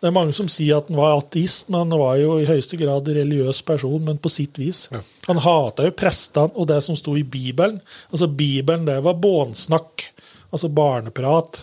Det 0.00 0.08
er 0.08 0.14
mange 0.16 0.32
som 0.32 0.48
sier 0.48 0.78
at 0.80 0.88
han 0.88 0.96
var 0.96 1.18
ateist, 1.18 1.68
men 1.68 1.82
han 1.90 1.98
var 2.00 2.16
jo 2.16 2.38
i 2.40 2.46
høyeste 2.48 2.78
grad 2.80 3.08
religiøs 3.08 3.60
person, 3.68 4.00
men 4.04 4.16
på 4.20 4.30
sitt 4.32 4.56
vis. 4.60 4.86
Han 5.26 5.40
hata 5.44 5.84
jo 5.84 5.92
prestene 5.96 6.52
og 6.56 6.68
det 6.70 6.78
som 6.86 6.96
sto 6.96 7.16
i 7.20 7.24
Bibelen. 7.24 7.80
Altså 8.10 8.28
Bibelen, 8.28 8.86
det 8.88 8.96
var 9.04 9.18
bånsnakk. 9.20 10.06
Altså 10.52 10.68
barneprat. 10.72 11.62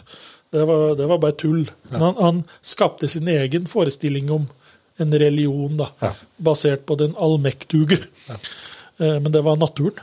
Det 0.53 0.63
var, 0.69 0.93
det 0.95 1.07
var 1.09 1.17
bare 1.17 1.35
tull. 1.37 1.65
Men 1.89 2.01
han, 2.01 2.15
han 2.21 2.43
skapte 2.61 3.07
sin 3.11 3.27
egen 3.27 3.65
forestilling 3.67 4.29
om 4.31 4.45
en 4.97 5.13
religion, 5.13 5.77
da, 5.77 5.89
basert 6.37 6.85
på 6.89 6.95
den 6.97 7.13
allmektuge. 7.21 7.99
Eh, 8.29 9.17
Men 9.21 9.31
det 9.31 9.41
var 9.45 9.57
naturen. 9.61 9.97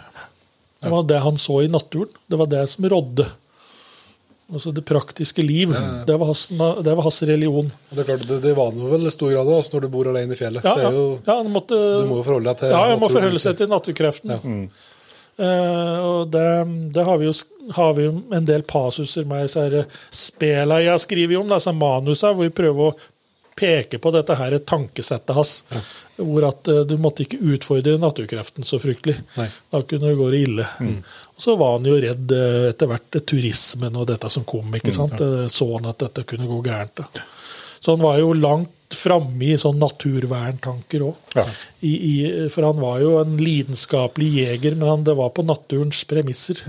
Det 0.83 0.91
var 0.93 1.03
det 1.09 1.19
han 1.25 1.39
så 1.41 1.63
i 1.65 1.69
naturen. 1.71 2.11
Det 2.31 2.37
var 2.39 2.47
det 2.47 2.67
som 2.71 2.85
rådde. 2.91 3.27
Altså 4.53 4.73
det 4.77 4.83
praktiske 4.85 5.43
liv. 5.43 5.71
Det, 6.07 6.17
var 6.21 6.29
hans, 6.29 6.49
det 6.53 6.93
var 6.93 7.03
hans 7.03 7.23
religion. 7.23 7.71
Og 7.91 7.97
det 7.97 8.03
er 8.03 8.09
klart, 8.11 8.27
det, 8.29 8.41
det 8.45 8.53
var 8.57 8.75
noe 8.77 8.91
vel 8.91 9.09
i 9.09 9.13
stor 9.13 9.33
grad 9.33 9.49
også, 9.49 9.77
når 9.77 9.87
du 9.87 9.93
bor 9.95 10.11
alene 10.11 10.37
i 10.37 10.39
fjellet. 10.39 10.67
Ja, 10.67 10.75
så 10.75 10.91
er 10.91 10.99
jo, 10.99 11.53
måtte, 11.55 11.79
du 12.03 12.11
må 12.11 12.19
jo 12.21 12.27
forholde 12.27 12.53
deg 12.53 12.61
til 12.61 12.75
Ja, 12.75 12.83
jeg 12.93 13.01
må 13.01 13.09
forholde 13.13 13.41
seg 13.41 13.57
til 13.61 13.73
naturkreften. 13.73 14.37
Eh, 15.37 15.99
og 16.05 16.29
det, 16.31 16.45
det 16.95 17.07
har, 17.09 17.19
vi 17.19 17.27
jo, 17.27 17.33
har 17.75 17.97
vi 17.97 18.07
en 18.37 18.47
del 18.47 18.63
passuser 18.69 19.27
med 19.27 19.47
i 19.47 19.49
disse 19.49 19.83
spela 20.15 20.79
jeg 20.83 20.93
har 20.93 21.03
skrevet 21.03 21.41
om, 21.41 21.51
disse 21.51 21.75
manusa, 21.75 22.31
hvor 22.37 22.47
vi 22.47 22.55
prøver 22.55 22.93
å 22.93 22.95
peke 23.59 23.99
på 24.03 24.11
dette 24.15 24.37
her 24.39 24.59
tankesettet 24.67 25.35
hans. 25.35 25.57
Hvor 26.19 26.47
at 26.51 26.69
uh, 26.71 26.83
du 26.87 26.97
måtte 27.01 27.25
ikke 27.25 27.41
utfordre 27.55 27.97
naturkreften 28.03 28.67
så 28.67 28.81
fryktelig. 28.83 29.17
Nei. 29.39 29.49
Da 29.73 29.83
kunne 29.83 30.11
det 30.11 30.19
gå 30.19 30.31
ille. 30.37 30.67
Og 30.85 31.01
så 31.37 31.57
var 31.59 31.79
han 31.79 31.87
jo 31.89 31.97
redd 32.01 32.33
eh, 32.33 32.69
etter 32.71 32.91
hvert 32.91 33.17
turismen 33.27 33.97
og 33.99 34.07
dette 34.11 34.31
som 34.31 34.45
kom. 34.47 34.69
ikke 34.79 34.95
sant? 34.95 35.19
Eh, 35.21 35.47
Så 35.51 35.67
han 35.73 35.89
at 35.91 35.99
dette 36.05 36.25
kunne 36.29 36.47
gå 36.47 36.61
gærent. 36.67 36.95
da. 37.01 37.25
Så 37.81 37.97
han 37.97 38.05
var 38.05 38.19
jo 38.21 38.33
langt 38.33 38.71
framme 38.95 39.43
i 39.51 39.57
sånn 39.59 39.81
naturverntanker 39.83 41.03
òg. 41.05 41.17
I, 41.85 42.49
for 42.53 42.69
han 42.69 42.79
var 42.81 43.01
jo 43.03 43.17
en 43.21 43.35
lidenskapelig 43.41 44.29
jeger, 44.39 44.77
men 44.79 44.89
han, 44.89 45.05
det 45.05 45.17
var 45.19 45.33
på 45.35 45.43
naturens 45.45 46.05
premisser. 46.09 46.63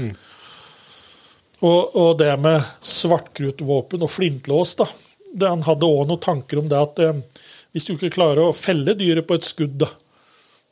Og, 1.62 1.96
og 1.96 2.18
det 2.20 2.34
med 2.42 2.66
svartkruttvåpen 2.84 4.04
og 4.04 4.12
flintlås, 4.12 4.76
da. 4.82 4.90
Det, 5.36 5.48
han 5.48 5.64
hadde 5.68 5.88
òg 5.88 6.08
noen 6.10 6.22
tanker 6.24 6.60
om 6.62 6.68
det 6.72 6.80
at 6.80 7.00
eh, 7.04 7.22
hvis 7.76 7.88
du 7.88 7.94
ikke 7.96 8.14
klarer 8.18 8.42
å 8.48 8.56
felle 8.56 8.96
dyret 8.98 9.28
på 9.28 9.38
et 9.38 9.48
skudd, 9.48 9.78
da, 9.84 9.90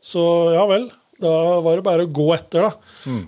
så 0.04 0.24
ja 0.56 0.64
vel, 0.68 0.89
da 1.22 1.32
var 1.61 1.78
det 1.78 1.86
bare 1.86 2.05
å 2.07 2.11
gå 2.11 2.28
etter, 2.36 2.66
da. 2.66 2.72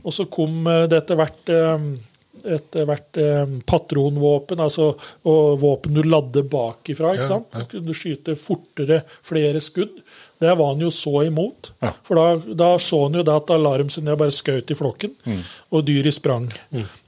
Og 0.04 0.14
så 0.16 0.26
kom 0.32 0.66
eh, 0.68 0.86
det 0.90 1.04
etter 1.04 1.20
hvert 1.20 1.52
eh, 1.54 1.86
etter 2.46 2.86
hvert 2.90 3.20
eh, 3.22 3.56
patronvåpen, 3.68 4.62
altså 4.62 4.92
og 5.26 5.58
våpen 5.62 5.98
du 5.98 6.04
ladde 6.06 6.46
bakifra. 6.50 7.16
ikke 7.16 7.32
sant? 7.32 7.50
Ja, 7.56 7.66
ja. 7.66 7.82
du 7.82 7.94
skyte 7.98 8.38
fortere 8.40 9.02
flere 9.26 9.62
skudd. 9.64 10.02
Det 10.38 10.52
var 10.60 10.74
han 10.74 10.82
jo 10.84 10.90
så 10.92 11.24
imot. 11.24 11.72
For 12.04 12.20
da, 12.20 12.54
da 12.60 12.70
så 12.82 13.06
han 13.06 13.16
jo 13.16 13.24
det 13.24 13.34
at 13.34 13.52
alarmsignalet 13.56 14.20
bare 14.20 14.34
skjøt 14.36 14.74
i 14.74 14.76
flokken, 14.78 15.14
og 15.72 15.86
dyret 15.88 16.14
sprang. 16.18 16.50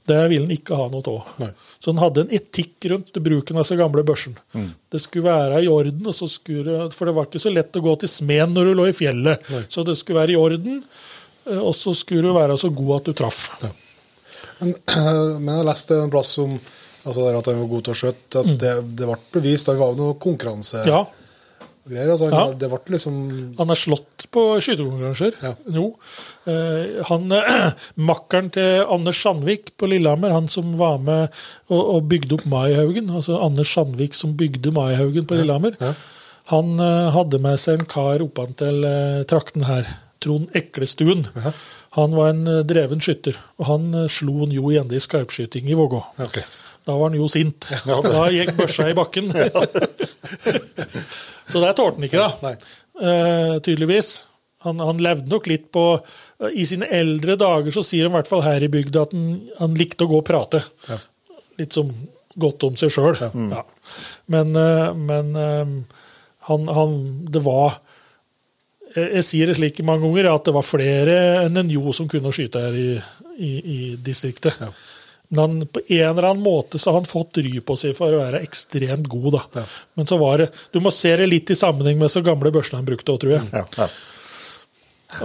Det 0.08 0.16
ville 0.32 0.46
han 0.46 0.54
ikke 0.54 0.78
ha 0.78 0.86
noe 0.92 1.12
av. 1.12 1.50
Så 1.78 1.92
han 1.92 2.00
hadde 2.00 2.24
en 2.24 2.32
etikk 2.34 2.88
rundt 2.90 3.20
bruken 3.22 3.60
av 3.60 3.66
seg 3.68 3.78
gamle 3.82 4.02
børsen. 4.08 4.38
Det 4.90 5.02
skulle 5.04 5.28
være 5.28 5.60
i 5.66 5.68
orden, 5.70 6.08
og 6.08 6.16
så 6.16 6.26
skulle, 6.32 6.88
for 6.96 7.06
det 7.10 7.14
var 7.18 7.28
ikke 7.28 7.42
så 7.44 7.52
lett 7.52 7.76
å 7.78 7.84
gå 7.84 7.94
til 8.00 8.10
smeden 8.10 8.56
når 8.56 8.70
du 8.72 8.78
lå 8.80 8.88
i 8.90 8.96
fjellet. 8.96 9.52
Så 9.68 9.84
det 9.86 9.98
skulle 10.00 10.22
være 10.22 10.34
i 10.34 10.40
orden, 10.40 10.80
eh, 11.46 11.60
og 11.60 11.76
så 11.76 11.92
skulle 11.94 12.32
du 12.32 12.34
være 12.34 12.56
så 12.58 12.72
god 12.80 12.96
at 12.96 13.12
du 13.12 13.18
traff. 13.20 13.44
Men, 14.60 14.74
men 15.44 15.52
jeg 15.60 15.68
leste 15.70 16.00
en 16.02 16.10
plass 16.12 16.34
om 16.42 16.56
altså 17.08 17.22
der 17.24 17.38
at 17.38 17.46
han 17.46 17.60
var 17.62 17.70
god 17.70 17.84
til 17.86 17.94
å 17.94 17.98
skjøte, 18.02 18.40
at 18.42 18.50
det, 18.60 18.72
det 18.98 19.06
ble 19.08 19.16
bevist. 19.38 19.70
Det 19.70 19.78
var 19.80 19.94
noe 19.98 20.18
konkurranse... 20.20 20.84
Ja, 20.88 21.06
Altså, 21.88 22.26
han- 22.28 22.58
Ja. 22.60 22.78
Liksom 22.92 23.54
Han 23.56 23.70
er 23.72 23.78
slått 23.80 24.26
på 24.30 24.42
skytekonkurranser. 24.60 25.32
Ja. 25.40 25.54
Jo. 25.72 25.86
Eh, 26.44 26.98
han, 27.08 27.32
eh, 27.32 27.72
Makkeren 28.10 28.50
til 28.52 28.82
Anders 28.92 29.22
Sandvik 29.22 29.70
på 29.80 29.88
Lillehammer, 29.88 30.34
han 30.36 30.48
som 30.52 30.74
var 30.76 30.98
med 31.00 31.30
og, 31.70 31.80
og 31.94 32.02
bygde 32.10 32.34
opp 32.36 32.44
Maihaugen, 32.44 33.08
altså 33.08 33.38
Anders 33.40 33.72
Sandvik 33.72 34.12
som 34.12 34.36
bygde 34.36 34.68
Maihaugen 34.76 35.24
på 35.24 35.38
Lillehammer, 35.40 35.78
han 36.52 36.74
eh, 36.80 37.08
hadde 37.16 37.40
med 37.40 37.56
seg 37.60 37.78
en 37.80 37.88
kar 37.88 38.20
oppantil 38.24 38.84
uh, 38.84 39.24
trakten 39.28 39.64
her, 39.64 39.88
Trond 40.20 40.48
Eklestuen. 40.58 41.24
Han 41.98 42.14
var 42.14 42.30
en 42.30 42.46
eh, 42.46 42.64
dreven 42.66 43.02
skytter, 43.02 43.38
og 43.58 43.70
han 43.72 43.90
eh, 43.94 44.08
slo 44.12 44.46
Jo 44.54 44.72
Gjende 44.72 44.98
i 44.98 45.02
skarpskyting 45.02 45.70
i 45.70 45.76
Vågå. 45.78 46.00
Okay. 46.28 46.46
Da 46.86 46.94
var 46.96 47.10
han 47.10 47.18
jo 47.18 47.26
sint. 47.28 47.66
Da 47.84 48.28
gikk 48.32 48.54
børsa 48.56 48.86
i 48.88 48.96
bakken. 48.96 49.32
Så 51.52 51.60
det 51.60 51.74
tålte 51.76 51.98
han 51.98 52.06
ikke, 52.06 52.22
da. 52.22 52.54
Eh, 53.02 53.58
tydeligvis. 53.64 54.22
Han, 54.66 54.80
han 54.82 55.02
levde 55.02 55.30
nok 55.30 55.44
litt 55.46 55.68
på 55.70 55.82
I 56.50 56.64
sine 56.66 56.88
eldre 56.90 57.36
dager 57.38 57.70
så 57.70 57.84
sier 57.86 58.08
han 58.08 58.10
i 58.10 58.16
hvert 58.16 58.30
fall 58.30 58.42
her 58.42 58.64
i 58.66 58.70
bygda 58.72 59.04
at 59.06 59.12
han, 59.14 59.28
han 59.60 59.76
likte 59.78 60.06
å 60.06 60.10
gå 60.10 60.18
og 60.18 60.26
prate. 60.26 60.64
Litt 61.60 61.76
som 61.76 61.92
godt 62.38 62.66
om 62.66 62.78
seg 62.80 62.90
sjøl. 62.94 63.20
Ja. 63.20 63.62
Men, 64.34 64.50
uh, 64.58 64.90
men 64.98 65.30
han, 66.48 66.66
han 66.74 66.96
Det 67.30 67.44
var 67.46 67.78
jeg, 68.98 69.08
jeg 69.18 69.26
sier 69.28 69.50
det 69.50 69.56
slik 69.58 69.80
mange 69.86 70.06
ganger, 70.06 70.30
at 70.34 70.46
det 70.48 70.54
var 70.56 70.66
flere 70.66 71.18
enn 71.44 71.62
en 71.62 71.72
Jo 71.72 71.94
som 71.96 72.08
kunne 72.10 72.32
skyte 72.34 72.62
her 72.66 72.76
i, 72.78 72.88
i, 73.38 73.52
i 73.58 73.80
distriktet. 74.02 74.58
Men 75.28 75.40
han, 75.42 75.66
på 75.68 75.82
en 75.86 76.08
eller 76.08 76.30
annen 76.30 76.44
måte 76.44 76.80
så 76.80 76.90
har 76.90 77.02
han 77.02 77.08
fått 77.08 77.40
ry 77.44 77.58
på 77.60 77.76
seg 77.76 77.96
for 77.96 78.14
å 78.14 78.22
være 78.22 78.40
ekstremt 78.46 79.10
god. 79.12 79.30
da. 79.34 79.42
Ja. 79.60 79.64
Men 80.00 80.08
så 80.08 80.16
var 80.20 80.40
det, 80.40 80.48
du 80.72 80.80
må 80.84 80.92
se 80.94 81.12
det 81.20 81.28
litt 81.28 81.52
i 81.52 81.58
sammenheng 81.58 82.00
med 82.00 82.12
så 82.12 82.24
gamle 82.24 82.52
børsene 82.54 82.80
han 82.80 82.88
brukte 82.88 83.12
òg, 83.12 83.20
tror 83.24 83.36
jeg. 83.36 83.50
Ja, 83.52 83.66
ja. 83.76 83.90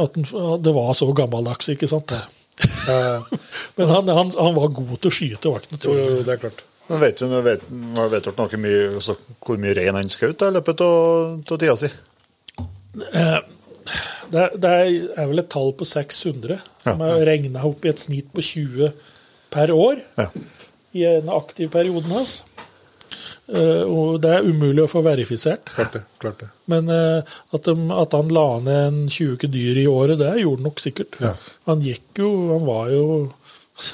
At 0.04 0.16
den, 0.16 0.28
det 0.64 0.74
var 0.76 0.92
så 0.96 1.08
gammeldags, 1.16 1.72
ikke 1.72 1.88
sant. 1.92 2.12
Eh, 2.16 3.40
Men 3.80 3.90
han, 3.90 4.12
han, 4.12 4.36
han 4.36 4.60
var 4.60 4.76
god 4.76 4.94
til 5.00 5.12
å 5.12 5.16
skyte. 5.16 5.56
noe 5.56 5.82
jo, 5.88 5.96
jo, 5.96 6.22
det 6.28 6.36
er 6.36 6.46
klart. 6.46 6.64
Men 6.92 7.00
vet 7.00 7.20
du, 7.24 7.32
vet, 7.46 7.64
vet 8.12 8.28
du 8.28 8.32
noe 8.36 8.60
mye, 8.60 8.88
altså, 8.92 9.16
hvor 9.40 9.60
mye 9.62 9.76
rein 9.78 9.96
han 9.96 10.12
skjøt 10.12 10.44
i 10.44 10.52
løpet 10.58 10.84
av 10.84 11.44
tida 11.48 11.76
si? 11.80 11.90
Det, 14.32 14.40
er- 14.48 14.58
det 14.64 14.74
er 15.18 15.28
vel 15.30 15.40
et 15.44 15.50
tall 15.54 15.74
på 15.78 15.86
600, 15.88 16.60
som 16.84 17.02
er 17.06 17.26
regna 17.28 17.64
opp 17.68 17.86
i 17.86 17.92
et 17.92 18.00
snitt 18.02 18.32
på 18.34 18.42
20 18.42 18.92
per 19.54 19.72
år 19.76 20.02
Ja. 20.18 20.30
i 20.94 21.04
en 21.10 21.30
aktiv 21.30 21.70
perioden 21.74 22.12
hans. 22.12 22.44
Eh, 23.54 23.84
og 23.84 24.22
det 24.24 24.32
er 24.38 24.46
umulig 24.48 24.86
å 24.86 24.90
få 24.90 25.02
verifisert. 25.06 25.68
Klart 25.76 25.94
det. 25.98 26.02
klart 26.24 26.40
det. 26.40 26.48
Men 26.72 26.88
eh, 26.90 27.22
at, 27.54 27.66
de, 27.68 27.76
at 27.92 28.16
han 28.16 28.32
la 28.34 28.46
ned 28.64 28.80
en 28.88 29.00
20 29.12 29.50
dyr 29.52 29.82
i 29.84 29.88
året, 29.92 30.18
det 30.22 30.32
gjorde 30.42 30.62
han 30.62 30.70
nok 30.70 30.80
sikkert. 30.82 31.18
Ja. 31.22 31.34
Han 31.68 31.84
gikk 31.84 32.22
jo 32.24 32.30
Han 32.54 32.66
var 32.66 32.90
jo 32.94 33.06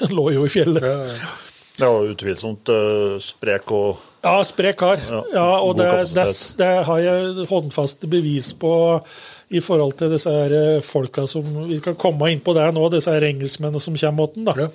Han 0.00 0.14
lå 0.18 0.28
jo 0.36 0.46
i 0.46 0.52
fjellet. 0.54 0.86
Ja, 0.86 1.02
ja. 1.10 1.36
Det 1.80 1.88
var 1.88 2.08
utvilsomt 2.12 2.68
eh, 2.68 3.18
sprek 3.24 3.70
og 3.72 4.00
Ja, 4.22 4.36
sprek 4.44 4.76
kar. 4.82 5.00
Ja, 5.08 5.20
Ja, 5.32 5.46
og 5.64 5.76
det, 5.78 5.86
det, 6.14 6.26
det 6.60 6.70
har 6.86 6.98
jeg 7.00 7.46
håndfaste 7.48 8.08
bevis 8.12 8.50
på 8.60 8.72
i 9.50 9.60
forhold 9.62 9.96
til 9.98 10.12
disse 10.12 10.30
her 10.30 10.52
eh, 10.54 10.82
folka 10.84 11.26
som 11.30 11.46
Vi 11.68 11.80
skal 11.80 11.98
komme 11.98 12.30
inn 12.30 12.42
på 12.44 12.54
det 12.56 12.68
nå, 12.76 12.86
disse 12.92 13.12
her 13.12 13.26
engelskmennene 13.26 13.82
som 13.82 13.96
kommer 13.98 14.22
mot 14.22 14.36
den. 14.36 14.46
da. 14.46 14.54
Ja. 14.66 14.68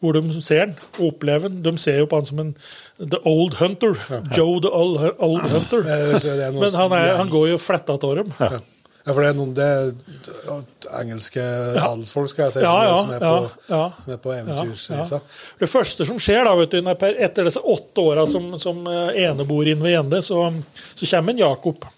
Hvor 0.00 0.16
de 0.16 0.40
ser 0.44 0.68
den 0.68 0.78
og 0.98 1.10
opplever 1.10 1.52
den. 1.52 1.62
De 1.64 1.72
ser 1.80 2.02
jo 2.02 2.08
på 2.08 2.20
han 2.20 2.28
som 2.28 2.40
en 2.40 2.54
The 3.00 3.20
Old 3.28 3.58
Hunter. 3.60 3.96
Joe 4.36 4.60
the 4.64 4.72
Old, 4.72 5.00
old 5.18 5.44
Hunter. 5.52 5.84
Eh, 5.84 6.16
er 6.16 6.56
Men 6.56 6.72
han, 6.72 6.96
er, 6.96 7.12
han 7.20 7.32
går 7.32 7.52
jo 7.54 7.60
fletta 7.60 7.96
av 7.96 8.16
dem. 8.20 8.32
Ja. 8.40 8.60
ja, 8.60 9.10
for 9.10 9.20
det 9.20 9.28
er 9.28 9.36
noen 9.38 9.52
det 9.56 9.66
er 9.66 11.00
engelske 11.00 11.44
adelsfolk, 11.80 12.32
skal 12.32 12.46
jeg 12.46 12.56
si, 12.56 12.64
Ja, 12.64 12.72
som, 12.72 12.86
ja, 12.86 12.96
som, 13.00 13.12
er 13.12 13.20
ja, 13.20 13.34
på, 13.34 13.68
ja. 13.72 13.82
som 14.04 14.14
er 14.16 14.22
på 14.24 14.34
eventyrsreisa. 14.36 15.20
Det 15.60 15.68
første 15.72 16.08
som 16.08 16.20
skjer 16.20 16.44
da, 16.48 16.56
vet 16.60 16.76
du, 16.76 16.92
etter 17.28 17.48
disse 17.50 17.60
åtte 17.60 18.08
åra 18.12 18.24
som, 18.28 18.48
som 18.60 18.80
eneboer 18.86 19.72
inn 19.72 19.76
inne 19.76 19.88
ved 19.88 19.96
Gjende, 19.96 20.24
så, 20.24 20.48
så 20.94 21.12
kommer 21.12 21.36
en 21.36 21.44
Jakob 21.44 21.88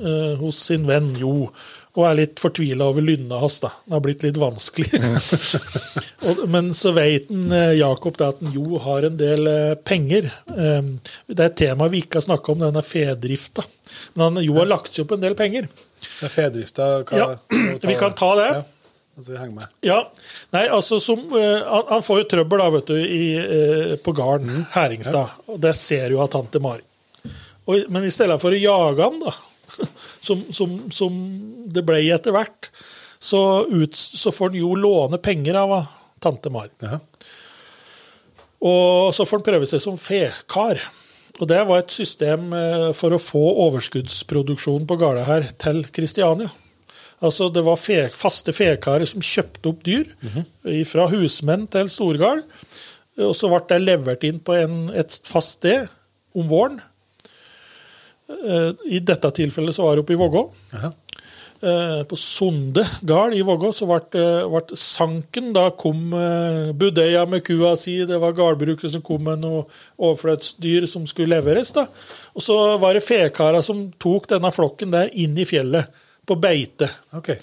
eh, 0.00 0.36
hos 0.40 0.62
sin 0.68 0.86
venn 0.88 1.14
Jo 1.20 1.50
og 1.96 2.04
er 2.04 2.18
litt 2.18 2.40
fortvila 2.40 2.90
over 2.90 3.04
lynnet 3.04 3.40
hans. 3.40 3.56
da. 3.62 3.70
Det 3.86 3.94
har 3.94 4.02
blitt 4.04 4.24
litt 4.26 4.36
vanskelig. 4.36 4.90
og, 6.28 6.42
men 6.52 6.68
så 6.76 6.92
vet 6.96 7.30
en, 7.32 7.46
eh, 7.56 7.72
Jakob 7.78 8.18
da, 8.20 8.28
at 8.34 8.42
en 8.44 8.52
Jo 8.52 8.80
har 8.84 9.08
en 9.08 9.16
del 9.16 9.48
eh, 9.48 9.72
penger. 9.80 10.28
Eh, 10.52 10.90
det 11.32 11.40
er 11.40 11.48
et 11.48 11.58
tema 11.62 11.88
vi 11.92 12.02
ikke 12.04 12.20
har 12.20 12.26
snakka 12.28 12.52
om, 12.52 12.64
denne 12.66 12.84
fedrifta. 12.84 13.64
Men 14.12 14.26
han, 14.26 14.44
Jo 14.44 14.58
har 14.60 14.68
lagt 14.68 14.92
seg 14.92 15.06
opp 15.06 15.16
en 15.16 15.24
del 15.24 15.38
penger. 15.38 15.70
Det 16.06 16.28
er 16.28 16.32
Fedrifta 16.32 16.90
hva, 17.00 17.16
Ja, 17.22 17.28
vi 17.90 17.96
kan 17.98 18.12
ta 18.18 18.30
det. 18.42 18.50
Ja, 18.58 18.92
altså 19.16 19.32
vi 19.32 19.40
henger 19.40 19.56
med. 19.56 19.74
Ja, 19.88 19.98
nei, 20.52 20.66
altså 20.68 21.00
som, 21.00 21.24
eh, 21.32 21.64
han, 21.64 21.88
han 21.94 22.04
får 22.04 22.22
jo 22.22 22.30
trøbbel 22.34 22.64
da, 22.66 22.68
vet 22.76 22.92
du, 22.92 23.00
i, 23.00 23.24
eh, 23.40 23.96
på 23.96 24.12
gården 24.20 24.66
Hæringstad, 24.76 25.40
og 25.48 25.64
det 25.64 25.72
ser 25.80 26.12
jo 26.12 26.20
av 26.24 26.28
tante 26.36 26.60
Mari. 26.60 26.84
Og, 27.66 27.88
men 27.90 28.04
i 28.06 28.12
stedet 28.14 28.36
for 28.38 28.54
å 28.54 28.60
jage 28.60 29.00
han, 29.02 29.16
da, 29.24 29.32
som, 30.26 30.44
som, 30.54 30.76
som 30.92 31.18
det 31.72 31.84
ble 31.86 32.02
etter 32.14 32.34
hvert, 32.36 32.70
så, 33.18 33.40
ut, 33.66 33.96
så 33.96 34.32
får 34.34 34.52
han 34.52 34.60
jo 34.60 34.74
låne 34.78 35.20
penger 35.22 35.58
av 35.62 35.72
ah, 35.72 35.88
tante 36.22 36.52
Mari. 36.52 36.72
Ja. 36.84 37.00
Og 38.66 39.14
så 39.14 39.26
får 39.26 39.40
han 39.40 39.48
prøve 39.48 39.68
seg 39.70 39.82
som 39.84 39.98
fekar. 40.00 40.80
Og 41.36 41.48
det 41.50 41.58
var 41.68 41.82
et 41.82 41.92
system 41.92 42.52
eh, 42.56 42.90
for 42.96 43.12
å 43.12 43.20
få 43.20 43.42
overskuddsproduksjonen 43.66 44.86
på 44.88 44.96
gårda 45.00 45.26
her 45.28 45.50
til 45.60 45.82
Kristiania. 45.92 46.48
Altså 47.24 47.48
Det 47.48 47.62
var 47.64 47.78
fe, 47.80 48.02
faste 48.12 48.52
fekarer 48.52 49.08
som 49.08 49.24
kjøpte 49.24 49.70
opp 49.70 49.84
dyr 49.86 50.10
fra 50.88 51.06
husmenn 51.08 51.64
til 51.72 51.88
storgard. 51.88 52.42
Og 53.16 53.32
så 53.36 53.48
ble 53.48 53.62
det 53.70 53.78
levert 53.84 54.26
inn 54.28 54.40
på 54.44 54.56
en, 54.58 54.74
et 54.92 55.16
fast 55.24 55.56
sted 55.56 55.86
om 56.36 56.48
våren. 56.50 56.82
Eh, 58.28 58.70
I 58.84 59.00
dette 59.06 59.30
tilfellet 59.30 59.74
så 59.74 59.86
var 59.86 59.96
det 59.96 60.02
oppe 60.04 60.14
i 60.16 60.18
Vågå. 60.18 60.42
Eh, 60.76 62.02
På 62.04 62.16
Sonde 62.20 62.82
gard 63.00 63.34
i 63.34 63.42
Vågå 63.46 63.70
så 63.72 63.86
ble, 63.88 64.20
eh, 64.20 64.74
sanken 64.76 65.52
Da 65.56 65.70
kom 65.70 66.10
budeia 66.76 67.26
med 67.26 67.44
kua 67.46 67.76
si, 67.76 68.04
det 68.04 68.18
var 68.20 68.32
gardbrukere 68.36 68.90
som 68.90 69.02
kom 69.02 69.24
med 69.24 69.40
noe 69.44 69.64
overfløtsdyr 69.98 70.86
som 70.86 71.06
skulle 71.06 71.36
leveres. 71.36 71.72
da. 71.72 71.86
Og 72.34 72.42
så 72.42 72.78
var 72.78 72.94
det 72.94 73.06
fekara 73.06 73.62
som 73.62 73.92
tok 73.98 74.28
denne 74.28 74.52
flokken 74.52 74.90
der 74.90 75.08
inn 75.14 75.38
i 75.38 75.44
fjellet, 75.44 75.86
på 76.26 76.34
beite. 76.42 76.90
Okay. 77.14 77.36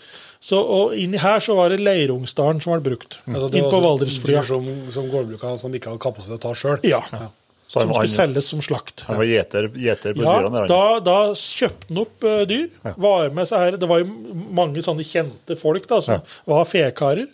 Så, 0.44 0.60
og 0.60 0.92
inni 1.00 1.18
her 1.18 1.40
så 1.40 1.56
var 1.56 1.70
det 1.72 1.80
Leirungsdalen 1.80 2.60
som 2.60 2.74
ble 2.74 2.84
brukt. 2.92 3.16
Altså, 3.32 3.48
det 3.48 3.62
inn 3.62 3.70
på 3.72 3.80
Valdresflya. 3.80 4.44
Som, 4.44 4.68
som 4.92 5.08
gårdbrukerne 5.08 5.58
som 5.58 5.72
ikke 5.72 5.94
hadde 5.94 6.04
kapasitet 6.04 6.42
til 6.42 6.42
å 6.42 6.44
ta 6.50 6.58
sjøl. 6.60 6.84
Ja. 6.84 7.00
Han 7.14 7.32
Som 7.72 7.90
skulle 7.90 8.12
selges 8.12 8.48
som 8.52 8.62
slakt. 8.62 9.06
Han 9.08 9.18
var 9.18 9.26
gjeter, 9.26 9.70
gjeter 9.74 10.14
på 10.14 10.22
Ja, 10.22 10.36
dyrene 10.44 10.66
Ja, 10.66 10.70
da, 10.70 11.00
da 11.02 11.18
kjøpte 11.38 11.90
han 11.90 12.02
opp 12.04 12.28
uh, 12.28 12.44
dyr. 12.50 12.68
Var 13.08 13.34
med 13.34 13.50
seg 13.50 13.66
her. 13.66 13.78
Det 13.82 13.90
var 13.90 14.04
jo 14.04 14.38
mange 14.54 14.84
sånne 14.86 15.06
kjente 15.08 15.58
folk 15.58 15.88
da, 15.90 16.02
som 16.06 16.38
var 16.50 16.70
fekarer. 16.70 17.32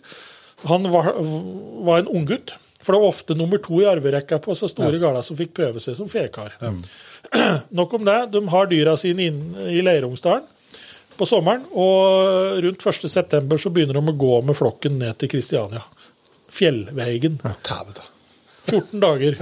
Han 0.70 0.88
var, 0.92 1.12
var 1.86 2.02
en 2.02 2.12
unggutt. 2.20 2.54
For 2.80 2.96
det 2.96 3.02
var 3.02 3.12
ofte 3.12 3.36
nummer 3.36 3.60
to 3.60 3.82
i 3.82 3.88
arverekka 3.88 4.38
på 4.40 4.54
så 4.56 4.68
store 4.70 4.96
gårder 5.02 5.24
som 5.24 5.36
fikk 5.36 5.52
prøve 5.58 5.82
seg 5.84 5.98
som 5.98 6.08
fekar. 6.08 6.54
Nok 7.76 7.98
om 7.98 8.08
det. 8.08 8.18
De 8.32 8.40
har 8.54 8.70
dyra 8.70 8.96
sine 9.00 9.28
inn 9.28 9.42
i 9.68 9.82
Leirungsdalen 9.84 10.48
på 11.20 11.28
sommeren. 11.28 11.66
Og 11.76 12.62
rundt 12.64 12.86
1.9 12.86 13.58
så 13.60 13.72
begynner 13.74 13.98
de 13.98 14.12
å 14.14 14.16
gå 14.24 14.38
med 14.48 14.56
flokken 14.56 14.96
ned 15.02 15.18
til 15.20 15.32
Kristiania. 15.34 15.84
Fjellvegen. 16.50 17.36
Ja, 17.44 17.52
14 18.70 19.02
dager. 19.02 19.36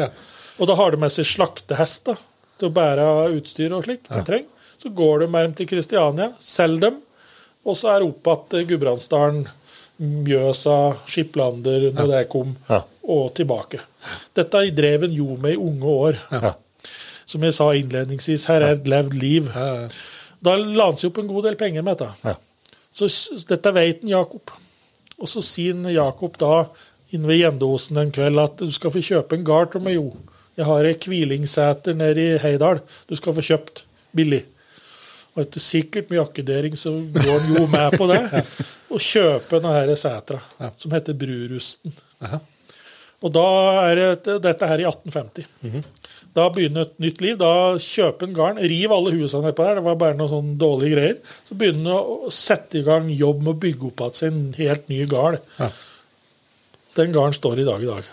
Og 0.58 0.66
da 0.70 0.74
har 0.78 0.92
de 0.94 1.00
med 1.00 1.12
seg 1.14 1.26
slaktehester 1.28 2.18
til 2.58 2.70
å 2.70 2.74
bære 2.74 3.08
utstyr 3.36 3.74
og 3.76 3.84
slik. 3.86 4.08
de 4.08 4.22
trenger. 4.26 4.48
Så 4.78 4.90
går 4.94 5.24
de 5.24 5.26
med 5.30 5.46
dem 5.46 5.54
til 5.58 5.66
Kristiania, 5.66 6.32
selger 6.38 6.88
dem, 6.88 6.98
og 7.66 7.76
så 7.76 7.96
er 7.96 8.04
opp 8.06 8.28
igjen 8.30 8.44
til 8.52 8.66
Gudbrandsdalen, 8.70 9.48
Mjøsa, 9.98 10.94
Skiplander, 11.10 11.88
når 11.96 12.10
det 12.12 12.20
kom, 12.30 12.52
og 13.02 13.32
tilbake. 13.34 13.80
Dette 14.38 14.62
drev 14.76 15.08
en 15.08 15.16
jo 15.16 15.34
med 15.42 15.56
i 15.56 15.58
unge 15.58 15.94
år. 16.04 16.20
Ja. 16.30 16.52
Som 17.26 17.42
jeg 17.44 17.56
sa 17.56 17.72
innledningsvis, 17.74 18.46
her 18.48 18.62
er 18.62 18.76
et 18.76 18.86
levd 18.88 19.18
liv. 19.18 19.50
Da 20.38 20.54
la 20.54 20.86
han 20.86 21.00
seg 21.00 21.10
opp 21.10 21.18
en 21.24 21.32
god 21.32 21.48
del 21.48 21.58
penger 21.60 21.82
med 21.82 21.98
dette. 21.98 22.30
Ja. 22.30 22.36
Så 22.94 23.10
dette 23.50 23.74
vet 23.74 24.04
en 24.04 24.14
Jakob. 24.14 24.54
Og 25.18 25.28
så 25.30 25.42
sier 25.42 25.74
Jakob 25.90 26.38
da 26.38 26.68
inne 27.10 27.28
ved 27.30 27.42
Gjendeosen 27.42 27.98
en 27.98 28.14
kveld 28.14 28.40
at 28.42 28.62
du 28.62 28.70
skal 28.74 28.94
få 28.94 29.02
kjøpe 29.02 29.34
en 29.34 29.46
gard 29.46 29.72
til 29.74 29.82
meg, 29.82 29.98
jo. 29.98 30.12
Jeg 30.58 30.66
har 30.66 30.88
ei 30.88 30.98
Kvilingseter 30.98 31.94
nede 31.94 32.24
i 32.24 32.38
Heidal. 32.42 32.82
Du 33.06 33.14
skal 33.18 33.36
få 33.36 33.44
kjøpt 33.46 33.84
billig. 34.16 34.42
Og 35.36 35.44
etter 35.44 35.62
sikkert 35.62 36.10
mye 36.10 36.24
akkedering 36.24 36.74
så 36.78 36.96
går 37.14 37.28
han 37.30 37.50
jo 37.54 37.66
med 37.70 37.94
på 37.94 38.08
det. 38.10 38.22
Og 38.94 39.02
kjøper 39.04 39.62
denne 39.62 39.98
setra, 40.00 40.40
som 40.80 40.94
heter 40.96 41.14
Brurusten. 41.18 41.94
Aha. 42.24 42.40
Og 43.18 43.32
da 43.34 43.44
er 43.88 43.98
det, 43.98 44.36
dette 44.44 44.66
her 44.70 44.80
i 44.82 44.86
1850. 44.86 45.46
Da 46.34 46.44
begynner 46.54 46.86
et 46.86 47.00
nytt 47.02 47.22
liv. 47.22 47.34
Da 47.38 47.74
kjøper 47.82 48.28
en 48.28 48.36
garn, 48.36 48.60
riv 48.62 48.94
alle 48.94 49.14
husene 49.16 49.48
nedpå 49.48 49.66
der, 49.66 49.80
det 49.80 49.86
var 49.86 49.98
bare 49.98 50.18
noen 50.18 50.32
sånne 50.32 50.58
dårlige 50.60 50.94
greier. 50.94 51.16
Så 51.46 51.58
begynner 51.58 51.98
han 51.98 52.12
å 52.28 52.32
sette 52.34 52.78
i 52.80 52.84
gang 52.86 53.10
jobb 53.10 53.42
med 53.42 53.56
å 53.56 53.60
bygge 53.66 53.90
opp 53.90 54.04
igjen 54.08 54.38
en 54.38 54.58
helt 54.58 54.90
ny 54.90 55.00
gard. 55.10 55.42
Ja. 55.58 55.70
Den 56.98 57.14
garden 57.14 57.34
står 57.36 57.62
i 57.62 57.66
dag 57.66 57.82
i 57.82 57.90
dag. 57.90 58.06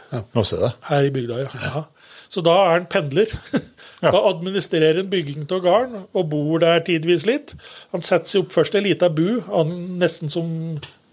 Det. 0.65 0.73
Her 0.89 1.07
i 1.07 1.13
bygda, 1.13 1.41
ja. 1.41 1.85
Ja. 2.25 2.33
Så 2.33 2.43
da 2.45 2.55
er 2.65 2.77
han 2.79 2.91
pendler. 2.91 3.31
Da 4.05 4.19
administrerer 4.29 4.99
han 4.99 5.07
bygging 5.09 5.47
av 5.55 5.61
garn 5.63 5.93
og 6.03 6.27
bor 6.29 6.59
der 6.61 6.83
tidvis 6.85 7.23
litt. 7.25 7.55
Han 7.93 8.03
setter 8.05 8.29
seg 8.29 8.43
opp 8.43 8.51
først 8.53 8.75
i 8.75 8.81
ei 8.81 8.83
lita 8.89 9.07
bu, 9.09 9.39
nesten 9.97 10.29
som 10.29 10.51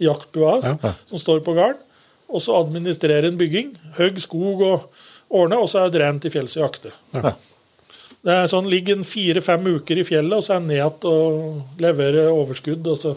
jaktbua 0.03 0.59
hans, 0.59 0.91
som 1.09 1.23
står 1.23 1.41
på 1.47 1.55
garn. 1.57 1.79
Og 2.29 2.43
så 2.45 2.59
administrerer 2.59 3.31
han 3.31 3.39
bygging. 3.41 3.71
Høgg 3.97 4.21
skog 4.21 4.61
og 4.67 4.91
årene, 5.33 5.63
og 5.63 5.71
så 5.73 5.87
er 5.87 5.95
det 5.95 6.03
rent 6.03 6.27
til 6.27 6.35
fjells 6.35 6.59
og 6.59 6.67
jakte. 6.67 6.93
Ja. 7.17 7.33
Det 8.23 8.35
er 8.35 8.51
sånn, 8.51 8.69
Ligger 8.71 9.01
en 9.01 9.07
fire-fem 9.07 9.65
uker 9.79 9.99
i 9.99 10.05
fjellet, 10.07 10.37
og 10.37 10.45
så 10.45 10.55
er 10.55 10.61
han 10.61 10.69
ned 10.71 10.77
igjen 10.77 11.09
og 11.11 11.81
leverer 11.83 12.31
overskudd, 12.31 12.87
og 12.93 13.01
så 13.01 13.17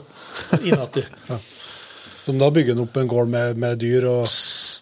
inn 0.62 0.72
igjen. 0.72 1.44
Som 2.26 2.40
da 2.42 2.50
bygger 2.50 2.74
en 2.74 2.84
opp 2.86 2.96
en 2.98 3.10
gård 3.10 3.30
med, 3.30 3.60
med 3.62 3.78
dyr 3.84 4.08
og 4.10 4.26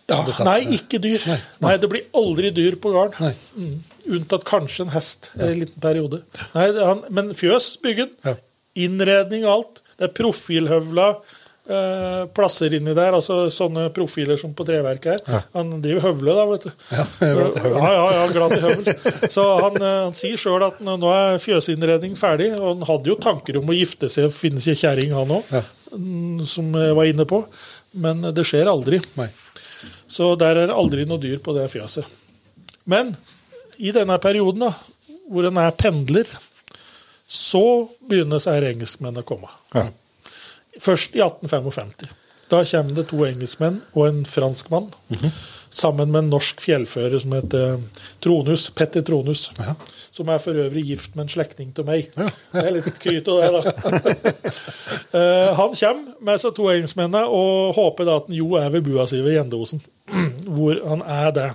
Ja, 0.07 0.19
nei, 0.47 0.59
ikke 0.77 0.99
dyr. 1.03 1.23
Nei, 1.63 1.75
det 1.79 1.89
blir 1.91 2.07
aldri 2.15 2.51
dyr 2.55 2.77
på 2.79 2.91
gården. 2.93 3.35
Mm. 3.55 3.77
Unntatt 4.17 4.45
kanskje 4.47 4.87
en 4.87 4.93
hest 4.95 5.31
en 5.35 5.59
liten 5.59 5.83
periode. 5.83 6.23
Nei, 6.55 6.67
han, 6.79 7.05
men 7.11 7.31
fjøs 7.37 7.73
bygger 7.83 8.09
han. 8.09 8.17
Ja. 8.33 8.35
Innredning 8.83 9.43
og 9.45 9.53
alt. 9.53 9.81
Det 9.99 10.07
er 10.07 10.15
profilhøvla 10.17 11.07
eh, 11.69 12.23
plasser 12.35 12.73
inni 12.77 12.93
der, 12.97 13.15
altså 13.17 13.45
sånne 13.53 13.87
profiler 13.95 14.39
som 14.39 14.53
på 14.57 14.65
treverket 14.67 15.27
her. 15.29 15.45
Han 15.55 15.71
driver 15.83 16.07
høvle, 16.09 16.35
da, 16.37 16.45
vet 16.51 16.65
du. 16.67 16.71
Ja, 16.91 17.05
glad 17.19 17.53
til 17.55 17.63
høvel. 17.65 17.77
Ja, 17.79 17.91
ja, 17.93 18.07
ja, 18.17 18.25
glad 18.33 18.55
til 18.55 18.65
høvel. 18.67 19.29
Så 19.31 19.45
han, 19.61 19.77
eh, 19.81 19.99
han 20.07 20.17
sier 20.19 20.41
sjøl 20.41 20.65
at 20.67 20.81
nå 20.83 20.97
er 21.13 21.39
fjøsinnredning 21.43 22.17
ferdig, 22.19 22.51
og 22.59 22.67
han 22.73 22.87
hadde 22.89 23.13
jo 23.13 23.19
tanker 23.23 23.61
om 23.61 23.71
å 23.71 23.77
gifte 23.77 24.09
seg 24.11 24.27
og 24.29 24.35
finne 24.35 24.63
seg 24.63 24.79
kjerring, 24.81 25.15
han 25.15 25.35
òg, 25.39 25.53
Ja. 25.53 25.63
som 26.49 26.73
jeg 26.73 26.95
var 26.97 27.05
inne 27.11 27.25
på. 27.29 27.43
Men 27.93 28.21
det 28.33 28.43
skjer 28.49 28.65
aldri. 28.71 28.99
Nei. 29.19 29.29
Så 30.09 30.33
der 30.39 30.57
er 30.63 30.67
det 30.71 30.75
aldri 30.77 31.05
noe 31.05 31.21
dyr 31.21 31.37
på 31.43 31.53
det 31.55 31.67
fjøset. 31.71 32.05
Men 32.89 33.15
i 33.77 33.91
denne 33.95 34.17
perioden, 34.21 34.65
da, 34.67 34.73
hvor 35.31 35.45
en 35.47 35.57
er 35.61 35.71
pendler, 35.77 36.27
så 37.29 37.63
begynner 38.09 38.41
her 38.45 38.65
engelskmennene 38.73 39.23
å 39.23 39.27
komme. 39.27 39.49
Ja. 39.73 39.87
Først 40.81 41.15
i 41.15 41.21
1855. 41.21 42.13
Da 42.51 42.61
kommer 42.65 42.95
det 42.97 43.07
to 43.09 43.23
engelskmenn 43.25 43.81
og 43.95 44.07
en 44.07 44.23
franskmann. 44.29 44.91
Sammen 45.73 46.11
med 46.13 46.25
en 46.25 46.31
norsk 46.35 46.61
fjellfører 46.61 47.23
som 47.23 47.33
heter 47.33 47.79
Tronus, 48.21 48.67
Petter 48.77 49.01
Tronus. 49.05 49.47
Ja. 49.57 49.73
Som 50.13 50.29
er 50.29 50.41
for 50.41 50.53
øvrig 50.61 50.83
gift 50.85 51.15
med 51.15 51.25
en 51.25 51.31
slektning 51.33 51.71
til 51.73 51.87
meg. 51.87 52.11
Det 52.13 52.61
er 52.61 52.75
litt 52.75 52.99
kryt 53.01 53.31
av 53.33 53.41
det, 53.41 53.51
da. 53.55 54.33
Eh, 55.13 55.51
han 55.53 55.75
kommer 55.77 56.13
med 56.25 56.39
seg 56.41 56.55
to 56.57 56.63
engelskmennene 56.71 57.27
og 57.29 57.75
håper 57.77 58.07
da 58.07 58.15
at 58.17 58.31
Jo 58.33 58.55
er 58.57 58.71
ved 58.73 58.81
bua 58.87 59.03
si 59.05 59.19
ved 59.21 59.35
Gjendosen. 59.35 59.81
Hvor 60.55 60.79
han 60.89 61.03
er 61.05 61.27
det. 61.35 61.45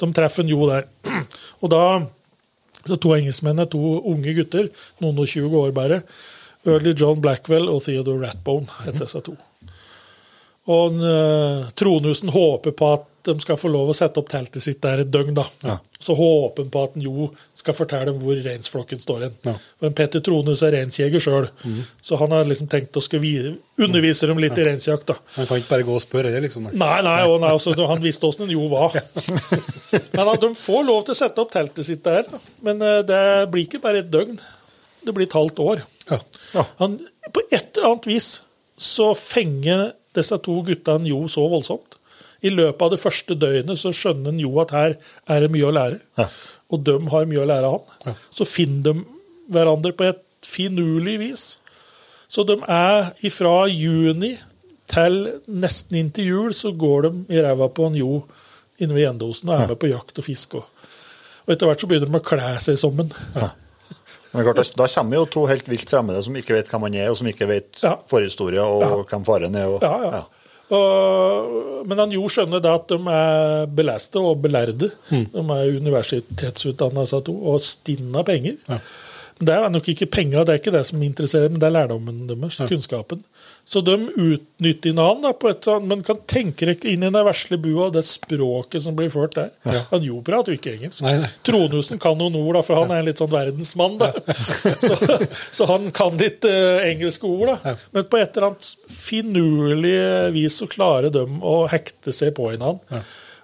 Som 0.00 0.14
treffer 0.16 0.48
Jo 0.48 0.64
der. 0.70 0.86
Og 1.60 1.68
da 1.74 1.82
så 2.88 2.96
to 2.96 3.12
engelskmenn 3.14 3.60
er 3.62 3.68
to 3.70 3.80
unge 4.10 4.32
gutter, 4.34 4.70
noen 5.02 5.20
og 5.22 5.28
20 5.28 5.58
år 5.60 5.74
bare. 5.76 6.00
Early 6.68 6.92
John 6.96 7.22
Blackwell 7.22 7.70
og 7.70 7.82
Theodore 7.86 8.28
Ratbone 8.28 8.82
heter 8.84 9.04
disse 9.04 9.22
to. 9.26 9.36
Og 10.70 11.00
uh, 11.02 11.70
Tronhusen 11.74 12.30
håper 12.30 12.74
på 12.78 12.92
at 12.94 13.08
de 13.26 13.34
skal 13.42 13.58
få 13.58 13.70
lov 13.70 13.90
å 13.90 13.94
sette 13.94 14.18
opp 14.18 14.28
teltet 14.30 14.62
sitt 14.64 14.80
der 14.82 15.02
et 15.02 15.10
døgn. 15.10 15.34
da. 15.34 15.44
Ja. 15.62 15.76
Så 16.02 16.14
håper 16.18 16.64
han 16.64 16.70
på 16.74 16.80
at 16.82 16.96
en 16.98 17.04
Jo 17.04 17.28
skal 17.58 17.76
fortelle 17.76 18.10
dem 18.10 18.18
hvor 18.22 18.38
reinsflokken 18.42 18.98
står 19.02 19.24
hen. 19.26 19.36
Ja. 19.46 19.54
For 19.78 19.94
Petter 19.98 20.22
Tronhus 20.26 20.62
er 20.66 20.74
reinsjeger 20.74 21.22
sjøl, 21.22 21.46
så 22.02 22.18
han 22.18 22.34
har 22.34 22.48
liksom 22.50 22.70
tenkt 22.70 22.98
å 22.98 23.02
undervise 23.02 24.26
dem 24.26 24.42
litt 24.42 24.58
i 24.58 24.66
reinsjakt. 24.66 25.06
da. 25.12 25.18
Han 25.36 25.46
kan 25.46 25.62
ikke 25.62 25.70
bare 25.70 25.86
gå 25.86 25.94
og 25.98 26.02
spørre, 26.02 26.34
det, 26.34 26.42
liksom. 26.46 26.66
Nei. 26.66 26.74
Nei, 26.82 26.96
nei, 27.06 27.20
og 27.30 27.38
nei 27.44 27.52
også, 27.58 27.76
han 27.78 28.02
visste 28.02 28.26
åssen 28.26 28.48
en 28.48 28.54
Jo 28.54 28.66
var. 28.72 28.98
Men 30.16 30.26
at 30.34 30.42
de 30.42 30.50
får 30.58 30.82
lov 30.90 31.06
til 31.06 31.14
å 31.14 31.20
sette 31.22 31.42
opp 31.42 31.54
teltet 31.54 31.86
sitt 31.86 32.02
der. 32.06 32.26
Men 32.66 32.82
uh, 32.82 33.00
det 33.06 33.22
blir 33.54 33.68
ikke 33.68 33.82
bare 33.82 34.02
et 34.02 34.10
døgn. 34.10 34.38
Det 35.02 35.14
blir 35.14 35.30
et 35.30 35.38
halvt 35.38 35.62
år. 35.62 35.86
Ja. 36.10 36.64
Han, 36.80 36.98
på 37.32 37.44
et 37.50 37.76
eller 37.76 37.92
annet 37.92 38.08
vis 38.10 38.30
så 38.80 39.12
fenger 39.16 39.92
disse 40.16 40.36
to 40.44 40.58
guttene 40.66 41.08
Jo 41.10 41.24
så 41.30 41.44
voldsomt. 41.50 41.98
I 42.42 42.50
løpet 42.50 42.82
av 42.82 42.90
det 42.94 43.00
første 43.00 43.36
døgnet 43.38 43.78
så 43.78 43.92
skjønner 43.94 44.32
en 44.32 44.42
Jo 44.42 44.52
at 44.64 44.74
her 44.74 44.96
er 45.30 45.44
det 45.44 45.50
mye 45.54 45.68
å 45.68 45.74
lære. 45.74 46.00
Ja. 46.18 46.28
Og 46.72 46.84
de 46.86 46.96
har 47.12 47.28
mye 47.30 47.42
å 47.42 47.48
lære 47.48 47.68
av 47.68 47.76
han. 47.78 47.98
Ja. 48.10 48.14
Så 48.34 48.48
finner 48.48 48.88
de 48.88 49.04
hverandre 49.52 49.94
på 49.94 50.08
et 50.08 50.22
finurlig 50.46 51.18
vis. 51.22 51.44
Så 52.32 52.44
de 52.48 52.56
er 52.66 53.12
ifra 53.24 53.68
juni 53.70 54.34
til 54.90 55.18
nesten 55.46 56.00
inn 56.00 56.10
til 56.14 56.30
jul, 56.32 56.54
så 56.56 56.72
går 56.74 57.06
de 57.06 57.36
i 57.36 57.42
ræva 57.44 57.68
på 57.72 57.86
en 57.88 57.96
Jo 57.96 58.22
inne 58.82 58.96
ved 58.96 59.04
Gjendosen 59.04 59.52
og 59.52 59.54
er 59.60 59.68
med 59.70 59.78
på 59.78 59.92
jakt 59.92 60.18
og 60.18 60.26
fiske. 60.26 60.58
Og, 60.58 60.88
og 61.46 61.52
etter 61.54 61.68
hvert 61.68 61.84
så 61.84 61.88
begynner 61.88 62.10
de 62.10 62.18
å 62.18 62.26
kle 62.26 62.54
seg 62.64 62.80
sammen. 62.80 63.12
ja 63.36 63.52
er 64.40 64.46
klart, 64.52 64.70
da, 64.76 64.86
kommer 64.88 65.16
jo 65.20 65.24
to 65.28 65.42
helt 65.50 65.66
vilt 65.68 65.90
fremmede 65.90 66.22
som 66.24 66.36
ikke 66.40 66.54
vet 66.56 66.68
hvem 66.72 66.80
man 66.86 66.94
er, 66.94 67.10
og 67.12 67.16
som 67.20 67.26
ikke 67.28 67.48
vet 67.50 67.82
Ja. 67.82 67.96
forhistorie 68.08 68.62
og 68.62 68.80
Ja. 68.82 69.02
hvem 69.10 69.24
faren 69.28 69.54
er. 69.54 69.66
Og, 69.68 69.82
Ja, 69.82 70.10
ja. 70.10 70.22
Og, 70.72 71.84
men 71.86 71.98
han 71.98 72.10
Jo 72.14 72.22
skjønner 72.32 72.62
da 72.64 72.74
at 72.78 72.88
de 72.88 72.96
er 73.12 73.66
beleste 73.66 74.16
og 74.22 74.40
belærde. 74.40 74.88
Mm. 75.10 75.26
De 75.34 75.42
er 75.52 75.76
universitetsutdanna, 75.76 77.04
og 77.04 77.60
stinna 77.60 78.22
penger. 78.22 78.56
Ja. 78.68 78.78
Det 79.42 79.54
er 79.54 79.72
nok 79.72 79.88
ikke 79.90 80.06
penger, 80.12 80.44
det 80.46 80.54
er 80.54 80.60
ikke 80.60 80.74
det 80.74 80.84
som 80.88 81.02
interesserer, 81.02 81.50
men 81.50 81.60
det 81.62 81.66
er 81.68 81.74
lærdommen 81.74 82.20
deres, 82.28 82.58
kunnskapen. 82.70 83.22
Så 83.66 83.80
de 83.86 83.94
utnytter 84.10 84.94
hverandre 84.94 85.32
på 85.38 85.50
et 85.50 85.66
eller 85.66 85.78
annet, 85.78 85.88
men 85.90 86.04
kan 86.06 86.20
tenke 86.30 86.66
dere 86.66 86.90
inn 86.90 87.04
i 87.04 87.10
den 87.10 87.26
vesle 87.26 87.58
bua 87.62 87.88
og 87.88 87.96
det 87.96 88.04
språket 88.06 88.84
som 88.84 88.96
blir 88.98 89.10
ført 89.12 89.36
der. 89.38 89.50
Han 89.92 90.06
Jo 90.06 90.20
prater 90.26 90.54
jo 90.54 90.60
ikke 90.60 90.74
engelsk. 90.76 91.02
Nei, 91.06 91.14
nei. 91.22 91.30
Tronhusen 91.46 92.02
kan 92.02 92.18
noen 92.18 92.36
ord, 92.40 92.58
da, 92.58 92.64
for 92.66 92.82
han 92.82 92.94
er 92.94 93.02
en 93.02 93.08
litt 93.10 93.22
sånn 93.22 93.32
verdensmann. 93.32 93.98
da. 94.02 94.12
Så, 94.82 94.96
så 95.54 95.66
han 95.70 95.90
kan 95.94 96.16
litt 96.18 96.44
uh, 96.48 96.82
engelske 96.84 97.28
ord, 97.28 97.52
da. 97.52 97.74
Men 97.94 98.06
på 98.10 98.18
et 98.18 98.36
eller 98.36 98.50
annet 98.50 98.70
finurlig 98.90 99.96
vis 100.34 100.58
så 100.58 100.68
klarer 100.70 101.12
de 101.14 101.22
å 101.22 101.56
hekte 101.70 102.14
seg 102.14 102.34
på 102.36 102.48
hverandre 102.50 103.02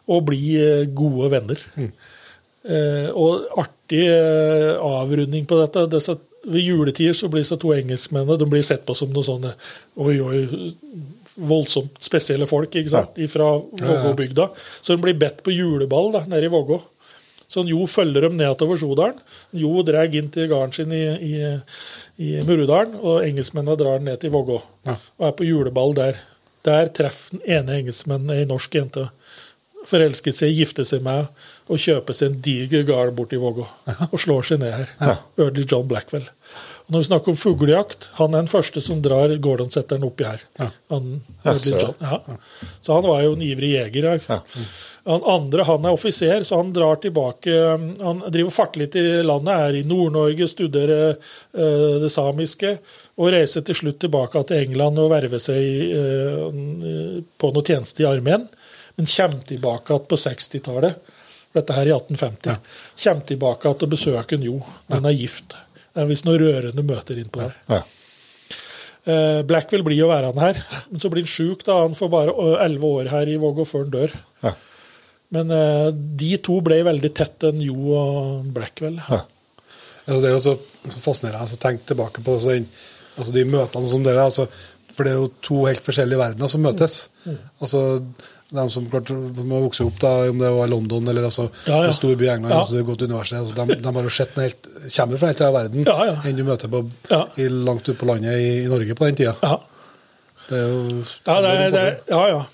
og 0.08 0.24
bli 0.28 0.42
eh, 0.60 0.86
gode 0.96 1.30
venner. 1.34 1.64
Eh, 1.78 3.08
og 3.12 3.48
artig 3.88 4.08
eh, 4.08 4.76
avrunding 4.80 5.46
på 5.46 5.60
dette. 5.60 5.86
disse 5.86 6.16
ved 6.44 6.60
juletider 6.60 7.12
så 7.12 7.28
blir 7.28 7.42
disse 7.42 7.56
to 7.58 7.72
engelskmennene 7.74 8.38
de 8.38 8.46
blir 8.48 8.62
sett 8.62 8.86
på 8.86 8.94
som 8.94 9.10
noen 9.10 9.24
sånne 9.24 9.54
oi, 9.96 10.20
oi, 10.20 10.74
voldsomt 11.34 11.98
spesielle 12.00 12.46
folk 12.46 12.74
ikke 12.74 12.90
sant? 12.90 13.18
fra 13.28 13.58
Vågå-bygda. 13.58 14.48
Så 14.82 14.94
de 14.94 15.02
blir 15.02 15.18
bedt 15.18 15.42
på 15.42 15.52
juleball 15.52 16.12
da, 16.12 16.24
nede 16.26 16.46
i 16.46 16.52
Vågå. 16.52 16.80
Så 17.48 17.64
Jo 17.64 17.86
følger 17.86 18.20
dem 18.20 18.36
nedover 18.36 18.76
Sjodalen. 18.76 19.18
Jo 19.52 19.82
drar 19.82 20.04
inn 20.14 20.30
til 20.30 20.48
gården 20.48 20.72
sin 20.72 20.92
i, 20.92 21.04
i, 21.24 21.60
i 22.18 22.42
Murudalen, 22.44 22.94
og 23.00 23.24
engelskmennene 23.24 23.76
drar 23.78 24.00
ned 24.00 24.20
til 24.20 24.30
Vågå. 24.30 24.60
Og 25.18 25.26
er 25.26 25.32
på 25.32 25.46
juleball 25.48 25.94
der. 25.96 26.18
Der 26.64 26.90
treffer 26.92 27.38
den 27.38 27.44
ene 27.46 27.78
engelskmannen 27.80 28.34
ei 28.34 28.44
norsk 28.44 28.74
jente. 28.74 29.08
Forelsket 29.88 30.36
seg, 30.36 30.52
gifter 30.58 30.84
seg 30.84 31.00
med 31.06 31.30
og 31.68 31.80
kjøper 31.82 32.16
seg 32.16 32.32
en 32.32 32.40
diger 32.44 32.84
gard 32.88 33.14
borti 33.16 33.38
Vågå. 33.40 33.66
Og 34.10 34.18
slår 34.20 34.50
seg 34.50 34.62
ned 34.62 34.74
her. 34.74 34.92
Early 35.38 35.66
John 35.68 35.88
Blackwell. 35.88 36.26
Og 36.88 36.94
når 36.94 37.02
vi 37.02 37.06
snakker 37.10 37.34
om 37.34 37.36
fuglejakt, 37.36 38.06
han 38.16 38.32
er 38.32 38.46
den 38.46 38.48
første 38.48 38.80
som 38.80 39.02
drar 39.04 39.34
Gordonsetteren 39.44 40.06
oppi 40.08 40.24
her. 40.24 40.44
Han, 40.88 41.18
Early. 41.44 41.74
John, 41.74 41.98
ja. 42.00 42.22
Så 42.80 42.96
han 42.96 43.04
var 43.04 43.26
jo 43.26 43.34
en 43.36 43.44
ivrig 43.44 43.74
jeger. 43.74 44.08
Ja. 44.24 44.38
Han 45.08 45.26
andre 45.28 45.66
han 45.68 45.84
er 45.84 45.96
offiser, 45.96 46.46
så 46.48 46.62
han 46.62 46.72
drar 46.76 46.96
tilbake 47.00 47.52
Han 48.00 48.22
driver 48.32 48.52
farter 48.52 48.82
litt 48.82 48.96
i 48.96 49.04
landet, 49.24 49.52
er 49.52 49.76
i 49.76 49.84
Nord-Norge, 49.88 50.48
studerer 50.48 51.14
uh, 51.16 52.00
det 52.00 52.10
samiske, 52.12 52.74
og 53.20 53.32
reiser 53.36 53.64
til 53.68 53.76
slutt 53.82 54.00
tilbake 54.04 54.42
til 54.48 54.64
England 54.64 55.00
og 55.02 55.12
verver 55.12 55.44
seg 55.44 55.92
uh, 55.92 57.20
på 57.36 57.52
noe 57.52 57.68
tjeneste 57.68 58.04
i 58.04 58.08
armeen. 58.08 58.48
Men 58.96 59.12
kommer 59.12 59.44
tilbake 59.46 59.92
igjen 59.92 60.08
på 60.08 60.22
60-tallet, 60.24 61.12
dette 61.56 61.76
her 61.76 61.88
i 61.88 61.94
1850. 61.94 62.58
Kommer 63.04 63.28
tilbake 63.28 63.72
til 63.72 63.88
å 63.88 63.94
besøker 63.94 64.38
en 64.38 64.46
Jo, 64.48 64.58
men 64.90 65.08
er 65.08 65.16
gift. 65.16 65.56
Det 65.94 66.02
er 66.04 66.10
visst 66.10 66.26
noen 66.28 66.42
rørende 66.42 66.84
møter 66.86 67.20
innpå 67.20 67.46
der. 67.46 67.56
Ja. 67.70 67.82
Eh, 69.08 69.40
Blackwell 69.48 69.84
blir 69.86 69.96
jo 70.02 70.10
han 70.12 70.40
her, 70.42 70.60
men 70.90 71.00
så 71.00 71.08
blir 71.10 71.24
han 71.24 71.30
sjuk. 71.30 71.64
da, 71.64 71.80
Han 71.86 71.96
får 71.96 72.10
bare 72.12 72.34
eh, 72.34 72.64
elleve 72.66 72.90
år 73.00 73.10
her 73.12 73.30
i 73.30 73.38
Vågå 73.40 73.64
før 73.68 73.86
han 73.86 73.94
dør. 73.94 74.14
Ja. 74.44 74.52
Men 75.34 75.52
eh, 75.54 75.88
de 75.92 76.30
to 76.44 76.60
ble 76.64 76.82
veldig 76.86 77.12
tett, 77.16 77.48
en 77.48 77.62
Jo 77.64 77.94
og 77.96 78.48
Blackwell. 78.54 79.00
Ja. 79.08 79.22
Altså, 80.08 80.20
det 80.22 80.28
er 80.30 80.36
jo 80.36 80.44
så 80.44 81.00
fascinerende 81.04 81.56
å 81.56 81.60
tenke 81.60 81.88
tilbake 81.88 82.24
på 82.24 82.36
altså, 82.36 82.54
den, 82.56 82.68
altså, 83.16 83.32
de 83.34 83.44
møtene 83.48 83.90
som 83.90 84.04
dere 84.06 84.24
altså, 84.24 84.46
For 84.94 85.04
det 85.04 85.12
er 85.12 85.18
jo 85.20 85.32
to 85.44 85.58
helt 85.66 85.84
forskjellige 85.84 86.20
verdener 86.20 86.50
som 86.50 86.64
møtes. 86.64 87.00
Altså, 87.60 87.82
de 88.50 88.64
som 88.72 88.84
klart 88.88 89.10
må 89.44 89.58
vokse 89.66 89.84
opp, 89.84 89.98
da, 90.00 90.12
om 90.30 90.38
det 90.40 90.48
var 90.54 90.70
London 90.72 91.08
eller 91.12 91.26
altså, 91.28 91.48
Ja, 91.66 91.82
ja. 91.82 91.88
en 91.90 91.96
stor 91.96 92.14
by 92.16 92.24
i 92.24 92.30
England, 92.32 92.52
Ja. 92.54 92.60
altså, 92.62 92.72
det 92.72 92.80
er 92.80 92.86
gått 92.88 93.02
universitet, 93.04 93.38
altså, 93.42 93.56
de, 93.66 93.76
de 93.84 93.94
har 93.98 94.06
jo 94.08 94.12
sett 94.18 94.34
den 94.34 94.46
helt, 94.46 94.68
kommer 94.96 95.20
fra 95.20 95.26
helt 95.32 95.40
til 95.42 95.52
verden 95.58 95.84
Ja, 95.84 95.96
enn 96.24 96.38
du 96.38 96.44
møter 96.48 96.72
på, 96.72 96.80
i, 97.36 97.48
langt 97.48 97.88
ute 97.88 97.98
på 98.00 98.08
landet 98.08 98.38
i, 98.40 98.48
i 98.62 98.70
Norge 98.70 98.96
på 98.96 99.04
den 99.10 99.18
tida. 99.20 99.34
Ja. 99.42 99.58
Det 100.48 100.56
er 100.56 100.70
jo 100.72 101.02
Ja, 101.28 101.34
det 101.44 101.50
er, 101.52 101.70
det 101.74 101.82
er, 101.82 101.98
ja, 102.08 102.22
ja. 102.32 102.44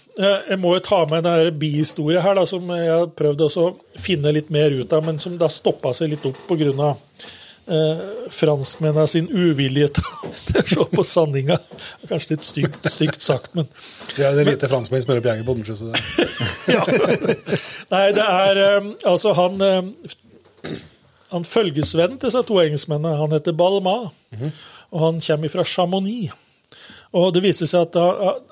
Jeg 0.51 0.59
må 0.63 0.75
jo 0.77 0.83
ta 0.87 1.05
med 1.11 1.27
en 1.27 1.57
bihistorie 1.59 2.21
her, 2.23 2.35
da, 2.39 2.43
som 2.47 2.67
jeg 2.75 2.91
har 2.91 3.07
prøvd 3.19 3.47
å 3.47 3.65
finne 3.99 4.33
litt 4.35 4.51
mer 4.55 4.75
ut 4.75 4.93
av, 4.95 5.03
men 5.07 5.19
som 5.23 5.39
da 5.39 5.47
stoppa 5.51 5.95
seg 5.95 6.11
litt 6.15 6.27
opp 6.27 6.39
pga. 6.51 6.93
Eh, 7.67 8.01
franskmennene 8.29 9.07
sin 9.09 9.29
uvilje 9.33 9.87
til 9.97 10.59
å 10.61 10.65
se 10.69 10.85
på 10.93 11.05
sanninga. 11.09 11.57
Kanskje 12.11 12.35
litt 12.35 12.45
stygt, 12.45 12.89
stygt 12.93 13.25
sagt, 13.25 13.55
men 13.57 13.71
det 14.19 14.27
er 14.27 14.45
lite 14.45 14.69
franskmenn 14.69 15.01
som 15.01 15.15
er 15.15 15.23
oppe 15.23 15.33
gjengen 15.33 15.47
på 15.49 15.55
Odensjø, 15.55 15.89
det. 15.89 15.97
Nei, 17.95 18.05
det 18.19 18.27
er 18.27 18.61
eh, 18.67 18.91
Altså, 19.09 19.33
han 19.39 19.65
eh, 19.65 20.13
Han 21.33 21.49
følgesvennen 21.49 22.21
til 22.21 22.29
disse 22.29 22.45
to 22.45 22.61
engelskmennene, 22.61 23.17
han 23.23 23.33
heter 23.33 23.57
Balma. 23.57 23.97
Og 24.93 25.01
han 25.01 25.25
kommer 25.25 25.51
fra 25.57 25.65
Chamonix. 25.65 26.37
Og 27.15 27.31
det 27.35 27.45
viser 27.45 27.69
seg 27.71 27.89
at 27.89 27.97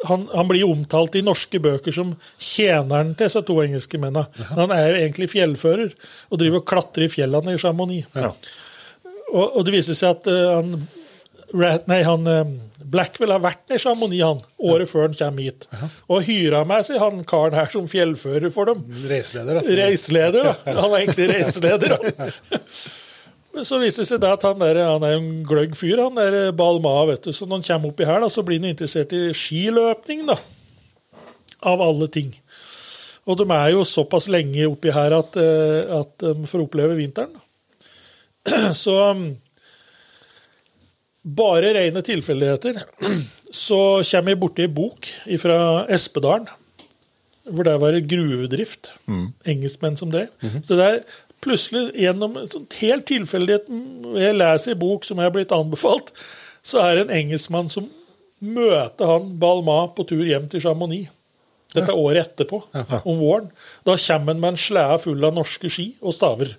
han, 0.08 0.24
han 0.32 0.48
blir 0.48 0.64
omtalt 0.70 1.16
i 1.18 1.22
norske 1.26 1.58
bøker 1.62 1.94
som 1.94 2.14
tjeneren 2.38 3.12
til 3.14 3.28
disse 3.28 3.42
to 3.46 3.56
engelske 3.62 4.00
mennene. 4.00 4.24
Men 4.54 4.60
han 4.64 4.74
er 4.76 4.84
jo 4.88 4.98
egentlig 5.02 5.30
fjellfører 5.34 5.94
og 6.30 6.42
driver 6.42 6.62
og 6.62 6.68
klatrer 6.70 7.06
i 7.06 7.12
fjellene 7.12 7.54
i 7.54 7.60
Chamonix. 7.60 8.08
Ja. 8.14 8.32
Og, 9.32 9.56
og 9.56 9.64
det 9.66 9.74
viser 9.74 9.96
seg 9.96 10.18
at 10.18 10.28
uh, 10.28 10.58
han 10.60 10.76
nei, 11.88 12.00
han 12.06 12.28
um, 12.28 12.54
Blackwell 12.92 13.32
har 13.32 13.42
vært 13.42 13.72
i 13.72 13.78
Chamonix 13.80 14.24
han, 14.24 14.40
året 14.60 14.90
før 14.90 15.06
han 15.06 15.14
kommer 15.16 15.46
hit. 15.46 15.68
Og 16.12 16.24
hyra 16.26 16.64
med 16.68 16.84
seg 16.86 17.00
han 17.00 17.22
karen 17.28 17.56
her 17.56 17.70
som 17.72 17.86
fjellfører 17.88 18.52
for 18.52 18.68
dem. 18.68 18.82
Reiseleder, 19.08 19.60
altså. 19.60 19.76
Reiseleder, 19.78 20.48
da. 20.50 20.74
Han 20.80 20.90
var 20.92 20.98
egentlig 21.00 21.28
reiseleder. 21.30 21.94
da. 21.96 22.58
Men 23.52 23.68
så 23.68 23.78
viser 23.82 24.04
det 24.04 24.08
seg 24.08 24.24
at 24.24 24.44
han, 24.48 24.60
der, 24.62 24.80
han 24.88 25.04
er 25.04 25.18
en 25.18 25.30
gløgg 25.44 25.76
fyr, 25.76 26.00
han 26.00 26.16
der 26.16 26.52
Balma. 26.56 26.94
vet 27.10 27.28
du. 27.28 27.32
Så 27.36 27.46
når 27.46 27.60
han 27.60 27.66
kommer 27.68 27.92
oppi 27.92 28.08
her, 28.08 28.20
da, 28.24 28.30
så 28.32 28.44
blir 28.44 28.60
han 28.60 28.72
interessert 28.72 29.12
i 29.16 29.26
skiløpning, 29.36 30.24
da. 30.28 30.38
Av 31.68 31.84
alle 31.84 32.08
ting. 32.12 32.32
Og 33.28 33.38
de 33.38 33.46
er 33.54 33.74
jo 33.76 33.86
såpass 33.86 34.26
lenge 34.32 34.66
oppi 34.66 34.92
her 34.92 35.14
at, 35.14 35.36
eh, 35.38 35.92
at 36.00 36.24
de 36.24 36.48
får 36.48 36.64
oppleve 36.64 36.98
vinteren. 36.98 37.36
da. 37.36 37.51
Så 38.84 38.96
bare 41.22 41.74
rene 41.76 42.02
tilfeldigheter. 42.02 42.82
Så 43.66 43.78
kommer 44.10 44.32
jeg 44.32 44.40
borti 44.42 44.64
ei 44.66 44.72
bok 44.72 45.08
fra 45.42 45.58
Espedalen, 45.92 46.48
hvor 47.44 47.66
det 47.68 47.74
var 47.82 47.98
gruvedrift. 48.08 48.92
Engelskmenn 49.44 49.98
som 50.00 50.10
drev. 50.14 50.30
Så 50.64 50.78
det 50.78 50.86
er 50.88 51.02
plutselig 51.42 51.90
gjennom 51.98 52.36
en 52.38 52.46
sånn 52.50 52.68
helt 52.78 53.04
tilfeldighet 53.10 53.66
Jeg 54.14 54.36
leser 54.38 54.72
ei 54.72 54.78
bok 54.78 55.04
som 55.04 55.18
jeg 55.18 55.26
har 55.26 55.34
blitt 55.34 55.52
anbefalt, 55.54 56.12
så 56.62 56.78
er 56.84 56.94
det 56.94 57.02
en 57.08 57.16
engelskmann 57.18 57.68
som 57.72 57.88
møter 58.42 59.06
han 59.10 59.32
Balma 59.42 59.84
på 59.94 60.06
tur 60.06 60.22
hjem 60.26 60.48
til 60.50 60.62
Chamonix. 60.62 61.10
Dette 61.72 61.88
er 61.88 61.98
året 61.98 62.26
etterpå, 62.26 62.58
om 63.08 63.20
våren. 63.20 63.46
Da 63.86 63.94
kommer 63.96 64.34
han 64.34 64.40
med 64.42 64.50
en 64.52 64.60
slede 64.60 64.98
full 65.02 65.24
av 65.24 65.34
norske 65.36 65.70
ski 65.72 65.86
og 66.02 66.14
staver. 66.16 66.52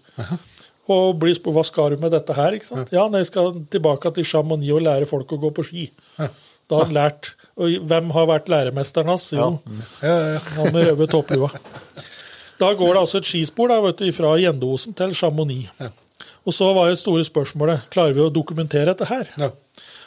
Og 0.92 1.16
blir 1.22 1.36
spurt 1.38 1.56
hva 1.56 1.64
skal 1.64 1.94
du 1.94 2.02
med 2.04 2.12
dette 2.12 2.36
her. 2.36 2.58
ikke 2.58 2.68
sant? 2.68 2.92
Ja, 2.92 3.06
jeg 3.08 3.30
skal 3.30 3.54
tilbake 3.72 4.12
til 4.16 4.28
Chamonix 4.28 4.74
og 4.76 4.84
lære 4.84 5.08
folk 5.08 5.32
å 5.32 5.40
gå 5.40 5.54
på 5.56 5.64
ski. 5.64 5.86
Da 6.18 6.80
har 6.80 6.90
han 6.90 6.96
lært. 6.96 7.34
Og 7.60 7.86
hvem 7.88 8.10
har 8.16 8.28
vært 8.28 8.50
læremesteren 8.52 9.12
hans? 9.14 9.30
Jo, 9.36 9.54
han 10.02 10.74
med 10.74 10.90
røde 10.90 11.08
topplua. 11.12 11.52
Da 12.60 12.72
går 12.78 12.94
det 12.94 13.02
altså 13.02 13.20
et 13.20 13.28
skispor 13.28 13.72
da, 13.72 13.80
vet 13.84 14.00
du, 14.00 14.10
fra 14.16 14.34
Gjendosen 14.40 14.96
til 14.98 15.14
Chamonix. 15.18 15.72
Og 16.44 16.56
så 16.56 16.70
var 16.76 16.92
det 16.92 17.00
store 17.00 17.24
spørsmålet 17.28 17.88
klarer 17.94 18.16
vi 18.18 18.26
å 18.26 18.34
dokumentere 18.34 18.92
dette 18.92 19.08
her. 19.08 19.32
Ja. 19.40 19.50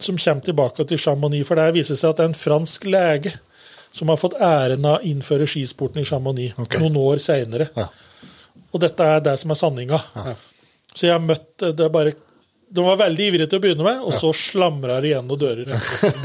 som 0.04 0.14
kommer 0.18 0.44
tilbake 0.46 0.82
til 0.88 1.00
Chamonix. 1.00 1.44
For 1.48 1.54
det 1.60 1.76
viser 1.76 1.96
seg 1.98 2.08
at 2.12 2.18
det 2.20 2.24
er 2.24 2.32
en 2.32 2.44
fransk 2.44 2.80
lege 2.88 3.32
som 3.94 4.06
har 4.10 4.18
fått 4.18 4.40
æren 4.42 4.86
av 4.88 4.94
å 4.98 5.04
innføre 5.06 5.46
skisporten 5.46 6.02
i 6.02 6.08
Chamonix 6.08 6.52
noen 6.58 6.96
år 6.98 7.18
seinere. 7.22 7.66
Ja. 7.76 7.86
Og 8.74 8.78
dette 8.82 9.02
er 9.06 9.20
det 9.22 9.36
som 9.38 9.50
er 9.54 9.60
sanninga. 9.60 9.98
Så 10.94 11.06
jeg 11.06 11.14
har 11.14 11.22
møtt 11.22 11.62
det 11.62 11.84
er 11.84 11.94
bare 11.94 12.12
De 12.74 12.82
var 12.84 12.96
veldig 12.98 13.26
ivrige 13.28 13.46
til 13.50 13.60
å 13.60 13.62
begynne 13.62 13.84
med, 13.86 14.00
og 14.02 14.14
så 14.16 14.30
slamra 14.34 14.96
det 15.02 15.12
igjen 15.12 15.26
noen 15.28 15.40
dører. 15.40 15.68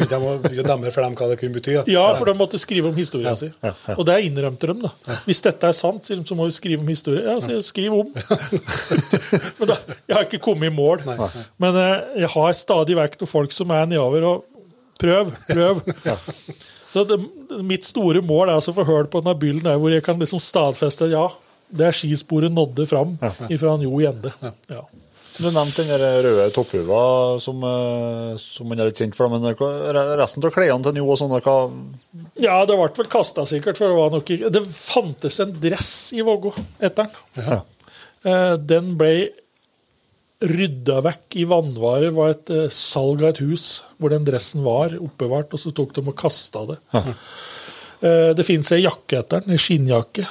De 0.10 0.20
å 0.20 0.66
demre 0.66 0.94
for 0.94 1.04
dem 1.04 1.18
hva 1.20 1.28
det 1.30 1.38
kunne 1.42 1.58
bety? 1.58 1.76
Ja. 1.76 1.84
Ja, 1.90 2.06
for 2.18 2.30
de 2.30 2.34
måtte 2.40 2.62
skrive 2.62 2.90
om 2.90 2.98
historien 2.98 3.38
sin. 3.38 3.52
Og 3.96 4.02
det 4.10 4.16
innrømte 4.26 4.72
de, 4.72 4.88
da. 4.88 5.20
Hvis 5.28 5.44
dette 5.46 5.70
er 5.70 5.78
sant, 5.78 6.08
sier 6.08 6.18
de, 6.18 6.26
så 6.26 6.38
må 6.38 6.48
vi 6.50 6.56
skrive 6.58 6.82
om 6.82 6.90
historie. 6.90 7.22
Ja, 7.28 7.38
så 7.44 7.60
skriv 7.66 8.00
om. 8.00 8.10
Men 9.60 9.72
da, 9.74 9.78
jeg 10.08 10.16
har 10.18 10.26
ikke 10.26 10.42
kommet 10.50 10.72
i 10.72 10.74
mål. 10.74 11.06
Men 11.62 11.78
eh, 11.84 12.24
jeg 12.24 12.32
har 12.34 12.58
stadig 12.58 12.98
vekk 12.98 13.20
noen 13.22 13.34
folk 13.34 13.54
som 13.56 13.76
er 13.76 13.90
nedover 13.92 14.26
og 14.32 14.48
prøv, 15.00 15.34
prøv. 15.50 15.84
Så 16.90 17.04
det, 17.06 17.20
mitt 17.62 17.86
store 17.86 18.24
mål 18.26 18.50
er 18.50 18.58
å 18.58 18.74
få 18.74 18.86
hørt 18.88 19.12
på 19.14 19.22
denne 19.22 19.36
byllen 19.38 19.68
der 19.68 19.78
hvor 19.78 19.94
jeg 19.94 20.02
kan 20.06 20.18
liksom 20.18 20.42
stadfeste 20.42 21.12
ja, 21.12 21.28
det 21.70 21.86
er 21.86 21.94
skisporet 21.94 22.50
nådde 22.50 22.88
fram 22.90 23.14
ifra 23.54 23.76
Jo 23.84 24.00
Gjende. 24.02 24.34
Ja. 24.72 24.88
Du 25.40 25.46
nevnte 25.56 25.86
den 25.88 26.02
røde 26.26 26.50
topphuva 26.52 27.02
som, 27.40 27.62
eh, 27.64 28.34
som 28.42 28.68
man 28.68 28.80
er 28.84 28.90
litt 28.90 29.00
kjent 29.00 29.16
for. 29.16 29.30
Men 29.32 29.42
hva- 29.56 30.18
resten 30.20 30.44
av 30.44 30.52
klærne 30.52 30.84
til 30.84 31.00
Jo 31.00 31.06
og 31.14 31.18
sånne, 31.22 31.40
hva 31.42 31.72
Ja, 32.44 32.66
det 32.66 32.76
ble 32.76 32.90
vel 32.98 33.08
kasta 33.08 33.46
sikkert, 33.48 33.78
for 33.80 33.88
det 33.88 33.96
var 33.96 34.10
nok 34.12 34.26
ikke 34.36 34.52
Det 34.52 34.64
fantes 34.68 35.40
en 35.40 35.54
dress 35.64 36.12
i 36.14 36.22
Vågå 36.28 36.52
etter 36.82 37.08
den. 37.08 37.46
Ja. 37.46 37.62
Eh, 38.26 38.58
Den 38.58 38.96
ble 39.00 39.30
rydda 40.42 41.02
vekk 41.04 41.36
i 41.36 41.46
vannvarer. 41.46 42.12
var 42.16 42.30
et 42.32 42.50
eh, 42.50 42.68
salg 42.72 43.22
av 43.24 43.30
et 43.34 43.38
hus 43.44 43.82
hvor 44.00 44.10
den 44.10 44.26
dressen 44.28 44.64
var 44.64 44.90
oppbevart, 45.00 45.52
og 45.54 45.60
så 45.60 45.74
tok 45.76 45.94
de 45.94 46.02
og 46.08 46.16
kasta 46.16 46.66
det. 46.68 46.78
Ja. 46.94 47.04
Det 48.34 48.46
fins 48.48 48.72
ei 48.72 48.84
jakke 48.86 49.18
etter 49.20 49.42
den, 49.44 49.52
ei 49.52 49.58
skinnjakke 49.60 50.24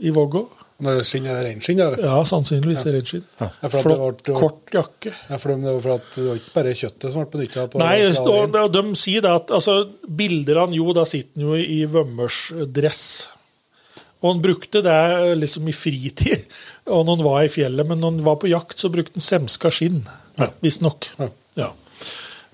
i 0.00 0.08
Vågå. 0.10 0.46
Når 0.80 1.00
det 1.00 1.06
skinner, 1.08 1.34
er 1.34 1.44
det 1.44 1.50
reinskinn? 1.50 1.80
Ja. 1.82 1.88
Ja, 2.00 2.14
sannsynligvis 2.28 2.84
ja. 2.86 2.92
reinskinn. 2.94 3.24
Ja. 3.40 3.48
Flott, 3.72 4.22
var- 4.26 4.38
kort 4.38 4.72
jakke. 4.74 5.12
Ja, 5.28 5.38
for 5.40 5.52
det 5.52 5.58
var 5.66 5.82
for 5.84 5.96
at 5.98 6.08
det 6.16 6.28
var 6.28 6.40
ikke 6.40 6.54
bare 6.54 6.76
kjøttet 6.78 7.12
som 7.12 7.24
ble 7.24 7.30
benytta? 7.34 7.66
Nei, 7.82 7.96
og, 8.08 8.54
de, 8.54 8.62
de 8.78 8.96
sier 9.00 9.26
det 9.26 9.34
at 9.42 9.52
altså, 9.58 9.76
bildene 10.06 10.78
jo, 10.78 10.88
da 10.96 11.04
sitter 11.08 11.40
han 11.40 11.50
jo 11.50 11.60
i 11.60 11.82
vømmersdress. 11.90 13.04
Og 14.20 14.34
han 14.34 14.42
brukte 14.44 14.82
det 14.84 15.00
liksom 15.40 15.68
i 15.68 15.76
fritid, 15.76 16.48
og 16.92 17.04
når 17.04 17.16
han 17.16 17.28
var 17.28 17.44
i 17.44 17.52
fjellet. 17.52 17.88
Men 17.88 18.02
når 18.02 18.16
han 18.16 18.24
var 18.26 18.40
på 18.42 18.50
jakt, 18.52 18.78
så 18.80 18.92
brukte 18.92 19.16
han 19.20 19.24
semska 19.24 19.72
skinn, 19.72 20.02
visstnok. 20.64 21.12
Ja. 21.20 21.30
Ja. 21.60 21.70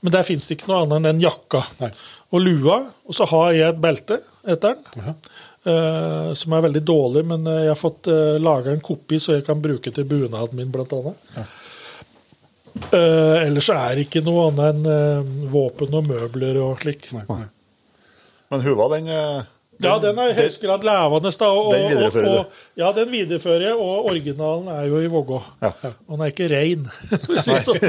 Men 0.05 0.13
der 0.15 0.27
fins 0.27 0.45
det 0.47 0.59
ikke 0.59 0.71
noe 0.71 0.85
annet 0.85 0.99
enn 1.01 1.09
den 1.09 1.25
jakka. 1.25 1.65
Nei. 1.81 1.91
Og 2.35 2.43
lua. 2.43 2.77
Og 3.07 3.17
så 3.17 3.27
har 3.31 3.53
jeg 3.55 3.71
et 3.73 3.81
belte 3.83 4.19
etter 4.47 4.77
den. 4.77 5.15
Eh, 5.67 6.33
som 6.39 6.55
er 6.57 6.67
veldig 6.69 6.83
dårlig, 6.87 7.23
men 7.29 7.47
eh, 7.51 7.63
jeg 7.67 7.73
har 7.75 7.81
fått 7.81 8.11
uh, 8.13 8.37
laga 8.43 8.73
en 8.73 8.85
kopi 8.85 9.21
så 9.23 9.37
jeg 9.37 9.47
kan 9.47 9.63
bruke 9.63 9.93
til 9.93 10.07
bunaden 10.09 10.59
min, 10.59 10.71
blant 10.73 10.95
annet. 10.97 11.31
Uh, 12.93 13.41
ellers 13.41 13.71
er 13.73 13.97
det 13.97 14.07
ikke 14.07 14.23
noe 14.27 14.51
annet 14.51 14.67
enn 14.71 14.89
eh, 14.93 15.35
våpen 15.53 15.95
og 15.97 16.11
møbler 16.11 16.59
og 16.61 16.83
slik. 16.83 17.09
Men 17.17 18.63
huva, 18.63 18.91
den 18.93 19.11
eh, 19.77 19.85
Ja, 19.87 19.99
den 20.03 20.19
er 20.19 20.31
i 20.33 20.37
høyeste 20.39 20.63
grad 20.67 20.85
levende. 20.87 21.33
Da, 21.37 21.49
og, 21.53 21.73
Den 21.75 21.89
viderefører 21.93 22.29
og, 22.31 22.39
og, 22.39 22.63
ja, 22.81 22.93
den 22.97 23.11
viderefører 23.13 23.65
jeg, 23.69 23.75
og 23.77 24.07
originalen 24.11 24.69
er 24.73 24.87
jo 24.89 25.01
i 25.05 25.11
Vågå. 25.13 25.41
Ja. 25.63 25.73
Og 26.09 26.17
den 26.17 26.25
er 26.27 26.33
ikke 26.33 26.49
rein. 26.53 26.87
å 27.37 27.45
si 27.45 27.59
sånn. 27.67 27.81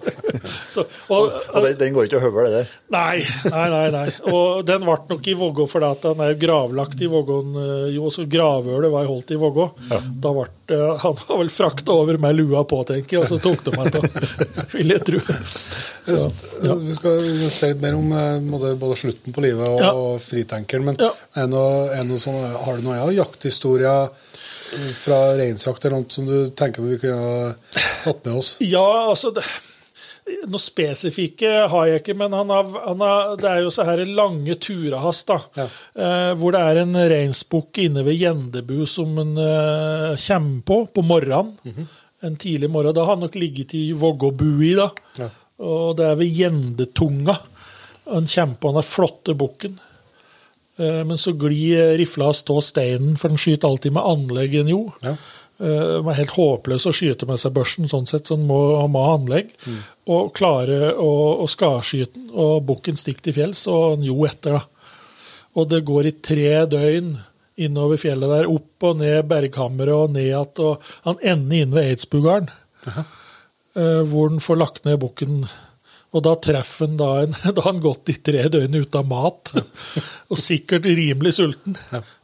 så, 0.74 0.84
og, 1.08 1.32
Og 1.54 1.64
den, 1.64 1.76
den 1.80 1.94
går 1.96 2.08
ikke 2.08 2.20
å 2.20 2.24
høvle, 2.26 2.46
det 2.50 2.60
der. 2.60 2.74
Nei, 2.96 3.22
nei, 3.50 3.66
nei. 3.72 3.86
nei. 3.94 4.06
Og 4.32 4.62
den 4.68 4.84
ble 4.86 4.96
nok 5.10 5.30
i 5.32 5.36
Vågå 5.38 5.66
fordi 5.70 5.88
at 5.90 6.04
den 6.06 6.22
er 6.26 6.36
gravlagt 6.40 7.00
i 7.04 7.08
Vågåen. 7.12 7.54
eh, 7.62 7.86
Jo, 7.96 8.06
også 8.10 8.26
gravølet 8.30 8.92
var 8.92 9.08
holdt 9.08 9.32
i 9.36 9.40
Vågå. 9.40 9.68
Da 9.90 10.32
ble 10.36 10.46
Han 11.02 11.14
var 11.20 11.38
vel 11.38 11.50
frakta 11.52 11.94
over 11.94 12.18
med 12.18 12.34
lua 12.40 12.64
på, 12.66 12.80
tenker 12.88 13.18
jeg, 13.20 13.22
og 13.22 13.28
så 13.30 13.38
tok 13.42 13.60
de 13.68 13.74
meg 13.78 13.92
til, 13.94 14.06
vil 14.76 14.94
jeg 14.96 15.04
tro. 15.06 15.20
Så, 16.06 16.16
ja. 16.64 16.74
Vi 16.80 16.96
skal 16.98 17.20
se 17.54 17.70
litt 17.72 17.82
mer 17.84 17.94
om 17.98 18.10
eh, 18.16 18.72
både 18.80 18.98
slutten 18.98 19.34
på 19.36 19.44
livet 19.46 19.66
og, 19.68 19.78
Ja. 19.82 19.92
og 19.94 20.18
fritenkeren. 20.24 20.88
Men 20.90 20.98
Ja. 21.06 21.12
det 21.38 21.46
noe, 21.54 21.86
er 21.94 22.04
noe 22.08 22.20
sånn, 22.20 22.42
har 22.66 22.78
du 22.78 22.86
noe 22.86 22.98
ja, 22.98 23.06
jakthistorier 23.22 24.10
fra 24.98 25.20
reinsjakt 25.38 25.84
eller 25.86 26.02
noe 26.02 26.12
som 26.12 26.26
du 26.26 26.50
tenker 26.58 26.84
vi 26.84 26.98
kunne 27.00 27.16
ha 27.22 27.54
tatt 28.04 28.24
med 28.26 28.42
oss? 28.42 28.56
Ja, 28.64 28.86
altså 29.08 29.32
det, 29.36 29.44
Noe 30.50 30.58
spesifikke 30.58 31.50
har 31.70 31.84
jeg 31.86 32.00
ikke, 32.00 32.16
men 32.18 32.32
han 32.34 32.48
har, 32.50 32.66
han 32.82 33.02
har, 33.04 33.36
det 33.38 33.46
er 33.46 33.60
jo 33.62 33.70
så 33.70 33.84
her 33.86 34.00
lange 34.10 34.56
turer 34.58 34.98
hans, 34.98 35.20
da. 35.28 35.36
Ja. 35.54 35.66
Eh, 35.94 36.30
hvor 36.40 36.50
det 36.56 36.62
er 36.66 36.80
en 36.80 36.98
reinsbukk 37.12 37.78
inne 37.84 38.02
ved 38.06 38.18
Gjendebu 38.18 38.80
som 38.90 39.14
han 39.20 39.36
eh, 39.38 40.16
kommer 40.24 40.64
på 40.66 40.80
på 40.96 41.04
morgenen. 41.06 41.86
En 42.26 42.34
tidlig 42.42 42.72
morgen. 42.74 42.96
Da 42.96 43.04
har 43.06 43.14
han 43.14 43.22
nok 43.22 43.38
ligget 43.38 43.76
i 43.78 43.84
Vågåbui, 43.94 44.72
da. 44.74 44.88
Ja. 45.20 45.30
Og 45.62 45.94
det 46.00 46.10
er 46.10 46.18
ved 46.18 46.40
Gjendetunga. 46.40 47.36
Han 48.10 48.26
kommer 48.26 48.58
på 48.66 48.74
den 48.80 48.86
flotte 48.90 49.38
bukken. 49.38 49.78
Eh, 50.78 51.02
men 51.08 51.18
så 51.20 51.32
glir 51.38 51.96
rifla 52.00 52.30
av 52.30 52.36
stå 52.38 52.60
steinen, 52.64 53.16
for 53.20 53.32
den 53.32 53.40
skyter 53.40 53.70
alltid 53.70 53.96
med 53.96 54.06
anlegg 54.06 54.56
enn 54.60 54.72
jo. 54.72 54.84
Ja. 55.04 55.16
Den 55.56 56.08
er 56.12 56.18
helt 56.18 56.34
håpløs 56.36 56.84
å 56.84 56.90
skyte 56.92 57.24
med 57.24 57.40
seg 57.40 57.54
børsen, 57.56 57.86
sånn 57.88 58.04
sett, 58.04 58.26
så 58.28 58.36
den 58.36 58.42
må, 58.44 58.58
må 58.92 59.04
ha 59.06 59.14
anlegg. 59.16 59.54
Og 60.12 60.34
klare 60.36 60.90
å, 61.00 61.12
å 61.40 61.46
skarskyte 61.48 62.12
den, 62.12 62.26
og 62.36 62.66
bukken 62.68 63.00
stikker 63.00 63.24
til 63.24 63.36
fjells, 63.38 63.62
og 63.72 63.94
den 63.94 64.04
jo 64.10 64.18
etter, 64.28 64.58
da. 64.58 64.92
Og 65.56 65.70
det 65.70 65.80
går 65.88 66.10
i 66.10 66.14
tre 66.20 66.50
døgn 66.68 67.14
innover 67.56 68.00
fjellet 68.00 68.32
der, 68.32 68.48
opp 68.52 68.86
og 68.86 68.98
ned 69.00 69.22
berghammeret 69.30 69.96
og 69.96 70.12
ned 70.12 70.28
igjen, 70.28 70.50
og 70.66 70.90
han 71.06 71.22
ender 71.24 71.62
inn 71.62 71.72
ved 71.74 71.92
Eidsbugaren, 71.92 72.50
uh, 72.92 74.02
hvor 74.04 74.28
han 74.30 74.42
får 74.44 74.60
lagt 74.60 74.84
ned 74.88 75.00
bukken. 75.00 75.46
Og 76.14 76.22
da 76.22 76.36
treffer 76.40 76.86
han 76.86 77.00
da 77.00 77.10
en 77.24 77.34
Da 77.56 77.62
har 77.62 77.72
han 77.72 77.82
gått 77.84 78.12
i 78.12 78.18
tre 78.28 78.46
døgn 78.52 78.78
uten 78.78 79.10
mat, 79.10 79.54
og 80.30 80.40
sikkert 80.40 80.86
rimelig 80.86 81.36
sulten. 81.40 81.76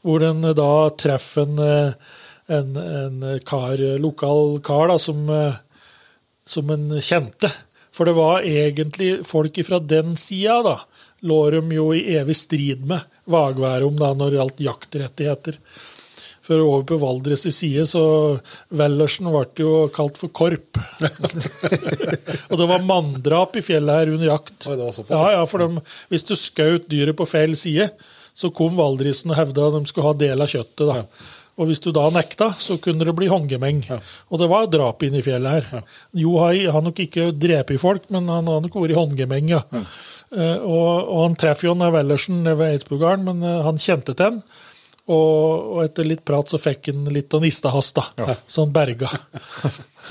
Hvor 0.03 0.23
den 0.23 0.45
da 0.57 0.73
treffer 1.01 1.47
en, 1.49 1.59
eh, 1.67 2.17
en, 2.53 2.77
en 2.77 3.29
kar, 3.47 3.83
lokal 4.03 4.59
kar 4.65 4.91
da, 4.93 4.99
som 5.03 5.29
eh, 5.31 5.61
som 6.45 6.71
en 6.71 7.01
kjente. 7.01 7.51
For 7.93 8.09
det 8.09 8.17
var 8.17 8.47
egentlig 8.49 9.21
folk 9.29 9.59
fra 9.67 9.79
den 9.79 10.17
sida, 10.17 10.63
da, 10.65 10.77
lå 11.29 11.39
de 11.55 11.63
jo 11.77 11.91
i 11.95 12.05
evig 12.17 12.37
strid 12.39 12.87
med 12.89 13.05
Vagværet 13.31 13.87
om 13.87 13.99
da, 14.01 14.13
når 14.17 14.31
det 14.31 14.39
gjaldt 14.41 14.63
jaktrettigheter. 14.67 15.59
For 16.43 16.59
over 16.59 16.82
på 16.86 16.98
Valdres 16.98 17.44
side, 17.55 17.85
så 17.86 18.02
Wellersen 18.74 19.28
ble 19.31 19.44
jo 19.62 19.74
kalt 19.94 20.16
for 20.19 20.32
Korp. 20.35 20.81
og 22.51 22.56
det 22.59 22.66
var 22.66 22.89
manndrap 22.89 23.55
i 23.60 23.62
fjellet 23.62 24.01
her 24.01 24.10
under 24.16 24.27
jakt. 24.32 24.56
Oi, 24.66 24.74
det 24.74 24.82
var 24.82 24.97
såpass, 24.97 25.12
ja, 25.14 25.36
ja, 25.36 25.44
for 25.47 25.62
de, 25.62 25.85
Hvis 26.10 26.27
du 26.27 26.35
skjøt 26.35 26.90
dyret 26.90 27.19
på 27.19 27.28
feil 27.31 27.55
side, 27.59 27.93
så 28.35 28.51
kom 28.55 28.74
Valdrisen 28.78 29.31
og 29.31 29.39
hevda 29.39 29.70
de 29.77 29.85
skulle 29.86 30.09
ha 30.09 30.19
del 30.19 30.43
av 30.43 30.51
kjøttet. 30.51 30.82
da. 30.89 31.05
Og 31.60 31.69
hvis 31.69 31.82
du 31.85 31.90
da 31.93 32.06
nekta, 32.10 32.48
så 32.59 32.78
kunne 32.81 33.05
det 33.05 33.14
bli 33.14 33.28
håndgemeng. 33.28 33.85
Og 34.32 34.40
det 34.40 34.48
var 34.51 34.70
drap 34.73 35.05
inne 35.05 35.20
i 35.20 35.24
fjellet 35.24 35.69
her. 35.69 35.86
Jo 36.16 36.39
Hai 36.40 36.64
har 36.73 36.82
nok 36.85 37.02
ikke 37.05 37.28
drept 37.36 37.77
folk, 37.82 38.09
men 38.10 38.31
han 38.32 38.48
har 38.48 38.64
nok 38.64 38.81
vært 38.81 38.94
i 38.94 38.98
håndgemeng, 38.98 39.52
ja. 39.52 39.62
Eh, 40.32 40.59
og, 40.64 40.90
og 41.12 41.19
han 41.27 41.39
treffer 41.39 41.69
jo 41.69 41.77
han 41.77 41.93
Wellersen 41.93 42.40
ved 42.48 42.66
Eidsbugarden, 42.70 43.28
men 43.28 43.44
uh, 43.44 43.66
han 43.66 43.81
kjente 43.81 44.16
til 44.16 44.31
han. 44.31 44.39
Og, 45.11 45.73
og 45.74 45.79
etter 45.83 46.07
litt 46.07 46.23
prat 46.27 46.47
så 46.53 46.61
fikk 46.62 46.93
han 46.93 47.09
litt 47.11 47.35
av 47.35 47.43
nistehast, 47.43 47.97
da. 47.99 48.05
Ja. 48.23 48.37
Sånn 48.47 48.70
berga. 48.74 49.11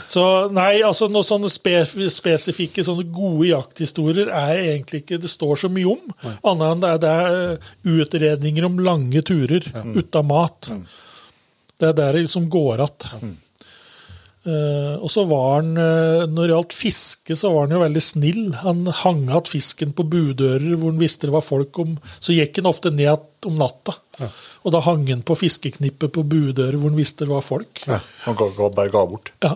Så 0.07 0.23
nei, 0.55 0.81
altså 0.87 1.07
noen 1.11 1.27
sånne 1.27 1.49
spesifikke, 1.51 2.83
sånne 2.83 3.05
gode 3.11 3.49
jakthistorier 3.49 4.31
er 4.31 4.59
egentlig 4.59 5.03
ikke 5.03 5.19
det 5.21 5.31
står 5.31 5.59
så 5.65 5.69
mye 5.71 5.93
om. 5.93 6.13
Annet 6.47 6.65
enn 6.67 6.83
det 6.83 6.89
er, 6.91 7.01
det 7.03 7.11
er 7.11 7.37
eh, 7.37 7.71
utredninger 7.99 8.67
om 8.67 8.79
lange 8.83 9.23
turer 9.27 9.67
uten 9.67 10.27
mat. 10.27 10.71
Det 11.75 11.89
er 11.89 11.97
der 11.97 12.15
det 12.15 12.25
liksom 12.25 12.47
går. 12.51 12.85
Eh, 12.87 13.27
og 14.97 15.11
så 15.13 15.23
var 15.29 15.59
han, 15.59 15.75
eh, 15.77 16.23
når 16.25 16.47
det 16.47 16.55
gjaldt 16.55 16.73
fiske, 16.73 17.35
så 17.37 17.51
var 17.53 17.67
han 17.67 17.75
jo 17.75 17.83
veldig 17.83 18.01
snill. 18.01 18.41
Han 18.63 18.87
hang 19.03 19.27
igjen 19.27 19.51
fisken 19.51 19.91
på 19.97 20.05
budører 20.09 20.73
hvor 20.73 20.89
han 20.89 21.01
visste 21.01 21.29
det 21.29 21.35
var 21.35 21.45
folk 21.45 21.77
om. 21.83 21.99
Så 22.17 22.33
gikk 22.33 22.57
han 22.57 22.71
ofte 22.71 22.93
ned 22.95 23.27
om 23.45 23.59
natta. 23.61 23.95
Og 24.65 24.73
da 24.73 24.81
hang 24.85 25.05
han 25.09 25.21
på 25.25 25.37
fiskeknippet 25.37 26.13
på 26.15 26.25
budører 26.25 26.79
hvor 26.79 26.93
han 26.93 26.99
visste 26.99 27.27
det 27.27 27.33
var 27.33 27.45
folk. 27.45 27.83
Ja, 27.85 28.01
han 28.25 28.37
bare 28.37 28.89
ga 28.93 29.05
bort. 29.09 29.33
Ja. 29.45 29.55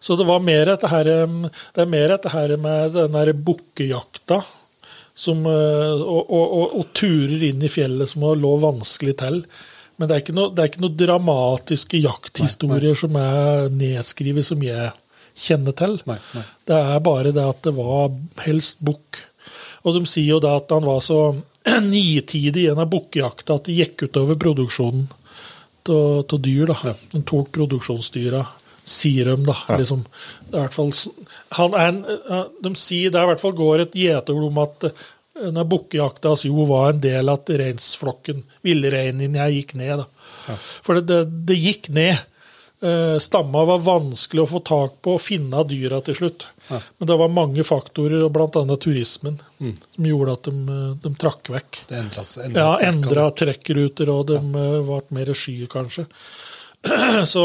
Så 0.00 0.14
det 0.16 0.28
var 0.28 0.40
mer 0.40 0.64
dette 0.70 0.88
her, 0.88 1.08
det 1.08 1.82
er 1.82 1.90
mer 1.90 2.12
dette 2.14 2.30
her 2.30 2.54
med 2.60 2.94
den 2.94 3.42
bukkejakta 3.44 4.38
uh, 4.38 5.98
og, 5.98 6.30
og, 6.30 6.44
og, 6.46 6.76
og 6.78 6.92
turer 6.94 7.42
inn 7.48 7.64
i 7.66 7.70
fjellet 7.72 8.12
som 8.12 8.22
lå 8.38 8.52
vanskelig 8.62 9.16
til. 9.18 9.40
Men 9.98 10.08
det 10.08 10.14
er 10.14 10.22
ikke 10.22 10.36
noe, 10.36 10.52
det 10.54 10.64
ikke 10.70 10.84
noe 10.84 10.98
dramatiske 10.98 12.00
jakthistorier 12.04 12.98
som 12.98 13.16
er 13.18 13.68
nedskrevet 13.74 14.46
som 14.46 14.62
jeg 14.62 14.92
kjenner 15.38 15.74
til. 15.78 15.98
Nei, 16.06 16.18
nei. 16.36 16.44
Det 16.70 16.78
er 16.78 17.02
bare 17.04 17.34
det 17.34 17.44
at 17.44 17.64
det 17.66 17.74
var 17.76 18.12
helst 18.44 18.78
bukk. 18.84 19.24
Og 19.86 19.98
de 19.98 20.04
sier 20.10 20.36
jo 20.36 20.42
da 20.42 20.56
at 20.58 20.70
han 20.74 20.86
var 20.86 21.02
så 21.04 21.20
nitidig 21.92 22.66
i 22.66 22.70
en 22.72 22.82
av 22.82 22.90
bukkjakta 22.92 23.58
at 23.58 23.66
det 23.68 23.78
gikk 23.78 24.08
utover 24.08 24.38
produksjonen 24.40 25.08
av 25.88 26.40
dyr. 26.44 26.66
da. 26.68 26.94
Han 27.14 27.24
tok 27.24 27.50
produksjonsdyra, 27.54 28.42
sier 28.84 29.30
de, 29.30 29.36
da. 29.46 29.56
Liksom. 29.78 30.02
Det 30.50 30.58
er 30.58 30.66
hvert 30.66 30.76
fall, 30.76 30.92
han 31.56 31.76
er 31.78 31.88
en, 31.92 32.02
eh, 32.04 32.44
de 32.64 32.74
sier 32.76 33.10
det 33.10 33.20
er 33.20 33.24
i 33.24 33.32
hvert 33.32 33.40
fall 33.42 33.56
går 33.56 33.86
et 33.86 33.96
gjeteord 33.96 34.50
om 34.50 34.60
at 34.64 34.90
eh, 35.42 35.52
bukkejaktas 35.52 35.64
bukkejakta 35.64 36.34
jo 36.48 36.66
var 36.68 36.92
en 36.92 37.00
del 37.04 37.28
av 37.28 37.44
reinsflokken, 37.48 38.42
villreinen 38.66 39.38
jeg 39.38 39.60
gikk 39.60 39.74
ned. 39.80 40.04
da. 40.04 40.58
For 40.82 40.98
det, 40.98 41.06
det, 41.08 41.22
det 41.48 41.58
gikk 41.60 41.88
ned. 41.94 42.18
Eh, 42.80 43.18
Stamma 43.18 43.64
var 43.64 43.78
vanskelig 43.82 44.44
å 44.44 44.50
få 44.52 44.60
tak 44.62 45.00
på 45.02 45.16
og 45.16 45.22
finne 45.22 45.64
dyra 45.66 45.98
til 46.06 46.14
slutt. 46.14 46.46
Men 46.68 47.08
det 47.10 47.16
var 47.18 47.32
mange 47.32 47.64
faktorer, 47.66 48.22
og 48.26 48.32
bl.a. 48.36 48.76
turismen, 48.78 49.40
som 49.58 50.06
gjorde 50.06 50.36
at 50.36 50.50
de, 50.50 50.54
eh, 50.74 50.92
de 51.02 51.14
trakk 51.18 51.50
vekk. 51.54 51.82
Det 51.90 51.98
endret, 51.98 52.34
endret, 52.44 52.60
Ja, 52.62 52.76
endra 52.90 53.28
trekkruter, 53.34 54.12
og 54.14 54.28
de 54.30 54.38
eh, 54.38 54.80
ble 54.86 55.00
mer 55.18 55.32
sky, 55.34 55.56
kanskje. 55.70 56.06
Så 57.32 57.44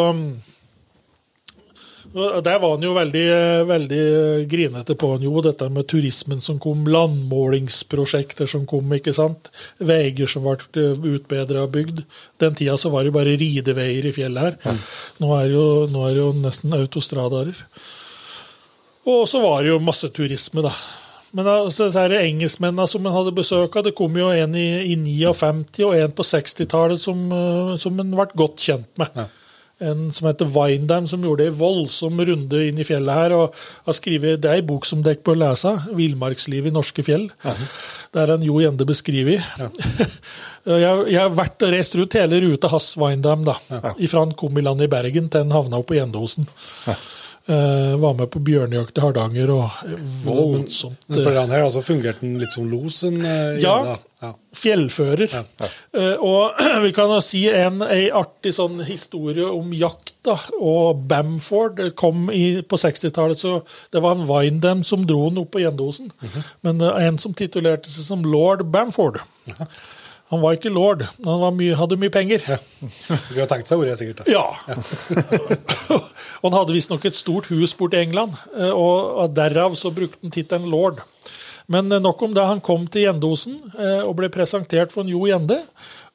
Der 2.14 2.60
var 2.62 2.76
han 2.76 2.84
jo 2.86 2.92
veldig, 2.94 3.24
eh, 3.34 3.64
veldig 3.66 4.04
grinete 4.50 4.94
på 4.96 5.08
han 5.16 5.24
jo, 5.26 5.34
dette 5.42 5.66
med 5.74 5.88
turismen 5.90 6.44
som 6.46 6.60
kom, 6.62 6.86
landmålingsprosjekter 6.86 8.50
som 8.50 8.68
kom, 8.70 8.94
ikke 8.94 9.16
sant. 9.18 9.50
Veier 9.82 10.30
som 10.30 10.46
ble 10.46 10.86
utbedra 11.16 11.66
og 11.66 11.74
bygd. 11.74 12.04
Den 12.38 12.54
tida 12.60 12.78
så 12.78 12.94
var 12.94 13.04
det 13.04 13.16
bare 13.18 13.34
rideveier 13.42 14.06
i 14.06 14.14
fjellet 14.14 14.62
her. 14.62 14.80
Nå 15.24 15.34
er 15.40 15.50
jo, 15.56 15.66
nå 15.90 16.06
er 16.06 16.14
det 16.14 16.22
jo 16.22 16.32
nesten 16.38 16.78
autostradarer. 16.78 17.66
Og 19.10 19.26
så 19.28 19.42
var 19.42 19.64
det 19.64 19.74
jo 19.74 19.82
masse 19.84 20.08
turisme, 20.14 20.62
da. 20.64 20.72
Men 21.34 21.50
altså, 21.50 21.90
disse 21.90 22.20
engelskmennene 22.22 22.86
som 22.88 23.06
en 23.08 23.16
hadde 23.16 23.34
besøk 23.34 23.74
av, 23.76 23.88
det 23.88 23.98
kom 23.98 24.14
jo 24.22 24.30
en 24.30 24.54
i, 24.54 24.68
i 24.94 24.96
59 25.02 25.88
og 25.88 25.96
en 25.98 26.14
på 26.14 26.26
60-tallet 26.30 27.02
som, 27.02 27.26
eh, 27.34 27.74
som 27.82 27.98
en 27.98 28.14
ble 28.14 28.30
godt 28.38 28.62
kjent 28.62 29.02
med. 29.02 29.26
En 29.84 30.06
som 30.16 30.28
heter 30.30 30.50
Windham, 30.50 31.08
som 31.10 31.24
gjorde 31.24 31.48
en 31.50 31.58
voldsom 31.60 32.22
runde 32.30 32.62
inn 32.68 32.80
i 32.80 32.88
fjellet 32.88 33.20
her. 33.20 33.36
og 33.38 33.56
har 33.86 33.98
skrivet, 33.98 34.42
Det 34.42 34.52
er 34.52 34.62
en 34.62 34.68
bok 34.68 34.86
som 34.86 35.04
dere 35.04 35.22
bør 35.24 35.40
lese, 35.40 35.72
'Villmarkslivet 35.94 36.72
i 36.72 36.74
norske 36.74 37.04
fjell'. 37.04 37.30
Der 38.14 38.22
er 38.22 38.36
en 38.36 38.44
Jo 38.44 38.60
Gjende 38.60 38.86
beskrevet. 38.86 39.44
jeg, 40.66 41.06
jeg 41.12 41.20
har 41.20 41.30
vært 41.30 41.62
og 41.62 41.74
reist 41.74 41.96
rundt 41.96 42.14
hele 42.14 42.42
ruta 42.42 42.68
hans 42.68 42.94
Windham, 42.98 43.44
da. 43.44 43.58
Ifra 44.00 44.24
han 44.24 44.34
kom 44.34 44.58
i 44.58 44.62
land 44.62 44.82
i 44.82 44.88
Bergen 44.88 45.30
til 45.30 45.46
han 45.46 45.52
havna 45.52 45.78
oppe 45.78 45.94
på 45.94 46.00
Gjendosen. 46.00 46.48
Eh, 47.44 47.98
var 48.00 48.14
med 48.16 48.30
på 48.32 48.40
bjørnejakt 48.40 48.96
i 48.98 49.02
Hardanger 49.04 49.50
og 49.52 49.80
voldsomt 50.24 51.10
Men 51.10 51.26
for 51.26 51.36
han 51.36 51.52
her 51.52 51.66
altså, 51.66 51.82
fungerte 51.84 52.24
han 52.24 52.38
litt 52.40 52.54
som 52.56 52.70
los? 52.72 53.02
En, 53.04 53.18
eh, 53.20 53.60
Ja. 53.60 53.74
igjen, 53.82 53.90
da. 53.90 53.98
ja. 54.22 54.30
fjellfører. 54.56 55.34
Eh, 55.92 56.24
og 56.24 56.56
vi 56.86 56.94
kan 56.96 57.12
jo 57.12 57.20
si 57.20 57.42
en, 57.52 57.82
en 57.84 58.06
artig 58.22 58.54
sånn 58.56 58.80
historie 58.88 59.44
om 59.44 59.74
jakt 59.76 60.14
da, 60.24 60.38
og 60.56 61.04
Bamford. 61.12 61.82
Det 61.82 61.98
kom 62.00 62.30
i, 62.32 62.62
på 62.64 62.80
60-tallet, 62.80 63.44
så 63.44 63.58
det 63.92 64.00
var 64.06 64.16
en 64.16 64.24
Windham 64.30 64.86
som 64.88 65.04
dro 65.04 65.26
den 65.28 65.44
opp 65.44 65.52
på 65.58 65.66
Gjendosen. 65.66 66.14
Men 66.64 66.80
eh, 66.80 67.10
en 67.10 67.20
som 67.20 67.36
titulerte 67.36 67.92
seg 67.92 68.08
som 68.08 68.24
lord 68.24 68.64
Bamford. 68.72 69.20
Han 70.32 70.42
var 70.42 70.56
ikke 70.56 70.72
lord, 70.74 71.04
men 71.20 71.28
han 71.30 71.42
var 71.44 71.52
mye, 71.54 71.76
hadde 71.78 71.98
mye 72.02 72.14
penger. 72.14 72.46
Vi 72.48 73.40
har 73.42 73.50
tenkt 73.52 73.70
seg 73.70 73.82
ordet, 73.84 73.98
sikkert. 74.00 74.24
da. 74.24 74.32
Ja. 74.34 74.46
og 76.42 76.48
han 76.48 76.56
hadde 76.58 76.74
visstnok 76.74 77.06
et 77.06 77.18
stort 77.18 77.50
hus 77.52 77.76
borti 77.78 78.00
England, 78.02 78.38
eh, 78.58 78.72
og 78.72 79.36
derav 79.36 79.76
så 79.78 79.92
brukte 79.94 80.24
han 80.24 80.34
tittelen 80.34 80.72
lord. 80.72 81.04
Men 81.72 81.92
eh, 81.92 82.02
nok 82.02 82.24
om 82.26 82.34
det. 82.34 82.48
Han 82.50 82.64
kom 82.66 82.88
til 82.92 83.06
Gjendosen 83.06 83.60
eh, 83.78 84.02
og 84.02 84.16
ble 84.20 84.32
presentert 84.34 84.96
for 84.96 85.04
en 85.06 85.12
Jo 85.14 85.28
Gjende. 85.30 85.60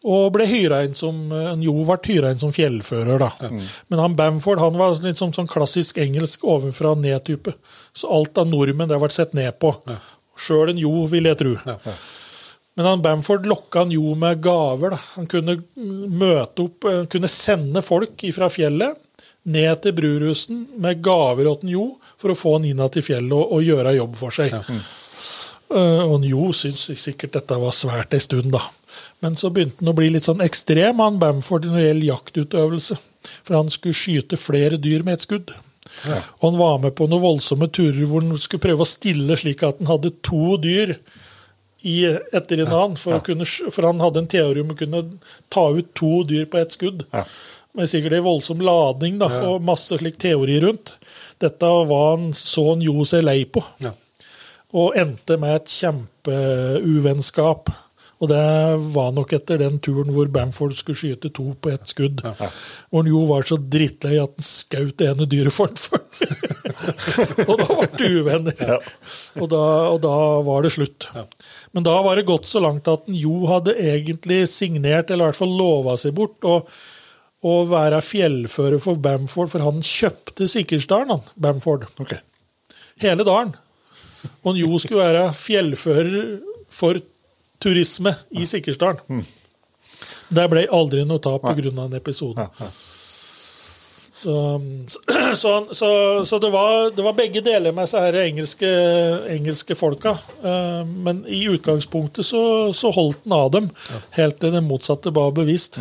Og 0.09 0.29
ble 0.31 0.45
hyra 0.47 0.85
inn 0.87 0.93
som, 0.95 1.17
en 1.35 1.63
Jo 1.63 1.73
ble 1.83 1.97
hyra 2.07 2.31
inn 2.31 2.39
som 2.39 2.53
fjellfører, 2.55 3.19
da. 3.19 3.49
Men 3.91 4.03
han 4.03 4.15
Bamford 4.19 4.61
han 4.63 4.77
var 4.79 4.95
litt 5.03 5.19
sånn, 5.19 5.33
sånn 5.35 5.51
klassisk 5.51 5.99
engelsk 5.99 6.45
ovenfra 6.47 6.93
ned-type. 6.95 7.57
Så 7.99 8.07
alt 8.15 8.39
av 8.39 8.47
nordmenn 8.47 8.91
det 8.93 9.01
ble 9.03 9.11
sett 9.11 9.35
ned 9.35 9.59
på. 9.59 9.73
Sjøl 10.39 10.71
en 10.71 10.79
Jo, 10.79 10.93
vil 11.11 11.27
jeg 11.27 11.41
tro. 11.41 11.57
Men 12.79 12.87
han 12.87 13.01
Bamford 13.03 13.47
lokka 13.51 13.83
han 13.83 13.91
jo 13.91 14.13
med 14.15 14.39
gaver. 14.39 14.95
Da. 14.95 14.99
Han 15.17 15.27
kunne 15.27 15.57
mm, 15.59 16.13
møte 16.15 16.63
opp, 16.69 16.87
eh, 16.87 17.01
kunne 17.11 17.31
sende 17.31 17.83
folk 17.83 18.23
fra 18.37 18.47
fjellet 18.55 19.01
ned 19.51 19.81
til 19.83 19.97
Brurusen 19.97 20.61
med 20.79 21.01
gaver 21.03 21.49
til 21.59 21.73
Jo 21.75 21.87
for 22.21 22.31
å 22.31 22.39
få 22.39 22.53
han 22.55 22.69
inn 22.69 22.85
til 22.95 23.03
fjellet 23.03 23.35
og, 23.35 23.57
og 23.57 23.67
gjøre 23.67 23.97
jobb 23.99 24.15
for 24.21 24.39
seg. 24.39 24.55
Eh, 24.55 26.05
og 26.07 26.29
Jo 26.31 26.53
syntes 26.55 27.03
sikkert 27.03 27.35
dette 27.41 27.59
var 27.59 27.75
svært 27.75 28.15
en 28.15 28.23
stund, 28.23 28.53
da. 28.55 28.63
Men 29.27 29.35
så 29.35 29.51
begynte 29.51 29.83
han 29.83 29.91
å 29.91 29.99
bli 29.99 30.13
litt 30.15 30.31
sånn 30.31 30.47
ekstrem, 30.47 31.03
han 31.03 31.19
Bamford, 31.19 31.67
når 31.67 31.81
det 31.81 31.87
gjelder 31.89 32.11
jaktutøvelse. 32.13 33.03
For 33.43 33.59
han 33.59 33.75
skulle 33.75 33.99
skyte 33.99 34.39
flere 34.39 34.79
dyr 34.79 35.03
med 35.03 35.19
et 35.19 35.27
skudd. 35.27 35.57
Og 36.07 36.45
han 36.47 36.63
var 36.63 36.79
med 36.87 36.95
på 36.95 37.11
noen 37.11 37.27
voldsomme 37.27 37.67
turer 37.75 38.05
hvor 38.07 38.23
han 38.23 38.39
skulle 38.39 38.69
prøve 38.71 38.87
å 38.87 38.89
stille 38.89 39.35
slik 39.41 39.67
at 39.67 39.83
han 39.83 39.91
hadde 39.91 40.15
to 40.23 40.55
dyr 40.63 41.01
i, 41.87 41.99
etter 42.35 42.65
en 42.65 42.73
annen, 42.73 42.97
for, 42.99 43.21
kunne, 43.23 43.47
for 43.47 43.87
han 43.87 44.01
hadde 44.03 44.25
en 44.25 44.31
teori 44.31 44.65
om 44.65 44.73
å 44.75 44.79
kunne 44.79 45.03
ta 45.53 45.69
ut 45.77 45.93
to 45.99 46.25
dyr 46.27 46.49
på 46.51 46.59
ett 46.59 46.75
skudd. 46.75 47.05
Med 47.79 47.91
sikkert 47.91 48.17
en 48.19 48.27
voldsom 48.27 48.63
ladning 48.65 49.21
da, 49.21 49.29
og 49.53 49.63
masse 49.63 50.01
slik 50.01 50.17
teori 50.19 50.57
rundt. 50.65 50.97
Dette 51.39 51.69
var 51.87 52.17
han, 52.17 52.33
så 52.35 52.73
han 52.73 52.83
Jo 52.83 53.05
seg 53.07 53.23
lei 53.29 53.45
på, 53.47 53.63
Ja. 53.85 53.93
og 54.75 54.97
endte 54.99 55.39
med 55.39 55.61
et 55.61 55.71
kjempeuvennskap. 55.71 57.71
Og 58.19 58.33
det 58.33 58.43
var 58.97 59.13
nok 59.15 59.31
etter 59.37 59.61
den 59.63 59.77
turen 59.79 60.11
hvor 60.11 60.27
Bamford 60.27 60.75
skulle 60.75 60.99
skyte 60.99 61.31
to 61.31 61.53
på 61.63 61.71
ett 61.71 61.87
skudd. 61.87 62.25
Hvor 62.25 63.05
han 63.05 63.13
jo 63.13 63.21
var 63.29 63.47
så 63.47 63.61
drittlei 63.63 64.17
at 64.19 64.35
han 64.35 64.49
skjøt 64.49 64.97
det 64.99 65.13
ene 65.13 65.29
dyret 65.31 65.55
for 65.55 65.71
han. 65.71 65.79
og 67.49 67.61
da 67.61 67.67
ble 67.69 67.87
det 67.95 68.09
uvenner. 68.19 68.89
Og, 69.39 69.47
da, 69.53 69.63
og 69.93 70.01
da 70.03 70.15
var 70.47 70.67
det 70.67 70.73
slutt. 70.75 71.07
Men 71.77 71.85
da 71.87 71.97
var 72.03 72.17
det 72.17 72.29
gått 72.29 72.49
så 72.49 72.63
langt 72.65 72.89
at 72.89 73.09
en 73.09 73.17
Jo 73.19 73.47
hadde 73.51 73.77
egentlig 73.77 74.47
signert, 74.51 75.11
eller 75.11 75.29
i 75.29 75.31
hvert 75.31 75.41
fall 75.41 75.57
lova 75.59 75.97
seg 76.01 76.15
bort, 76.17 76.45
å, 76.45 76.63
være 77.69 78.01
fjellfører 78.03 78.81
for 78.83 78.99
Bamford, 78.99 79.53
for 79.53 79.63
han 79.63 79.85
kjøpte 79.85 80.49
Sikkersdalen, 80.51 81.13
han, 81.15 81.35
Bamford. 81.37 81.87
Okay. 82.01 82.23
hele 82.99 83.27
dalen. 83.27 83.55
Og 84.43 84.59
Jo 84.59 84.79
skulle 84.83 85.05
være 85.05 85.29
fjellfører 85.37 86.41
for 86.75 86.99
turisme 87.63 88.17
i 88.35 88.47
Sikkersdalen. 88.49 89.23
Det 90.29 90.45
ble 90.51 90.67
aldri 90.75 91.05
noe 91.07 91.23
tap 91.23 91.43
pga. 91.43 91.71
den 91.71 91.99
episoden. 91.99 92.51
Så, 94.19 94.61
så, 95.35 95.69
så, 95.71 96.25
så 96.25 96.39
det, 96.39 96.51
var, 96.51 96.91
det, 96.91 97.03
var, 97.03 97.15
begge 97.15 97.43
deler 97.45 97.73
med 97.73 97.87
disse 97.87 98.03
her 98.03 98.17
engelske, 98.25 98.71
engelske 99.31 99.77
folka. 99.79 100.17
Eh, 100.43 100.83
men 101.07 101.23
i 101.31 101.45
utgangspunktet 101.53 102.27
så, 102.27 102.43
så 102.75 102.91
holdt 102.95 103.23
den 103.25 103.37
av 103.37 103.53
dem, 103.55 103.69
helt 104.19 104.41
til 104.43 104.55
det 104.57 104.65
motsatte 104.67 105.15
var 105.15 105.31
bevisst. 105.37 105.79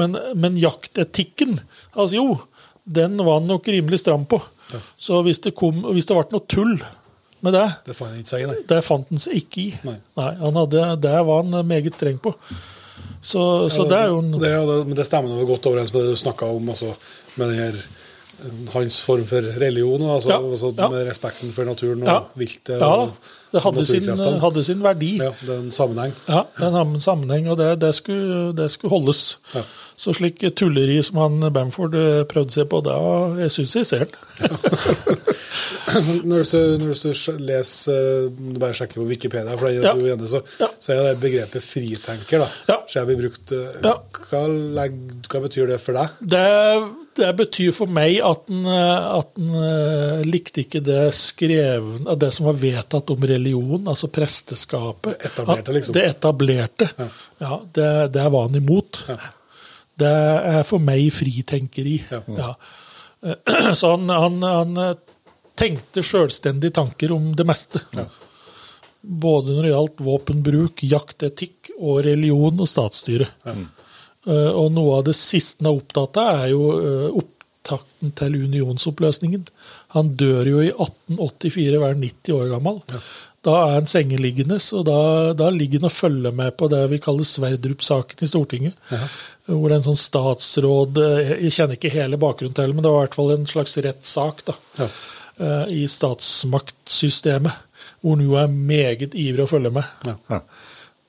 Men, 0.00 0.16
men 0.36 0.56
jaktetikken 0.60 1.58
altså 1.92 2.16
jo, 2.16 2.38
den 2.84 3.18
var 3.20 3.40
han 3.40 3.50
nok 3.50 3.68
rimelig 3.68 4.00
stram 4.04 4.24
på. 4.28 4.40
Så 4.96 5.20
hvis 5.26 5.42
det, 5.44 5.52
kom, 5.58 5.84
hvis 5.92 6.08
det 6.08 6.16
ble 6.16 6.26
noe 6.32 6.48
tull 6.48 6.78
med 7.44 7.54
det, 7.54 7.66
det 8.72 8.80
fant 8.86 9.10
han 9.12 9.20
ikke 9.20 9.26
seg 9.26 9.42
ikke 9.42 9.60
i. 9.62 9.68
Nei. 9.84 9.98
nei 10.18 10.32
han 10.40 10.58
hadde, 10.62 10.86
det 11.04 11.14
var 11.28 11.44
han 11.44 11.60
meget 11.68 11.98
streng 11.98 12.18
på. 12.22 12.32
Så, 13.20 13.68
så 13.72 13.82
ja, 13.84 13.88
det, 13.90 14.00
er 14.00 14.10
jo 14.12 14.18
en 14.22 14.34
det, 14.36 14.50
det, 14.50 14.80
Men 14.86 14.98
det 14.98 15.06
stemmer 15.08 15.32
noe 15.32 15.46
godt 15.48 15.66
overens 15.66 15.92
med 15.94 16.04
det 16.04 16.14
du 16.14 16.20
snakka 16.20 16.50
om, 16.56 16.68
altså, 16.74 16.92
med 17.36 17.50
den 17.50 17.62
her 17.64 17.80
hans 18.72 18.98
form 19.00 19.24
for 19.26 19.44
religion, 19.60 20.02
altså, 20.02 20.30
ja, 20.30 20.50
altså 20.50 20.72
ja. 20.76 20.88
med 20.92 21.06
respekten 21.08 21.52
for 21.52 21.64
naturen 21.64 22.02
og 22.02 22.08
ja. 22.10 22.18
viltet. 22.36 22.76
Ja, 22.82 23.06
det 23.52 23.62
hadde 23.64 23.86
sin, 23.88 24.08
hadde 24.42 24.64
sin, 24.64 24.82
verdi. 24.84 25.14
Ja, 25.22 25.30
det 25.40 25.54
er 25.54 25.62
en 25.62 25.72
sammenheng. 25.72 26.12
Ja, 26.28 26.42
det 26.58 26.68
er 26.68 26.80
en 26.82 27.00
sammenheng, 27.00 27.48
og 27.50 27.58
det, 27.58 27.70
det, 27.80 27.94
skulle, 27.96 28.52
det 28.56 28.68
skulle, 28.74 28.92
holdes. 28.92 29.38
Ja. 29.96 30.02
Så 30.06 30.12
slik 30.12 30.42
tulleri 30.56 30.98
som 31.02 31.16
han 31.22 31.52
Bamford 31.52 31.94
eh, 31.96 32.22
prøvde 32.28 32.52
seg 32.52 32.68
på, 32.68 32.82
da 32.84 32.96
jeg 33.40 33.52
syns 33.54 33.76
jeg 33.78 33.88
ser 33.88 34.02
den. 34.04 34.16
når, 36.28 36.42
du, 36.44 36.58
når 36.82 36.98
du 37.00 37.38
leser 37.40 38.26
du 38.28 38.58
bare 38.60 38.76
sjekker 38.76 39.00
på 39.00 39.06
Wikipedia, 39.08 39.56
for 39.56 39.72
ja. 39.72 39.94
enig, 39.96 40.28
så, 40.28 40.42
ja. 40.60 40.68
så 40.76 40.92
er 40.92 41.00
det 41.00 41.14
begrepet 41.22 41.64
fritenker. 41.64 42.44
da. 42.44 42.48
Ja. 42.68 42.76
Så 42.84 43.00
jeg 43.00 43.08
blir 43.08 43.22
brukt, 43.22 43.54
eh, 43.56 43.78
ja. 43.86 43.94
hva, 44.28 44.42
hva, 44.84 45.40
betyr 45.46 45.72
det 45.72 45.80
for 45.80 45.96
deg? 45.96 46.20
Det, 46.34 46.44
det 47.22 47.32
betyr 47.40 47.72
for 47.78 47.96
meg 47.96 48.20
at 48.20 48.44
han, 48.52 48.68
at 48.68 49.32
han 49.40 50.28
likte 50.28 50.60
ikke 50.66 50.84
det 50.84 51.06
skreven, 51.16 52.04
det 52.20 52.30
som 52.36 52.50
var 52.50 52.60
vedtatt 52.60 53.14
om 53.16 53.26
religion, 53.32 53.88
altså 53.88 54.12
presteskapet. 54.12 55.16
Det 55.16 55.32
etablerte, 55.32 55.78
liksom? 55.80 55.96
Det 55.96 56.06
etablerte. 56.12 56.92
Ja, 57.40 57.62
det, 57.80 57.90
det 58.12 58.28
var 58.36 58.50
han 58.50 58.60
imot. 58.60 59.06
Ja. 59.08 59.18
Det 59.96 60.12
er 60.56 60.62
for 60.68 60.82
meg 60.82 61.08
fritenkeri. 61.14 61.98
Ja. 62.10 62.22
ja. 62.36 62.54
Så 63.78 63.94
han, 63.94 64.10
han, 64.12 64.42
han 64.44 64.96
tenkte 65.56 66.04
selvstendige 66.04 66.76
tanker 66.76 67.12
om 67.16 67.32
det 67.36 67.46
meste. 67.48 67.82
Ja. 67.96 68.06
Både 69.00 69.54
når 69.54 69.62
det 69.62 69.72
gjaldt 69.72 70.02
våpenbruk, 70.06 70.82
jaktetikk 70.90 71.72
og 71.78 72.02
religion 72.06 72.60
og 72.60 72.70
statsstyre. 72.70 73.30
Ja. 73.46 73.56
Uh, 74.26 74.50
og 74.58 74.72
noe 74.74 74.98
av 74.98 75.06
det 75.06 75.14
siste 75.14 75.62
han 75.62 75.70
er 75.70 75.78
opptatt 75.78 76.18
av, 76.18 76.42
er 76.42 76.50
jo 76.50 76.64
uh, 76.74 77.20
opptakten 77.20 78.10
til 78.18 78.40
unionsoppløsningen. 78.48 79.46
Han 79.94 80.12
dør 80.18 80.50
jo 80.50 80.64
i 80.64 80.72
1884, 80.72 81.78
hver 81.82 81.96
90 82.02 82.34
år 82.34 82.50
gammel. 82.56 82.82
Ja. 82.90 83.02
Da 83.46 83.54
er 83.62 83.76
han 83.76 83.86
sengeliggende, 83.86 84.58
og 84.74 84.82
da, 84.88 84.98
da 85.38 85.52
ligger 85.54 85.78
han 85.78 85.86
og 85.86 85.94
følger 85.94 86.34
med 86.34 86.56
på 86.58 86.66
det 86.72 86.82
vi 86.90 86.98
kaller 86.98 87.28
Sverdrup-saken 87.28 88.26
i 88.26 88.30
Stortinget. 88.32 88.80
Ja 88.90 89.06
hvor 89.46 89.68
det 89.68 89.76
er 89.76 89.80
en 89.80 89.86
sånn 89.86 90.00
statsråd 90.00 90.98
eh, 91.02 91.28
Jeg 91.46 91.54
kjenner 91.54 91.78
ikke 91.78 91.92
hele 91.94 92.18
bakgrunnen 92.20 92.56
til, 92.56 92.72
men 92.74 92.82
det 92.82 92.90
var 92.92 93.04
i 93.04 93.06
hvert 93.06 93.18
fall 93.18 93.34
en 93.36 93.46
slags 93.50 93.76
rettssak 93.84 94.42
da, 94.48 94.56
ja. 94.80 94.88
Eh, 95.36 95.74
i 95.76 95.82
statsmaktsystemet, 95.90 97.60
hvor 98.00 98.16
han 98.16 98.24
jo 98.24 98.38
er 98.40 98.50
meget 98.50 99.14
ivrig 99.14 99.44
å 99.44 99.50
følge 99.50 99.72
med. 99.76 99.92
Ja. 100.08 100.16
Ja. 100.32 100.40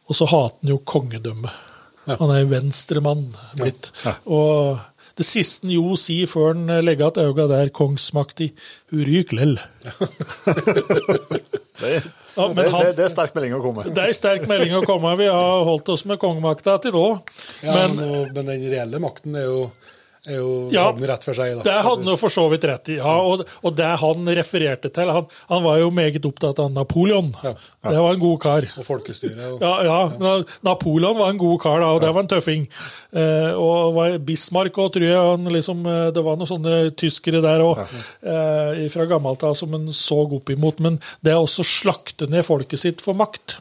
Og 0.07 0.19
så 0.19 0.27
hater 0.29 0.61
han 0.61 0.73
jo 0.75 0.81
kongedømmet. 0.87 1.63
Han 2.07 2.31
er 2.31 2.45
venstremann 2.47 3.25
blitt. 3.57 3.89
Og 4.31 4.77
det 5.19 5.25
siste 5.27 5.65
han 5.65 5.73
Jo 5.75 5.97
sier 5.99 6.29
før 6.29 6.53
han 6.53 6.69
legger 6.85 7.09
igjen 7.09 7.33
øynene 7.33 7.49
der, 7.51 7.71
kongsmaktig, 7.75 8.53
ryk 8.93 9.33
lell. 9.35 9.57
det, 11.81 11.97
ja, 12.37 12.47
det, 12.53 12.67
han, 12.69 12.85
det, 12.85 12.93
det, 12.99 13.05
er 13.07 13.13
sterk 13.13 13.35
melding 13.37 13.57
å 13.57 13.61
komme. 13.63 13.85
Det 13.89 14.05
er 14.05 14.15
sterk 14.15 14.47
melding 14.49 14.77
å 14.77 14.83
komme. 14.85 15.13
Vi 15.19 15.27
har 15.31 15.67
holdt 15.67 15.89
oss 15.93 16.05
med 16.09 16.21
kongemakta 16.21 16.77
til 16.83 16.95
nå. 16.95 17.05
Ja, 17.65 17.75
men, 17.75 17.97
men, 17.97 18.31
men 18.35 18.51
den 18.53 18.67
reelle 18.71 19.01
makten 19.03 19.35
er 19.37 19.47
jo 19.49 19.61
er 20.27 20.39
jo 20.39 20.51
ja, 20.73 20.85
rett 21.11 21.25
for 21.27 21.37
seg. 21.37 21.53
Da. 21.57 21.63
Det 21.65 21.75
hadde 21.75 22.03
han 22.03 22.11
jo 22.11 22.15
for 22.19 22.33
så 22.33 22.45
vidt 22.51 22.65
rett 22.67 22.91
i. 22.91 22.97
ja, 22.99 23.13
Og, 23.23 23.43
og 23.63 23.75
det 23.77 23.89
han 24.01 24.31
refererte 24.39 24.91
til 24.93 25.11
han, 25.13 25.27
han, 25.49 25.63
var 25.65 25.79
jo 25.81 25.89
meget 25.95 26.25
opptatt 26.27 26.59
av 26.63 26.71
Napoleon. 26.73 27.29
Ja, 27.43 27.53
ja. 27.55 27.91
Det 27.93 28.01
var 28.03 28.17
en 28.17 28.23
god 28.23 28.39
kar. 28.43 28.67
Og 28.77 28.87
folkestyret. 28.87 29.43
Og, 29.55 29.63
ja, 29.63 29.73
ja, 29.87 30.33
Napoleon 30.67 31.19
var 31.19 31.33
en 31.33 31.41
god 31.41 31.61
kar, 31.63 31.79
da, 31.83 31.91
og 31.95 32.01
det 32.03 32.11
var 32.15 32.25
en 32.25 32.31
tøffing. 32.31 32.67
Eh, 33.11 33.51
og 33.53 33.95
var 33.97 34.17
Bismarck 34.27 34.79
òg, 34.81 34.91
tror 34.95 35.07
jeg. 35.07 35.17
Han 35.17 35.53
liksom, 35.53 35.85
eh, 35.91 36.07
det 36.15 36.25
var 36.25 36.39
noen 36.39 36.51
sånne 36.51 36.81
tyskere 36.99 37.43
der 37.45 37.63
òg, 37.65 37.85
eh, 37.85 38.83
fra 38.93 39.07
gammelt 39.09 39.45
av, 39.47 39.55
som 39.59 39.73
han 39.77 39.87
så 39.95 40.23
opp 40.27 40.51
imot. 40.53 40.83
Men 40.83 40.99
det 41.25 41.37
å 41.37 41.47
slakte 41.47 42.29
ned 42.31 42.45
folket 42.47 42.83
sitt 42.83 43.03
for 43.03 43.17
makt 43.17 43.57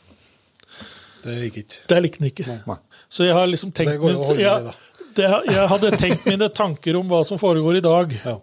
Det 1.26 1.32
gikk 1.46 1.56
ikke. 1.64 1.78
Det 1.90 1.96
likte 2.02 2.20
han 2.20 2.28
ikke. 2.30 2.58
Nei. 2.66 2.76
Så 3.10 3.24
jeg 3.26 3.34
har 3.34 3.46
liksom 3.48 3.72
tenkt 3.74 3.94
Det 3.94 4.00
går 4.02 4.12
jo 4.12 4.20
å 4.20 4.28
holde 4.30 4.44
med, 4.44 4.68
da 4.70 4.95
det, 5.16 5.30
jeg 5.52 5.70
hadde 5.72 5.94
tenkt 5.96 6.28
mine 6.28 6.50
tanker 6.54 6.98
om 6.98 7.08
hva 7.10 7.22
som 7.26 7.40
foregår 7.40 7.78
i 7.78 7.84
dag, 7.84 8.12
ja. 8.24 8.36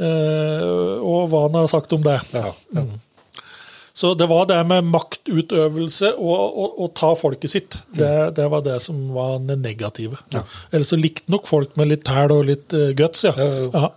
uh, 0.00 0.96
og 1.02 1.28
hva 1.32 1.44
han 1.48 1.60
har 1.60 1.70
sagt 1.70 1.92
om 1.96 2.02
det. 2.06 2.18
Ja, 2.36 2.48
ja. 2.76 2.86
Mm. 2.86 2.96
Så 3.98 4.12
det 4.14 4.28
var 4.30 4.44
det 4.46 4.60
med 4.70 4.86
maktutøvelse 4.92 6.12
og 6.22 6.76
å 6.78 6.86
ta 6.94 7.08
folket 7.18 7.50
sitt. 7.50 7.76
Det, 7.90 8.30
det, 8.36 8.44
var 8.46 8.62
det 8.62 8.76
som 8.84 9.00
var 9.10 9.40
det 9.42 9.56
negative. 9.58 10.20
Ja. 10.30 10.44
Ellers 10.70 10.92
så 10.92 10.98
likte 11.00 11.26
nok 11.34 11.48
folk 11.50 11.74
med 11.80 11.90
litt 11.90 12.06
hæl 12.06 12.30
og 12.36 12.46
litt 12.46 12.76
uh, 12.78 12.92
guts, 12.94 13.24
ja. 13.26 13.34
ja. 13.34 13.88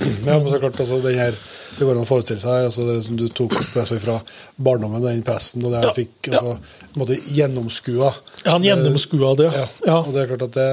Ja, 0.00 0.06
men 0.24 0.48
så 0.48 0.62
klart, 0.62 0.80
altså, 0.80 1.02
den 1.04 1.18
her, 1.20 1.36
Det 1.76 1.86
går 1.86 1.94
an 1.94 2.02
å 2.02 2.08
forestille 2.08 2.42
seg 2.42 2.66
altså, 2.68 2.86
det 2.88 2.96
som 3.06 3.18
du 3.18 3.26
tok 3.32 3.54
altså, 3.60 3.98
fra 4.02 4.18
barndommen, 4.60 5.02
den 5.04 5.22
pressen, 5.26 5.64
og 5.64 5.74
det 5.74 5.84
jeg 5.84 5.96
fikk 6.00 6.32
altså, 6.32 6.56
måte, 6.98 7.18
gjennomskua. 7.30 8.10
Ja, 8.44 8.56
han 8.56 8.66
gjennomskua 8.66 9.34
det, 9.38 9.48
ja. 9.54 9.68
ja. 9.86 10.00
Og 10.02 10.10
Det 10.14 10.24
er 10.24 10.32
klart 10.32 10.48
at 10.48 10.58
det 10.58 10.68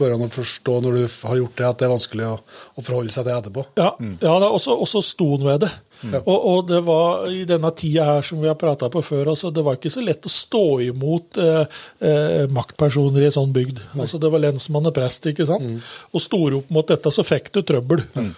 går 0.00 0.16
an 0.16 0.26
å 0.26 0.32
forstå 0.32 0.80
når 0.84 0.98
du 0.98 1.06
har 1.30 1.40
gjort 1.42 1.56
det, 1.60 1.70
at 1.70 1.80
det 1.80 1.88
er 1.88 1.94
vanskelig 1.94 2.28
å, 2.28 2.34
å 2.76 2.84
forholde 2.84 3.14
seg 3.14 3.28
til 3.28 3.38
etterpå. 3.38 3.66
Ja, 3.80 3.94
mm. 3.98 4.18
ja 4.24 4.36
det 4.42 4.52
også, 4.58 4.76
også 4.86 5.04
sto 5.06 5.32
han 5.36 5.48
ved 5.52 5.64
det. 5.66 5.72
Mm. 6.02 6.16
Og, 6.18 6.46
og, 6.50 6.62
det 6.66 6.80
var 6.82 7.26
i 7.30 7.42
denne 7.46 7.70
tida 7.78 8.06
her 8.08 8.24
som 8.26 8.40
vi 8.42 8.50
har 8.50 8.58
prata 8.58 8.88
på 8.90 9.04
før, 9.06 9.32
altså, 9.32 9.52
det 9.54 9.62
var 9.62 9.78
ikke 9.78 9.92
så 9.94 10.02
lett 10.02 10.26
å 10.26 10.32
stå 10.32 10.64
imot 10.88 11.38
eh, 11.38 11.82
eh, 12.02 12.46
maktpersoner 12.50 13.22
i 13.22 13.28
en 13.28 13.36
sånn 13.36 13.52
bygd. 13.54 13.84
Altså, 13.94 14.18
det 14.22 14.32
var 14.32 14.42
lensmann 14.42 14.90
og 14.90 14.96
prest, 14.96 15.30
ikke 15.30 15.46
sant. 15.48 15.68
Mm. 15.68 15.92
Og 16.10 16.24
store 16.24 16.58
opp 16.58 16.72
mot 16.74 16.88
dette, 16.90 17.14
så 17.14 17.26
fikk 17.26 17.52
du 17.54 17.62
trøbbel. 17.66 18.02
Mm. 18.18 18.32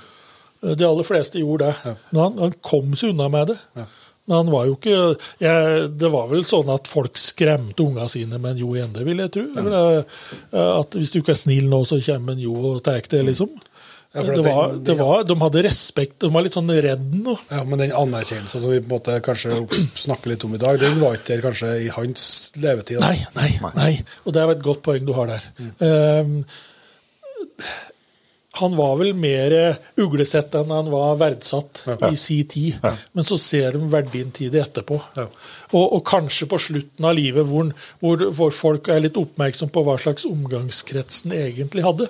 Eh, 0.64 0.76
de 0.78 0.88
aller 0.88 1.06
fleste 1.06 1.42
gjorde 1.42 1.68
det. 1.70 1.76
Ja. 1.84 1.94
Men 2.10 2.22
han, 2.22 2.40
han, 2.46 2.56
kom 2.64 2.96
seg 2.98 3.14
unna 3.14 3.28
med 3.32 3.52
det. 3.52 3.58
Ja. 3.76 3.86
Men 4.24 4.38
han 4.38 4.52
var 4.54 4.64
jo 4.64 4.76
ikke 4.78 4.98
jeg, 5.36 5.88
Det 6.00 6.08
var 6.08 6.30
vel 6.30 6.46
sånn 6.48 6.70
at 6.72 6.88
folk 6.88 7.18
skremte 7.20 7.84
unga 7.84 8.06
sine 8.08 8.38
med 8.38 8.54
en 8.54 8.62
Jo 8.62 8.70
Ende, 8.80 9.04
vil 9.04 9.20
jeg 9.20 9.34
tro. 9.36 9.44
Eh, 9.60 10.18
at 10.64 10.96
hvis 10.96 11.12
du 11.12 11.20
ikke 11.20 11.34
er 11.36 11.42
snill 11.44 11.68
nå, 11.68 11.84
så 11.88 12.00
kommer 12.06 12.36
en 12.36 12.44
Jo 12.46 12.56
og 12.72 12.82
tar 12.86 13.04
det, 13.04 13.22
liksom. 13.28 13.52
Ja, 14.14 14.22
det 14.22 14.44
var, 14.46 14.68
den, 14.70 14.82
det 14.86 14.94
var, 14.94 15.24
de 15.26 15.34
hadde 15.40 15.62
respekt, 15.66 16.20
de 16.22 16.28
var 16.30 16.44
litt 16.46 16.54
sånn 16.54 16.70
redde 16.70 17.18
nå. 17.18 17.32
Ja, 17.50 17.64
Men 17.66 17.80
den 17.82 17.94
anerkjennelsen 17.98 18.62
som 18.62 18.70
vi 18.70 18.78
på 18.78 18.86
en 18.86 18.92
måte 18.92 19.16
kanskje 19.26 19.56
snakker 20.04 20.30
litt 20.30 20.44
om 20.46 20.54
i 20.54 20.60
dag, 20.62 20.78
den 20.78 21.00
var 21.00 21.16
ikke 21.18 21.32
der 21.32 21.42
kanskje 21.42 21.72
i 21.82 21.88
hans 21.90 22.28
levetid? 22.62 23.00
Nei, 23.02 23.24
nei, 23.34 23.48
nei. 23.74 23.90
Og 24.22 24.36
det 24.36 24.44
er 24.44 24.52
et 24.54 24.62
godt 24.62 24.84
poeng 24.86 25.02
du 25.08 25.10
har 25.18 25.32
der. 25.32 25.48
Mm. 25.58 25.74
Um, 25.82 27.66
han 28.56 28.76
var 28.76 28.96
vel 29.00 29.14
mer 29.18 29.52
uglesett 29.98 30.54
enn 30.54 30.70
han 30.70 30.90
var 30.92 31.16
verdsatt 31.18 31.82
ja. 31.88 31.96
i 32.06 32.16
si 32.18 32.36
tid. 32.46 32.76
Ja. 32.82 32.92
Men 33.12 33.26
så 33.26 33.38
ser 33.40 33.74
de 33.74 33.80
verdien 33.90 34.30
til 34.34 34.52
det 34.54 34.62
etterpå. 34.62 35.00
Ja. 35.18 35.26
Og, 35.72 35.82
og, 35.82 36.02
kanskje 36.06 36.46
på 36.50 36.60
slutten 36.62 37.08
av 37.08 37.16
livet, 37.18 37.48
hvor, 37.50 37.72
hvor, 37.98 38.22
hvor, 38.36 38.52
folk 38.54 38.90
er 38.94 39.02
litt 39.02 39.18
oppmerksom 39.18 39.72
på 39.74 39.82
hva 39.82 39.96
slags 39.98 40.28
omgangskretsen 40.28 41.34
egentlig 41.34 41.82
hadde. 41.82 42.06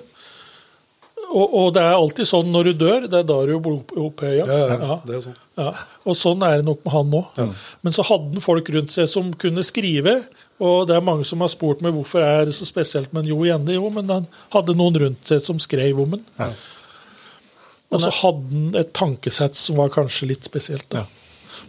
Og, 1.25 1.45
og, 1.49 1.71
det 1.73 1.81
er 1.81 1.97
alltid 1.97 2.29
sånn 2.29 2.53
når 2.53 2.69
du 2.69 2.73
dør, 2.85 3.07
det 3.09 3.23
er 3.23 3.27
da 3.27 3.39
du 3.49 3.55
blir 3.65 4.05
opphøya. 4.05 4.45
Ja, 4.45 4.99
ja, 5.09 5.21
sånn. 5.25 5.41
Og 6.05 6.19
sånn 6.19 6.45
er 6.45 6.59
det 6.61 6.69
nok 6.69 6.85
med 6.85 6.93
han 6.93 7.09
nå. 7.09 7.23
Men 7.81 7.95
så 7.95 8.05
hadde 8.05 8.37
han 8.37 8.45
folk 8.45 8.69
rundt 8.75 8.93
seg 8.93 9.09
som 9.09 9.33
kunne 9.41 9.65
skrive, 9.65 10.19
og 10.63 10.87
det 10.87 10.95
er 10.95 11.03
mange 11.03 11.25
som 11.27 11.41
har 11.43 11.51
spurt 11.51 11.81
meg 11.83 11.95
hvorfor 11.95 12.23
er 12.23 12.45
det 12.47 12.55
så 12.55 12.67
spesielt 12.67 13.11
med 13.15 13.27
Jo 13.27 13.41
Gjende. 13.43 13.75
Jo, 13.75 13.89
men 13.91 14.11
han 14.11 14.27
hadde 14.55 14.77
noen 14.77 14.99
rundt 15.01 15.27
seg 15.27 15.43
som 15.43 15.59
skrev 15.59 15.99
om 15.99 16.15
den. 16.15 16.23
Ja. 16.39 16.53
Og 17.91 18.01
så 18.01 18.11
hadde 18.21 18.55
han 18.55 18.79
et 18.79 18.93
tankesett 18.95 19.59
som 19.59 19.81
var 19.81 19.91
kanskje 19.93 20.31
litt 20.31 20.47
spesielt. 20.47 20.87
da. 20.93 21.03
Ja. 21.03 21.24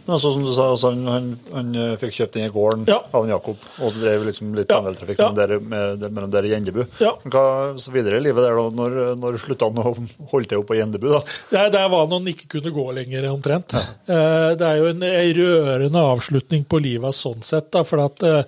Men 0.07 0.13
altså, 0.15 0.29
som 0.33 0.43
du 0.47 0.51
sa, 0.55 0.65
altså, 0.71 0.89
han, 0.93 1.01
han, 1.11 1.25
han 1.51 1.71
eh, 1.75 1.95
fikk 1.99 2.13
kjøpt 2.15 2.35
den 2.37 2.45
i 2.47 2.51
gården 2.53 2.85
Ja. 2.87 3.01
av 3.11 3.25
en 3.25 3.31
Jakob, 3.33 3.57
og 3.83 3.91
så 3.91 3.99
drev 4.05 4.23
liksom 4.29 4.53
litt 4.55 4.69
Ja. 4.71 4.77
pendeltrafikk 4.79 5.19
Ja. 5.19 5.29
mellom 5.59 6.31
dere, 6.31 6.47
og 6.47 6.53
Gjendebu. 6.53 6.85
Ja. 7.03 7.11
Hva 7.27 7.43
så 7.83 7.91
videre 7.91 8.17
i 8.21 8.23
livet 8.23 8.39
der, 8.47 8.55
da? 8.55 8.69
Når, 8.79 8.95
når 9.19 9.37
slutta 9.43 9.67
han 9.67 9.81
å 9.83 9.93
holde 10.31 10.47
til 10.53 10.63
på 10.63 10.77
Gjendebu, 10.79 11.09
da? 11.11 11.19
Det 11.51 11.59
er 11.65 11.69
der 11.75 11.89
var 11.91 12.07
når 12.07 12.21
han 12.23 12.31
ikke 12.33 12.47
kunne 12.55 12.71
gå 12.79 12.87
lenger, 13.01 13.27
omtrent. 13.33 13.75
Eh, 13.75 14.55
Det 14.55 14.63
er 14.71 14.77
jo 14.79 14.87
en 14.93 15.03
en 15.03 15.33
rørende 15.41 16.05
avslutning 16.15 16.63
på 16.71 16.79
livet 16.81 17.13
sånn 17.19 17.43
sett, 17.43 17.69
da, 17.75 17.83
for 17.83 17.99
at 18.07 18.23
eh, 18.23 18.43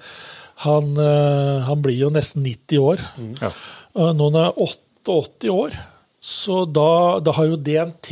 han, 0.63 0.95
han 1.63 1.81
blir 1.83 1.95
jo 2.05 2.09
nesten 2.11 2.43
90 2.43 2.79
år. 2.83 3.03
Ja. 3.41 3.51
Når 3.95 4.31
han 4.31 4.39
er 4.45 4.57
88 4.63 5.49
år, 5.53 5.75
så 6.19 6.65
da, 6.67 7.19
da 7.23 7.31
har 7.37 7.45
jo 7.47 7.55
DNT 7.55 8.09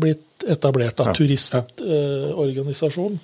blitt 0.00 0.44
etablert, 0.50 0.96
da, 0.98 1.12
turistorganisasjon. 1.16 3.18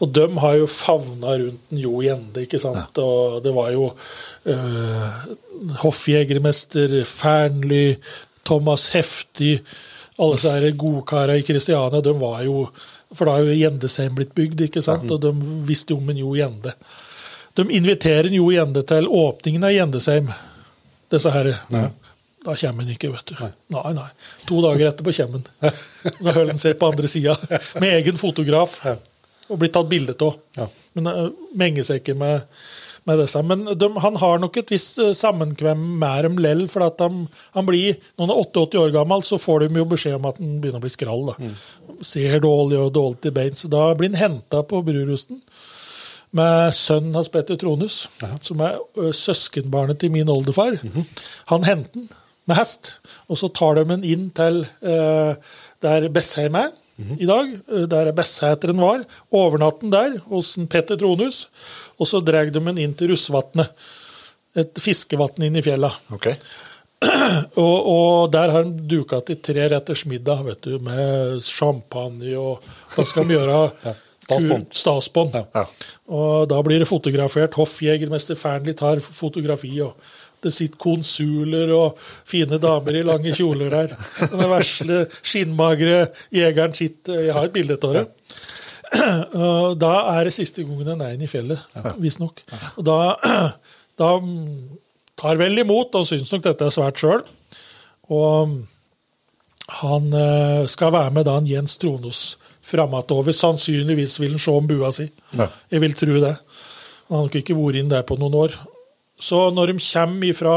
og 0.00 0.12
de 0.16 0.26
har 0.44 0.54
jo 0.60 0.66
favna 0.70 1.30
rundt 1.40 1.72
en 1.72 1.80
Jo 1.82 1.94
Gjende, 2.04 2.44
ikke 2.46 2.60
sant. 2.62 2.98
Og 3.02 3.42
det 3.44 3.52
var 3.56 3.68
jo 3.74 3.84
uh, 3.92 5.08
hoffjegermester 5.82 6.88
Fearnley, 7.08 7.96
Thomas 8.46 8.82
Hefti, 8.94 9.52
alle 10.18 10.36
disse 10.36 10.52
her 10.52 10.76
godkara 10.76 11.36
i 11.38 11.46
Kristiania, 11.46 12.02
de 12.04 12.12
var 12.20 12.42
jo 12.46 12.66
For 13.12 13.28
da 13.28 13.32
har 13.36 13.44
jo 13.44 13.52
Gjendesheim 13.52 14.14
blitt 14.16 14.34
bygd, 14.34 14.60
ikke 14.64 14.82
sant, 14.84 15.10
og 15.12 15.20
de 15.20 15.32
visste 15.68 15.92
jo 15.92 15.98
om 16.00 16.08
en 16.08 16.22
Jo 16.22 16.32
Gjende. 16.38 16.72
De 17.52 17.62
inviterer 17.68 18.30
en 18.30 18.38
Jo 18.38 18.46
Gjende 18.54 18.82
til 18.88 19.08
åpningen 19.08 19.64
av 19.68 19.74
Gjendesheim, 19.74 20.26
disse 21.12 21.30
her. 21.34 21.46
Da 22.42 22.56
kommer 22.58 22.82
han 22.82 22.90
ikke, 22.90 23.12
vet 23.12 23.30
du. 23.30 23.40
Nei, 23.74 23.88
nei. 23.94 24.08
To 24.48 24.60
dager 24.64 24.88
etterpå 24.90 25.14
kommer 25.14 25.42
han. 25.42 25.80
Da 26.02 26.34
holder 26.34 26.54
han 26.54 26.62
seg 26.62 26.78
på 26.80 26.90
andre 26.90 27.10
sida, 27.10 27.36
med 27.78 27.98
egen 28.00 28.18
fotograf. 28.18 28.80
Og 29.48 29.58
blir 29.60 29.70
tatt 29.74 29.90
bilde 29.90 30.16
av. 30.26 30.38
Ja. 30.56 30.68
Men 30.98 31.10
uh, 31.10 31.26
menger 31.58 31.86
seg 31.86 32.00
ikke 32.00 32.16
med, 32.18 32.48
med 33.08 33.20
disse. 33.22 33.42
Men 33.46 33.62
de, 33.78 33.90
han 34.02 34.18
har 34.18 34.40
nok 34.42 34.58
et 34.58 34.72
visst 34.74 34.98
eh, 35.02 35.12
sammenkvem 35.16 35.84
med 36.00 36.26
dem 36.26 36.40
lell, 36.42 36.64
for 36.72 36.86
at 36.88 37.02
han, 37.04 37.26
han 37.54 37.68
blir, 37.68 38.00
når 38.16 38.26
han 38.26 38.34
er 38.34 38.40
88 38.42 38.80
år 38.80 38.94
gammel, 38.96 39.26
så 39.26 39.38
får 39.42 39.66
de 39.66 39.82
jo 39.82 39.86
beskjed 39.92 40.18
om 40.18 40.30
at 40.32 40.40
han 40.42 40.56
begynner 40.62 40.82
å 40.82 40.86
bli 40.86 40.94
skrall. 40.94 41.28
da. 41.30 41.52
Ser 42.06 42.42
dårlig 42.42 42.80
og 42.80 42.90
dårlig 42.96 43.22
til 43.22 43.36
beins. 43.38 43.62
Så 43.62 43.70
da 43.72 43.86
blir 43.98 44.10
han 44.10 44.22
henta 44.22 44.64
på 44.66 44.82
Brurusten 44.86 45.44
med 46.32 46.72
sønnen 46.72 47.14
hans 47.14 47.28
Petter 47.28 47.58
Tronus, 47.60 48.06
som 48.40 48.62
er 48.64 48.80
søskenbarnet 49.12 50.00
til 50.00 50.10
min 50.14 50.30
oldefar. 50.32 50.78
Han 51.52 51.68
henter 51.68 52.00
den 52.00 52.10
med 52.48 52.56
hest, 52.58 52.94
og 53.30 53.38
så 53.38 53.48
tar 53.54 53.76
de 53.78 53.84
den 53.92 54.02
inn 54.04 54.30
til 54.34 54.64
eh, 54.82 55.34
der 55.82 56.08
Bessheim 56.14 56.56
er 56.58 56.70
i 57.18 57.26
dag. 57.26 57.48
eh, 57.72 57.86
Der 57.90 58.12
Besseteren 58.14 58.78
var. 58.82 59.04
Overnatten 59.32 59.90
der 59.90 60.18
hos 60.28 60.54
Petter 60.70 60.96
Tronhus. 61.00 61.48
Og 61.98 62.06
så 62.06 62.20
drar 62.24 62.50
de 62.50 62.60
den 62.60 62.78
inn 62.78 62.94
til 62.94 63.10
Russvatnet. 63.14 63.70
Et 64.54 64.74
fiskevann 64.78 65.42
inn 65.42 65.56
i 65.56 65.62
fjella. 65.64 65.90
Okay. 66.12 66.34
Og, 67.58 67.86
og 67.90 68.28
der 68.30 68.52
har 68.54 68.62
de 68.68 68.84
duka 68.86 69.18
til 69.26 69.40
tre 69.42 69.64
retters 69.72 70.04
middag 70.06 70.44
vet 70.46 70.60
du, 70.62 70.76
med 70.78 71.40
champagne 71.42 72.36
og 72.38 72.62
Hva 72.94 73.04
skal 73.08 73.26
de 73.26 73.34
gjøre? 73.34 73.56
Statsbånd. 74.22 74.68
Ku- 74.68 74.78
Statsbånd. 74.78 75.34
Ja. 75.56 75.64
Og 76.14 76.44
da 76.52 76.60
blir 76.62 76.78
det 76.78 76.86
fotografert. 76.86 77.56
Hoffjegermester 77.58 78.38
Fearnley 78.38 78.76
tar 78.78 79.00
fotografi. 79.02 79.72
og 79.82 79.96
det 80.42 80.52
sitter 80.54 80.80
konsuler 80.80 81.70
og 81.76 82.00
fine 82.28 82.58
damer 82.62 82.98
i 82.98 83.04
lange 83.06 83.34
kjoler 83.36 83.70
der. 83.72 83.94
Den 84.32 84.48
vesle, 84.50 85.04
skinnmagre 85.22 86.08
jegeren 86.34 86.74
sitter 86.76 87.28
Jeg 87.28 87.36
har 87.36 87.48
et 87.48 87.54
bilde 87.54 87.78
av 87.78 87.96
det. 87.98 88.06
Da 89.82 89.92
er 90.16 90.28
det 90.28 90.34
siste 90.36 90.66
gangen 90.66 90.94
en 90.94 91.04
er 91.04 91.14
inne 91.16 91.24
i 91.24 91.30
fjellet, 91.30 91.62
visstnok. 92.02 92.42
Og 92.76 92.84
da, 92.86 92.98
da 94.02 94.10
tar 95.22 95.40
vel 95.40 95.62
imot 95.62 95.94
og 95.98 96.08
syns 96.08 96.32
nok 96.32 96.44
dette 96.48 96.68
er 96.68 96.74
svært 96.74 97.00
sjøl. 97.00 97.24
Og 98.12 98.58
han 99.80 100.12
eh, 100.12 100.64
skal 100.68 100.92
være 100.92 101.14
med 101.16 101.26
da 101.28 101.38
en 101.38 101.48
Jens 101.48 101.78
Tronos 101.80 102.22
framatover. 102.66 103.32
Sannsynligvis 103.36 104.18
vil 104.20 104.34
han 104.34 104.42
se 104.42 104.52
om 104.52 104.68
bua 104.68 104.90
si. 104.94 105.08
Ja. 105.38 105.48
Jeg 105.72 105.84
vil 105.84 105.96
tro 105.96 106.18
det. 106.18 106.34
Han 107.08 107.16
har 107.16 107.26
nok 107.28 107.38
ikke 107.40 107.56
vært 107.56 107.80
inn 107.80 107.92
der 107.92 108.04
på 108.08 108.18
noen 108.20 108.36
år. 108.44 108.58
Så 109.20 109.50
når 109.54 109.72
de 109.72 109.84
kommer 109.84 110.28
ifra, 110.28 110.56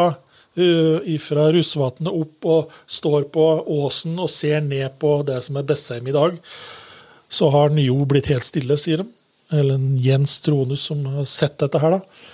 uh, 0.58 0.98
ifra 1.06 1.50
Russvatnet 1.54 2.14
opp 2.14 2.48
og 2.50 2.74
står 2.88 3.28
på 3.34 3.46
åsen 3.78 4.18
og 4.20 4.32
ser 4.32 4.64
ned 4.66 4.98
på 5.02 5.20
det 5.28 5.42
som 5.46 5.60
er 5.60 5.68
Bessheim 5.68 6.08
i 6.10 6.16
dag, 6.16 6.40
så 7.30 7.50
har 7.54 7.70
han 7.70 7.82
jo 7.82 7.98
blitt 8.08 8.30
helt 8.32 8.46
stille, 8.46 8.78
sier 8.80 9.04
de. 9.04 9.10
Eller 9.54 9.78
en 9.78 9.96
Jens 10.02 10.40
Tronus 10.42 10.88
som 10.90 11.04
har 11.14 11.28
sett 11.30 11.60
dette 11.62 11.82
her, 11.82 12.00
da. 12.00 12.32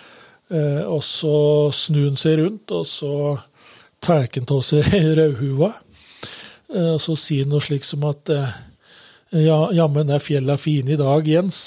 Uh, 0.51 0.83
og 0.97 1.03
så 1.07 1.35
snur 1.75 2.09
han 2.09 2.19
seg 2.19 2.41
rundt, 2.41 2.71
og 2.75 2.87
så 2.87 3.13
tar 4.03 4.27
han 4.27 4.51
av 4.51 4.65
seg 4.67 4.91
rødhua. 5.19 5.71
Uh, 6.71 6.93
og 6.95 7.01
så 7.03 7.15
sier 7.19 7.47
han 7.47 7.55
noe 7.55 7.63
slik 7.63 7.87
som 7.87 8.03
at 8.07 8.31
ja, 9.31 9.57
jammen 9.71 10.09
er 10.11 10.19
fjella 10.19 10.57
fine 10.59 10.91
i 10.91 10.99
dag, 10.99 11.27
Jens. 11.27 11.61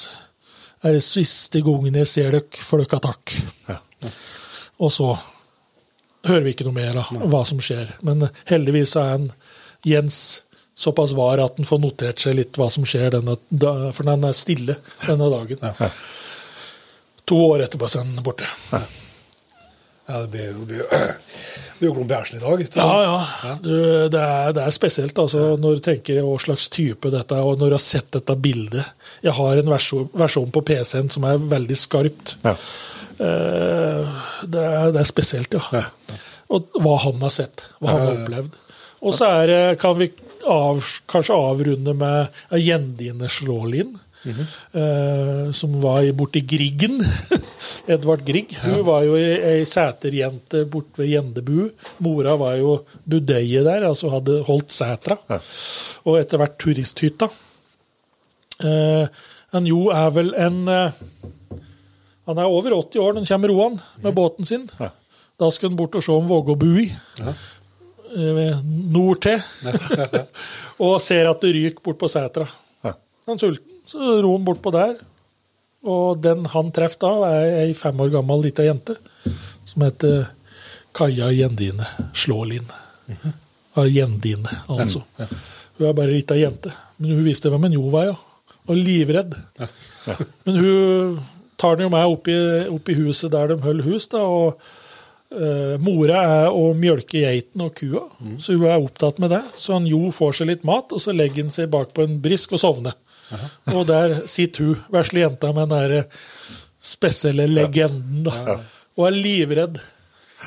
Er 0.84 0.92
det 0.92 1.04
siste 1.04 1.62
gangen 1.64 1.96
jeg 1.96 2.08
ser 2.10 2.34
dere, 2.34 2.60
for 2.60 2.82
dere 2.82 3.00
takk. 3.00 3.36
Og 4.82 4.92
så 4.92 5.12
hører 6.24 6.44
vi 6.46 6.54
ikke 6.54 6.66
noe 6.66 6.76
mer 6.76 6.96
av 7.02 7.12
hva 7.30 7.44
som 7.46 7.60
skjer. 7.62 7.94
Men 8.06 8.28
heldigvis 8.50 8.96
er 9.00 9.18
en 9.18 9.30
Jens 9.84 10.42
såpass 10.74 11.12
var 11.14 11.38
at 11.44 11.58
han 11.60 11.68
får 11.68 11.80
notert 11.82 12.22
seg 12.22 12.34
litt 12.38 12.56
hva 12.58 12.70
som 12.72 12.86
skjer, 12.88 13.12
denne, 13.14 13.36
for 13.94 14.08
han 14.08 14.24
er 14.26 14.34
stille 14.34 14.78
denne 15.04 15.28
dagen. 15.30 15.60
To 17.28 17.40
år 17.52 17.66
etterpå 17.66 17.86
er 17.90 18.00
han 18.00 18.16
borte. 18.24 18.48
Ja, 20.04 20.18
det 20.24 20.32
blir 20.32 20.50
jo, 20.50 20.64
blir 20.68 20.82
blir 21.78 21.88
jo 21.88 21.94
klump 21.94 22.10
i 22.10 22.36
i 22.36 22.40
dag. 22.40 22.60
ikke 22.64 22.80
Ja, 22.80 23.04
sant? 23.04 23.44
ja. 23.44 23.54
Du, 23.62 24.08
det, 24.12 24.20
er, 24.20 24.52
det 24.56 24.64
er 24.64 24.74
spesielt 24.74 25.18
altså, 25.18 25.44
når 25.60 25.78
du 25.78 25.84
tenker 25.86 26.20
hva 26.24 26.34
slags 26.42 26.68
type 26.72 27.10
dette 27.12 27.36
er, 27.36 27.44
og 27.44 27.60
når 27.60 27.72
du 27.72 27.76
har 27.78 27.84
sett 27.84 28.10
dette 28.12 28.36
bildet. 28.36 28.84
Jeg 29.24 29.32
har 29.38 29.60
en 29.62 29.70
versjon, 29.72 30.10
versjon 30.12 30.50
på 30.52 30.64
PC-en 30.68 31.08
som 31.12 31.24
er 31.28 31.40
veldig 31.54 31.78
skarpt. 31.78 32.36
Ja. 32.44 32.56
Eh, 33.18 34.22
det, 34.46 34.62
er, 34.64 34.92
det 34.94 35.00
er 35.04 35.08
spesielt, 35.08 35.54
ja. 35.54 35.84
Og 36.54 36.68
hva 36.82 36.96
han 37.06 37.20
har 37.24 37.32
sett, 37.34 37.66
hva 37.80 37.94
han 37.94 38.04
har 38.06 38.16
opplevd. 38.20 38.56
Og 39.04 39.14
så 39.16 39.28
er 39.44 39.74
kan 39.80 39.96
vi 39.98 40.10
av, 40.48 40.80
kanskje 41.10 41.36
avrunde 41.36 41.94
med 41.96 42.28
Gjendine 42.60 43.28
Slålin. 43.32 43.94
eh, 44.72 45.52
som 45.52 45.74
var 45.82 46.02
i- 46.02 46.12
borti 46.16 46.40
Griggen. 46.48 47.00
Edvard 47.92 48.22
Grieg. 48.24 48.54
Hun 48.62 48.80
var 48.86 49.02
jo 49.04 49.16
ei, 49.20 49.64
sæterjente 49.68 50.62
borte 50.72 51.02
ved 51.02 51.10
Gjendebu. 51.12 51.70
Mora 52.00 52.32
var 52.40 52.54
jo 52.56 52.78
budeie 53.04 53.60
der, 53.66 53.84
altså 53.90 54.08
hadde 54.14 54.38
holdt 54.46 54.72
setra. 54.72 55.18
Ja. 55.28 55.38
Og 56.08 56.16
etter 56.22 56.40
hvert 56.40 56.56
turisthytta. 56.60 57.28
Uh, 58.64 59.04
en 59.54 59.66
Jo 59.68 59.88
er 59.92 60.10
vel 60.14 60.32
en 60.40 60.60
Han 62.28 62.40
er 62.40 62.48
over 62.48 62.76
80 62.78 63.02
år 63.04 63.12
når 63.12 63.24
han 63.24 63.30
kommer 63.32 63.52
roende 63.52 64.04
med 64.04 64.16
båten 64.16 64.48
sin. 64.48 64.68
Ja. 64.80 64.90
Da 65.40 65.50
skal 65.52 65.70
han 65.70 65.78
bort 65.78 65.96
og 65.98 66.04
se 66.04 66.12
om 66.14 66.28
Vågåbui. 66.30 66.86
Eh, 68.14 68.60
nord 68.94 69.20
til. 69.26 69.42
og 70.84 71.00
ser 71.02 71.28
at 71.30 71.42
det 71.42 71.54
ryker 71.56 71.82
bort 71.84 71.98
på 72.00 72.10
setra. 72.12 72.46
Ja. 72.86 72.94
Han 73.26 73.36
er 73.36 73.42
sulten, 73.42 73.80
så 73.90 74.20
ror 74.22 74.38
han 74.38 74.46
bortpå 74.46 74.72
der. 74.74 74.94
Og 75.84 76.22
den 76.24 76.46
han 76.48 76.70
treffer 76.72 77.02
da, 77.02 77.32
er 77.34 77.58
ei 77.66 77.74
fem 77.76 77.98
år 78.00 78.14
gammel 78.14 78.46
lita 78.46 78.64
jente 78.64 78.96
som 79.68 79.84
heter 79.84 80.28
Kaja 80.94 81.28
Gjendine 81.34 81.86
Slålin. 82.16 82.70
Av 83.74 83.88
Gjendine, 83.90 84.62
altså. 84.70 85.02
Hun 85.18 85.88
er 85.88 85.96
bare 85.98 86.12
ei 86.12 86.20
lita 86.20 86.38
jente. 86.38 86.72
Men 86.96 87.16
hun 87.18 87.26
visste 87.26 87.50
hvem 87.52 87.66
en 87.68 87.76
Jo 87.76 87.88
var, 87.92 88.12
ja. 88.12 88.16
Og 88.70 88.78
livredd. 88.80 89.34
Men 90.46 90.56
hun 90.62 91.18
tar 91.60 91.76
den 91.76 91.86
jo 91.88 91.92
meg 91.94 92.10
opp 92.10 92.30
i, 92.30 92.38
opp 92.72 92.90
i 92.90 92.98
huset 92.98 93.32
der 93.34 93.52
de 93.52 93.60
holder 93.62 93.86
hus, 93.86 94.08
da, 94.12 94.22
og 94.24 94.60
uh, 95.34 95.74
mora 95.82 96.20
er 96.40 96.50
å 96.54 96.66
mjølke 96.78 97.24
geiten 97.24 97.64
og 97.64 97.74
kua, 97.78 98.04
så 98.42 98.56
hun 98.56 98.66
er 98.68 98.82
opptatt 98.82 99.20
med 99.22 99.34
det. 99.34 99.42
Så 99.58 99.76
han 99.76 99.88
Jo 99.90 100.10
får 100.14 100.40
seg 100.40 100.52
litt 100.52 100.68
mat, 100.68 100.92
og 100.92 101.02
så 101.02 101.14
legger 101.14 101.46
han 101.46 101.54
seg 101.54 101.72
bak 101.72 101.94
på 101.96 102.06
en 102.06 102.20
brisk 102.24 102.56
og 102.56 102.62
sovner. 102.64 102.98
Og 103.72 103.86
der 103.88 104.20
sitter 104.30 104.68
hun, 104.68 104.84
vesle 104.92 105.24
jenta, 105.24 105.50
med 105.56 105.72
den 105.72 105.90
der 105.94 106.06
spesielle 106.84 107.48
legenden, 107.48 108.24
da. 108.28 108.60
Og 108.94 109.08
er 109.08 109.16
livredd. 109.16 109.80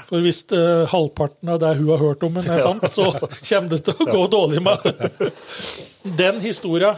For 0.08 0.22
hvis 0.24 0.44
eh, 0.54 0.86
halvparten 0.92 1.50
av 1.52 1.60
det 1.64 1.74
hun 1.80 1.90
har 1.90 2.02
hørt 2.04 2.24
om 2.28 2.38
henne, 2.38 2.58
er 2.58 2.64
sant, 2.64 2.86
så 2.94 3.10
kommer 3.18 3.72
det 3.74 3.82
til 3.88 3.98
å 3.98 4.08
gå 4.08 4.26
dårlig 4.32 4.62
med. 4.64 4.86
Den 6.22 6.38
historia 6.44 6.94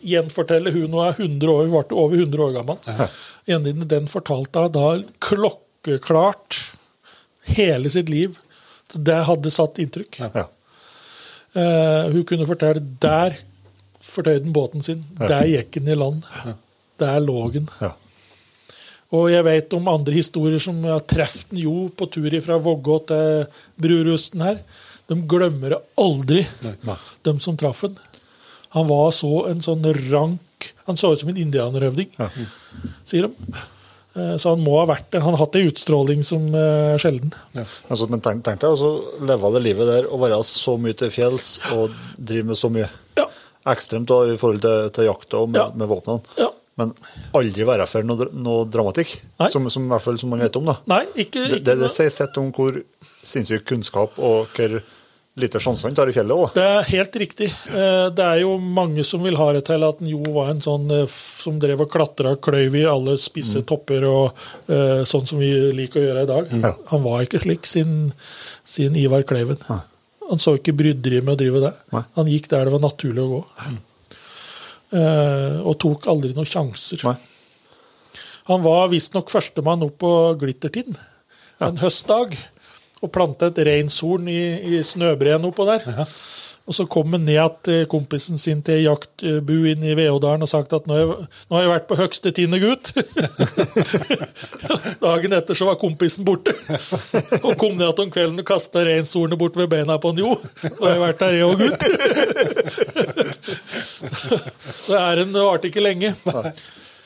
gjenforteller 0.00 0.74
hun 0.74 0.90
nå 0.92 1.02
er 1.04 1.16
100 1.18 1.52
år, 1.52 1.70
ble 1.72 1.98
over 1.98 2.16
100 2.18 2.44
år 2.44 2.54
gammel. 2.58 3.08
Endelig, 3.48 3.88
den 3.90 4.08
fortalte 4.10 4.66
hun 4.66 4.74
da 4.74 4.88
klokkeklart 5.24 6.60
hele 7.56 7.90
sitt 7.90 8.08
liv. 8.12 8.38
Det 8.92 9.20
hadde 9.28 9.52
satt 9.52 9.80
inntrykk. 9.82 10.20
Ja. 10.24 10.46
Uh, 11.56 12.10
hun 12.12 12.24
kunne 12.28 12.46
fortelle 12.48 12.82
der 13.02 13.38
fortøyde 14.04 14.44
han 14.44 14.54
båten 14.56 14.84
sin. 14.84 15.04
Der 15.18 15.46
gikk 15.48 15.80
han 15.80 15.90
i 15.90 15.96
land. 15.98 16.28
Der 17.00 17.18
lå 17.24 17.40
han. 17.48 17.70
Ja. 17.82 17.94
Og 19.16 19.30
jeg 19.32 19.44
vet 19.46 19.72
om 19.76 19.88
andre 19.88 20.18
historier 20.18 20.60
som 20.60 20.82
har 20.84 21.00
truffet 21.08 21.48
han 21.52 21.62
jo 21.62 21.88
på 21.96 22.08
tur 22.12 22.34
fra 22.44 22.58
Vågå 22.60 22.98
til 23.08 23.46
Brurusten 23.80 24.44
her. 24.44 24.60
De 25.08 25.16
glemmer 25.24 25.72
det 25.72 25.78
aldri, 25.96 26.42
Nei. 26.60 26.96
de 27.24 27.32
som 27.40 27.56
traff 27.56 27.86
han. 27.86 27.94
Han 28.76 28.88
var 28.88 29.10
så 29.16 29.46
en 29.50 29.60
sånn 29.64 29.86
rank 30.10 30.72
Han 30.88 30.96
så 30.98 31.12
ut 31.12 31.20
som 31.20 31.28
en 31.30 31.36
indianerhøvding, 31.40 32.08
sier 33.06 33.28
de. 33.28 33.52
Eh, 34.18 34.36
Så 34.40 34.50
han 34.54 34.62
må 34.64 34.78
ha 34.80 34.86
vært 34.88 35.10
det. 35.12 35.20
Han 35.22 35.34
har 35.36 35.44
hatt 35.46 35.56
ei 35.56 35.66
utstråling 35.68 36.24
som 36.26 36.48
eh, 36.56 36.96
sjelden. 36.98 37.30
Altså, 37.88 38.08
men 38.10 38.20
tenk, 38.24 38.42
tenk 38.46 38.60
deg 38.64 38.72
å 38.82 38.90
leve 39.28 39.50
det 39.54 39.62
livet 39.68 39.86
der 39.86 40.08
og 40.10 40.20
være 40.24 40.40
så 40.48 40.74
mye 40.80 40.96
til 40.98 41.12
fjells 41.14 41.58
og 41.76 41.92
drive 42.18 42.48
med 42.50 42.58
så 42.58 42.70
mye 42.72 42.88
Ja. 43.20 43.26
ekstremt 43.68 44.08
da, 44.08 44.22
i 44.32 44.36
forhold 44.40 44.62
til, 44.64 44.90
til 44.96 45.04
jakta 45.10 45.42
og 45.44 45.50
med, 45.52 45.60
Ja. 45.60 45.68
med 45.74 45.88
våpnene. 45.92 46.24
Ja. 46.40 46.48
Men 46.78 46.92
aldri 47.34 47.64
være 47.66 47.86
for 47.90 48.02
noe, 48.06 48.26
noe 48.32 48.64
dramatikk, 48.70 49.16
som, 49.50 49.68
som, 49.70 49.86
i 49.86 49.90
hvert 49.92 50.02
fall 50.04 50.18
som 50.18 50.30
man 50.30 50.40
vet 50.40 50.56
om. 50.56 50.64
da. 50.70 50.76
Nei, 50.86 51.00
ikke, 51.16 51.44
ikke 51.46 51.56
det, 51.58 51.64
det, 51.66 51.78
det 51.80 51.90
sier 51.90 52.10
sitt 52.14 52.36
om 52.38 52.52
hvor 52.54 52.76
sinnssyk 53.26 53.64
kunnskap 53.66 54.18
og 54.18 54.46
hvor 54.54 54.76
lite 55.40 55.60
sjanse 55.62 55.86
han 55.88 55.94
tar 55.96 56.10
i 56.10 56.14
fjellet. 56.16 56.34
òg. 56.36 56.54
Det 56.56 56.64
er 56.64 56.88
helt 56.90 57.18
riktig. 57.22 57.48
Eh, 57.72 58.08
Det 58.14 58.24
er 58.24 58.40
jo 58.42 58.56
mange 58.58 59.04
som 59.06 59.22
vil 59.22 59.36
ha 59.38 59.46
det 59.56 59.64
til 59.68 59.84
at 59.86 60.00
jo 60.04 60.20
var 60.34 60.50
en 60.52 60.60
sånn 60.64 60.90
eh, 60.90 61.06
som 61.08 61.58
drev 61.62 61.80
og 61.86 61.90
klatra 61.92 62.32
og 62.36 62.40
kløyv 62.44 62.74
i 62.80 62.84
alle 62.88 63.16
spisse 63.18 63.62
topper 63.66 64.04
og 64.08 64.32
eh, 64.68 65.04
sånn 65.08 65.26
som 65.30 65.38
vi 65.38 65.50
liker 65.72 66.00
å 66.02 66.06
gjøre 66.08 66.22
i 66.26 66.30
dag. 66.32 66.52
Ja. 66.64 66.74
Han 66.90 67.02
var 67.06 67.22
ikke 67.26 67.40
slik, 67.44 67.66
sin, 67.66 68.12
sin 68.64 68.96
Ivar 68.96 69.22
Kleiven. 69.28 69.58
Han 70.28 70.38
så 70.42 70.56
ikke 70.58 70.74
bryderi 70.76 71.22
med 71.24 71.36
å 71.36 71.40
drive 71.40 71.60
det. 71.64 71.74
Nei. 71.94 72.02
Han 72.18 72.26
gikk 72.28 72.48
der 72.52 72.66
det 72.68 72.74
var 72.74 72.82
naturlig 72.84 73.22
å 73.24 73.30
gå. 73.38 73.42
Eh, 74.98 75.58
og 75.68 75.76
tok 75.82 76.06
aldri 76.08 76.32
noen 76.36 76.48
sjanser. 76.48 77.02
Nei. 77.04 77.16
Han 78.48 78.62
var 78.64 78.88
visstnok 78.88 79.28
førstemann 79.28 79.82
opp 79.84 79.98
på 80.00 80.10
Glittertind 80.40 80.96
en 81.60 81.76
høstdag 81.82 82.36
og 83.02 83.12
plante 83.14 83.46
et 83.50 83.58
reinshorn 83.68 84.28
i, 84.30 84.42
i 84.78 84.82
snøbreen 84.86 85.46
oppå 85.48 85.66
der. 85.68 85.82
Og 86.68 86.74
så 86.76 86.84
kom 86.84 87.14
han 87.16 87.22
ned 87.24 87.54
til 87.64 87.86
kompisen 87.88 88.36
sin 88.40 88.58
til 88.64 88.82
jaktbu 88.84 89.66
inn 89.70 89.84
i 89.88 89.94
Veådalen 89.96 90.42
og 90.44 90.50
sagt 90.50 90.72
at 90.76 90.84
nå 90.84 90.92
har 90.92 91.00
jeg, 91.00 91.08
nå 91.48 91.56
har 91.56 91.62
jeg 91.64 91.72
vært 91.72 91.86
på 91.88 91.96
høgste 91.96 92.28
tiende 92.36 92.60
gutt. 92.60 92.92
Dagen 95.06 95.32
etter 95.38 95.54
så 95.56 95.64
var 95.70 95.80
kompisen 95.80 96.28
borte. 96.28 96.52
Og 97.40 97.56
kom 97.56 97.72
ned 97.78 97.88
at 97.88 98.02
om 98.04 98.12
kvelden 98.12 98.42
og 98.42 98.48
kasta 98.50 98.84
reinshornet 98.84 99.40
bort 99.40 99.56
ved 99.56 99.72
beina 99.72 99.96
på 99.96 100.12
han. 100.12 100.20
Jo, 100.20 100.36
nå 100.74 100.82
har 100.82 100.92
jeg 100.92 101.04
vært 101.06 101.22
der, 101.24 101.32
jeg 101.38 101.48
òg, 101.48 101.56
gutt. 101.64 101.80
Så 104.84 104.92
æren 104.98 105.32
varte 105.32 105.68
ikke 105.70 105.80
lenge. 105.82 106.14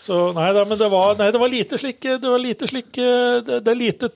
Så 0.02 0.32
nei 0.34 0.52
da, 0.56 0.64
men 0.66 0.78
det 0.80 0.88
var, 0.90 1.14
nei, 1.20 1.30
det 1.30 1.38
var 1.38 1.48
lite 1.50 1.78
slik 1.78 2.00
Det 2.02 2.26
var 2.26 2.40
lite 2.42 2.66
slik 2.66 2.90
Det, 2.96 3.60
det 3.62 3.70
er 3.70 3.76
lite 3.78 4.08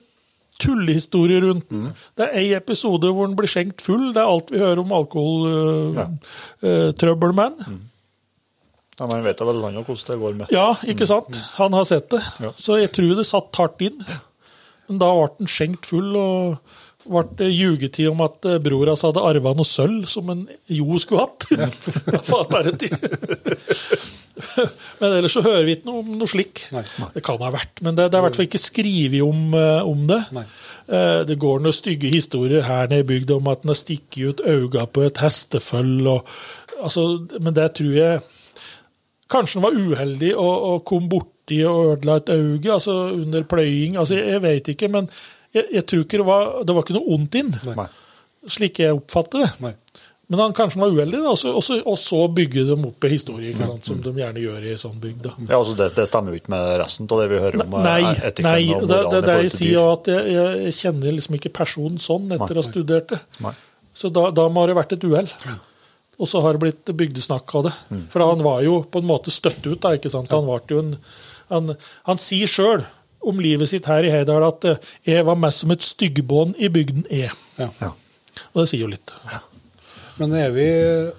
tullehistorie 0.63 1.39
rundt 1.43 1.67
den. 1.71 1.81
Det 2.17 2.23
er 2.27 2.33
ei 2.41 2.49
episode 2.57 3.07
hvor 3.13 3.25
den 3.27 3.37
blir 3.37 3.51
skjenkt 3.51 3.79
full. 3.85 4.05
Det 4.15 4.21
er 4.23 4.31
alt 4.31 4.49
vi 4.53 4.63
hører 4.63 4.79
om 4.83 4.95
alkoholtrøbbel 4.97 7.31
med 7.37 7.49
den. 7.59 7.65
Ja, 8.97 9.03
men 9.05 9.27
vet 9.27 9.39
vel 9.45 9.61
han 9.61 9.77
hvordan 9.77 10.09
det 10.09 10.23
går 10.23 10.33
med. 10.39 10.47
Ja, 10.53 10.69
ikke 10.89 11.07
sant? 11.09 11.33
Han 11.59 11.71
har 11.77 11.85
sett 11.85 12.07
det. 12.13 12.23
Ja. 12.41 12.51
Så 12.57 12.71
jeg 12.81 12.89
tror 12.97 13.11
det 13.19 13.27
satt 13.29 13.59
hardt 13.61 13.79
inn. 13.85 13.99
Men 14.87 14.95
da 15.03 15.09
ble 15.13 15.27
den 15.37 15.49
skjenkt 15.51 15.83
full, 15.91 16.11
og 16.17 16.57
ble 17.09 17.47
ljugetid 17.51 18.09
om 18.11 18.21
at 18.25 18.45
eh, 18.47 18.59
bror 18.63 18.91
hans 18.91 19.03
hadde 19.07 19.23
arva 19.23 19.53
noe 19.57 19.67
sølv 19.67 20.05
som 20.09 20.29
en 20.33 20.45
jo 20.71 20.99
skulle 21.01 21.25
hatt. 21.25 21.47
En. 21.57 21.71
Men 24.99 25.13
ellers 25.17 25.33
så 25.33 25.41
hører 25.45 25.65
vi 25.65 25.75
ikke 25.77 25.89
noe 25.89 26.01
om 26.03 26.15
noe 26.19 26.29
slik. 26.29 26.65
Nei. 26.73 26.83
Det 27.15 27.23
kan 27.25 27.39
ha 27.41 27.49
vært, 27.53 27.81
men 27.81 27.97
det, 27.97 28.07
det 28.11 28.17
er 28.17 28.21
i 28.21 28.25
hvert 28.27 28.37
fall 28.37 28.47
ikke 28.47 28.61
skrevet 28.61 29.21
om, 29.25 29.43
eh, 29.57 29.81
om 29.87 30.03
det. 30.09 30.19
Nei. 30.35 30.43
Eh, 30.87 31.21
Det 31.27 31.37
går 31.41 31.63
noen 31.63 31.75
stygge 31.75 32.11
historier 32.13 32.65
her 32.67 32.87
nede 32.91 33.03
i 33.05 33.09
bygda 33.11 33.37
om 33.39 33.49
at 33.51 33.63
den 33.63 33.73
har 33.73 33.79
stikket 33.79 34.23
ut 34.29 34.43
øynene 34.45 34.85
på 34.93 35.05
et 35.07 35.21
hesteføll. 35.23 36.07
Og, 36.13 36.33
altså, 36.79 37.07
men 37.39 37.53
det 37.57 37.71
tror 37.79 37.93
jeg 37.97 38.25
Kanskje 39.27 39.57
han 39.59 39.65
var 39.65 39.75
uheldig 39.75 40.29
og, 40.39 40.53
og 40.69 40.83
kom 40.87 41.09
borti 41.11 41.57
og 41.67 41.97
ødela 41.97 42.13
et 42.21 42.29
øye 42.31 42.69
altså 42.71 42.93
under 43.11 43.43
pløying. 43.43 43.97
altså 43.99 44.15
Jeg, 44.15 44.27
jeg 44.37 44.41
vet 44.45 44.69
ikke, 44.71 44.87
men 44.93 45.09
jeg, 45.55 45.65
jeg 45.79 45.85
tror 45.89 46.05
ikke 46.05 46.21
det 46.21 46.27
var, 46.27 46.53
det 46.67 46.75
var 46.75 46.85
ikke 46.85 46.97
noe 46.97 47.17
ondt 47.17 47.37
inn, 47.39 47.53
Nei. 47.67 47.87
slik 48.57 48.81
jeg 48.83 48.97
oppfatter 48.97 49.45
det. 49.45 49.51
Nei. 49.63 49.75
Men 50.27 50.39
han 50.39 50.53
kanskje 50.53 50.81
var 50.81 50.91
uheldig, 50.91 51.21
da, 51.23 51.31
og 51.31 51.37
så, 51.63 51.77
og 51.87 51.95
så, 51.99 52.17
bygge 52.35 52.65
dem 52.67 52.83
opp 52.89 53.05
i 53.07 53.11
historie, 53.13 53.53
ikke 53.53 53.67
sant, 53.69 53.85
som 53.87 54.01
de 54.03 54.11
gjerne 54.11 54.41
gjør 54.43 54.65
i 54.67 54.73
sånn 54.79 54.97
bygd. 54.99 55.21
da. 55.23 55.31
Ja, 55.45 55.59
altså 55.61 55.75
det, 55.79 55.87
det 55.95 56.03
stemmer 56.09 56.35
jo 56.35 56.41
ikke 56.41 56.51
med 56.51 56.71
resten 56.81 57.07
av 57.07 57.21
det 57.21 57.29
vi 57.31 57.39
hører 57.45 57.63
om. 57.63 57.77
eh, 57.79 57.85
Nei, 57.85 58.11
etikken 58.27 58.49
nei 58.49 58.65
og 58.75 58.83
det, 58.83 58.89
det 58.89 58.97
moralen 58.97 59.15
er 59.21 59.29
det 59.29 59.37
jeg 59.45 59.53
sier, 59.55 59.93
at 59.93 60.09
jeg, 60.11 60.33
jeg, 60.35 60.57
jeg 60.65 60.75
kjenner 60.81 61.15
liksom 61.15 61.39
ikke 61.39 61.53
personen 61.61 62.03
sånn 62.03 62.27
etter 62.35 62.51
å 62.51 62.59
ha 62.59 62.65
studert 62.67 63.13
det. 63.13 63.21
Nei. 63.45 63.55
Så 63.97 64.11
da, 64.13 64.25
da 64.35 64.49
må 64.51 64.67
det 64.67 64.75
ha 64.75 64.81
vært 64.81 64.97
et 64.97 65.07
uhell. 65.07 65.31
Og 66.17 66.27
så 66.27 66.41
har 66.43 66.57
det 66.57 66.63
blitt 66.65 66.91
bygdesnakk 66.99 67.55
av 67.55 67.69
det. 67.69 67.73
Mm. 67.93 68.03
For 68.11 68.25
han 68.27 68.43
var 68.43 68.61
jo 68.65 68.81
på 68.83 68.99
en 68.99 69.07
måte 69.07 69.31
støtt 69.31 69.63
ut, 69.63 69.79
da, 69.79 69.95
ikke 69.95 70.11
sant. 70.11 70.33
Han, 70.35 70.51
jo 70.67 70.83
en, 70.83 70.93
han, 71.53 71.75
han 72.09 72.19
sier 72.19 72.51
sjøl 72.51 72.83
om 73.21 73.39
livet 73.43 73.69
sitt 73.69 73.87
her 73.89 74.05
i 74.05 74.11
Heidal 74.13 74.45
at 74.47 74.65
eh, 74.67 74.81
jeg 75.07 75.25
var 75.27 75.39
mest 75.39 75.63
som 75.63 75.73
et 75.73 75.85
styggbånd 75.85 76.57
i 76.61 76.69
bygden 76.73 77.05
E. 77.09 77.27
Ja. 77.59 77.69
Ja. 77.81 77.91
Og 78.53 78.63
det 78.63 78.69
sier 78.71 78.85
jo 78.85 78.91
litt. 78.91 79.13
Ja. 79.27 79.41
Men 80.17 80.33
evig 80.37 80.69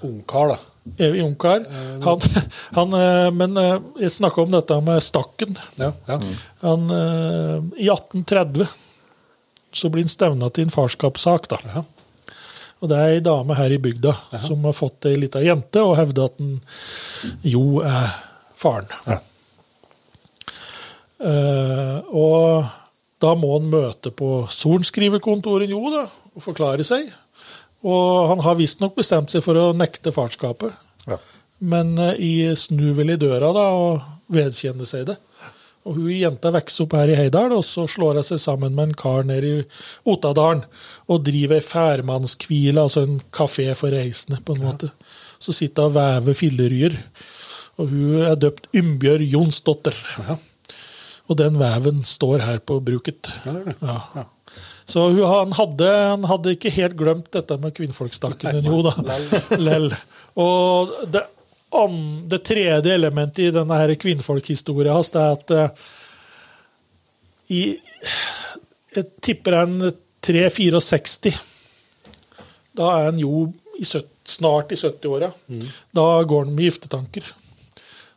ungkar, 0.06 0.54
da? 0.54 0.58
Evig 0.96 1.22
ungkar. 1.22 1.64
Han, 2.04 2.20
han, 2.78 2.96
eh, 2.98 3.30
men 3.34 3.56
eh, 3.56 3.76
jeg 4.04 4.16
snakka 4.16 4.42
om 4.42 4.54
dette 4.54 4.80
med 4.84 5.02
Stakken. 5.04 5.58
Ja. 5.78 5.92
ja. 6.08 6.18
Han, 6.64 6.90
eh, 6.90 7.56
I 7.84 7.90
1830 7.92 8.66
så 9.72 9.90
blir 9.92 10.06
han 10.06 10.12
stevna 10.12 10.50
til 10.50 10.66
en 10.66 10.74
farskapssak. 10.74 11.48
da. 11.52 11.60
Ja. 11.74 11.84
Og 12.78 12.90
det 12.90 12.98
er 12.98 13.16
ei 13.16 13.22
dame 13.24 13.56
her 13.58 13.72
i 13.74 13.80
bygda 13.82 14.12
som 14.44 14.62
har 14.68 14.76
fått 14.76 15.08
ei 15.10 15.16
lita 15.18 15.42
jente 15.42 15.82
og 15.82 15.96
hevder 15.98 16.28
at 16.30 16.36
den 16.38 16.60
jo 17.42 17.80
er 17.82 18.12
faren. 18.58 18.86
Ja. 19.06 19.18
Eh, 21.19 21.99
og 22.15 22.69
da 23.23 23.32
må 23.35 23.57
han 23.57 23.70
møte 23.73 24.12
på 24.15 24.45
sorenskriverkontoret 24.55 25.70
jo 25.73 25.81
da, 25.90 26.05
og 26.35 26.45
forklare 26.45 26.85
seg. 26.86 27.09
Og 27.86 28.28
han 28.32 28.43
har 28.43 28.59
visstnok 28.59 28.95
bestemt 28.99 29.31
seg 29.35 29.43
for 29.45 29.59
å 29.59 29.73
nekte 29.77 30.12
farskapet, 30.15 30.74
Ja. 31.09 31.19
men 31.61 31.97
eh, 31.99 32.15
i 32.19 32.32
snuvel 32.55 33.11
i 33.15 33.16
døra 33.19 33.53
da 33.55 33.66
og 33.74 34.03
vedkjenne 34.31 34.86
seg 34.86 35.07
det. 35.11 35.16
Og 35.89 35.95
hun 35.97 36.11
jenta 36.12 36.51
vokser 36.53 36.85
opp 36.85 36.93
her 36.99 37.09
i 37.09 37.16
Heidal, 37.16 37.53
og 37.57 37.65
så 37.65 37.86
slår 37.89 38.19
hun 38.20 38.27
seg 38.27 38.40
sammen 38.43 38.74
med 38.77 38.90
en 38.90 38.95
kar 38.99 39.23
nede 39.24 39.47
i 39.49 39.65
Otadalen 40.11 40.65
og 41.09 41.23
driver 41.24 41.57
ei 41.57 41.65
færmannskvile, 41.65 42.82
altså 42.82 43.07
en 43.07 43.23
kafé 43.32 43.70
for 43.78 43.95
reisende, 43.95 44.43
på 44.45 44.55
en 44.59 44.66
måte. 44.66 44.90
Så 45.40 45.55
sitter 45.57 45.86
hun 45.86 45.95
og 45.95 45.97
vever 45.97 46.36
filleryer. 46.36 46.99
Og 47.78 47.89
hun 47.95 48.20
er 48.27 48.35
døpt 48.36 48.66
Ymbjørg 48.77 49.23
Jonsdotter. 49.32 49.97
Og 51.28 51.36
den 51.36 51.59
veven 51.60 52.02
står 52.09 52.44
her 52.46 52.60
på 52.64 52.78
bruket. 52.84 53.30
Ja, 53.44 53.52
det 53.52 53.64
det. 53.68 53.76
Ja. 53.84 54.24
Så 54.88 55.02
han, 55.12 55.52
hadde, 55.52 55.88
han 55.92 56.24
hadde 56.24 56.55
ikke 56.56 56.72
helt 56.72 56.96
glemt 56.96 57.28
dette 57.36 57.59
med 57.60 57.74
kvinnfolkstakken, 57.76 58.62
jo 58.64 58.80
da. 58.86 58.94
Lell. 59.66 59.90
Og 60.40 60.94
det, 61.12 61.26
om, 61.76 61.98
det 62.30 62.40
tredje 62.48 62.94
elementet 62.94 63.50
i 63.50 63.52
denne 63.52 63.76
her 63.76 63.92
kvinnfolkhistoria 64.00 64.94
hans, 64.96 65.12
er 65.12 65.36
at 65.36 65.52
uh, 65.52 65.90
i 67.52 67.62
Jeg 68.96 69.05
tipper 69.20 69.59
en 69.60 69.90
3-64. 70.24 71.34
Da 72.78 72.88
er 72.94 73.10
han 73.10 73.20
jo 73.20 73.50
i 73.76 73.84
70, 73.84 74.09
snart 74.28 74.72
i 74.72 74.78
70-åra. 74.80 75.28
Da 75.94 76.06
går 76.28 76.44
han 76.46 76.55
med 76.56 76.64
giftetanker. 76.64 77.28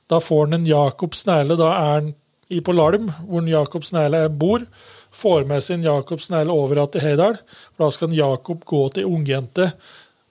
Da 0.10 0.20
får 0.24 0.46
han 0.46 0.60
en 0.62 0.68
Jakob 0.68 1.16
Snæle. 1.16 1.60
Da 1.60 1.70
er 1.76 1.94
han 2.00 2.14
i 2.52 2.60
på 2.62 2.76
Larm, 2.76 3.10
hvor 3.28 3.48
Jakob 3.48 3.88
Snæle 3.88 4.26
bor. 4.30 4.66
Får 5.12 5.44
med 5.48 5.64
sin 5.64 5.84
Jakob 5.84 6.22
Snæle 6.22 6.52
over 6.52 6.86
til 6.92 7.02
Heidal. 7.04 7.36
For 7.76 7.86
da 7.86 7.92
skal 7.92 8.12
en 8.12 8.20
Jakob 8.20 8.64
gå 8.66 8.86
til 8.96 9.10
ungjente, 9.10 9.72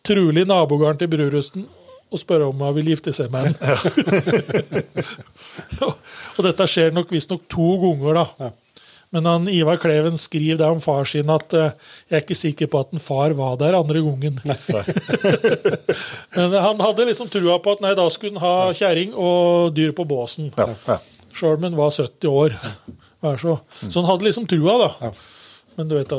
trolig 0.05 0.47
nabogården 0.49 0.99
til 1.01 1.11
Brurusten, 1.13 1.67
og 2.11 2.19
spørre 2.19 2.49
om 2.51 2.63
hun 2.65 2.75
vil 2.75 2.91
gifte 2.93 3.13
seg 3.15 3.31
med 3.31 3.47
ham. 3.47 3.55
og 6.37 6.43
dette 6.47 6.67
skjer 6.67 6.97
nok 6.97 7.13
visstnok 7.13 7.45
to 7.53 7.77
ganger, 7.85 8.23
da. 8.23 8.51
Men 9.11 9.27
han, 9.27 9.49
Ivar 9.51 9.77
Kleven 9.83 10.19
skriver 10.19 10.59
det 10.61 10.67
om 10.71 10.81
far 10.81 11.05
sin 11.05 11.31
at 11.35 11.55
uh, 11.59 11.73
jeg 12.07 12.15
er 12.15 12.23
ikke 12.23 12.39
sikker 12.39 12.69
på 12.71 12.83
at 12.85 12.93
en 12.95 13.03
far 13.03 13.35
var 13.35 13.57
der 13.59 13.75
andre 13.75 14.03
gangen. 14.07 14.39
Men 16.37 16.55
han 16.55 16.83
hadde 16.85 17.09
liksom 17.09 17.31
trua 17.31 17.59
på 17.63 17.75
at 17.75 17.83
nei, 17.83 17.97
da 17.99 18.07
skulle 18.11 18.39
han 18.39 18.45
ha 18.45 18.71
kjerring 18.71 19.17
og 19.19 19.75
dyr 19.75 19.91
på 19.99 20.07
båsen. 20.07 20.53
Ja, 20.55 20.69
ja. 20.87 21.01
Han 21.43 21.77
var 21.77 21.91
70 21.91 22.29
år. 22.29 22.57
Så. 23.21 23.59
så 23.91 24.01
han 24.01 24.09
hadde 24.09 24.25
liksom 24.25 24.47
trua, 24.49 24.79
da. 24.81 25.13
Men 25.75 25.89
du 25.89 25.95
vet, 25.95 26.11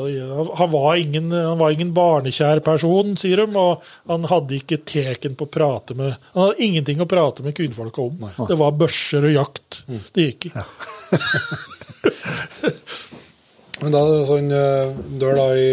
han 0.54 0.70
var 0.70 0.96
ingen, 0.96 1.32
han 1.32 1.58
var 1.58 1.70
ingen 1.70 1.92
barnekjær 1.94 2.60
person, 2.66 3.16
sier 3.20 3.36
de. 3.42 3.46
Og 3.58 3.82
han 4.10 4.24
hadde 4.30 4.56
ikke 4.58 4.80
teken 4.88 5.36
på 5.38 5.46
å 5.46 5.52
prate 5.52 5.94
med 5.98 6.14
Han 6.32 6.48
hadde 6.48 6.66
ingenting 6.66 7.02
å 7.02 7.06
prate 7.10 7.44
med 7.46 7.56
kvinnfolka 7.58 8.02
om. 8.02 8.30
Det 8.48 8.56
var 8.58 8.78
børser 8.78 9.28
og 9.28 9.36
jakt 9.36 9.82
det 10.14 10.28
gikk 10.30 10.50
i. 10.50 10.54
Men 13.82 13.94
da 13.94 14.02
sånn 14.26 14.50
dør 15.18 15.34
da 15.38 15.46
i, 15.58 15.70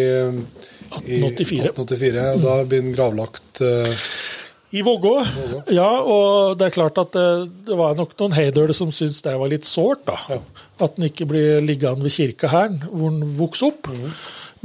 i 1.05 1.19
1884. 1.21 1.73
1884, 1.73 2.27
og 2.33 2.39
da 2.45 2.53
blir 2.65 2.81
den 2.81 2.95
gravlagt 2.95 3.61
eh, 3.65 4.05
I 4.75 4.83
Vågå. 4.85 5.13
Ja, 5.73 5.89
og 6.05 6.57
det 6.59 6.67
er 6.67 6.75
klart 6.75 6.99
at 7.01 7.15
det, 7.15 7.27
det 7.65 7.77
var 7.79 7.95
nok 7.97 8.11
noen 8.19 8.35
heidøler 8.37 8.75
som 8.77 8.91
syntes 8.93 9.23
det 9.25 9.33
var 9.41 9.49
litt 9.49 9.65
sårt, 9.65 10.03
da. 10.05 10.39
At 10.79 10.97
den 10.99 11.07
ikke 11.09 11.25
blir 11.29 11.63
liggende 11.65 12.05
ved 12.05 12.13
kirkeherren, 12.13 12.77
hvor 12.91 13.09
den 13.15 13.33
vokste 13.39 13.71
opp. 13.71 13.89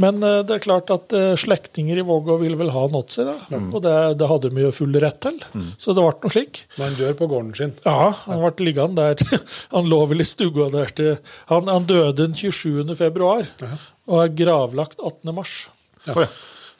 Men 0.02 0.18
eh, 0.26 0.40
det 0.42 0.56
er 0.56 0.62
klart 0.64 0.90
at 0.90 1.14
eh, 1.14 1.32
slektninger 1.38 2.00
i 2.00 2.04
Vågå 2.06 2.36
ville 2.40 2.58
vel 2.58 2.72
ha 2.74 2.84
nådd 2.90 3.12
seg, 3.14 3.30
da. 3.30 3.60
Og 3.70 3.80
det, 3.84 3.94
det 4.20 4.28
hadde 4.30 4.50
de 4.52 4.64
jo 4.66 4.72
full 4.74 4.96
rett 5.02 5.20
til. 5.22 5.38
Så 5.80 5.94
det 5.94 6.02
ble 6.04 6.14
noe 6.26 6.34
slik. 6.34 6.64
Men 6.76 6.88
han 6.88 6.96
dør 6.98 7.14
på 7.20 7.28
gården 7.30 7.52
sin. 7.58 7.76
Ja, 7.86 8.10
han 8.26 8.42
ble 8.42 8.68
liggende 8.68 9.06
der. 9.14 9.44
Han 9.74 9.88
lå 9.90 10.00
vel 10.10 10.22
i 10.22 10.26
stua 10.26 10.66
der 10.72 10.90
til 10.94 11.14
Han, 11.50 11.70
han 11.70 11.86
døde 11.88 12.12
den 12.20 12.34
27. 12.36 12.92
februar 12.98 13.46
og 14.04 14.18
er 14.20 14.34
gravlagt 14.36 15.00
18. 15.00 15.32
mars. 15.34 15.54
Oi. 16.12 16.26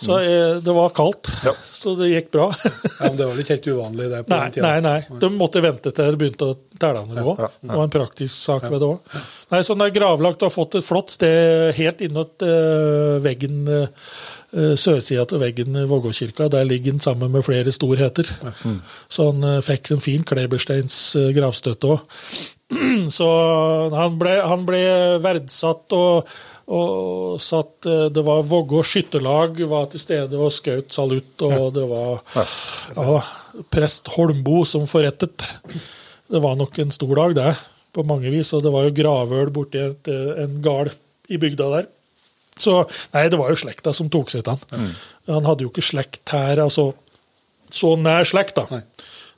Så 0.00 0.18
eh, 0.18 0.56
det 0.64 0.72
var 0.74 0.90
kaldt, 0.96 1.30
så 1.72 1.94
det 1.98 2.10
gikk 2.10 2.30
bra. 2.34 2.48
Ja, 2.64 3.08
men 3.08 3.16
det 3.18 3.26
var 3.26 3.32
vel 3.34 3.42
ikke 3.44 3.54
helt 3.56 3.68
uvanlig 3.70 4.08
det 4.10 4.22
på 4.26 4.34
Nei, 4.34 4.40
den 4.42 4.54
tida. 4.56 4.70
nei, 4.70 4.80
nei. 4.84 5.18
De 5.22 5.30
måtte 5.32 5.62
vente 5.64 5.92
til 5.94 6.14
det 6.14 6.20
begynte 6.20 6.48
å 6.50 6.56
telle 6.82 7.04
ned 7.08 7.20
òg. 7.22 7.42
Det 7.62 7.70
var 7.70 7.84
en 7.86 7.94
praktisk 7.94 8.34
sak 8.34 8.66
ved 8.68 8.82
det 8.82 8.88
òg. 8.90 9.18
Nei, 9.54 9.60
så 9.62 9.76
den 9.76 9.86
er 9.86 9.94
gravlagt 9.94 10.42
og 10.42 10.50
har 10.50 10.54
fått 10.56 10.78
et 10.80 10.86
flott 10.86 11.14
sted 11.14 11.70
helt 11.78 12.02
innåt 12.04 12.42
uh, 12.46 13.20
veggen. 13.24 13.62
Uh, 13.68 14.08
Sørsida 14.54 15.24
til 15.26 15.40
veggen 15.42 15.74
i 15.80 15.80
Vågåkirka. 15.90 16.46
Der 16.46 16.62
ligger 16.62 16.92
den 16.94 17.00
sammen 17.02 17.32
med 17.34 17.42
flere 17.42 17.72
storheter. 17.74 18.28
Så 19.10 19.24
han 19.32 19.42
fikk 19.66 19.90
en 19.90 20.02
fin 20.04 20.22
Klebersteins 20.22 21.16
gravstøtte 21.34 21.90
òg. 21.90 22.04
Så 23.16 23.26
han 23.94 24.14
ble, 24.20 24.36
han 24.46 24.62
ble 24.68 24.82
verdsatt 25.24 25.94
og, 25.98 26.30
og 26.64 27.40
satt 27.42 27.84
at 27.84 28.14
Det 28.14 28.22
var 28.24 28.46
Vågå 28.48 28.80
skytterlag 28.86 29.58
var 29.68 29.90
til 29.92 30.00
stede 30.00 30.38
og 30.40 30.52
skjøt 30.54 30.94
salutt, 30.94 31.42
og 31.44 31.74
det 31.76 31.84
var 31.90 32.22
ja, 32.96 33.18
prest 33.74 34.08
Holmbo 34.14 34.62
som 34.68 34.86
forrettet. 34.88 35.44
Det 36.30 36.40
var 36.40 36.56
nok 36.56 36.78
en 36.80 36.94
stor 36.94 37.14
dag, 37.20 37.34
det, 37.36 37.52
på 37.92 38.04
mange 38.08 38.32
vis. 38.32 38.52
Og 38.56 38.64
det 38.64 38.72
var 38.72 38.86
jo 38.86 38.96
gravøl 38.96 39.52
borti 39.54 39.82
et, 39.82 40.08
eh, 40.08 40.44
en 40.46 40.56
gard 40.64 40.94
i 41.28 41.40
bygda 41.40 41.68
der. 41.76 41.90
Så 42.60 42.84
nei, 43.12 43.26
det 43.28 43.38
var 43.38 43.50
jo 43.50 43.58
slekta 43.58 43.92
som 43.96 44.08
tok 44.12 44.30
seg 44.32 44.46
av 44.48 44.62
han. 44.70 44.92
Han 45.28 45.48
hadde 45.48 45.66
jo 45.66 45.72
ikke 45.72 45.84
slekt 45.84 46.30
her, 46.32 46.62
altså 46.62 46.92
så 47.74 47.94
nær 47.98 48.26
slekt, 48.28 48.54
da. 48.60 48.66
Men 48.70 48.84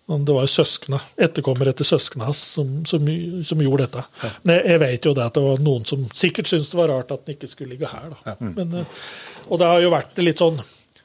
det 0.06 0.34
var 0.36 0.44
jo 0.46 0.52
søskna, 0.52 1.00
etterkommere 1.18 1.72
etter 1.74 1.86
søsknene 1.88 2.28
hans 2.28 2.40
som, 2.54 2.68
som, 2.86 3.08
som 3.46 3.62
gjorde 3.64 3.88
dette. 3.88 4.04
Men 4.44 4.60
jeg, 4.60 4.66
jeg 4.70 4.82
vet 4.84 5.08
jo 5.08 5.14
det 5.18 5.24
at 5.26 5.34
det 5.34 5.42
var 5.42 5.62
noen 5.66 5.86
som 5.88 6.04
sikkert 6.14 6.50
syntes 6.50 6.70
det 6.70 6.78
var 6.78 6.92
rart 6.94 7.10
at 7.10 7.24
den 7.26 7.34
ikke 7.34 7.50
skulle 7.50 7.74
ligge 7.74 7.90
her. 7.90 8.12
Da. 8.14 8.36
Men, 8.38 8.74
eh, 8.82 9.06
og 9.48 9.58
det 9.58 9.70
har 9.72 9.82
jo 9.82 9.90
vært 9.96 10.22
litt 10.22 10.42
sånn 10.42 10.62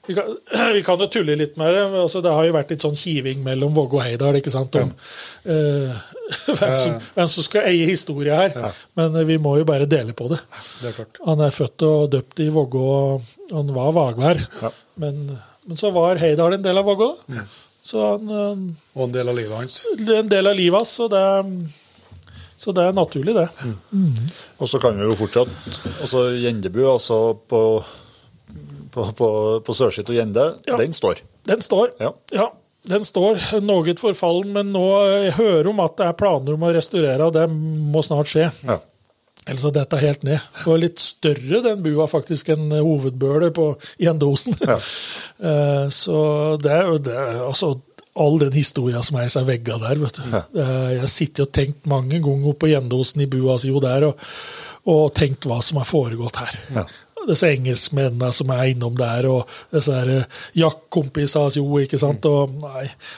vi 0.07 0.15
kan, 0.18 0.38
vi 0.76 0.84
kan 0.86 1.02
jo 1.02 1.07
tulle 1.07 1.36
litt 1.38 1.57
med 1.61 1.73
det. 1.73 1.84
men 1.91 2.03
Altså, 2.03 2.22
det 2.22 2.34
har 2.34 2.45
jo 2.48 2.53
vært 2.56 2.73
litt 2.73 2.86
sånn 2.86 2.98
kiving 2.98 3.41
mellom 3.45 3.73
Vågå 3.76 3.99
og 3.99 4.06
Heidal 4.06 4.38
ikke 4.40 4.53
sant, 4.53 4.78
om 4.82 4.94
eh, 5.45 5.98
hvem, 6.60 6.76
som, 6.84 6.95
hvem 7.15 7.32
som 7.36 7.48
skal 7.48 7.69
eie 7.72 7.90
historie 7.90 8.38
her. 8.38 8.78
Men 8.99 9.18
eh, 9.18 9.28
vi 9.30 9.40
må 9.41 9.56
jo 9.61 9.68
bare 9.69 9.90
dele 9.90 10.15
på 10.18 10.30
det. 10.34 10.41
Det 10.82 10.91
er 10.91 10.98
klart. 10.99 11.22
Han 11.26 11.41
er 11.45 11.57
født 11.57 11.88
og 11.90 12.06
døpt 12.14 12.45
i 12.45 12.52
Vågå, 12.53 12.86
og 12.91 13.49
han 13.56 13.73
var 13.76 13.98
vagvær. 13.98 14.45
Men, 15.02 15.26
men 15.65 15.80
så 15.80 15.94
var 15.95 16.22
Heidal 16.22 16.57
en 16.57 16.65
del 16.65 16.82
av 16.82 16.90
Vågå. 16.90 17.11
Så 17.84 18.02
han, 18.12 18.30
eh, 18.30 18.99
Og 18.99 19.08
en 19.08 19.12
del 19.16 19.30
av 19.30 19.36
livet 19.36 19.58
hans. 19.58 19.80
en 19.99 20.30
del 20.30 20.48
av 20.48 20.56
livet 20.56 20.78
hans, 20.78 20.90
så 20.99 21.08
det, 21.10 21.18
er- 21.18 21.68
så 22.62 22.74
det 22.78 22.84
er 22.86 22.94
naturlig, 22.94 23.34
det. 23.34 23.48
Og 24.62 24.68
så 24.70 24.80
kan 24.80 24.98
vi 24.99 25.03
jo 25.10 25.16
fortsatt 25.18 25.49
altså 26.02 26.28
Gjendebu, 26.38 26.84
altså 26.94 27.18
på, 27.49 27.62
på, 28.94 29.06
på, 29.18 29.30
på 29.66 29.74
Sørskitt 29.76 30.10
og 30.10 30.16
Gjende, 30.20 30.45
Ja. 30.68 30.78
den 30.78 30.94
står. 30.94 31.22
Den 31.49 31.62
står. 31.66 31.91
Ja. 31.99 32.12
Ja, 32.32 32.52
den 32.86 33.02
står 33.03 33.40
noe 33.66 33.95
forfallen, 33.98 34.53
men 34.53 34.72
nå 34.74 34.86
jeg 35.26 35.34
hører 35.40 35.70
om 35.74 35.80
at 35.80 35.98
det 35.98 36.06
er 36.08 36.14
planer 36.14 36.53
om 36.53 36.62
å 36.68 36.74
restaurere, 36.76 37.26
og 37.26 37.34
det 37.34 37.48
må 37.49 38.03
snart 38.06 38.30
skje. 38.30 38.52
Ja. 38.68 38.78
Ellers 39.50 39.64
har 39.66 39.74
dette 39.74 39.98
helt 39.98 40.24
ned. 40.28 40.40
Det 40.60 40.68
var 40.70 40.82
litt 40.84 41.00
større 41.02 41.62
den 41.66 41.80
bua 41.82 42.06
faktisk 42.10 42.52
enn 42.54 42.68
hovedbølet 42.78 43.56
på 43.58 43.72
Gjendosen. 44.02 44.58
Ja. 44.62 44.78
Eh, 45.42 45.88
Så 45.90 46.18
det 46.62 46.70
er 46.70 46.86
jo 46.92 46.98
det, 47.02 47.16
altså 47.42 47.72
all 48.22 48.36
den 48.44 48.54
historia 48.54 49.00
som 49.02 49.18
er 49.18 49.26
i 49.26 49.32
seg 49.34 49.48
vegga 49.48 49.80
der, 49.82 49.98
vet 50.04 50.20
du. 50.20 50.26
Ja. 50.30 50.42
Jeg 50.92 51.00
har 51.02 51.10
sittet 51.10 51.46
og 51.48 51.54
tenkt 51.56 51.88
mange 51.90 52.20
ganger 52.22 52.54
på 52.60 52.70
Gjendosen 52.70 53.24
i 53.24 53.30
bua 53.32 53.56
si 53.58 53.72
jo 53.72 53.82
der, 53.82 54.06
og, 54.12 54.22
og 54.92 55.14
tenkt 55.18 55.48
hva 55.50 55.58
som 55.66 55.80
har 55.82 55.90
foregått 55.90 56.38
her. 56.44 56.60
Ja. 56.76 56.86
Disse 57.26 57.50
engelskmennene 57.56 58.30
som 58.34 58.50
er 58.54 58.70
innom 58.76 58.96
der, 59.00 59.26
og 59.32 59.50
disse 59.74 59.98
eh, 60.04 60.40
jaktkompisene 60.62 61.48
hans 61.48 61.58
jo, 61.58 61.66
ikke 61.82 62.00
sant. 62.02 62.26
Og, 62.30 62.62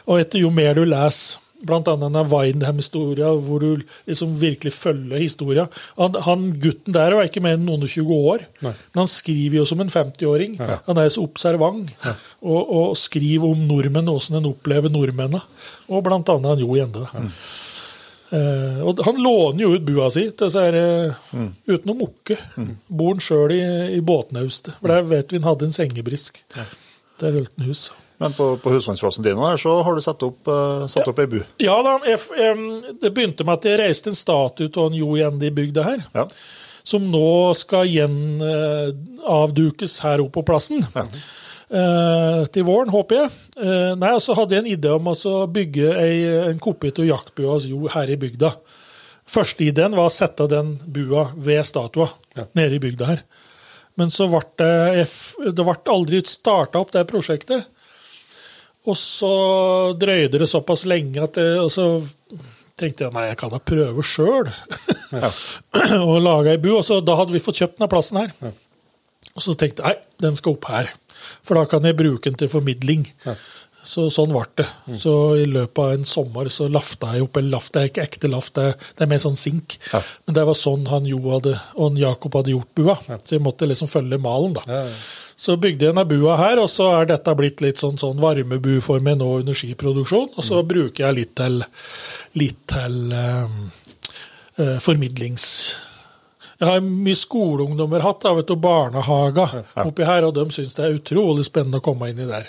og 0.08 0.20
etter 0.22 0.44
jo 0.46 0.52
mer 0.54 0.78
du 0.80 0.86
leser 0.88 1.42
Annet 1.64 1.90
denne 2.04 2.24
Windham-historia, 2.30 3.32
hvor 3.46 3.64
du 3.64 3.84
liksom 4.10 4.36
virkelig 4.42 4.74
følger 4.76 5.22
historia. 5.22 5.68
Han, 5.98 6.18
han 6.26 6.46
gutten 6.62 6.96
der 6.96 7.16
var 7.16 7.30
ikke 7.30 7.44
mer 7.44 7.58
enn 7.58 7.66
noen 7.68 7.86
og 7.88 7.92
20 7.94 8.14
år, 8.34 8.46
Nei. 8.66 8.74
men 8.94 9.02
han 9.04 9.12
skriver 9.12 9.62
jo 9.62 9.66
som 9.70 9.84
en 9.84 9.92
50-åring. 9.94 10.58
Han 10.60 11.02
er 11.02 11.12
så 11.14 11.24
observant 11.24 11.94
og, 12.04 12.62
og 12.62 12.98
skriver 13.00 13.54
om 13.54 13.68
nordmenn, 13.70 14.12
åssen 14.12 14.40
en 14.40 14.52
opplever 14.52 14.92
nordmennene. 14.94 15.44
Og 15.90 16.12
annet 16.12 16.34
han 16.34 16.64
Jo 16.64 16.74
Gjende. 16.78 17.08
Eh, 18.34 18.80
og 18.82 19.02
han 19.06 19.20
låner 19.22 19.62
jo 19.62 19.74
ut 19.76 19.84
bua 19.86 20.08
si 20.14 20.24
til 20.32 20.48
disse 20.48 20.62
her, 20.64 20.78
eh, 20.80 21.44
uten 21.70 21.94
å 21.94 21.98
mukke. 22.00 22.38
Bor 22.90 23.14
han 23.14 23.22
sjøl 23.22 23.54
i, 23.54 23.62
i 24.00 24.02
båtnaustet. 24.06 24.80
For 24.80 24.90
der 24.90 25.06
vet 25.10 25.34
vi 25.34 25.42
han 25.42 25.52
hadde 25.52 25.70
en 25.70 25.76
sengebrisk. 25.76 26.42
Der 27.22 27.38
holdt 27.38 27.54
han 27.60 27.70
hus. 27.70 27.92
Men 28.24 28.34
på, 28.38 28.46
på 28.64 28.74
husmannsplassen 28.74 29.26
din 29.26 29.44
her, 29.44 29.58
så 29.60 29.72
har 29.84 29.96
du 29.96 30.02
satt 30.06 30.24
opp, 30.24 30.48
uh, 30.48 30.88
satt 30.92 31.08
opp 31.12 31.20
ei 31.20 31.30
bu. 31.30 31.40
Ja 31.62 31.76
da, 31.86 31.94
jeg, 32.08 32.20
jeg, 32.40 32.52
det 33.02 33.14
begynte 33.14 33.44
med 33.48 33.56
at 33.60 33.66
jeg 33.68 33.80
reiste 33.84 34.10
en 34.14 34.18
statue 34.18 34.72
av 34.72 34.90
en 34.90 34.98
Jo 34.98 35.10
Gjende 35.20 35.46
i 35.50 35.54
bygda 35.54 35.82
her. 35.86 36.00
Ja. 36.16 36.24
Som 36.88 37.02
nå 37.12 37.54
skal 37.56 37.88
gjenavdukes 37.92 40.00
her 40.04 40.20
oppe 40.24 40.40
på 40.40 40.48
plassen. 40.52 40.80
Eh, 41.74 42.44
til 42.54 42.66
våren, 42.68 42.92
håper 42.94 43.18
jeg. 43.18 43.30
Eh, 43.58 43.94
nei, 43.98 44.14
så 44.22 44.36
hadde 44.38 44.58
jeg 44.58 44.64
en 44.64 44.74
idé 44.76 44.92
om 44.94 45.10
å 45.10 45.36
bygge 45.50 45.94
ei, 45.98 46.18
en 46.52 46.62
kopi 46.62 46.92
av 46.92 47.08
jaktbua 47.08 47.58
Jo 47.66 47.88
her 47.94 48.12
i 48.14 48.18
bygda. 48.20 48.54
Første 49.34 49.66
ideen 49.66 49.96
var 49.96 50.10
å 50.10 50.14
sette 50.14 50.46
den 50.52 50.76
bua 50.84 51.30
ved 51.34 51.64
statua 51.66 52.12
nede 52.54 52.78
i 52.78 52.84
bygda 52.84 53.08
her. 53.08 53.24
Men 53.98 54.12
så 54.14 54.28
ble 54.30 54.44
det, 54.60 55.08
det 55.54 55.64
ble 55.64 55.78
aldri 55.94 56.22
starta 56.28 56.82
opp 56.82 56.92
det 56.94 57.06
prosjektet. 57.10 57.70
Og 58.84 58.98
så 59.00 59.32
drøyde 59.96 60.42
det 60.42 60.50
såpass 60.52 60.84
lenge 60.90 61.22
at 61.24 61.38
jeg, 61.40 61.56
og 61.64 61.70
så 61.72 61.86
tenkte 62.80 63.06
jeg 63.06 63.14
nei, 63.16 63.28
jeg 63.30 63.38
kan 63.40 63.52
da 63.54 63.60
prøve 63.64 64.04
sjøl 64.04 64.50
å 66.04 66.20
lage 66.20 66.52
ei 66.56 66.60
bu. 66.60 66.74
Og 66.80 66.84
så, 66.88 67.00
da 67.06 67.16
hadde 67.20 67.36
vi 67.36 67.44
fått 67.44 67.62
kjøpt 67.62 67.78
denne 67.80 67.92
plassen 67.92 68.20
her. 68.24 68.34
Og 69.34 69.42
så 69.46 69.56
tenkte 69.58 69.86
jeg 69.86 69.96
nei, 70.00 70.12
den 70.26 70.36
skal 70.40 70.58
opp 70.58 70.68
her. 70.72 70.92
For 71.46 71.56
da 71.56 71.64
kan 71.70 71.86
jeg 71.88 71.96
bruke 72.00 72.28
den 72.28 72.36
til 72.40 72.52
formidling. 72.52 73.08
Så 73.84 74.06
sånn 74.16 74.32
ble 74.32 74.44
det. 74.60 74.66
Så 75.00 75.14
i 75.42 75.48
løpet 75.48 75.80
av 75.84 75.94
en 75.96 76.06
sommer 76.08 76.48
så 76.52 76.70
lafta 76.72 77.14
jeg 77.16 77.26
opp. 77.26 77.40
Eller 77.40 77.56
laft, 77.56 77.72
det 77.76 77.82
er 77.82 77.90
ikke 77.92 78.06
ekte 78.06 78.30
laft, 78.32 78.54
det 78.56 78.68
er, 78.70 78.78
det 79.00 79.04
er 79.08 79.10
mer 79.12 79.24
sånn 79.24 79.40
sink. 79.40 79.76
Men 80.28 80.38
det 80.38 80.46
var 80.48 80.56
sånn 80.60 80.86
han 80.92 81.08
Jo 81.10 81.20
hadde, 81.34 81.56
og 81.76 81.90
han 81.90 82.00
Jakob 82.04 82.38
hadde 82.40 82.54
gjort 82.56 82.72
bua. 82.80 82.96
Så 83.28 83.36
jeg 83.38 83.44
måtte 83.44 83.68
liksom 83.68 83.92
følge 83.92 84.20
malen, 84.24 84.56
da. 84.60 84.64
Så 85.44 85.58
bygde 85.60 85.90
jeg 85.90 85.96
Nabua 85.98 86.22
bua 86.22 86.36
her, 86.40 86.60
og 86.64 86.70
så 86.72 86.88
er 87.02 87.10
dette 87.10 87.34
blitt 87.36 87.60
litt 87.64 87.82
sånn, 87.82 87.98
sånn 88.00 88.22
varmebu 88.22 88.78
for 88.84 89.04
meg 89.04 89.18
nå 89.20 89.28
under 89.42 89.58
skiproduksjon. 89.58 90.30
Og 90.38 90.46
så 90.48 90.62
bruker 90.64 91.04
jeg 91.04 91.18
litt 91.18 91.34
til, 91.40 91.64
litt 92.40 92.62
til 92.72 93.18
eh, 93.18 93.58
eh, 94.58 94.78
formidlings... 94.84 95.50
Jeg 96.62 96.70
har 96.70 96.84
mye 96.86 97.18
skoleungdommer 97.18 98.04
hatt, 98.06 98.22
da, 98.24 98.32
vet 98.38 98.48
du, 98.48 98.54
barnehager 98.62 99.56
oppi 99.84 100.06
her, 100.08 100.24
og 100.24 100.36
de 100.38 100.46
syns 100.54 100.78
det 100.78 100.84
er 100.86 100.94
utrolig 100.96 101.44
spennende 101.44 101.82
å 101.82 101.84
komme 101.84 102.08
inn 102.14 102.22
i 102.24 102.28
der. 102.30 102.46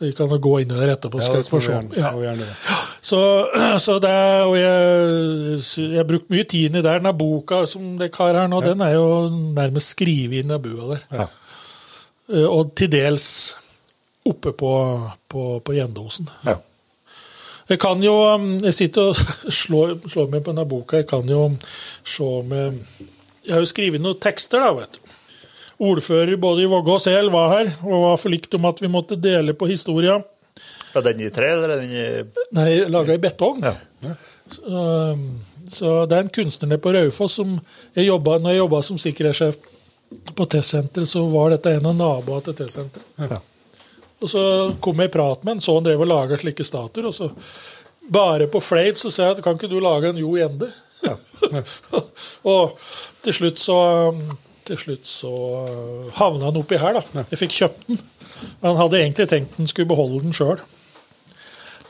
Vi 0.00 0.14
kan 0.16 0.30
gå 0.32 0.52
inn 0.62 0.70
i 0.70 0.78
der 0.78 0.94
etterpå. 0.94 1.20
Skal 1.20 1.42
ja, 1.42 1.48
få 1.50 1.60
se. 1.66 1.76
Ja. 1.98 2.78
Så, 3.04 3.20
så 3.84 3.98
det 4.00 4.14
og 4.46 4.54
jeg, 4.56 5.58
jeg 5.82 5.98
har 5.98 6.08
brukt 6.08 6.32
mye 6.32 6.46
tid 6.48 6.70
inni 6.70 6.80
der. 6.80 7.02
Denne 7.02 7.12
boka 7.12 7.66
som 7.68 7.98
dere 8.00 8.16
har 8.16 8.40
her 8.44 8.48
nå, 8.48 8.62
den 8.64 8.86
er 8.86 8.94
jo 8.96 9.10
nærmest 9.28 9.92
skrevet 9.98 10.40
inn 10.40 10.56
i 10.56 10.60
bua 10.62 10.94
der. 10.94 11.28
Eh, 12.30 12.46
Og 12.46 12.74
til 12.78 12.90
dels 12.92 13.28
oppe 14.26 14.52
på, 14.52 14.72
på, 15.28 15.44
på 15.64 15.74
Gjendosen. 15.74 16.28
Ja. 16.46 16.58
Jeg 17.70 17.78
kan 17.78 18.02
jo 18.02 18.16
um, 18.34 18.48
Jeg 18.64 18.74
sitter 18.74 19.12
og 19.12 19.20
slår, 19.62 19.94
slår 20.10 20.30
meg 20.32 20.44
på 20.44 20.52
denne 20.52 20.66
boka. 20.68 21.00
Jeg 21.00 21.08
kan 21.10 21.28
jo 21.30 21.46
se 22.04 22.28
med 22.50 22.80
Jeg 23.46 23.54
har 23.54 23.64
jo 23.64 23.70
skrevet 23.70 24.02
noen 24.02 24.20
tekster, 24.20 24.62
da, 24.62 24.72
vet 24.76 24.98
du. 24.98 25.16
ordfører 25.80 26.36
både 26.36 26.66
i 26.66 26.68
Vågå 26.68 26.98
og 26.98 27.00
Sel 27.02 27.30
var 27.32 27.54
her 27.54 27.70
og 27.86 28.02
var 28.04 28.18
forlikt 28.20 28.54
om 28.58 28.66
at 28.68 28.82
vi 28.82 28.90
måtte 28.92 29.16
dele 29.16 29.54
på 29.56 29.70
historia. 29.70 30.18
Var 30.92 31.06
den 31.06 31.22
i 31.24 31.30
tre, 31.32 31.52
eller 31.54 31.72
er 31.72 31.80
den 31.80 31.94
i 31.94 32.04
Nei, 32.58 32.68
laga 32.90 33.14
i 33.14 33.22
betong. 33.22 33.62
Ja. 33.64 34.12
Så, 34.50 34.84
så 35.70 35.94
det 36.10 36.18
er 36.18 36.24
en 36.26 36.34
kunstner 36.34 36.72
nede 36.72 36.82
på 36.82 36.92
Raufoss 36.92 37.38
som 37.38 37.54
jeg 37.94 38.10
Når 38.10 38.50
jeg 38.50 38.58
jobba 38.58 38.82
som 38.82 38.98
sikkerhetssjef 38.98 39.56
på 40.34 40.46
testsenteret, 40.50 41.08
så 41.08 41.24
var 41.30 41.54
dette 41.54 41.72
en 41.76 41.86
av 41.92 41.96
naboene 41.96 42.44
til 42.48 42.58
testsenteret. 42.62 43.30
Ja. 43.30 43.40
Og 44.20 44.28
så 44.28 44.42
kom 44.84 45.00
jeg 45.00 45.08
i 45.08 45.14
prat 45.14 45.44
med 45.44 45.56
han, 45.56 45.64
så 45.64 45.78
han 45.78 45.86
drev 45.86 46.02
og 46.04 46.10
laga 46.10 46.38
slike 46.40 46.66
statuer. 46.66 47.08
Og 47.08 47.14
så 47.16 47.30
bare 48.10 48.48
på 48.50 48.60
fleip 48.60 48.98
så 49.00 49.10
sa 49.12 49.28
jeg 49.28 49.38
at 49.38 49.44
kan 49.44 49.56
ikke 49.56 49.70
du 49.70 49.78
lage 49.80 50.10
en 50.10 50.20
Jo 50.20 50.34
Gjende? 50.36 50.70
og 52.52 52.74
til 53.24 53.36
slutt 53.36 53.60
så 53.62 53.78
til 54.68 54.78
slutt 54.78 55.06
så 55.08 55.30
havna 56.18 56.50
han 56.50 56.58
oppi 56.60 56.78
her, 56.78 56.98
da. 56.98 57.24
Jeg 57.32 57.40
fikk 57.40 57.56
kjøpt 57.56 57.86
den. 57.88 58.02
Men 58.60 58.68
han 58.70 58.78
hadde 58.84 59.00
egentlig 59.00 59.26
tenkt 59.30 59.56
han 59.58 59.70
skulle 59.70 59.90
beholde 59.90 60.20
den 60.24 60.36
sjøl. 60.36 60.60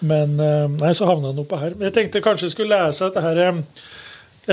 Men 0.01 0.38
eh, 0.40 0.68
nei, 0.80 0.92
så 0.97 1.09
havna 1.10 1.32
han 1.32 1.42
oppå 1.42 1.59
her. 1.60 1.74
Men 1.76 1.90
jeg 1.90 1.97
tenkte 1.98 2.22
kanskje 2.24 2.48
jeg 2.48 2.55
skulle 2.55 2.78
lese 2.78 3.10
dette 3.10 3.24
her, 3.24 3.42
eh, 3.44 3.82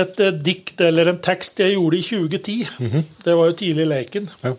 et 0.02 0.20
eh, 0.24 0.34
dikt 0.48 0.80
eller 0.84 1.10
en 1.10 1.20
tekst 1.22 1.60
jeg 1.62 1.74
gjorde 1.74 1.98
i 1.98 2.06
2010. 2.06 2.56
Det 3.24 3.36
var 3.36 3.50
jo 3.50 3.58
tidlig 3.58 3.84
i 3.86 3.90
leken. 3.92 4.30
Ja. 4.44 4.54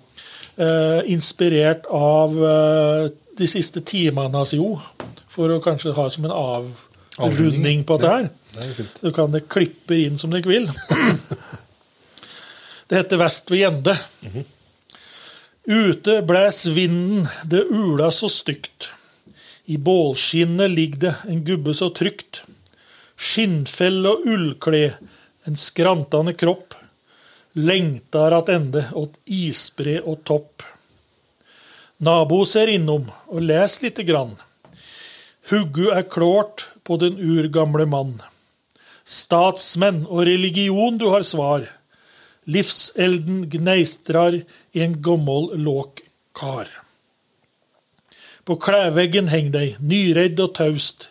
Eh, 0.59 1.01
inspirert 1.13 1.85
av 1.95 2.35
eh, 2.43 3.09
de 3.39 3.47
siste 3.47 3.79
timene 3.87 4.35
hans 4.35 4.51
jo, 4.57 4.73
for 5.31 5.53
å 5.55 5.61
kanskje 5.63 5.95
ha 5.95 6.07
som 6.11 6.27
en 6.27 6.35
avrunding 6.35 7.85
på 7.87 7.99
dette 8.01 8.15
her. 8.17 8.29
Det 8.75 8.87
du 8.99 9.11
kan 9.15 9.31
det 9.31 9.45
klippe 9.47 9.95
inn 9.95 10.19
som 10.19 10.33
dere 10.33 10.49
vil. 10.49 10.69
Det 12.89 12.97
heter 12.97 13.19
Vest 13.21 13.51
ved 13.51 13.59
Gjende. 13.61 13.93
Ute 15.69 16.15
blæs 16.25 16.63
vinden, 16.73 17.27
det 17.45 17.67
ula 17.69 18.07
så 18.09 18.25
stygt. 18.33 18.87
I 19.69 19.77
bålskinnet 19.77 20.71
ligger 20.73 21.03
det 21.03 21.11
en 21.29 21.43
gubbe 21.45 21.75
så 21.77 21.91
trygt. 21.93 22.41
Skinnfell 23.13 24.01
og 24.09 24.25
ullkle, 24.25 24.95
en 25.43 25.57
skrantende 25.57 26.33
kropp. 26.33 26.73
Lengtar 27.53 28.31
attende 28.37 28.85
åt 28.93 29.17
isbre 29.25 29.99
og 30.01 30.23
topp. 30.23 30.63
Nabo 31.99 32.43
ser 32.47 32.71
innom 32.71 33.09
og 33.27 33.41
les 33.43 33.79
lite 33.83 34.05
grann. 34.07 34.35
Huggu 35.49 35.89
er 35.91 36.05
klårt 36.05 36.69
på 36.87 36.99
den 37.01 37.17
urgamle 37.17 37.87
mann. 37.89 38.19
Statsmenn 39.03 40.05
og 40.05 40.27
religion 40.29 40.99
du 41.01 41.09
har 41.09 41.25
svar. 41.25 41.65
Livselden 42.45 43.47
gneistrar 43.49 44.37
i 44.37 44.83
en 44.85 44.99
gommel 45.01 45.51
låk 45.57 46.03
kar. 46.37 46.69
På 48.45 48.55
klæveggen 48.61 49.27
heng 49.33 49.51
dei, 49.53 49.75
nyredd 49.81 50.39
og 50.41 50.55
taust. 50.57 51.09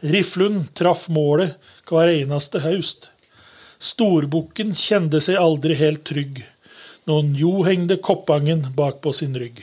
Riflun 0.00 0.64
traff 0.74 1.08
målet 1.12 1.58
hver 1.90 2.10
eneste 2.10 2.62
haust. 2.64 3.10
Storbukken 3.80 4.74
kjente 4.76 5.22
seg 5.24 5.40
aldri 5.40 5.74
helt 5.80 6.04
trygg. 6.04 6.42
Noen 7.08 7.32
jo 7.38 7.62
hengde 7.64 7.96
koppangen 7.96 8.66
bak 8.76 9.00
på 9.00 9.12
sin 9.16 9.36
rygg. 9.40 9.62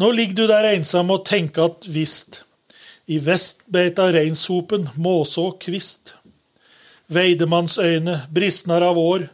Nå 0.00 0.10
ligger 0.16 0.36
du 0.36 0.46
der 0.48 0.70
ensom 0.72 1.12
og 1.12 1.26
tenker 1.28 1.68
at 1.68 1.88
visst. 1.88 2.42
I 3.06 3.20
vest 3.22 3.60
beita 3.70 4.08
reinsopen 4.12 4.88
måse 4.96 5.40
og 5.40 5.60
kvist. 5.62 6.16
Veidemannsøyne 7.12 8.22
bristnar 8.32 8.82
av 8.82 8.98
år. 8.98 9.28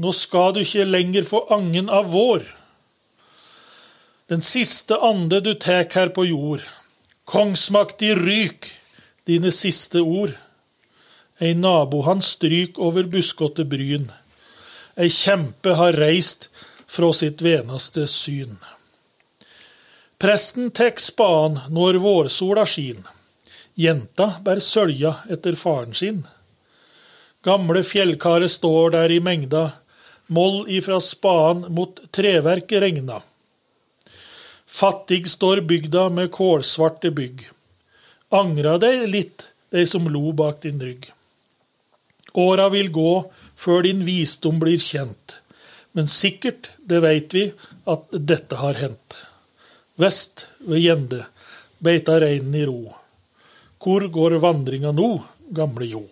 Nå 0.00 0.14
skal 0.14 0.54
du 0.54 0.62
ikke 0.62 0.86
lenger 0.86 1.26
få 1.26 1.44
angen 1.54 1.90
av 1.90 2.08
vår. 2.14 2.46
Den 4.30 4.40
siste 4.42 4.96
ande 5.04 5.42
du 5.44 5.52
tek 5.60 5.98
her 5.98 6.14
på 6.14 6.24
jord. 6.30 6.62
Kongsmakt 7.28 8.02
i 8.06 8.14
ryk, 8.16 8.70
dine 9.28 9.52
siste 9.52 10.00
ord. 10.00 10.32
Ei 11.40 11.54
nabo 11.54 12.02
han 12.06 12.22
stryk 12.22 12.78
over 12.78 13.08
buskåtte 13.10 13.64
bryn. 13.66 14.10
Ei 14.96 15.10
kjempe 15.10 15.74
har 15.74 15.96
reist 15.98 16.48
fra 16.86 17.10
sitt 17.12 17.42
venaste 17.42 18.06
syn. 18.06 18.58
Presten 20.18 20.70
tek 20.70 21.00
spaden 21.02 21.58
når 21.74 21.98
vårsola 22.04 22.62
skin. 22.66 23.02
Jenta 23.74 24.36
bær 24.46 24.60
sølja 24.62 25.16
etter 25.26 25.58
faren 25.58 25.94
sin. 25.98 26.22
Gamle 27.44 27.82
fjellkaret 27.84 28.52
står 28.54 28.94
der 28.94 29.12
i 29.12 29.18
mengda, 29.20 29.64
moll 30.30 30.62
ifra 30.70 31.00
spaden 31.02 31.66
mot 31.74 31.98
treverket 32.14 32.80
regna. 32.86 33.18
Fattig 34.70 35.26
står 35.30 35.60
bygda 35.66 36.06
med 36.14 36.30
kålsvarte 36.32 37.10
bygg. 37.10 37.44
Angra 38.30 38.78
deg 38.78 39.04
litt, 39.10 39.48
dei 39.74 39.84
som 39.86 40.06
lo 40.06 40.30
bak 40.32 40.62
din 40.62 40.80
rygg. 40.80 41.13
Åra 42.34 42.68
vil 42.72 42.90
gå 42.94 43.12
før 43.58 43.84
din 43.86 44.02
visdom 44.06 44.58
blir 44.62 44.80
kjent, 44.82 45.38
men 45.94 46.08
sikkert, 46.10 46.72
det 46.82 46.98
veit 47.04 47.34
vi, 47.36 47.46
at 47.86 48.10
dette 48.10 48.58
har 48.58 48.80
hendt. 48.80 49.20
Vest 50.00 50.48
ved 50.66 50.82
Gjende 50.82 51.22
beita 51.84 52.18
reinen 52.22 52.56
i 52.58 52.64
ro. 52.66 52.80
Hvor 53.84 54.06
går 54.10 54.38
vandringa 54.42 54.90
nå, 54.96 55.10
gamle 55.54 55.86
Jo? 55.86 56.02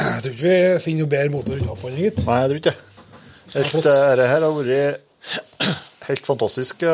Jeg 0.00 0.22
tror 0.24 0.32
ikke 0.32 0.52
vi 0.52 0.82
finner 0.84 1.04
noe 1.04 1.12
bedre 1.12 1.32
måte 1.34 1.52
å 1.52 1.56
runde 1.58 1.72
av 1.74 1.80
på, 1.80 1.90
gitt. 1.92 2.22
Nei, 2.24 2.38
jeg 2.40 2.50
tror 2.50 2.60
ikke 2.60 2.72
det. 2.72 2.86
Eh, 3.50 3.72
Dette 3.74 4.28
her 4.30 4.44
har 4.46 4.54
vært 4.56 5.00
helt 6.06 6.28
fantastisk. 6.28 6.84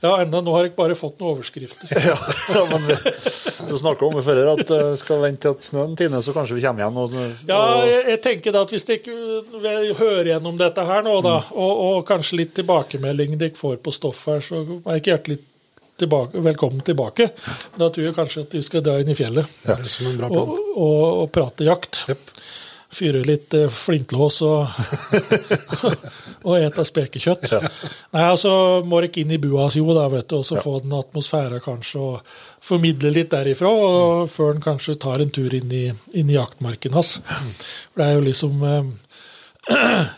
Eh, 0.00 0.06
Ja, 0.06 0.14
enda 0.22 0.40
nå 0.44 0.54
har 0.56 0.66
jeg 0.66 0.74
bare 0.76 0.96
fått 0.98 1.20
noen 1.20 1.36
overskrifter. 1.36 1.90
Ja, 1.92 2.16
ja 2.56 2.64
men 2.70 2.86
vi, 2.88 2.96
du 3.68 3.76
snakka 3.78 4.06
om 4.06 4.16
det 4.18 4.24
før 4.26 4.40
at 4.54 4.72
uh, 4.72 4.94
skal 5.00 5.22
vente 5.24 5.44
til 5.46 5.56
at 5.56 5.68
snøen 5.68 5.98
tiner, 5.98 6.24
så 6.24 6.34
kanskje 6.36 6.56
vi 6.58 6.64
kommer 6.64 6.86
igjen. 6.86 6.98
Og, 7.04 7.44
Ja, 7.50 7.60
jeg, 7.88 8.00
jeg 8.14 8.22
tenker 8.24 8.56
da 8.56 8.64
at 8.66 8.74
hvis 8.74 8.88
dere 8.88 9.94
hører 10.00 10.32
gjennom 10.32 10.58
dette 10.60 10.88
her 10.88 11.06
nå, 11.06 11.20
da, 11.26 11.36
og, 11.52 11.84
og 11.90 12.02
kanskje 12.08 12.42
litt 12.42 12.56
tilbakemelding 12.58 13.38
dere 13.40 13.56
får 13.58 13.78
på 13.84 13.94
stoff 13.94 14.26
her, 14.30 14.42
så 14.44 14.64
er 14.64 14.98
jeg 14.98 15.04
ikke 15.04 15.14
hjertelig 15.14 15.40
tilbake, 16.00 16.40
velkommen 16.40 16.80
tilbake. 16.80 17.28
Da 17.76 17.90
tror 17.90 18.06
jeg 18.06 18.16
kanskje 18.16 18.46
at 18.46 18.56
vi 18.56 18.64
skal 18.64 18.84
dra 18.84 18.96
inn 19.00 19.12
i 19.12 19.16
fjellet 19.18 19.58
Det 19.66 19.90
som 19.90 20.08
en 20.08 20.18
bra 20.20 20.30
og, 20.32 20.56
og, 20.72 21.04
og 21.24 21.30
prate 21.34 21.68
jakt. 21.68 22.04
Jepp. 22.08 22.32
Fyre 22.90 23.20
litt 23.22 23.54
eh, 23.54 23.68
flintlås 23.70 24.40
og, 24.42 24.66
og 26.48 26.54
ete 26.58 26.84
spekekjøtt. 26.86 27.52
Nei, 28.16 28.24
altså 28.24 28.52
må 28.82 28.98
dere 29.04 29.22
inn 29.22 29.34
i 29.36 29.38
bua 29.38 29.68
si 29.70 29.78
jo, 29.78 29.92
da, 29.94 30.08
vet 30.10 30.26
du, 30.30 30.40
og 30.40 30.46
så 30.48 30.58
få 30.58 30.80
den 30.82 30.96
atmosfæra 30.98 31.60
kanskje, 31.62 32.02
og 32.02 32.64
formidle 32.66 33.12
litt 33.14 33.30
derifra, 33.30 33.70
og 33.70 34.24
før 34.32 34.56
en 34.56 34.64
kanskje 34.64 34.98
tar 35.00 35.22
en 35.22 35.30
tur 35.30 35.54
inn 35.54 35.70
i, 35.70 35.84
inn 36.18 36.32
i 36.32 36.36
jaktmarken 36.36 36.98
hans. 36.98 37.20
For 37.92 38.02
det 38.02 38.08
er 38.08 38.18
jo 38.18 38.26
liksom 38.26 38.66
eh, 38.66 38.90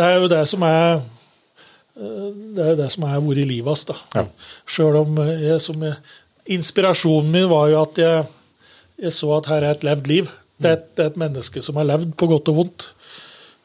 Det 0.00 0.06
er 0.06 0.20
jo 0.22 0.28
det 0.30 0.44
som 0.48 0.62
er 0.64 0.84
eh, 0.96 2.28
det 2.56 2.64
er 2.64 2.68
jo 2.72 2.76
det 2.78 2.90
som 2.94 3.06
har 3.06 3.22
vært 3.22 3.46
livet 3.46 3.70
hans. 3.70 3.86
da. 3.86 4.26
Sjøl 4.66 4.98
om 5.04 5.22
jeg, 5.28 5.62
som 5.62 5.86
jeg, 5.86 5.98
Inspirasjonen 6.50 7.30
min 7.30 7.50
var 7.50 7.68
jo 7.70 7.82
at 7.84 7.98
jeg, 8.00 8.22
jeg 8.98 9.14
så 9.14 9.36
at 9.36 9.46
her 9.52 9.62
er 9.62 9.76
et 9.76 9.84
levd 9.86 10.08
liv. 10.10 10.30
Det 10.60 10.70
er, 10.70 10.78
et, 10.78 10.88
det 10.96 11.04
er 11.04 11.12
et 11.12 11.20
menneske 11.20 11.62
som 11.64 11.78
har 11.80 11.88
levd 11.88 12.16
på 12.20 12.28
godt 12.30 12.50
og 12.52 12.58
vondt. 12.60 12.88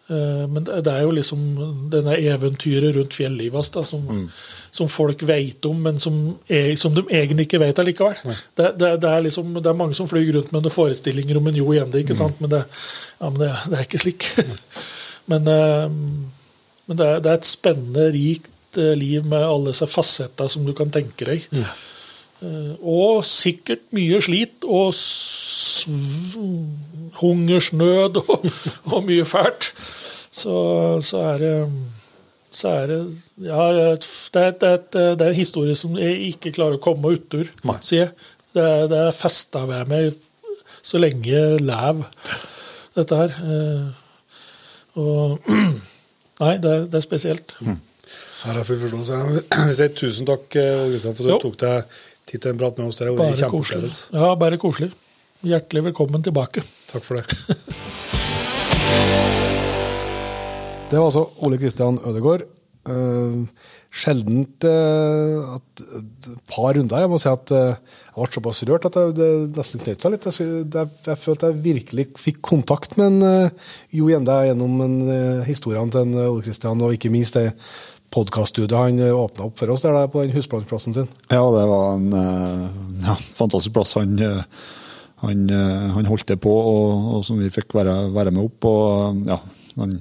Eh, 0.07 0.43
Men 0.51 0.67
det 0.67 0.91
er 0.91 1.01
jo 1.01 1.13
liksom 1.17 1.41
denne 1.93 2.17
eventyret 2.19 2.95
rundt 2.95 3.17
fjellivet 3.17 3.72
da, 3.73 3.84
som, 3.88 4.05
som 4.72 4.91
folk 4.91 5.23
vet 5.26 5.65
om, 5.65 5.81
men 5.88 5.99
som, 5.99 6.19
er, 6.47 6.76
som 6.80 6.93
de 6.95 7.05
egentlig 7.09 7.47
ikke 7.47 7.61
vet 7.63 7.81
allikevel. 7.81 8.19
Det, 8.55 8.76
det, 8.80 8.93
det, 9.01 9.09
er 9.09 9.26
liksom, 9.26 9.55
det 9.57 9.72
er 9.72 9.81
mange 9.81 9.97
som 9.97 10.09
flyr 10.09 10.35
rundt 10.38 10.53
med 10.53 10.61
noen 10.61 10.77
forestillinger 10.77 11.41
om 11.41 11.49
en 11.49 11.59
Jo 11.61 11.73
Gjende, 11.73 12.03
ikke 12.05 12.17
sant? 12.17 12.39
men, 12.43 12.53
det, 12.53 12.63
ja, 13.19 13.31
men 13.34 13.47
er 13.49 13.85
ikke 13.85 14.03
slik. 14.05 14.30
men 15.31 15.51
eh, 15.51 15.99
men 16.85 16.99
det 16.99 17.05
er, 17.05 17.22
det 17.23 17.31
er 17.31 17.39
et 17.39 17.49
spennende, 17.49 18.09
rikt 18.13 18.77
eh, 18.77 18.93
liv 18.97 19.26
med 19.26 19.41
alle 19.41 19.72
disse 19.72 19.88
fasetter 19.89 20.49
som 20.51 20.67
du 20.67 20.73
kan 20.77 20.91
tenke 20.93 21.26
deg. 21.27 21.47
Mm. 21.49 21.65
Og 22.85 23.23
sikkert 23.26 23.88
mye 23.95 24.19
slit 24.22 24.65
og 24.67 24.91
hungersnød 27.21 28.17
og, 28.21 28.45
og 28.91 29.03
mye 29.07 29.25
fælt. 29.27 29.71
Så, 30.35 30.55
så 31.05 31.21
er 31.33 31.37
det 31.43 31.53
så 32.55 32.69
er 32.71 32.87
det 32.87 32.99
Ja, 33.43 33.65
det 33.75 33.85
er, 33.91 34.51
det, 34.51 34.69
er, 34.69 34.77
det 34.91 35.21
er 35.21 35.29
en 35.29 35.35
historie 35.35 35.75
som 35.75 35.97
jeg 35.99 36.21
ikke 36.31 36.53
klarer 36.55 36.77
å 36.77 36.83
komme 36.83 37.11
utur, 37.17 37.49
sier 37.83 38.05
jeg. 38.05 38.11
Det 38.55 38.63
er, 38.63 38.85
det 38.87 38.99
er 39.09 39.15
festa 39.17 39.65
ved 39.67 39.89
meg 39.91 40.13
så 40.85 40.99
lenge 41.01 41.27
jeg 41.27 41.59
lever, 41.65 42.05
dette 42.95 43.17
her. 43.19 43.33
Eh, 43.43 44.01
Og 44.95 45.41
Nei, 46.39 46.53
det 46.63 46.69
er, 46.71 46.85
det 46.91 46.99
er 46.99 47.03
spesielt. 47.03 47.51
Her 47.59 48.53
har 48.53 48.63
vi 48.67 48.75
forstått. 48.79 49.09
Jeg 49.11 49.65
vil 49.65 49.75
si 49.75 49.87
tusen 49.97 50.27
takk, 50.29 50.45
eh, 50.59 50.71
Ole 50.85 50.91
Kristian, 50.93 51.15
for 51.17 51.25
at 51.27 51.31
Jo. 51.33 51.39
du 51.41 51.45
tok 51.49 51.57
deg 51.65 51.97
tid 52.31 52.43
til 52.45 52.53
en 52.53 52.59
prat 52.61 52.79
med 52.79 52.87
oss. 52.91 52.99
Det 53.01 53.07
er 53.09 53.17
Bare 53.19 53.49
koselig. 53.51 53.91
Ja, 54.15 54.29
bare 54.39 54.59
koselig. 54.61 54.91
Hjertelig 55.45 55.84
velkommen 55.91 56.23
tilbake. 56.26 56.63
Takk 56.89 57.03
for 57.05 57.22
det. 57.22 57.26
Det 60.85 60.99
var 60.99 61.07
altså 61.09 61.26
Ole 61.43 61.57
Kristian 61.57 61.97
Ødegaard. 62.05 62.45
Uh, 62.85 63.47
sjeldent 63.89 64.61
uh, 64.69 65.55
at 65.55 65.81
et 65.81 66.27
par 66.45 66.76
runder. 66.77 67.01
Jeg 67.01 67.09
må 67.09 67.17
si 67.17 67.30
at 67.31 67.53
uh, 67.55 67.73
jeg 67.73 68.19
ble 68.19 68.27
såpass 68.35 68.61
rørt 68.69 68.85
at 68.85 68.99
det, 68.99 69.05
det 69.17 69.57
nesten 69.57 69.81
knøt 69.81 70.05
seg 70.05 70.13
litt. 70.13 70.27
Jeg, 70.30 70.61
jeg, 70.69 70.93
jeg 71.09 71.22
følte 71.23 71.49
jeg 71.49 71.63
virkelig 71.65 72.07
fikk 72.22 72.39
kontakt 72.45 72.93
med 73.01 73.07
en, 73.09 73.49
uh, 73.49 73.73
Jo 73.97 74.11
Gjende 74.13 74.38
gjennom 74.45 74.85
en, 74.85 74.95
uh, 75.09 75.41
historiene 75.49 75.89
til 75.93 76.05
en, 76.05 76.15
uh, 76.22 76.30
Ole 76.30 76.45
Kristian, 76.45 76.85
og 76.85 76.93
ikke 76.93 77.13
minst 77.13 77.41
det 77.41 77.47
podkaststudioet 78.13 78.77
han 78.77 79.01
uh, 79.01 79.17
åpna 79.26 79.49
opp 79.49 79.57
for 79.59 79.73
oss 79.73 79.85
der, 79.88 79.97
der 79.97 80.13
på 80.13 80.22
den 80.22 80.38
husplansplassen 80.38 80.95
sin. 81.01 81.11
Ja, 81.34 81.41
det 81.57 81.67
var 81.73 81.97
en 81.97 82.09
ja, 83.01 83.17
fantastisk 83.41 83.73
plass. 83.73 83.97
Han, 83.97 84.19
han, 85.26 85.45
eh, 85.49 85.88
han 85.95 86.10
holdt 86.10 86.27
det 86.31 86.39
på, 86.43 86.52
og, 86.52 87.15
og 87.18 87.26
som 87.27 87.39
vi 87.41 87.52
fikk 87.53 87.76
være, 87.77 87.95
være 88.15 88.34
med 88.35 88.45
opp. 88.45 88.69
Og 88.69 89.26
ja, 89.30 89.39
han, 89.81 89.97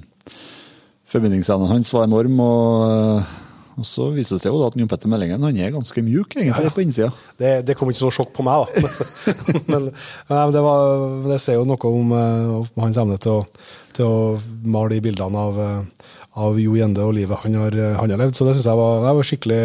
forbindingsevnen 1.11 1.73
hans 1.73 1.91
var 1.95 2.07
enorm. 2.09 2.39
og... 2.45 2.85
eh, 2.91 3.41
og 3.75 3.83
så 3.83 4.05
vises 4.15 4.39
det 4.39 4.47
jo 4.47 4.59
da 4.61 4.69
at 4.69 4.75
Jon 4.79 4.87
Petter 4.87 5.11
Meldingen 5.11 5.43
han 5.43 5.57
er 5.59 5.73
ganske 5.73 5.99
mjuk 6.05 6.37
egentlig 6.37 6.71
på 6.71 6.83
innsida. 6.85 7.09
Det, 7.35 7.57
det 7.67 7.75
kom 7.75 7.89
ikke 7.91 7.99
som 7.99 8.07
noe 8.07 8.15
sjokk 8.15 8.31
på 8.37 8.45
meg, 8.47 8.63
da. 8.63 8.93
men, 9.71 9.89
nei, 9.89 10.37
men 10.37 10.53
det, 10.55 10.61
var, 10.63 10.93
det 11.25 11.39
sier 11.43 11.59
jo 11.59 11.65
noe 11.67 11.91
om, 11.91 12.13
eh, 12.15 12.53
om 12.61 12.85
hans 12.85 12.99
evne 13.01 13.17
til 13.19 13.41
å, 13.41 13.65
til 13.97 14.07
å 14.07 14.21
male 14.63 14.95
de 14.95 15.01
bildene 15.03 15.43
av, 15.49 15.59
eh, 15.59 16.13
av 16.45 16.61
Jo 16.61 16.77
Gjende 16.79 17.03
og 17.03 17.17
livet 17.17 17.43
han 17.43 17.59
har, 17.59 17.75
eh, 17.75 17.97
han 17.99 18.15
har 18.15 18.23
levd. 18.23 18.37
Så 18.39 18.47
det 18.47 18.55
syns 18.55 18.69
jeg 18.71 18.79
var, 18.79 19.03
det 19.03 19.15
var 19.19 19.29
skikkelig, 19.31 19.59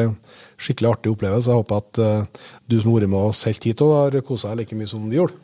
skikkelig 0.66 0.91
artig 0.91 1.15
opplevelse. 1.15 1.53
Jeg 1.53 1.62
håper 1.62 1.85
at 1.85 2.03
eh, 2.03 2.43
du 2.66 2.81
som 2.81 2.91
har 2.91 2.99
vært 2.99 3.15
med 3.15 3.31
oss 3.31 3.45
helt 3.47 3.70
hit, 3.70 3.87
har 3.95 4.19
kosa 4.27 4.51
deg 4.51 4.65
like 4.65 4.81
mye 4.81 4.91
som 4.91 5.07
de 5.07 5.23
gjorde. 5.23 5.39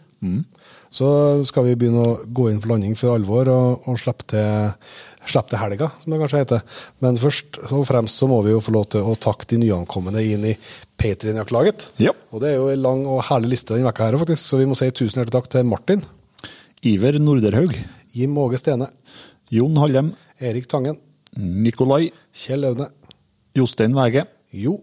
Så 0.97 1.09
skal 1.48 1.66
vi 1.66 1.76
begynne 1.76 2.05
å 2.05 2.16
gå 2.24 2.48
inn 2.51 2.62
for 2.62 2.72
landing 2.72 2.97
for 2.97 3.16
alvor 3.16 3.51
og, 3.52 3.88
og 3.90 4.01
slippe 4.01 4.26
til 4.32 4.74
Slipp 5.26 5.48
til 5.51 5.59
helga, 5.59 5.88
som 5.98 6.12
det 6.12 6.20
kanskje 6.20 6.40
heter. 6.43 6.60
Men 7.02 7.16
først 7.18 7.59
og 7.66 7.86
fremst 7.88 8.20
så 8.20 8.28
må 8.30 8.38
vi 8.47 8.52
jo 8.52 8.62
få 8.62 8.74
lov 8.76 8.84
til 8.94 9.06
å 9.06 9.16
takke 9.18 9.48
de 9.51 9.59
nyankomne 9.59 10.22
inn 10.22 10.44
i 10.47 10.52
Patrion-jaktlaget. 11.01 11.88
Ja. 12.02 12.12
Og 12.30 12.43
det 12.44 12.52
er 12.52 12.60
jo 12.60 12.68
en 12.70 12.84
lang 12.84 13.02
og 13.10 13.24
herlig 13.26 13.56
liste 13.56 13.74
denne 13.74 13.88
vekka 13.88 14.06
her, 14.06 14.18
faktisk, 14.22 14.44
så 14.44 14.60
vi 14.60 14.68
må 14.70 14.78
si 14.78 14.88
tusen 14.94 15.18
hjertelig 15.18 15.34
takk 15.34 15.51
til 15.51 15.66
Martin, 15.66 16.05
Iver 16.86 17.18
Norderhaug, 17.18 17.74
Jim 18.14 18.38
Åge 18.38 18.62
Stene, 18.62 18.88
Jon 19.51 19.82
Hallem, 19.82 20.12
Erik 20.38 20.70
Tangen, 20.70 21.01
Nikolai, 21.36 22.12
Kjell 22.36 22.70
Aune, 22.70 22.90
Jostein 23.56 23.97
Wæge, 23.98 24.28
Jo, 24.55 24.78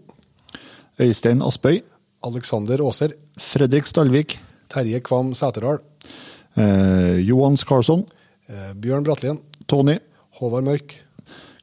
Øystein 1.00 1.40
Aspøy, 1.42 1.80
Alexander 2.24 2.84
Aaser, 2.84 3.16
Fredrik 3.40 3.88
Stalvik, 3.88 4.36
Terje 4.72 5.00
Kvam 5.04 5.32
Sæterdal, 5.34 5.80
eh, 6.56 7.20
Johan 7.26 7.56
Skarlsson, 7.56 8.04
eh, 8.48 8.72
Bjørn 8.74 9.04
Bratlien, 9.04 9.40
Tony, 9.66 9.98
Håvard 10.40 10.64
Mørk, 10.64 10.96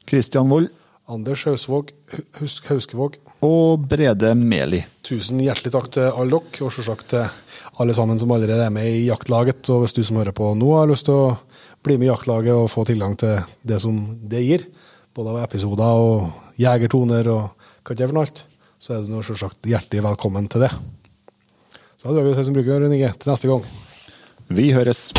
Kristian 0.06 0.50
Wold 0.50 0.70
Anders 1.12 1.44
Hausvåg, 1.44 1.90
Husk 2.38 2.68
Hauskevåg. 2.70 3.16
og 3.42 3.88
Brede 3.88 4.34
Meli. 4.34 4.84
Tusen 5.02 5.40
hjertelig 5.42 5.72
takk 5.74 5.90
til 5.90 6.06
alle 6.08 6.30
dere, 6.30 6.64
og 6.64 6.72
selvsagt 6.72 7.08
til 7.08 7.24
alle 7.82 7.94
sammen 7.94 8.18
som 8.18 8.30
allerede 8.30 8.64
er 8.64 8.70
med 8.70 8.86
i 8.86 9.08
jaktlaget. 9.08 9.68
Og 9.70 9.82
hvis 9.82 9.92
du 9.92 10.02
som 10.04 10.16
hører 10.16 10.32
på 10.32 10.54
nå 10.54 10.78
har 10.78 10.86
lyst 10.86 11.06
til 11.06 11.14
å 11.14 11.38
bli 11.82 11.98
med 11.98 12.06
i 12.06 12.12
jaktlaget 12.12 12.54
og 12.54 12.70
få 12.70 12.86
tilgang 12.86 13.18
til 13.18 13.42
det 13.66 13.80
som 13.82 13.98
det 14.22 14.44
gir, 14.46 14.66
både 15.12 15.34
av 15.34 15.42
episoder 15.42 15.84
og 15.84 16.56
jegertoner 16.56 17.28
og 17.28 17.50
hva 17.82 17.96
det 17.96 18.06
er 18.06 18.12
for 18.12 18.20
noe 18.22 18.52
så 18.82 18.96
er 18.96 19.04
du 19.06 19.20
selvsagt 19.22 19.68
hjertelig 19.70 20.02
velkommen 20.02 20.48
til 20.50 20.64
det. 20.64 20.72
Så 22.02 22.08
da 22.08 22.14
drar 22.14 22.22
vi 22.22 22.30
oss 22.30 22.44
som 22.44 22.54
bruker, 22.54 22.80
Rune 22.80 22.96
Inge, 22.96 23.12
til 23.14 23.30
neste 23.30 23.46
gang. 23.46 23.60
Vi 24.50 24.72
høres. 24.74 25.12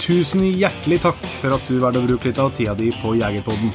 Tusen 0.00 0.46
hjertelig 0.56 1.02
takk 1.04 1.20
for 1.34 1.58
at 1.58 1.68
du 1.68 1.76
valgte 1.82 2.00
å 2.00 2.06
bruke 2.06 2.30
litt 2.30 2.40
av 2.40 2.54
tida 2.56 2.72
di 2.78 2.88
på 3.02 3.12
Jegerpodden. 3.20 3.74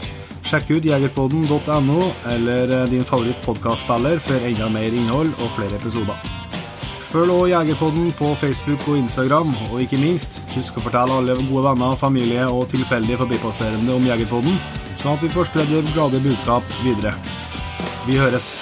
Sjekk 0.49 0.73
ut 0.73 0.89
jegerpodden.no 0.89 2.09
eller 2.33 2.73
eh, 2.73 2.89
din 2.89 3.05
favoritt-podkastspiller 3.05 4.17
for 4.17 4.49
enda 4.49 4.71
mer 4.73 4.89
innhold 4.89 5.37
og 5.37 5.53
flere 5.53 5.77
episoder. 5.77 6.17
Følg 7.13 7.37
også 7.37 7.53
Jegerpodden 7.53 8.11
på 8.17 8.33
Facebook 8.41 8.89
og 8.89 8.97
Instagram, 9.03 9.53
og 9.69 9.85
ikke 9.85 10.01
minst, 10.01 10.41
husk 10.57 10.81
å 10.81 10.87
fortelle 10.89 11.21
alle 11.21 11.37
gode 11.37 11.69
venner, 11.69 11.93
familie 12.01 12.49
og 12.49 12.65
tilfeldige 12.73 13.21
forbipasserende 13.21 13.93
om 13.93 14.09
Jegerpodden, 14.09 14.57
sånn 14.97 15.19
at 15.19 15.25
vi 15.29 15.33
får 15.37 15.53
spredd 15.53 15.75
det 15.77 15.85
glade 15.93 16.25
budskap 16.25 16.79
videre. 16.81 17.13
Vi 18.07 18.17
høres. 18.17 18.55